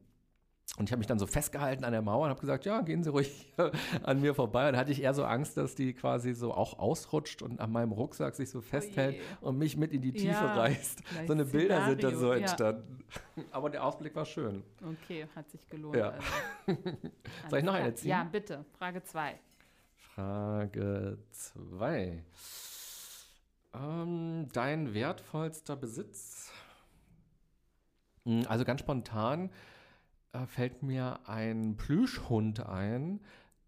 Und 0.77 0.85
ich 0.85 0.93
habe 0.93 0.99
mich 0.99 1.07
dann 1.07 1.19
so 1.19 1.27
festgehalten 1.27 1.83
an 1.83 1.93
der 1.93 2.03
Mauer 2.03 2.25
und 2.25 2.31
habe 2.31 2.41
gesagt, 2.41 2.65
ja, 2.65 2.83
gehen 2.83 3.03
Sie 3.03 3.11
ruhig 3.11 3.53
an 4.03 4.21
mir 4.21 4.35
vorbei. 4.35 4.69
Und 4.69 4.77
hatte 4.77 4.93
ich 4.93 5.03
eher 5.03 5.15
so 5.15 5.25
Angst, 5.25 5.57
dass 5.57 5.75
die 5.75 5.93
quasi 5.93 6.35
so 6.35 6.53
auch 6.53 6.79
ausrutscht 6.79 7.43
und 7.43 7.59
an 7.59 7.73
meinem 7.73 7.91
Rucksack 7.91 8.35
sich 8.37 8.51
so 8.51 8.61
festhält 8.61 9.17
oh 9.41 9.49
und 9.49 9.59
mich 9.59 9.77
mit 9.77 9.93
in 9.93 10.03
die 10.03 10.13
Tiefe 10.13 10.27
ja, 10.27 10.55
reißt. 10.55 11.03
So 11.27 11.33
eine 11.33 11.45
Bilder 11.47 11.87
sind 11.87 12.05
da 12.05 12.15
so 12.15 12.31
entstanden. 12.31 13.05
Ja. 13.37 13.43
Aber 13.51 13.71
der 13.71 13.83
Ausblick 13.85 14.15
war 14.15 14.25
schön. 14.25 14.63
Okay, 15.03 15.27
hat 15.35 15.51
sich 15.51 15.67
gelohnt. 15.69 15.97
Ja. 15.97 16.11
Also. 16.67 16.81
Soll 17.51 17.59
ich 17.59 17.65
noch 17.65 17.75
eine 17.75 17.95
ziehen? 17.95 18.11
Ja, 18.11 18.25
bitte. 18.25 18.65
Frage 18.79 19.03
2. 19.03 19.35
Frage 19.97 21.19
2. 21.31 22.23
Ähm, 23.75 24.49
dein 24.53 24.95
wertvollster 24.95 25.77
Besitz? 25.77 26.53
Hm, 28.25 28.45
also 28.49 28.65
ganz 28.65 28.81
spontan 28.81 29.51
äh, 30.33 30.47
fällt 30.47 30.83
mir 30.83 31.21
ein 31.29 31.77
Plüschhund 31.77 32.65
ein, 32.67 33.21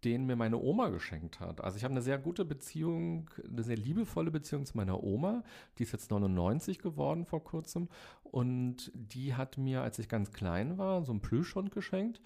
den 0.03 0.25
mir 0.25 0.35
meine 0.35 0.57
Oma 0.57 0.89
geschenkt 0.89 1.39
hat. 1.39 1.61
Also 1.63 1.77
ich 1.77 1.83
habe 1.83 1.91
eine 1.91 2.01
sehr 2.01 2.17
gute 2.17 2.43
Beziehung, 2.43 3.29
eine 3.47 3.63
sehr 3.63 3.77
liebevolle 3.77 4.31
Beziehung 4.31 4.65
zu 4.65 4.75
meiner 4.75 5.03
Oma. 5.03 5.43
Die 5.77 5.83
ist 5.83 5.91
jetzt 5.91 6.09
99 6.09 6.79
geworden 6.79 7.25
vor 7.25 7.43
kurzem. 7.43 7.87
Und 8.23 8.91
die 8.95 9.35
hat 9.35 9.57
mir, 9.57 9.81
als 9.83 9.99
ich 9.99 10.09
ganz 10.09 10.31
klein 10.31 10.77
war, 10.77 11.03
so 11.03 11.11
einen 11.11 11.21
Plüschhund 11.21 11.71
geschenkt. 11.71 12.21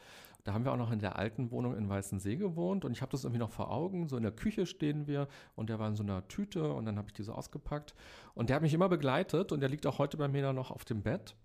Da 0.45 0.53
haben 0.53 0.63
wir 0.63 0.71
auch 0.71 0.77
noch 0.77 0.91
in 0.91 0.99
der 0.99 1.17
alten 1.17 1.49
Wohnung 1.49 1.75
in 1.75 1.89
Weißensee 1.89 2.35
gewohnt 2.35 2.85
und 2.85 2.91
ich 2.91 3.01
habe 3.01 3.11
das 3.11 3.23
irgendwie 3.23 3.39
noch 3.39 3.49
vor 3.49 3.71
Augen. 3.71 4.07
So 4.07 4.15
in 4.15 4.21
der 4.21 4.31
Küche 4.31 4.67
stehen 4.67 5.07
wir 5.07 5.27
und 5.55 5.69
der 5.71 5.79
war 5.79 5.89
in 5.89 5.95
so 5.95 6.03
einer 6.03 6.27
Tüte 6.27 6.71
und 6.71 6.85
dann 6.85 6.97
habe 6.97 7.07
ich 7.07 7.13
die 7.13 7.23
so 7.23 7.33
ausgepackt. 7.33 7.95
Und 8.35 8.49
der 8.49 8.57
hat 8.57 8.63
mich 8.63 8.75
immer 8.75 8.87
begleitet 8.87 9.51
und 9.51 9.59
der 9.59 9.69
liegt 9.69 9.87
auch 9.87 9.97
heute 9.97 10.17
bei 10.17 10.27
mir 10.27 10.43
da 10.43 10.53
noch 10.53 10.69
auf 10.69 10.85
dem 10.85 11.01
Bett. 11.01 11.35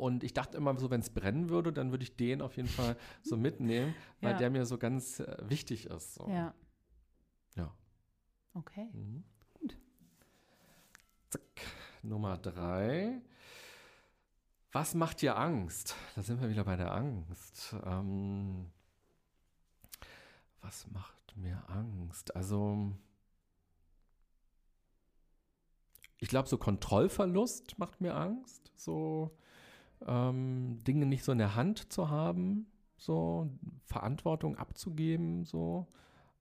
Und 0.00 0.24
ich 0.24 0.32
dachte 0.32 0.56
immer 0.56 0.78
so, 0.78 0.88
wenn 0.88 1.00
es 1.02 1.10
brennen 1.10 1.50
würde, 1.50 1.74
dann 1.74 1.90
würde 1.90 2.04
ich 2.04 2.16
den 2.16 2.40
auf 2.40 2.56
jeden 2.56 2.70
Fall 2.70 2.96
so 3.22 3.36
mitnehmen, 3.36 3.94
weil 4.22 4.32
ja. 4.32 4.38
der 4.38 4.50
mir 4.50 4.64
so 4.64 4.78
ganz 4.78 5.20
äh, 5.20 5.36
wichtig 5.42 5.86
ist. 5.86 6.14
So. 6.14 6.26
Ja. 6.26 6.54
Ja. 7.54 7.70
Okay. 8.54 8.88
Mhm. 8.94 9.24
Gut. 9.52 9.76
Zack. 11.28 11.42
Nummer 12.02 12.38
drei. 12.38 13.20
Was 14.72 14.94
macht 14.94 15.20
dir 15.20 15.36
Angst? 15.36 15.94
Da 16.16 16.22
sind 16.22 16.40
wir 16.40 16.48
wieder 16.48 16.64
bei 16.64 16.76
der 16.76 16.94
Angst. 16.94 17.76
Ähm, 17.84 18.70
was 20.62 20.90
macht 20.90 21.36
mir 21.36 21.62
Angst? 21.68 22.34
Also, 22.34 22.90
ich 26.16 26.28
glaube, 26.30 26.48
so 26.48 26.56
Kontrollverlust 26.56 27.78
macht 27.78 28.00
mir 28.00 28.14
Angst. 28.14 28.72
So 28.76 29.36
ähm, 30.06 30.78
Dinge 30.86 31.06
nicht 31.06 31.24
so 31.24 31.32
in 31.32 31.38
der 31.38 31.54
Hand 31.54 31.92
zu 31.92 32.10
haben, 32.10 32.66
so 32.96 33.48
Verantwortung 33.84 34.56
abzugeben, 34.56 35.44
so. 35.44 35.86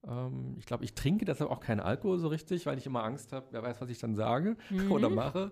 Ähm, 0.08 0.56
ich 0.58 0.66
glaube, 0.66 0.86
ich 0.86 0.94
trinke 0.94 1.26
deshalb 1.26 1.50
auch 1.50 1.60
keinen 1.60 1.82
Alkohol 1.82 2.20
so 2.20 2.30
richtig, 2.30 2.66
weil 2.66 2.78
ich 2.78 2.86
immer 2.86 3.04
Angst 3.04 3.34
habe, 3.34 3.48
wer 3.52 3.64
weiß, 3.64 3.82
was 3.82 3.90
ich 3.90 4.00
dann 4.00 4.16
sage 4.16 4.56
mhm. 4.70 4.92
oder 4.92 5.10
mache. 5.10 5.52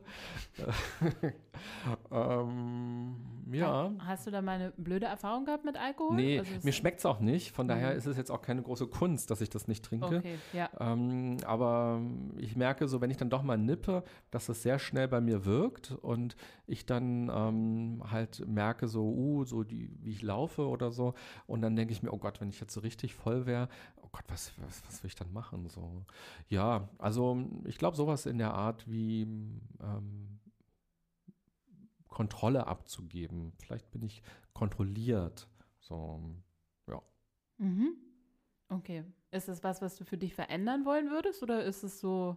ähm, 2.12 3.16
ja. 3.52 3.92
Hast 4.00 4.28
du 4.28 4.32
da 4.32 4.42
mal 4.42 4.54
eine 4.54 4.72
blöde 4.72 5.06
Erfahrung 5.06 5.46
gehabt 5.46 5.66
mit 5.66 5.78
Alkohol? 5.78 6.16
Nee, 6.16 6.40
also 6.40 6.52
mir 6.64 6.72
schmeckt 6.72 7.00
es 7.00 7.06
auch 7.06 7.20
nicht. 7.20 7.52
Von 7.52 7.66
mhm. 7.66 7.70
daher 7.70 7.94
ist 7.94 8.06
es 8.06 8.18
jetzt 8.18 8.32
auch 8.32 8.42
keine 8.42 8.62
große 8.62 8.88
Kunst, 8.88 9.32
dass 9.32 9.42
ich 9.42 9.50
das 9.50 9.68
nicht 9.68 9.84
trinke. 9.86 10.18
Okay, 10.18 10.36
ja. 10.54 10.70
Ähm, 10.80 11.38
aber 11.46 12.02
ich 12.38 12.56
merke 12.56 12.88
so, 12.88 13.02
wenn 13.02 13.12
ich 13.12 13.18
dann 13.18 13.30
doch 13.30 13.44
mal 13.44 13.58
nippe, 13.58 14.04
dass 14.32 14.50
es 14.50 14.64
sehr 14.64 14.80
schnell 14.80 15.08
bei 15.08 15.22
mir 15.22 15.46
wirkt 15.46 15.92
und 15.92 16.36
ich 16.66 16.86
dann 16.86 17.32
ähm, 17.34 18.04
halt 18.10 18.46
merke 18.48 18.88
so, 18.88 19.04
uh, 19.04 19.46
so 19.46 19.64
die, 19.64 19.90
wie 20.02 20.12
ich 20.12 20.22
laufe 20.22 20.68
oder 20.68 20.92
so. 20.92 21.14
Und 21.46 21.62
dann 21.62 21.76
denke 21.76 21.94
ich 21.94 22.04
mir, 22.04 22.12
oh 22.12 22.18
Gott, 22.18 22.42
wenn 22.42 22.50
ich 22.50 22.60
jetzt 22.60 22.74
so 22.74 22.82
richtig 22.82 23.16
voll 23.16 23.46
wäre, 23.46 23.70
oh 24.02 24.10
Gott, 24.12 24.26
was, 24.28 24.52
was, 24.58 24.84
was 24.88 25.04
will 25.04 25.08
ich 25.08 25.16
dann 25.16 25.32
machen? 25.34 25.68
So, 25.70 26.06
ja, 26.50 26.90
also 26.98 27.46
ich 27.66 27.78
glaube, 27.78 27.98
sowas 27.98 28.26
in 28.26 28.38
der 28.38 28.54
Art 28.54 28.90
wie 28.90 29.24
ähm, 29.82 30.37
Kontrolle 32.18 32.66
abzugeben. 32.66 33.54
Vielleicht 33.60 33.92
bin 33.92 34.02
ich 34.02 34.24
kontrolliert. 34.54 35.48
So, 35.80 36.20
ja. 36.88 37.00
Mhm. 37.60 37.96
Okay. 38.70 39.04
Ist 39.30 39.50
es 39.50 39.64
was, 39.64 39.84
was 39.84 39.98
du 39.98 40.04
für 40.04 40.18
dich 40.18 40.34
verändern 40.34 40.84
wollen 40.84 41.12
würdest 41.12 41.44
oder 41.44 41.64
ist 41.64 41.84
es 41.84 42.00
so? 42.00 42.36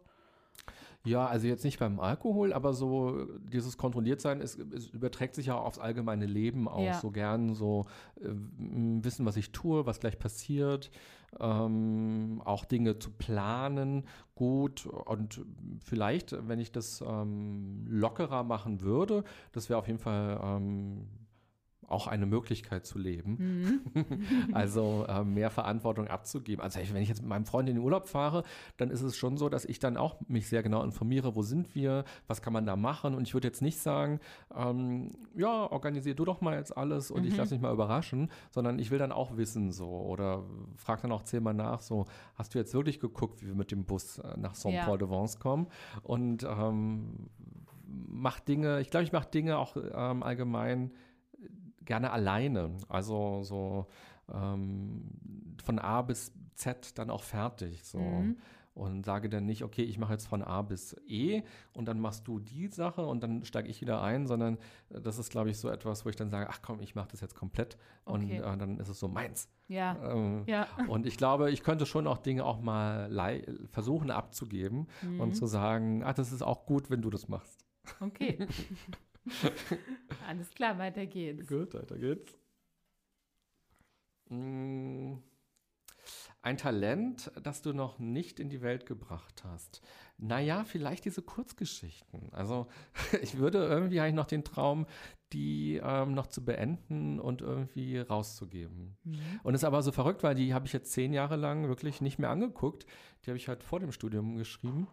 Ja, 1.03 1.27
also 1.27 1.47
jetzt 1.47 1.65
nicht 1.65 1.79
beim 1.79 1.99
Alkohol, 1.99 2.53
aber 2.53 2.75
so 2.75 3.25
dieses 3.39 3.79
Kontrolliertsein, 3.79 4.43
es, 4.43 4.59
es 4.59 4.89
überträgt 4.89 5.35
sich 5.35 5.47
ja 5.47 5.57
aufs 5.57 5.79
allgemeine 5.79 6.27
Leben 6.27 6.69
auch 6.69 6.85
ja. 6.85 7.01
so 7.01 7.11
gern, 7.11 7.55
so 7.55 7.87
äh, 8.21 8.29
wissen, 8.29 9.25
was 9.25 9.39
ich 9.39 9.51
tue, 9.51 9.87
was 9.87 9.99
gleich 9.99 10.19
passiert, 10.19 10.91
ähm, 11.39 12.43
auch 12.45 12.65
Dinge 12.65 12.99
zu 12.99 13.11
planen, 13.11 14.07
gut. 14.35 14.87
Und 14.87 15.43
vielleicht, 15.85 16.49
wenn 16.49 16.59
ich 16.59 16.73
das 16.73 17.03
ähm, 17.07 17.85
lockerer 17.89 18.43
machen 18.43 18.81
würde, 18.81 19.25
das 19.53 19.69
wäre 19.69 19.79
auf 19.79 19.87
jeden 19.87 19.99
Fall 19.99 20.41
ähm, 20.43 21.07
auch 21.91 22.07
eine 22.07 22.27
Möglichkeit 22.27 22.87
zu 22.87 22.99
leben. 22.99 23.81
Mhm. 23.95 24.05
also 24.53 25.05
äh, 25.09 25.25
mehr 25.25 25.51
Verantwortung 25.51 26.09
abzugeben. 26.09 26.63
Also 26.63 26.81
wenn 26.93 27.03
ich 27.03 27.09
jetzt 27.09 27.21
mit 27.21 27.29
meinem 27.29 27.45
Freund 27.45 27.69
in 27.69 27.77
den 27.77 27.85
Urlaub 27.85 28.09
fahre, 28.09 28.45
dann 28.77 28.91
ist 28.91 29.03
es 29.03 29.17
schon 29.17 29.37
so, 29.37 29.49
dass 29.49 29.65
ich 29.65 29.79
dann 29.79 29.97
auch 29.97 30.17
mich 30.29 30.49
sehr 30.49 30.63
genau 30.63 30.83
informiere, 30.83 31.35
wo 31.35 31.43
sind 31.43 31.75
wir, 31.75 32.05
was 32.27 32.43
kann 32.43 32.53
man 32.53 32.67
da 32.67 32.77
machen. 32.77 33.15
Und 33.15 33.27
ich 33.27 33.35
würde 33.35 33.49
jetzt 33.49 33.63
nicht 33.63 33.79
sagen, 33.79 34.21
ähm, 34.55 35.11
ja, 35.37 35.71
organisier 35.71 36.15
du 36.15 36.25
doch 36.25 36.41
mal 36.41 36.57
jetzt 36.57 36.77
alles 36.77 37.11
und 37.11 37.23
mhm. 37.23 37.29
ich 37.29 37.37
lasse 37.37 37.55
mich 37.55 37.63
mal 37.63 37.73
überraschen, 37.73 38.31
sondern 38.51 38.79
ich 38.79 38.91
will 38.91 38.99
dann 38.99 39.13
auch 39.13 39.37
wissen 39.37 39.73
so 39.73 39.89
oder 39.89 40.45
frag 40.77 41.03
dann 41.03 41.13
auch 41.13 41.23
zehnmal 41.23 41.55
nach, 41.55 41.81
so, 41.81 42.07
hast 42.35 42.55
du 42.55 42.59
jetzt 42.59 42.75
wirklich 42.75 43.01
geguckt, 43.01 43.43
wie 43.43 43.49
wir 43.49 43.55
mit 43.55 43.71
dem 43.71 43.85
Bus 43.85 44.19
äh, 44.19 44.37
nach 44.37 44.55
Saint-Paul-de-Vence 44.55 45.39
kommen? 45.39 45.67
Und 46.03 46.45
ähm, 46.45 47.31
mach 47.87 48.41
Dinge, 48.41 48.81
ich 48.81 48.91
glaube, 48.91 49.05
ich 49.05 49.13
mache 49.13 49.29
Dinge 49.31 49.59
auch 49.59 49.77
ähm, 49.77 50.23
allgemein, 50.23 50.93
gerne 51.85 52.11
alleine. 52.11 52.77
Also 52.89 53.43
so 53.43 53.87
ähm, 54.33 55.05
von 55.63 55.79
A 55.79 56.03
bis 56.03 56.33
Z 56.55 56.99
dann 56.99 57.11
auch 57.11 57.23
fertig. 57.23 57.85
So. 57.85 57.99
Mhm. 57.99 58.37
Und 58.73 59.05
sage 59.05 59.29
dann 59.29 59.47
nicht, 59.47 59.65
okay, 59.65 59.83
ich 59.83 59.99
mache 59.99 60.13
jetzt 60.13 60.29
von 60.29 60.43
A 60.43 60.63
bis 60.63 60.97
E 61.07 61.43
und 61.75 61.87
dann 61.87 62.01
machst 62.01 62.29
du 62.29 62.39
die 62.39 62.69
Sache 62.69 63.05
und 63.05 63.21
dann 63.21 63.45
steige 63.45 63.69
ich 63.69 63.81
wieder 63.81 64.01
ein, 64.01 64.27
sondern 64.27 64.59
äh, 64.91 65.01
das 65.01 65.19
ist, 65.19 65.31
glaube 65.31 65.51
ich, 65.51 65.59
so 65.59 65.69
etwas, 65.69 66.05
wo 66.05 66.09
ich 66.09 66.17
dann 66.17 66.31
sage, 66.31 66.49
ach 66.49 66.61
komm, 66.63 66.81
ich 66.81 66.95
mache 66.95 67.09
das 67.11 67.21
jetzt 67.21 67.35
komplett 67.35 67.77
und 68.05 68.25
okay. 68.25 68.39
äh, 68.39 68.57
dann 68.57 68.79
ist 68.79 68.89
es 68.89 69.01
so 69.01 69.09
meins. 69.09 69.51
Ja. 69.67 69.97
Ähm, 70.13 70.45
ja. 70.47 70.67
Und 70.89 71.07
ich 71.07 71.17
glaube, 71.17 71.51
ich 71.51 71.63
könnte 71.63 71.85
schon 71.87 72.07
auch 72.07 72.19
Dinge 72.19 72.45
auch 72.45 72.61
mal 72.61 73.11
versuchen 73.71 74.11
abzugeben 74.11 74.89
mhm. 75.03 75.21
und 75.21 75.35
zu 75.35 75.47
sagen, 75.47 76.03
ach, 76.05 76.15
das 76.15 76.33
ist 76.33 76.43
auch 76.43 76.67
gut, 76.67 76.91
wenn 76.91 77.03
du 77.03 77.11
das 77.11 77.29
machst. 77.29 77.65
Okay. 78.01 78.39
Alles 80.27 80.51
klar, 80.51 80.79
weiter 80.79 81.07
geht's. 81.07 81.47
Gut, 81.47 81.75
weiter 81.75 81.99
geht's. 81.99 82.37
Mm, 84.29 85.17
ein 86.43 86.57
Talent, 86.57 87.31
das 87.43 87.61
du 87.61 87.73
noch 87.73 87.99
nicht 87.99 88.41
in 88.41 88.49
die 88.49 88.63
Welt 88.63 88.87
gebracht 88.87 89.45
hast. 89.45 89.83
Naja, 90.17 90.65
vielleicht 90.65 91.05
diese 91.05 91.23
Kurzgeschichten. 91.23 92.33
Also 92.33 92.67
ich 93.23 93.37
würde 93.37 93.59
irgendwie 93.59 94.01
eigentlich 94.01 94.15
noch 94.15 94.27
den 94.27 94.45
Traum, 94.45 94.87
die 95.33 95.81
ähm, 95.83 96.15
noch 96.15 96.27
zu 96.27 96.45
beenden 96.45 97.21
und 97.21 97.43
irgendwie 97.43 97.99
rauszugeben. 97.99 98.97
Mhm. 99.05 99.21
Und 99.43 99.55
es 99.55 99.61
ist 99.61 99.67
aber 99.67 99.83
so 99.83 99.93
verrückt, 99.93 100.23
weil 100.23 100.35
die 100.35 100.55
habe 100.55 100.67
ich 100.67 100.73
jetzt 100.73 100.93
zehn 100.93 101.13
Jahre 101.13 101.37
lang 101.37 101.69
wirklich 101.69 102.01
nicht 102.01 102.19
mehr 102.19 102.31
angeguckt. 102.31 102.87
Die 103.25 103.31
habe 103.31 103.37
ich 103.37 103.49
halt 103.49 103.63
vor 103.63 103.81
dem 103.81 103.93
Studium 103.93 104.37
geschrieben. 104.37 104.89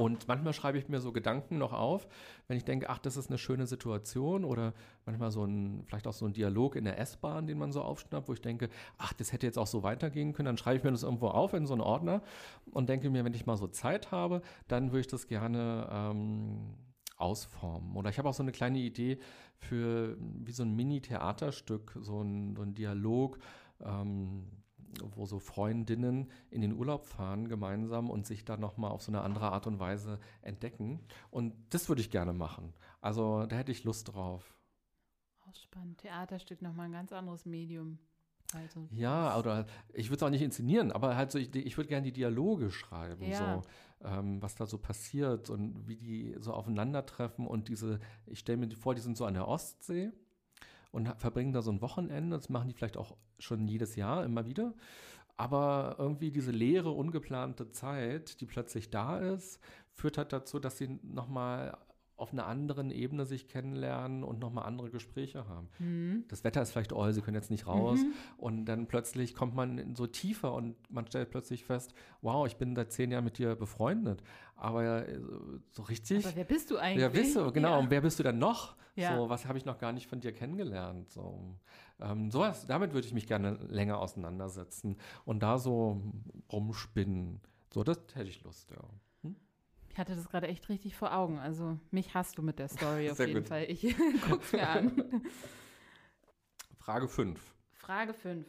Und 0.00 0.28
manchmal 0.28 0.54
schreibe 0.54 0.78
ich 0.78 0.88
mir 0.88 0.98
so 0.98 1.12
Gedanken 1.12 1.58
noch 1.58 1.74
auf, 1.74 2.08
wenn 2.48 2.56
ich 2.56 2.64
denke, 2.64 2.88
ach, 2.88 2.96
das 2.96 3.18
ist 3.18 3.28
eine 3.28 3.36
schöne 3.36 3.66
Situation 3.66 4.46
oder 4.46 4.72
manchmal 5.04 5.30
so 5.30 5.44
ein, 5.44 5.82
vielleicht 5.84 6.06
auch 6.06 6.14
so 6.14 6.24
ein 6.24 6.32
Dialog 6.32 6.74
in 6.74 6.84
der 6.84 6.98
S-Bahn, 6.98 7.46
den 7.46 7.58
man 7.58 7.70
so 7.70 7.82
aufschnappt, 7.82 8.26
wo 8.26 8.32
ich 8.32 8.40
denke, 8.40 8.70
ach, 8.96 9.12
das 9.12 9.30
hätte 9.30 9.46
jetzt 9.46 9.58
auch 9.58 9.66
so 9.66 9.82
weitergehen 9.82 10.32
können, 10.32 10.46
dann 10.46 10.56
schreibe 10.56 10.78
ich 10.78 10.84
mir 10.84 10.90
das 10.90 11.02
irgendwo 11.02 11.28
auf 11.28 11.52
in 11.52 11.66
so 11.66 11.74
einen 11.74 11.82
Ordner 11.82 12.22
und 12.70 12.88
denke 12.88 13.10
mir, 13.10 13.26
wenn 13.26 13.34
ich 13.34 13.44
mal 13.44 13.58
so 13.58 13.66
Zeit 13.66 14.10
habe, 14.10 14.40
dann 14.68 14.90
würde 14.90 15.00
ich 15.00 15.06
das 15.06 15.26
gerne 15.26 15.86
ähm, 15.92 16.78
ausformen. 17.18 17.94
Oder 17.94 18.08
ich 18.08 18.16
habe 18.16 18.26
auch 18.26 18.34
so 18.34 18.42
eine 18.42 18.52
kleine 18.52 18.78
Idee 18.78 19.18
für 19.58 20.16
wie 20.18 20.52
so 20.52 20.62
ein 20.62 20.74
Mini-Theaterstück, 20.76 21.98
so 22.00 22.22
ein, 22.22 22.56
so 22.56 22.62
ein 22.62 22.72
Dialog. 22.72 23.38
Ähm, 23.82 24.46
wo 25.14 25.26
so 25.26 25.38
Freundinnen 25.38 26.30
in 26.50 26.60
den 26.60 26.72
Urlaub 26.72 27.06
fahren 27.06 27.48
gemeinsam 27.48 28.10
und 28.10 28.26
sich 28.26 28.44
dann 28.44 28.60
nochmal 28.60 28.90
auf 28.90 29.02
so 29.02 29.12
eine 29.12 29.22
andere 29.22 29.52
Art 29.52 29.66
und 29.66 29.78
Weise 29.78 30.18
entdecken. 30.42 31.00
Und 31.30 31.54
das 31.70 31.88
würde 31.88 32.00
ich 32.00 32.10
gerne 32.10 32.32
machen. 32.32 32.72
Also 33.00 33.46
da 33.46 33.56
hätte 33.56 33.72
ich 33.72 33.84
Lust 33.84 34.12
drauf. 34.12 34.54
Auch 35.48 35.54
spannend. 35.54 35.98
Theaterstück 35.98 36.62
nochmal 36.62 36.86
ein 36.86 36.92
ganz 36.92 37.12
anderes 37.12 37.46
Medium. 37.46 37.98
Also, 38.54 38.88
ja, 38.90 39.38
oder 39.38 39.66
ich 39.92 40.08
würde 40.08 40.16
es 40.16 40.22
auch 40.24 40.30
nicht 40.30 40.42
inszenieren, 40.42 40.90
aber 40.90 41.14
halt 41.14 41.30
so, 41.30 41.38
ich, 41.38 41.54
ich 41.54 41.76
würde 41.76 41.88
gerne 41.88 42.06
die 42.06 42.12
Dialoge 42.12 42.72
schreiben, 42.72 43.24
ja. 43.24 43.62
so, 44.00 44.08
ähm, 44.08 44.42
was 44.42 44.56
da 44.56 44.66
so 44.66 44.76
passiert 44.76 45.50
und 45.50 45.86
wie 45.86 45.96
die 45.96 46.36
so 46.40 46.52
aufeinandertreffen 46.52 47.46
und 47.46 47.68
diese, 47.68 48.00
ich 48.26 48.40
stelle 48.40 48.58
mir 48.58 48.70
vor, 48.74 48.96
die 48.96 49.02
sind 49.02 49.16
so 49.16 49.24
an 49.24 49.34
der 49.34 49.46
Ostsee 49.46 50.10
und 50.90 51.08
verbringen 51.18 51.52
da 51.52 51.62
so 51.62 51.70
ein 51.70 51.82
Wochenende. 51.82 52.36
Das 52.36 52.48
machen 52.48 52.68
die 52.68 52.74
vielleicht 52.74 52.96
auch 52.96 53.16
schon 53.38 53.68
jedes 53.68 53.96
Jahr 53.96 54.24
immer 54.24 54.46
wieder. 54.46 54.74
Aber 55.36 55.96
irgendwie 55.98 56.30
diese 56.30 56.50
leere, 56.50 56.90
ungeplante 56.90 57.70
Zeit, 57.70 58.40
die 58.40 58.46
plötzlich 58.46 58.90
da 58.90 59.18
ist, 59.18 59.58
führt 59.94 60.18
halt 60.18 60.32
dazu, 60.32 60.58
dass 60.58 60.76
sie 60.78 61.00
nochmal 61.02 61.78
auf 62.20 62.32
einer 62.32 62.46
anderen 62.46 62.90
Ebene 62.90 63.24
sich 63.24 63.48
kennenlernen 63.48 64.22
und 64.22 64.40
nochmal 64.40 64.66
andere 64.66 64.90
Gespräche 64.90 65.48
haben. 65.48 65.68
Mhm. 65.78 66.24
Das 66.28 66.44
Wetter 66.44 66.60
ist 66.60 66.72
vielleicht, 66.72 66.92
oh, 66.92 67.10
sie 67.10 67.22
können 67.22 67.34
jetzt 67.34 67.50
nicht 67.50 67.66
raus. 67.66 68.00
Mhm. 68.00 68.12
Und 68.36 68.64
dann 68.66 68.86
plötzlich 68.86 69.34
kommt 69.34 69.54
man 69.54 69.94
so 69.94 70.06
tiefer 70.06 70.52
und 70.52 70.76
man 70.90 71.06
stellt 71.06 71.30
plötzlich 71.30 71.64
fest, 71.64 71.94
wow, 72.20 72.46
ich 72.46 72.56
bin 72.56 72.76
seit 72.76 72.92
zehn 72.92 73.10
Jahren 73.10 73.24
mit 73.24 73.38
dir 73.38 73.56
befreundet. 73.56 74.22
Aber 74.54 75.08
äh, 75.08 75.18
so 75.70 75.82
richtig. 75.84 76.26
Aber 76.26 76.36
wer 76.36 76.44
bist 76.44 76.70
du 76.70 76.76
eigentlich? 76.76 77.00
Wer 77.00 77.08
bist 77.08 77.36
du, 77.36 77.50
genau. 77.52 77.70
Ja. 77.70 77.78
Und 77.78 77.90
wer 77.90 78.02
bist 78.02 78.18
du 78.18 78.22
denn 78.22 78.38
noch? 78.38 78.76
Ja. 78.96 79.16
So, 79.16 79.30
was 79.30 79.46
habe 79.46 79.56
ich 79.56 79.64
noch 79.64 79.78
gar 79.78 79.92
nicht 79.92 80.06
von 80.06 80.20
dir 80.20 80.32
kennengelernt? 80.32 81.10
So, 81.10 81.56
ähm, 82.00 82.30
sowas, 82.30 82.66
damit 82.66 82.92
würde 82.92 83.06
ich 83.06 83.14
mich 83.14 83.26
gerne 83.26 83.52
länger 83.68 83.98
auseinandersetzen 83.98 84.96
und 85.24 85.42
da 85.42 85.56
so 85.56 86.02
rumspinnen. 86.52 87.40
So, 87.72 87.82
das 87.82 87.98
hätte 88.12 88.28
ich 88.28 88.42
Lust, 88.42 88.70
ja. 88.72 88.82
Ich 89.92 89.98
hatte 89.98 90.14
das 90.14 90.28
gerade 90.28 90.46
echt 90.46 90.68
richtig 90.68 90.94
vor 90.96 91.14
Augen. 91.14 91.38
Also 91.38 91.78
mich 91.90 92.14
hast 92.14 92.38
du 92.38 92.42
mit 92.42 92.58
der 92.58 92.68
Story 92.68 93.10
auf 93.10 93.16
Sehr 93.16 93.26
jeden 93.28 93.40
gut. 93.40 93.48
Fall. 93.48 93.64
Ich 93.68 93.94
guck's 94.28 94.52
mir 94.52 94.68
an. 94.68 95.22
Frage 96.78 97.08
5. 97.08 97.54
Frage 97.72 98.14
5. 98.14 98.46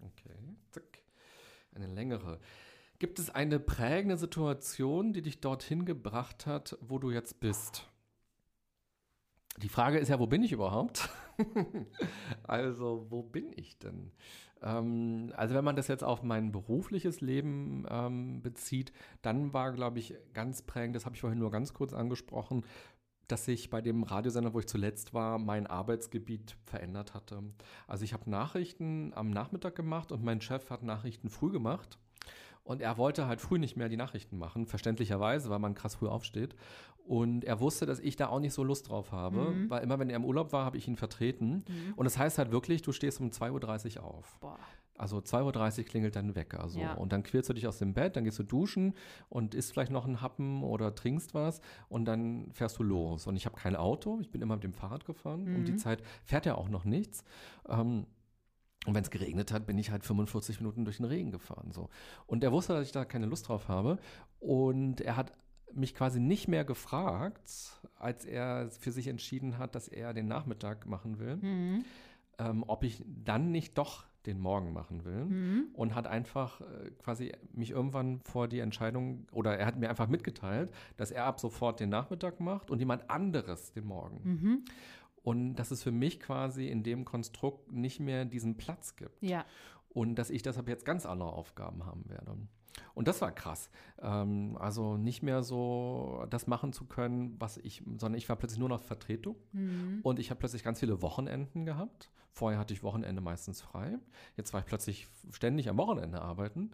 Okay, 0.00 0.56
zack. 0.70 0.98
Eine 1.74 1.86
längere. 1.86 2.40
Gibt 2.98 3.18
es 3.18 3.30
eine 3.30 3.60
prägende 3.60 4.16
Situation, 4.16 5.12
die 5.12 5.22
dich 5.22 5.40
dorthin 5.40 5.84
gebracht 5.84 6.46
hat, 6.46 6.76
wo 6.80 6.98
du 6.98 7.10
jetzt 7.10 7.40
bist? 7.40 7.88
Die 9.62 9.68
Frage 9.68 9.98
ist 9.98 10.08
ja, 10.08 10.18
wo 10.18 10.26
bin 10.26 10.42
ich 10.42 10.52
überhaupt? 10.52 11.08
also, 12.42 13.06
wo 13.08 13.22
bin 13.22 13.52
ich 13.54 13.78
denn? 13.78 14.10
Ähm, 14.62 15.32
also, 15.36 15.54
wenn 15.54 15.64
man 15.64 15.76
das 15.76 15.88
jetzt 15.88 16.02
auf 16.02 16.22
mein 16.22 16.50
berufliches 16.50 17.20
Leben 17.20 17.86
ähm, 17.88 18.42
bezieht, 18.42 18.92
dann 19.22 19.52
war, 19.52 19.72
glaube 19.72 20.00
ich, 20.00 20.14
ganz 20.32 20.62
prägend, 20.62 20.96
das 20.96 21.06
habe 21.06 21.14
ich 21.14 21.20
vorhin 21.20 21.38
nur 21.38 21.50
ganz 21.50 21.72
kurz 21.72 21.92
angesprochen, 21.92 22.64
dass 23.28 23.44
sich 23.44 23.70
bei 23.70 23.80
dem 23.80 24.02
Radiosender, 24.02 24.52
wo 24.52 24.58
ich 24.58 24.66
zuletzt 24.66 25.14
war, 25.14 25.38
mein 25.38 25.66
Arbeitsgebiet 25.66 26.56
verändert 26.64 27.14
hatte. 27.14 27.42
Also 27.86 28.04
ich 28.04 28.12
habe 28.12 28.28
Nachrichten 28.28 29.12
am 29.14 29.30
Nachmittag 29.30 29.74
gemacht 29.74 30.12
und 30.12 30.22
mein 30.22 30.40
Chef 30.40 30.70
hat 30.70 30.82
Nachrichten 30.82 31.30
früh 31.30 31.50
gemacht. 31.50 31.98
Und 32.64 32.80
er 32.80 32.96
wollte 32.96 33.26
halt 33.26 33.40
früh 33.40 33.58
nicht 33.58 33.76
mehr 33.76 33.88
die 33.88 33.96
Nachrichten 33.96 34.38
machen, 34.38 34.66
verständlicherweise, 34.66 35.50
weil 35.50 35.58
man 35.58 35.74
krass 35.74 35.96
früh 35.96 36.08
aufsteht. 36.08 36.56
Und 37.06 37.44
er 37.44 37.60
wusste, 37.60 37.84
dass 37.84 38.00
ich 38.00 38.16
da 38.16 38.28
auch 38.28 38.40
nicht 38.40 38.54
so 38.54 38.64
Lust 38.64 38.88
drauf 38.88 39.12
habe, 39.12 39.50
mhm. 39.50 39.70
weil 39.70 39.82
immer, 39.82 39.98
wenn 39.98 40.08
er 40.08 40.16
im 40.16 40.24
Urlaub 40.24 40.52
war, 40.52 40.64
habe 40.64 40.78
ich 40.78 40.88
ihn 40.88 40.96
vertreten. 40.96 41.64
Mhm. 41.68 41.94
Und 41.96 42.04
das 42.04 42.16
heißt 42.16 42.38
halt 42.38 42.50
wirklich, 42.50 42.80
du 42.80 42.92
stehst 42.92 43.20
um 43.20 43.28
2.30 43.28 43.98
Uhr 43.98 44.04
auf. 44.04 44.38
Boah. 44.40 44.58
Also 44.96 45.18
2.30 45.18 45.78
Uhr 45.78 45.84
klingelt 45.84 46.16
dein 46.16 46.34
Wecker. 46.34 46.68
So. 46.68 46.80
Ja. 46.80 46.94
Und 46.94 47.12
dann 47.12 47.22
quälst 47.22 47.50
du 47.50 47.52
dich 47.52 47.66
aus 47.66 47.78
dem 47.78 47.92
Bett, 47.92 48.16
dann 48.16 48.24
gehst 48.24 48.38
du 48.38 48.42
duschen 48.42 48.94
und 49.28 49.54
isst 49.54 49.72
vielleicht 49.72 49.90
noch 49.90 50.06
einen 50.06 50.22
Happen 50.22 50.62
oder 50.62 50.94
trinkst 50.94 51.34
was 51.34 51.60
und 51.88 52.06
dann 52.06 52.50
fährst 52.52 52.78
du 52.78 52.84
los. 52.84 53.26
Und 53.26 53.36
ich 53.36 53.44
habe 53.44 53.56
kein 53.56 53.76
Auto, 53.76 54.18
ich 54.20 54.30
bin 54.30 54.40
immer 54.40 54.54
mit 54.54 54.64
dem 54.64 54.72
Fahrrad 54.72 55.04
gefahren. 55.04 55.44
Mhm. 55.44 55.56
Um 55.56 55.64
die 55.64 55.72
mhm. 55.72 55.78
Zeit 55.78 56.02
fährt 56.22 56.46
ja 56.46 56.54
auch 56.54 56.68
noch 56.68 56.84
nichts. 56.84 57.24
Ähm, 57.68 58.06
und 58.84 58.94
wenn 58.94 59.02
es 59.02 59.10
geregnet 59.10 59.52
hat, 59.52 59.66
bin 59.66 59.78
ich 59.78 59.90
halt 59.90 60.04
45 60.04 60.60
Minuten 60.60 60.84
durch 60.84 60.98
den 60.98 61.06
Regen 61.06 61.30
gefahren. 61.30 61.72
So. 61.72 61.88
Und 62.26 62.44
er 62.44 62.52
wusste, 62.52 62.74
dass 62.74 62.86
ich 62.86 62.92
da 62.92 63.04
keine 63.04 63.26
Lust 63.26 63.48
drauf 63.48 63.68
habe. 63.68 63.98
Und 64.40 65.00
er 65.00 65.16
hat 65.16 65.32
mich 65.72 65.94
quasi 65.94 66.20
nicht 66.20 66.48
mehr 66.48 66.64
gefragt, 66.64 67.80
als 67.98 68.24
er 68.24 68.70
für 68.70 68.92
sich 68.92 69.08
entschieden 69.08 69.58
hat, 69.58 69.74
dass 69.74 69.88
er 69.88 70.14
den 70.14 70.28
Nachmittag 70.28 70.86
machen 70.86 71.18
will, 71.18 71.36
mhm. 71.36 71.84
ähm, 72.38 72.64
ob 72.66 72.84
ich 72.84 73.02
dann 73.06 73.50
nicht 73.50 73.76
doch 73.78 74.04
den 74.26 74.38
Morgen 74.38 74.72
machen 74.72 75.04
will 75.04 75.24
mhm. 75.24 75.64
und 75.74 75.94
hat 75.94 76.06
einfach 76.06 76.60
äh, 76.60 76.90
quasi 77.02 77.32
mich 77.52 77.70
irgendwann 77.70 78.20
vor 78.20 78.48
die 78.48 78.60
Entscheidung 78.60 79.26
oder 79.32 79.58
er 79.58 79.66
hat 79.66 79.76
mir 79.76 79.90
einfach 79.90 80.08
mitgeteilt, 80.08 80.70
dass 80.96 81.10
er 81.10 81.26
ab 81.26 81.40
sofort 81.40 81.80
den 81.80 81.90
Nachmittag 81.90 82.40
macht 82.40 82.70
und 82.70 82.78
jemand 82.78 83.10
anderes 83.10 83.72
den 83.72 83.84
Morgen. 83.84 84.20
Mhm. 84.22 84.64
Und 85.24 85.56
dass 85.56 85.72
es 85.72 85.82
für 85.82 85.90
mich 85.90 86.20
quasi 86.20 86.68
in 86.68 86.84
dem 86.84 87.04
Konstrukt 87.04 87.72
nicht 87.72 87.98
mehr 87.98 88.24
diesen 88.24 88.56
Platz 88.56 88.94
gibt. 88.94 89.20
Ja. 89.22 89.44
Und 89.88 90.14
dass 90.16 90.30
ich 90.30 90.42
deshalb 90.42 90.68
jetzt 90.68 90.84
ganz 90.84 91.06
andere 91.06 91.32
Aufgaben 91.32 91.86
haben 91.86 92.08
werde. 92.08 92.36
Und 92.94 93.08
das 93.08 93.20
war 93.20 93.32
krass. 93.32 93.70
Ähm, 94.00 94.56
also 94.58 94.96
nicht 94.96 95.22
mehr 95.22 95.42
so 95.42 96.26
das 96.30 96.46
machen 96.46 96.72
zu 96.72 96.84
können, 96.84 97.36
was 97.38 97.56
ich, 97.58 97.82
sondern 97.98 98.14
ich 98.14 98.28
war 98.28 98.36
plötzlich 98.36 98.60
nur 98.60 98.68
noch 98.68 98.82
Vertretung 98.82 99.36
mhm. 99.52 100.00
und 100.02 100.18
ich 100.18 100.30
habe 100.30 100.38
plötzlich 100.38 100.62
ganz 100.62 100.80
viele 100.80 101.02
Wochenenden 101.02 101.64
gehabt. 101.64 102.10
Vorher 102.32 102.58
hatte 102.58 102.74
ich 102.74 102.82
Wochenende 102.82 103.20
meistens 103.20 103.60
frei. 103.60 103.96
Jetzt 104.36 104.52
war 104.52 104.60
ich 104.60 104.66
plötzlich 104.66 105.06
ständig 105.30 105.68
am 105.68 105.76
Wochenende 105.76 106.20
arbeiten 106.20 106.72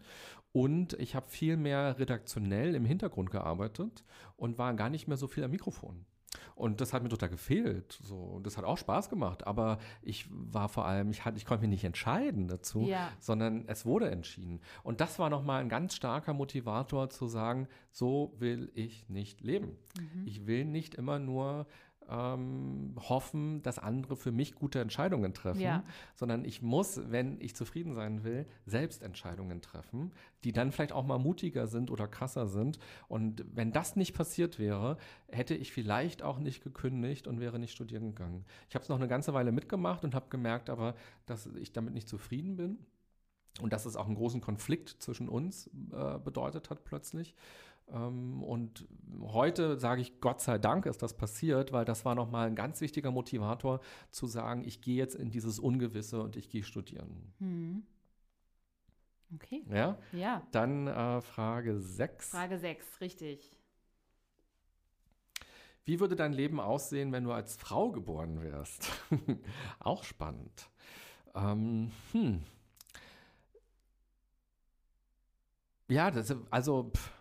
und 0.51 0.93
ich 0.93 1.15
habe 1.15 1.29
viel 1.29 1.55
mehr 1.55 1.99
redaktionell 1.99 2.73
im 2.73 2.85
Hintergrund 2.85 3.29
gearbeitet 3.29 4.03
und 4.37 4.57
war 4.57 4.73
gar 4.73 4.89
nicht 4.89 5.07
mehr 5.07 5.17
so 5.17 5.27
viel 5.27 5.43
am 5.43 5.51
Mikrofon. 5.51 6.05
Und 6.55 6.81
das 6.81 6.93
hat 6.93 7.03
mir 7.03 7.09
total 7.09 7.29
gefehlt. 7.29 7.99
So. 8.03 8.15
Und 8.15 8.45
das 8.45 8.57
hat 8.57 8.65
auch 8.65 8.77
Spaß 8.77 9.09
gemacht. 9.09 9.45
Aber 9.47 9.79
ich 10.01 10.27
war 10.29 10.69
vor 10.69 10.85
allem, 10.85 11.11
ich, 11.11 11.25
hatte, 11.25 11.37
ich 11.37 11.45
konnte 11.45 11.61
mich 11.61 11.69
nicht 11.69 11.83
entscheiden 11.83 12.47
dazu, 12.47 12.81
ja. 12.81 13.09
sondern 13.19 13.65
es 13.67 13.85
wurde 13.85 14.09
entschieden. 14.09 14.61
Und 14.83 15.01
das 15.01 15.19
war 15.19 15.29
nochmal 15.29 15.61
ein 15.61 15.69
ganz 15.69 15.95
starker 15.95 16.33
Motivator 16.33 17.09
zu 17.09 17.27
sagen, 17.27 17.67
so 17.91 18.33
will 18.37 18.71
ich 18.75 19.09
nicht 19.09 19.41
leben. 19.41 19.77
Mhm. 19.97 20.25
Ich 20.25 20.45
will 20.47 20.65
nicht 20.65 20.95
immer 20.95 21.19
nur 21.19 21.67
ähm, 22.09 22.95
hoffen, 22.97 23.61
dass 23.63 23.79
andere 23.79 24.15
für 24.15 24.31
mich 24.31 24.55
gute 24.55 24.79
Entscheidungen 24.79 25.33
treffen, 25.33 25.61
ja. 25.61 25.83
sondern 26.15 26.45
ich 26.45 26.61
muss, 26.61 26.99
wenn 27.09 27.39
ich 27.39 27.55
zufrieden 27.55 27.93
sein 27.93 28.23
will, 28.23 28.45
selbst 28.65 29.01
Entscheidungen 29.03 29.61
treffen, 29.61 30.11
die 30.43 30.51
dann 30.51 30.71
vielleicht 30.71 30.91
auch 30.91 31.05
mal 31.05 31.19
mutiger 31.19 31.67
sind 31.67 31.91
oder 31.91 32.07
krasser 32.07 32.47
sind. 32.47 32.79
Und 33.07 33.45
wenn 33.53 33.71
das 33.71 33.95
nicht 33.95 34.13
passiert 34.13 34.59
wäre, 34.59 34.97
hätte 35.29 35.55
ich 35.55 35.71
vielleicht 35.71 36.21
auch 36.23 36.39
nicht 36.39 36.63
gekündigt 36.63 37.27
und 37.27 37.39
wäre 37.39 37.59
nicht 37.59 37.71
studieren 37.71 38.15
gegangen. 38.15 38.45
Ich 38.69 38.75
habe 38.75 38.83
es 38.83 38.89
noch 38.89 38.97
eine 38.97 39.07
ganze 39.07 39.33
Weile 39.33 39.51
mitgemacht 39.51 40.03
und 40.03 40.15
habe 40.15 40.29
gemerkt 40.29 40.69
aber, 40.69 40.95
dass 41.25 41.47
ich 41.47 41.71
damit 41.71 41.93
nicht 41.93 42.09
zufrieden 42.09 42.55
bin. 42.55 42.77
Und 43.59 43.73
dass 43.73 43.85
es 43.85 43.97
auch 43.97 44.05
einen 44.05 44.15
großen 44.15 44.39
Konflikt 44.39 44.89
zwischen 44.99 45.27
uns 45.27 45.69
äh, 45.91 46.17
bedeutet 46.19 46.69
hat 46.69 46.85
plötzlich. 46.85 47.35
Ähm, 47.93 48.43
und 48.43 48.87
heute 49.21 49.77
sage 49.77 50.01
ich, 50.01 50.19
Gott 50.21 50.41
sei 50.41 50.57
Dank 50.57 50.85
ist 50.85 51.01
das 51.01 51.15
passiert, 51.15 51.71
weil 51.71 51.85
das 51.85 52.05
war 52.05 52.15
nochmal 52.15 52.47
ein 52.47 52.55
ganz 52.55 52.81
wichtiger 52.81 53.11
Motivator 53.11 53.81
zu 54.11 54.27
sagen, 54.27 54.63
ich 54.65 54.81
gehe 54.81 54.95
jetzt 54.95 55.15
in 55.15 55.29
dieses 55.29 55.59
Ungewisse 55.59 56.21
und 56.21 56.35
ich 56.35 56.49
gehe 56.49 56.63
studieren. 56.63 57.33
Hm. 57.39 57.83
Okay. 59.35 59.63
Ja? 59.69 59.97
Ja. 60.11 60.45
Dann 60.51 60.87
äh, 60.87 61.21
Frage 61.21 61.79
6. 61.79 62.29
Frage 62.29 62.57
6, 62.57 63.01
richtig. 63.01 63.57
Wie 65.85 65.99
würde 65.99 66.15
dein 66.15 66.33
Leben 66.33 66.59
aussehen, 66.59 67.11
wenn 67.11 67.23
du 67.23 67.31
als 67.31 67.55
Frau 67.55 67.91
geboren 67.91 68.41
wärst? 68.41 68.89
Auch 69.79 70.03
spannend. 70.03 70.69
Ähm, 71.33 71.91
hm. 72.11 72.43
Ja, 75.87 76.11
das, 76.11 76.35
also 76.49 76.91
pff, 76.95 77.11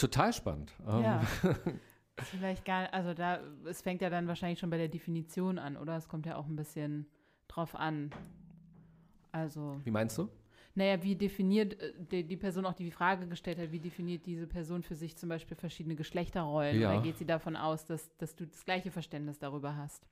Total 0.00 0.32
spannend. 0.32 0.72
Ja. 0.86 1.20
Vielleicht 2.22 2.64
gar, 2.64 2.92
also 2.92 3.14
da, 3.14 3.40
es 3.64 3.82
fängt 3.82 4.02
ja 4.02 4.10
dann 4.10 4.26
wahrscheinlich 4.28 4.58
schon 4.58 4.70
bei 4.70 4.76
der 4.76 4.88
Definition 4.88 5.58
an, 5.58 5.76
oder? 5.76 5.96
Es 5.96 6.08
kommt 6.08 6.26
ja 6.26 6.36
auch 6.36 6.46
ein 6.46 6.56
bisschen 6.56 7.06
drauf 7.48 7.74
an. 7.74 8.10
Also. 9.32 9.80
Wie 9.84 9.90
meinst 9.90 10.18
du? 10.18 10.28
Naja, 10.74 11.02
wie 11.02 11.16
definiert 11.16 11.80
äh, 11.80 11.92
die, 12.10 12.24
die, 12.24 12.36
Person 12.36 12.64
auch 12.66 12.74
die 12.74 12.90
Frage 12.90 13.26
gestellt 13.26 13.58
hat, 13.58 13.72
wie 13.72 13.80
definiert 13.80 14.26
diese 14.26 14.46
Person 14.46 14.82
für 14.82 14.94
sich 14.94 15.16
zum 15.16 15.28
Beispiel 15.28 15.56
verschiedene 15.56 15.96
Geschlechterrollen? 15.96 16.80
Ja. 16.80 16.92
Oder 16.92 17.02
geht 17.02 17.18
sie 17.18 17.26
davon 17.26 17.56
aus, 17.56 17.84
dass, 17.84 18.16
dass 18.18 18.36
du 18.36 18.46
das 18.46 18.64
gleiche 18.64 18.90
Verständnis 18.90 19.38
darüber 19.38 19.76
hast? 19.76 20.06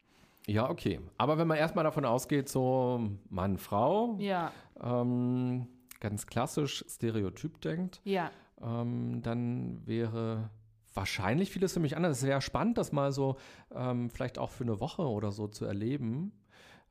Ja, 0.47 0.69
okay. 0.71 1.01
Aber 1.19 1.39
wenn 1.39 1.47
man 1.47 1.59
erstmal 1.59 1.85
davon 1.85 2.05
ausgeht, 2.05 2.49
so 2.49 3.11
Mann, 3.29 3.59
Frau, 3.59 4.17
ja. 4.19 4.51
ähm, 4.81 5.67
ganz 6.01 6.27
klassisch 6.27 6.85
Stereotyp 6.89 7.61
denkt, 7.61 8.01
ja. 8.05 8.31
Ähm, 8.63 9.21
dann 9.23 9.87
wäre 9.87 10.51
wahrscheinlich 10.95 11.51
vieles 11.51 11.73
für 11.73 11.81
mich 11.81 11.97
anders. 11.97 12.19
Es 12.19 12.27
wäre 12.27 12.41
spannend, 12.41 12.79
das 12.79 12.93
mal 12.93 13.13
so 13.13 13.37
ähm, 13.75 14.11
vielleicht 14.11 14.39
auch 14.39 14.51
für 14.51 14.65
eine 14.65 14.81
Woche 14.81 15.03
oder 15.03 15.33
so 15.33 15.47
zu 15.47 15.65
erleben 15.65 16.33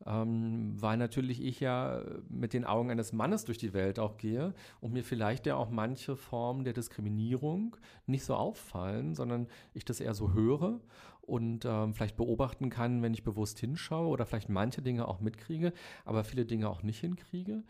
ähm, 0.05 0.75
weil 0.79 0.97
natürlich 0.97 1.43
ich 1.43 1.59
ja 1.59 2.01
mit 2.29 2.53
den 2.53 2.65
Augen 2.65 2.91
eines 2.91 3.13
Mannes 3.13 3.45
durch 3.45 3.57
die 3.57 3.73
Welt 3.73 3.99
auch 3.99 4.17
gehe 4.17 4.53
und 4.79 4.93
mir 4.93 5.03
vielleicht 5.03 5.45
ja 5.45 5.55
auch 5.55 5.69
manche 5.69 6.15
Formen 6.15 6.63
der 6.63 6.73
Diskriminierung 6.73 7.75
nicht 8.05 8.23
so 8.23 8.35
auffallen, 8.35 9.15
sondern 9.15 9.47
ich 9.73 9.85
das 9.85 9.99
eher 9.99 10.13
so 10.13 10.33
höre 10.33 10.79
und 11.27 11.65
ähm, 11.65 11.93
vielleicht 11.93 12.15
beobachten 12.15 12.69
kann, 12.69 13.01
wenn 13.01 13.13
ich 13.13 13.23
bewusst 13.23 13.59
hinschaue 13.59 14.07
oder 14.07 14.25
vielleicht 14.25 14.47
manche 14.47 14.81
Dinge 14.81 15.07
auch 15.07 15.19
mitkriege, 15.19 15.73
aber 16.05 16.23
viele 16.23 16.45
Dinge 16.45 16.69
auch 16.69 16.83
nicht 16.83 16.99
hinkriege, 16.99 17.63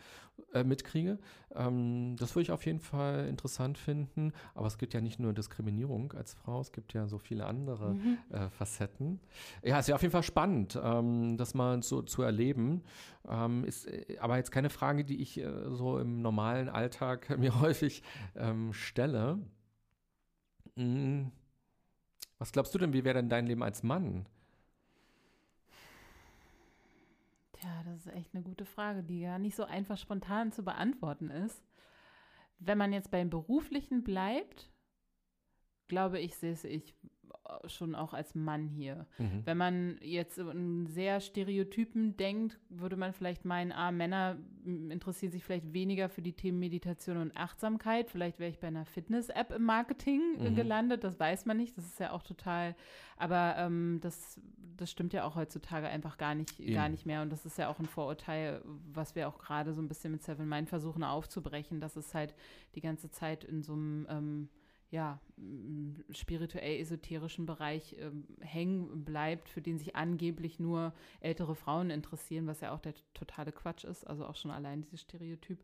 äh, 0.53 0.63
mitkriege. 0.63 1.17
Ähm, 1.55 2.15
das 2.19 2.35
würde 2.35 2.43
ich 2.43 2.51
auf 2.51 2.65
jeden 2.67 2.79
Fall 2.79 3.27
interessant 3.27 3.79
finden. 3.79 4.31
Aber 4.53 4.67
es 4.67 4.77
gibt 4.77 4.93
ja 4.93 5.01
nicht 5.01 5.19
nur 5.19 5.33
Diskriminierung 5.33 6.13
als 6.13 6.35
Frau, 6.35 6.61
es 6.61 6.71
gibt 6.71 6.93
ja 6.93 7.07
so 7.07 7.17
viele 7.17 7.47
andere 7.47 7.95
mhm. 7.95 8.17
äh, 8.29 8.47
Facetten. 8.51 9.19
Ja, 9.63 9.79
es 9.79 9.85
ist 9.85 9.89
ja 9.89 9.95
auf 9.95 10.03
jeden 10.03 10.11
Fall 10.11 10.23
spannend, 10.23 10.79
ähm, 10.81 11.35
das 11.37 11.55
mal 11.55 11.81
so 11.81 12.03
zu 12.03 12.21
erleben. 12.21 12.83
Ähm, 13.27 13.63
ist 13.63 13.87
äh, 13.87 14.19
aber 14.19 14.37
jetzt 14.37 14.51
keine 14.51 14.69
Frage, 14.69 15.03
die 15.03 15.19
ich 15.19 15.39
äh, 15.39 15.49
so 15.71 15.97
im 15.97 16.21
normalen 16.21 16.69
Alltag 16.69 17.35
mir 17.39 17.59
häufig 17.59 18.03
ähm, 18.35 18.71
stelle. 18.71 19.39
Mhm. 20.75 21.31
Was 22.39 22.51
glaubst 22.51 22.73
du 22.73 22.79
denn, 22.79 22.93
wie 22.93 23.03
wäre 23.03 23.15
denn 23.15 23.29
dein 23.29 23.47
Leben 23.47 23.63
als 23.63 23.83
Mann? 23.83 24.25
Tja, 27.53 27.83
das 27.85 28.05
ist 28.05 28.13
echt 28.13 28.33
eine 28.33 28.43
gute 28.43 28.65
Frage, 28.65 29.03
die 29.03 29.21
gar 29.21 29.39
nicht 29.39 29.55
so 29.55 29.63
einfach 29.63 29.97
spontan 29.97 30.51
zu 30.51 30.63
beantworten 30.63 31.31
ist. 31.31 31.63
Wenn 32.59 32.77
man 32.77 32.93
jetzt 32.93 33.09
beim 33.09 33.29
Beruflichen 33.29 34.03
bleibt, 34.03 34.69
glaube 35.87 36.19
ich, 36.19 36.35
sehe 36.35 36.53
ich 36.53 36.95
schon 37.67 37.95
auch 37.95 38.13
als 38.13 38.35
Mann 38.35 38.67
hier. 38.67 39.05
Mhm. 39.17 39.41
Wenn 39.45 39.57
man 39.57 39.97
jetzt 40.01 40.37
in 40.37 40.87
sehr 40.87 41.19
Stereotypen 41.19 42.17
denkt, 42.17 42.59
würde 42.69 42.95
man 42.95 43.13
vielleicht 43.13 43.45
meinen, 43.45 43.71
ah, 43.71 43.91
Männer 43.91 44.37
interessieren 44.65 45.31
sich 45.31 45.43
vielleicht 45.43 45.73
weniger 45.73 46.09
für 46.09 46.21
die 46.21 46.33
Themen 46.33 46.59
Meditation 46.59 47.17
und 47.17 47.35
Achtsamkeit. 47.37 48.09
Vielleicht 48.09 48.39
wäre 48.39 48.49
ich 48.49 48.59
bei 48.59 48.67
einer 48.67 48.85
Fitness-App 48.85 49.51
im 49.51 49.63
Marketing 49.63 50.21
mhm. 50.37 50.55
gelandet, 50.55 51.03
das 51.03 51.19
weiß 51.19 51.45
man 51.45 51.57
nicht. 51.57 51.77
Das 51.77 51.85
ist 51.85 51.99
ja 51.99 52.11
auch 52.11 52.23
total, 52.23 52.75
aber 53.17 53.55
ähm, 53.57 53.99
das, 54.01 54.39
das 54.75 54.91
stimmt 54.91 55.13
ja 55.13 55.23
auch 55.23 55.35
heutzutage 55.35 55.87
einfach 55.87 56.17
gar 56.17 56.35
nicht, 56.35 56.57
gar 56.73 56.89
nicht 56.89 57.05
mehr. 57.05 57.21
Und 57.21 57.31
das 57.31 57.45
ist 57.45 57.57
ja 57.57 57.69
auch 57.69 57.79
ein 57.79 57.85
Vorurteil, 57.85 58.61
was 58.93 59.15
wir 59.15 59.27
auch 59.27 59.37
gerade 59.37 59.73
so 59.73 59.81
ein 59.81 59.87
bisschen 59.87 60.11
mit 60.11 60.23
Seven 60.23 60.47
Mind 60.47 60.69
versuchen 60.69 61.03
aufzubrechen, 61.03 61.79
dass 61.79 61.95
es 61.95 62.13
halt 62.13 62.35
die 62.75 62.81
ganze 62.81 63.09
Zeit 63.09 63.43
in 63.43 63.63
so 63.63 63.73
einem 63.73 64.07
ähm, 64.09 64.49
ja, 64.89 65.19
spirituell-esoterischen 66.11 67.45
Bereich 67.45 67.95
ähm, 67.99 68.25
hängen 68.39 69.03
bleibt, 69.03 69.49
für 69.49 69.61
den 69.61 69.77
sich 69.77 69.95
angeblich 69.95 70.59
nur 70.59 70.93
ältere 71.19 71.55
Frauen 71.55 71.89
interessieren, 71.89 72.47
was 72.47 72.61
ja 72.61 72.73
auch 72.73 72.79
der 72.79 72.93
totale 73.13 73.51
Quatsch 73.51 73.83
ist, 73.83 74.05
also 74.07 74.25
auch 74.25 74.35
schon 74.35 74.51
allein 74.51 74.81
dieses 74.81 75.01
Stereotyp. 75.01 75.63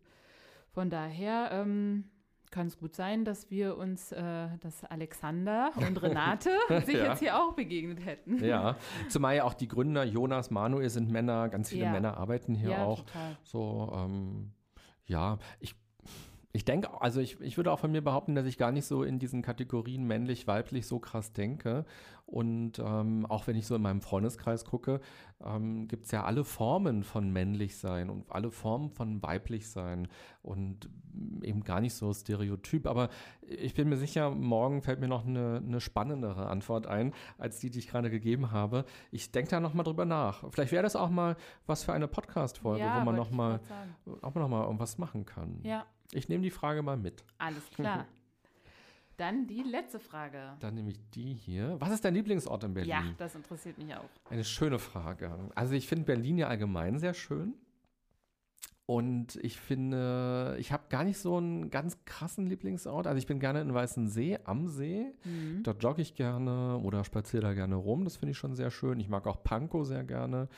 Von 0.72 0.90
daher 0.90 1.50
ähm, 1.52 2.06
kann 2.52 2.68
es 2.68 2.78
gut 2.78 2.96
sein, 2.96 3.24
dass 3.26 3.50
wir 3.50 3.78
uns, 3.78 4.12
äh, 4.12 4.50
dass 4.60 4.84
Alexander 4.86 5.72
und 5.88 6.02
Renate 6.02 6.52
sich 6.86 6.96
ja. 6.96 7.06
jetzt 7.12 7.20
hier 7.20 7.38
auch 7.38 7.54
begegnet 7.54 8.06
hätten. 8.06 8.44
Ja, 8.44 8.76
zumal 9.10 9.38
ja 9.38 9.44
auch 9.46 9.54
die 9.54 9.68
Gründer 9.68 10.04
Jonas, 10.04 10.52
Manuel 10.52 10.90
sind 10.90 11.10
Männer, 11.10 11.48
ganz 11.50 11.70
viele 11.70 11.86
ja. 11.86 11.92
Männer 11.92 12.18
arbeiten 12.18 12.56
hier 12.56 12.72
ja, 12.72 12.86
auch. 12.86 13.00
Total. 13.00 13.38
So, 13.44 13.92
ähm, 13.96 14.52
ja, 15.06 15.38
ich 15.60 15.76
ich 16.56 16.66
denke, 16.66 17.02
also 17.02 17.20
ich, 17.20 17.42
ich 17.42 17.58
würde 17.58 17.72
auch 17.72 17.80
von 17.80 17.92
mir 17.92 18.04
behaupten, 18.04 18.36
dass 18.36 18.46
ich 18.46 18.60
gar 18.60 18.72
nicht 18.72 18.86
so 18.86 19.02
in 19.02 19.18
diesen 19.18 19.42
Kategorien 19.42 20.06
männlich, 20.06 20.46
weiblich 20.46 20.86
so 20.86 21.00
krass 21.00 21.34
denke. 21.34 21.84
Und 22.28 22.78
ähm, 22.78 23.26
auch 23.26 23.48
wenn 23.48 23.56
ich 23.56 23.66
so 23.66 23.76
in 23.76 23.82
meinem 23.82 24.02
Freundeskreis 24.02 24.64
gucke, 24.64 25.02
ähm, 25.44 25.88
gibt 25.88 26.06
es 26.06 26.12
ja 26.12 26.24
alle 26.24 26.44
Formen 26.44 27.04
von 27.04 27.32
männlich 27.32 27.78
sein 27.78 28.12
und 28.12 28.32
alle 28.32 28.52
Formen 28.52 28.92
von 28.92 29.24
weiblich 29.24 29.68
sein 29.68 30.08
und 30.44 30.90
eben 31.42 31.64
gar 31.64 31.82
nicht 31.82 31.96
so 31.96 32.14
stereotyp. 32.14 32.86
Aber 32.86 33.10
ich 33.42 33.74
bin 33.74 33.90
mir 33.90 33.98
sicher, 33.98 34.30
morgen 34.30 34.84
fällt 34.84 35.00
mir 35.00 35.08
noch 35.08 35.26
eine, 35.26 35.62
eine 35.66 35.82
spannendere 35.82 36.48
Antwort 36.48 36.86
ein, 36.86 37.14
als 37.40 37.60
die, 37.60 37.72
die 37.72 37.80
ich 37.80 37.88
gerade 37.88 38.12
gegeben 38.12 38.52
habe. 38.52 38.86
Ich 39.12 39.32
denke 39.32 39.50
da 39.50 39.60
nochmal 39.60 39.86
drüber 39.86 40.06
nach. 40.06 40.44
Vielleicht 40.52 40.72
wäre 40.72 40.84
das 40.84 40.96
auch 40.96 41.10
mal 41.10 41.36
was 41.66 41.84
für 41.84 41.94
eine 41.94 42.08
Podcast-Folge, 42.08 42.84
ja, 42.84 43.00
wo 43.00 43.06
man 43.06 43.16
nochmal 43.16 43.60
noch 44.06 44.48
mal 44.48 44.64
irgendwas 44.64 45.00
machen 45.00 45.26
kann. 45.26 45.60
Ja. 45.64 45.86
Ich 46.14 46.30
nehme 46.30 46.44
die 46.44 46.52
Frage 46.52 46.82
mal 46.82 46.98
mit. 46.98 47.24
Alles 47.38 47.70
klar. 47.70 48.06
Dann 49.18 49.46
die 49.46 49.62
letzte 49.62 50.00
Frage. 50.00 50.58
Dann 50.60 50.74
nehme 50.74 50.90
ich 50.90 51.00
die 51.12 51.34
hier. 51.34 51.76
Was 51.80 51.92
ist 51.92 52.04
dein 52.04 52.16
Lieblingsort 52.16 52.64
in 52.64 52.74
Berlin? 52.74 52.90
Ja, 52.90 53.04
das 53.18 53.36
interessiert 53.36 53.78
mich 53.78 53.94
auch. 53.96 54.10
Eine 54.30 54.44
schöne 54.44 54.80
Frage. 54.80 55.52
Also 55.54 55.76
ich 55.76 55.88
finde 55.88 56.06
Berlin 56.06 56.38
ja 56.38 56.48
allgemein 56.48 56.98
sehr 56.98 57.14
schön. 57.14 57.54
Und 58.86 59.38
ich 59.38 59.58
finde, 59.60 60.58
ich 60.60 60.74
habe 60.74 60.84
gar 60.90 61.06
nicht 61.06 61.18
so 61.18 61.38
einen 61.38 61.70
ganz 61.70 62.04
krassen 62.04 62.48
Lieblingsort. 62.48 63.08
Also 63.08 63.18
ich 63.18 63.28
bin 63.28 63.40
gerne 63.40 63.62
in 63.62 63.74
Weißensee, 63.74 64.40
am 64.44 64.68
See. 64.68 65.14
Mhm. 65.24 65.64
Dort 65.64 65.82
jogge 65.82 66.02
ich 66.02 66.16
gerne 66.16 66.80
oder 66.80 67.06
spaziere 67.06 67.44
da 67.44 67.54
gerne 67.54 67.76
rum. 67.76 68.04
Das 68.04 68.18
finde 68.18 68.32
ich 68.32 68.38
schon 68.38 68.56
sehr 68.56 68.72
schön. 68.72 69.00
Ich 69.00 69.08
mag 69.08 69.26
auch 69.26 69.42
Pankow 69.42 69.86
sehr 69.86 70.04
gerne. 70.04 70.50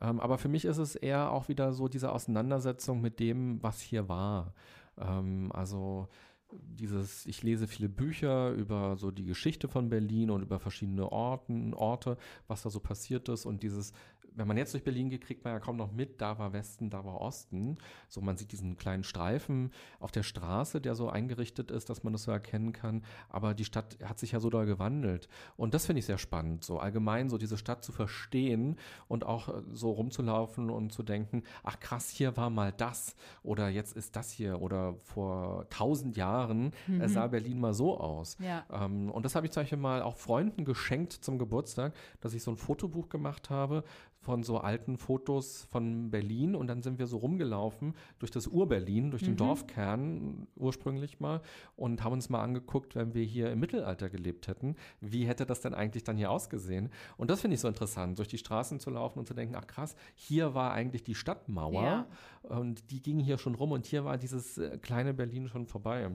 Ähm, 0.00 0.18
aber 0.18 0.38
für 0.38 0.48
mich 0.48 0.64
ist 0.64 0.78
es 0.78 0.96
eher 0.96 1.30
auch 1.30 1.48
wieder 1.48 1.72
so 1.72 1.86
diese 1.86 2.10
Auseinandersetzung 2.10 3.00
mit 3.00 3.20
dem, 3.20 3.62
was 3.62 3.80
hier 3.80 4.08
war. 4.08 4.54
Ähm, 5.00 5.50
also 5.52 6.08
dieses, 6.50 7.26
ich 7.26 7.42
lese 7.42 7.66
viele 7.66 7.88
Bücher 7.88 8.50
über 8.52 8.96
so 8.96 9.10
die 9.10 9.24
Geschichte 9.24 9.68
von 9.68 9.90
Berlin 9.90 10.30
und 10.30 10.42
über 10.42 10.58
verschiedene 10.58 11.10
Orten, 11.10 11.74
Orte, 11.74 12.16
was 12.46 12.62
da 12.62 12.70
so 12.70 12.80
passiert 12.80 13.28
ist 13.28 13.44
und 13.44 13.62
dieses 13.62 13.92
wenn 14.38 14.46
man 14.46 14.56
jetzt 14.56 14.72
durch 14.72 14.84
Berlin 14.84 15.10
geht, 15.10 15.22
kriegt 15.22 15.44
man 15.44 15.52
ja 15.52 15.60
kaum 15.60 15.76
noch 15.76 15.92
mit, 15.92 16.20
da 16.20 16.38
war 16.38 16.52
Westen, 16.52 16.90
da 16.90 17.04
war 17.04 17.20
Osten. 17.20 17.78
So, 18.08 18.20
man 18.20 18.36
sieht 18.36 18.52
diesen 18.52 18.76
kleinen 18.76 19.02
Streifen 19.02 19.72
auf 19.98 20.12
der 20.12 20.22
Straße, 20.22 20.80
der 20.80 20.94
so 20.94 21.08
eingerichtet 21.08 21.70
ist, 21.70 21.90
dass 21.90 22.04
man 22.04 22.12
das 22.12 22.22
so 22.22 22.30
erkennen 22.30 22.72
kann. 22.72 23.02
Aber 23.28 23.54
die 23.54 23.64
Stadt 23.64 23.98
hat 24.04 24.18
sich 24.18 24.32
ja 24.32 24.40
so 24.40 24.48
doll 24.48 24.66
gewandelt. 24.66 25.28
Und 25.56 25.74
das 25.74 25.86
finde 25.86 25.98
ich 25.98 26.06
sehr 26.06 26.18
spannend, 26.18 26.64
so 26.64 26.78
allgemein 26.78 27.28
so 27.28 27.36
diese 27.36 27.58
Stadt 27.58 27.84
zu 27.84 27.90
verstehen 27.92 28.76
und 29.08 29.24
auch 29.26 29.48
äh, 29.48 29.62
so 29.72 29.90
rumzulaufen 29.90 30.70
und 30.70 30.92
zu 30.92 31.02
denken, 31.02 31.42
ach 31.64 31.80
krass, 31.80 32.08
hier 32.08 32.36
war 32.36 32.50
mal 32.50 32.72
das 32.72 33.16
oder 33.42 33.68
jetzt 33.68 33.96
ist 33.96 34.14
das 34.14 34.30
hier 34.30 34.62
oder 34.62 34.94
vor 35.02 35.68
tausend 35.68 36.16
Jahren 36.16 36.72
äh, 36.86 36.92
mhm. 36.92 37.08
sah 37.08 37.26
Berlin 37.26 37.58
mal 37.58 37.74
so 37.74 37.98
aus. 37.98 38.36
Ja. 38.40 38.64
Ähm, 38.70 39.10
und 39.10 39.24
das 39.24 39.34
habe 39.34 39.46
ich 39.46 39.52
zum 39.52 39.62
Beispiel 39.62 39.78
mal 39.78 40.02
auch 40.02 40.16
Freunden 40.16 40.64
geschenkt 40.64 41.12
zum 41.12 41.38
Geburtstag, 41.38 41.94
dass 42.20 42.34
ich 42.34 42.42
so 42.42 42.50
ein 42.50 42.56
Fotobuch 42.56 43.08
gemacht 43.08 43.50
habe, 43.50 43.84
von 44.28 44.42
so 44.42 44.58
alten 44.58 44.98
Fotos 44.98 45.66
von 45.70 46.10
Berlin 46.10 46.54
und 46.54 46.66
dann 46.66 46.82
sind 46.82 46.98
wir 46.98 47.06
so 47.06 47.16
rumgelaufen 47.16 47.94
durch 48.18 48.30
das 48.30 48.46
Ur-Berlin, 48.46 49.10
durch 49.10 49.22
den 49.22 49.32
mhm. 49.32 49.38
Dorfkern 49.38 50.46
ursprünglich 50.54 51.18
mal 51.18 51.40
und 51.76 52.04
haben 52.04 52.12
uns 52.12 52.28
mal 52.28 52.42
angeguckt, 52.42 52.94
wenn 52.94 53.14
wir 53.14 53.24
hier 53.24 53.50
im 53.50 53.58
Mittelalter 53.58 54.10
gelebt 54.10 54.46
hätten, 54.46 54.76
wie 55.00 55.26
hätte 55.26 55.46
das 55.46 55.62
denn 55.62 55.72
eigentlich 55.72 56.04
dann 56.04 56.18
hier 56.18 56.30
ausgesehen? 56.30 56.90
Und 57.16 57.30
das 57.30 57.40
finde 57.40 57.54
ich 57.54 57.62
so 57.62 57.68
interessant, 57.68 58.18
durch 58.18 58.28
die 58.28 58.36
Straßen 58.36 58.80
zu 58.80 58.90
laufen 58.90 59.18
und 59.18 59.26
zu 59.26 59.32
denken, 59.32 59.54
ach 59.56 59.66
krass, 59.66 59.96
hier 60.14 60.52
war 60.52 60.72
eigentlich 60.72 61.04
die 61.04 61.14
Stadtmauer 61.14 61.82
ja. 61.82 62.06
und 62.42 62.90
die 62.90 63.00
ging 63.00 63.20
hier 63.20 63.38
schon 63.38 63.54
rum 63.54 63.72
und 63.72 63.86
hier 63.86 64.04
war 64.04 64.18
dieses 64.18 64.58
äh, 64.58 64.76
kleine 64.76 65.14
Berlin 65.14 65.48
schon 65.48 65.66
vorbei. 65.66 66.06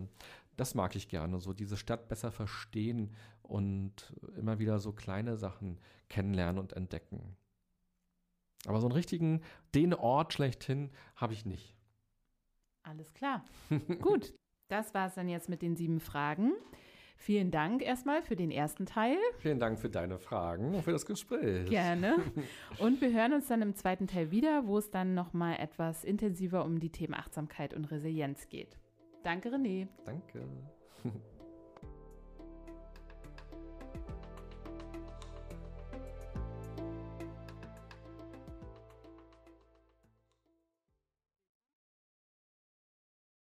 Das 0.55 0.75
mag 0.75 0.95
ich 0.95 1.07
gerne, 1.07 1.39
so 1.39 1.51
diese 1.51 1.77
Stadt 1.77 2.09
besser 2.09 2.31
verstehen 2.31 3.09
und 3.41 4.13
immer 4.37 4.59
wieder 4.59 4.77
so 4.77 4.91
kleine 4.91 5.35
Sachen 5.35 5.79
kennenlernen 6.09 6.59
und 6.59 6.73
entdecken. 6.73 7.35
Aber 8.65 8.79
so 8.79 8.87
einen 8.87 8.95
richtigen, 8.95 9.41
den 9.75 9.93
Ort 9.93 10.33
schlechthin 10.33 10.89
habe 11.15 11.33
ich 11.33 11.45
nicht. 11.45 11.75
Alles 12.83 13.13
klar. 13.13 13.43
Gut, 14.01 14.33
das 14.67 14.93
war 14.93 15.07
es 15.07 15.15
dann 15.15 15.29
jetzt 15.29 15.49
mit 15.49 15.61
den 15.61 15.75
sieben 15.75 15.99
Fragen. 15.99 16.53
Vielen 17.15 17.51
Dank 17.51 17.81
erstmal 17.81 18.21
für 18.21 18.35
den 18.35 18.51
ersten 18.51 18.85
Teil. 18.85 19.17
Vielen 19.37 19.59
Dank 19.59 19.79
für 19.79 19.89
deine 19.89 20.17
Fragen 20.19 20.75
und 20.75 20.83
für 20.83 20.91
das 20.91 21.05
Gespräch. 21.05 21.69
Gerne. 21.69 22.17
Und 22.79 22.99
wir 22.99 23.13
hören 23.13 23.31
uns 23.31 23.47
dann 23.47 23.61
im 23.61 23.75
zweiten 23.75 24.07
Teil 24.07 24.31
wieder, 24.31 24.67
wo 24.67 24.77
es 24.77 24.91
dann 24.91 25.13
nochmal 25.13 25.57
etwas 25.59 26.03
intensiver 26.03 26.65
um 26.65 26.79
die 26.79 26.89
Themen 26.89 27.13
Achtsamkeit 27.13 27.73
und 27.73 27.85
Resilienz 27.91 28.49
geht. 28.49 28.77
Danke, 29.23 29.49
René. 29.49 29.87
Danke. 30.03 30.45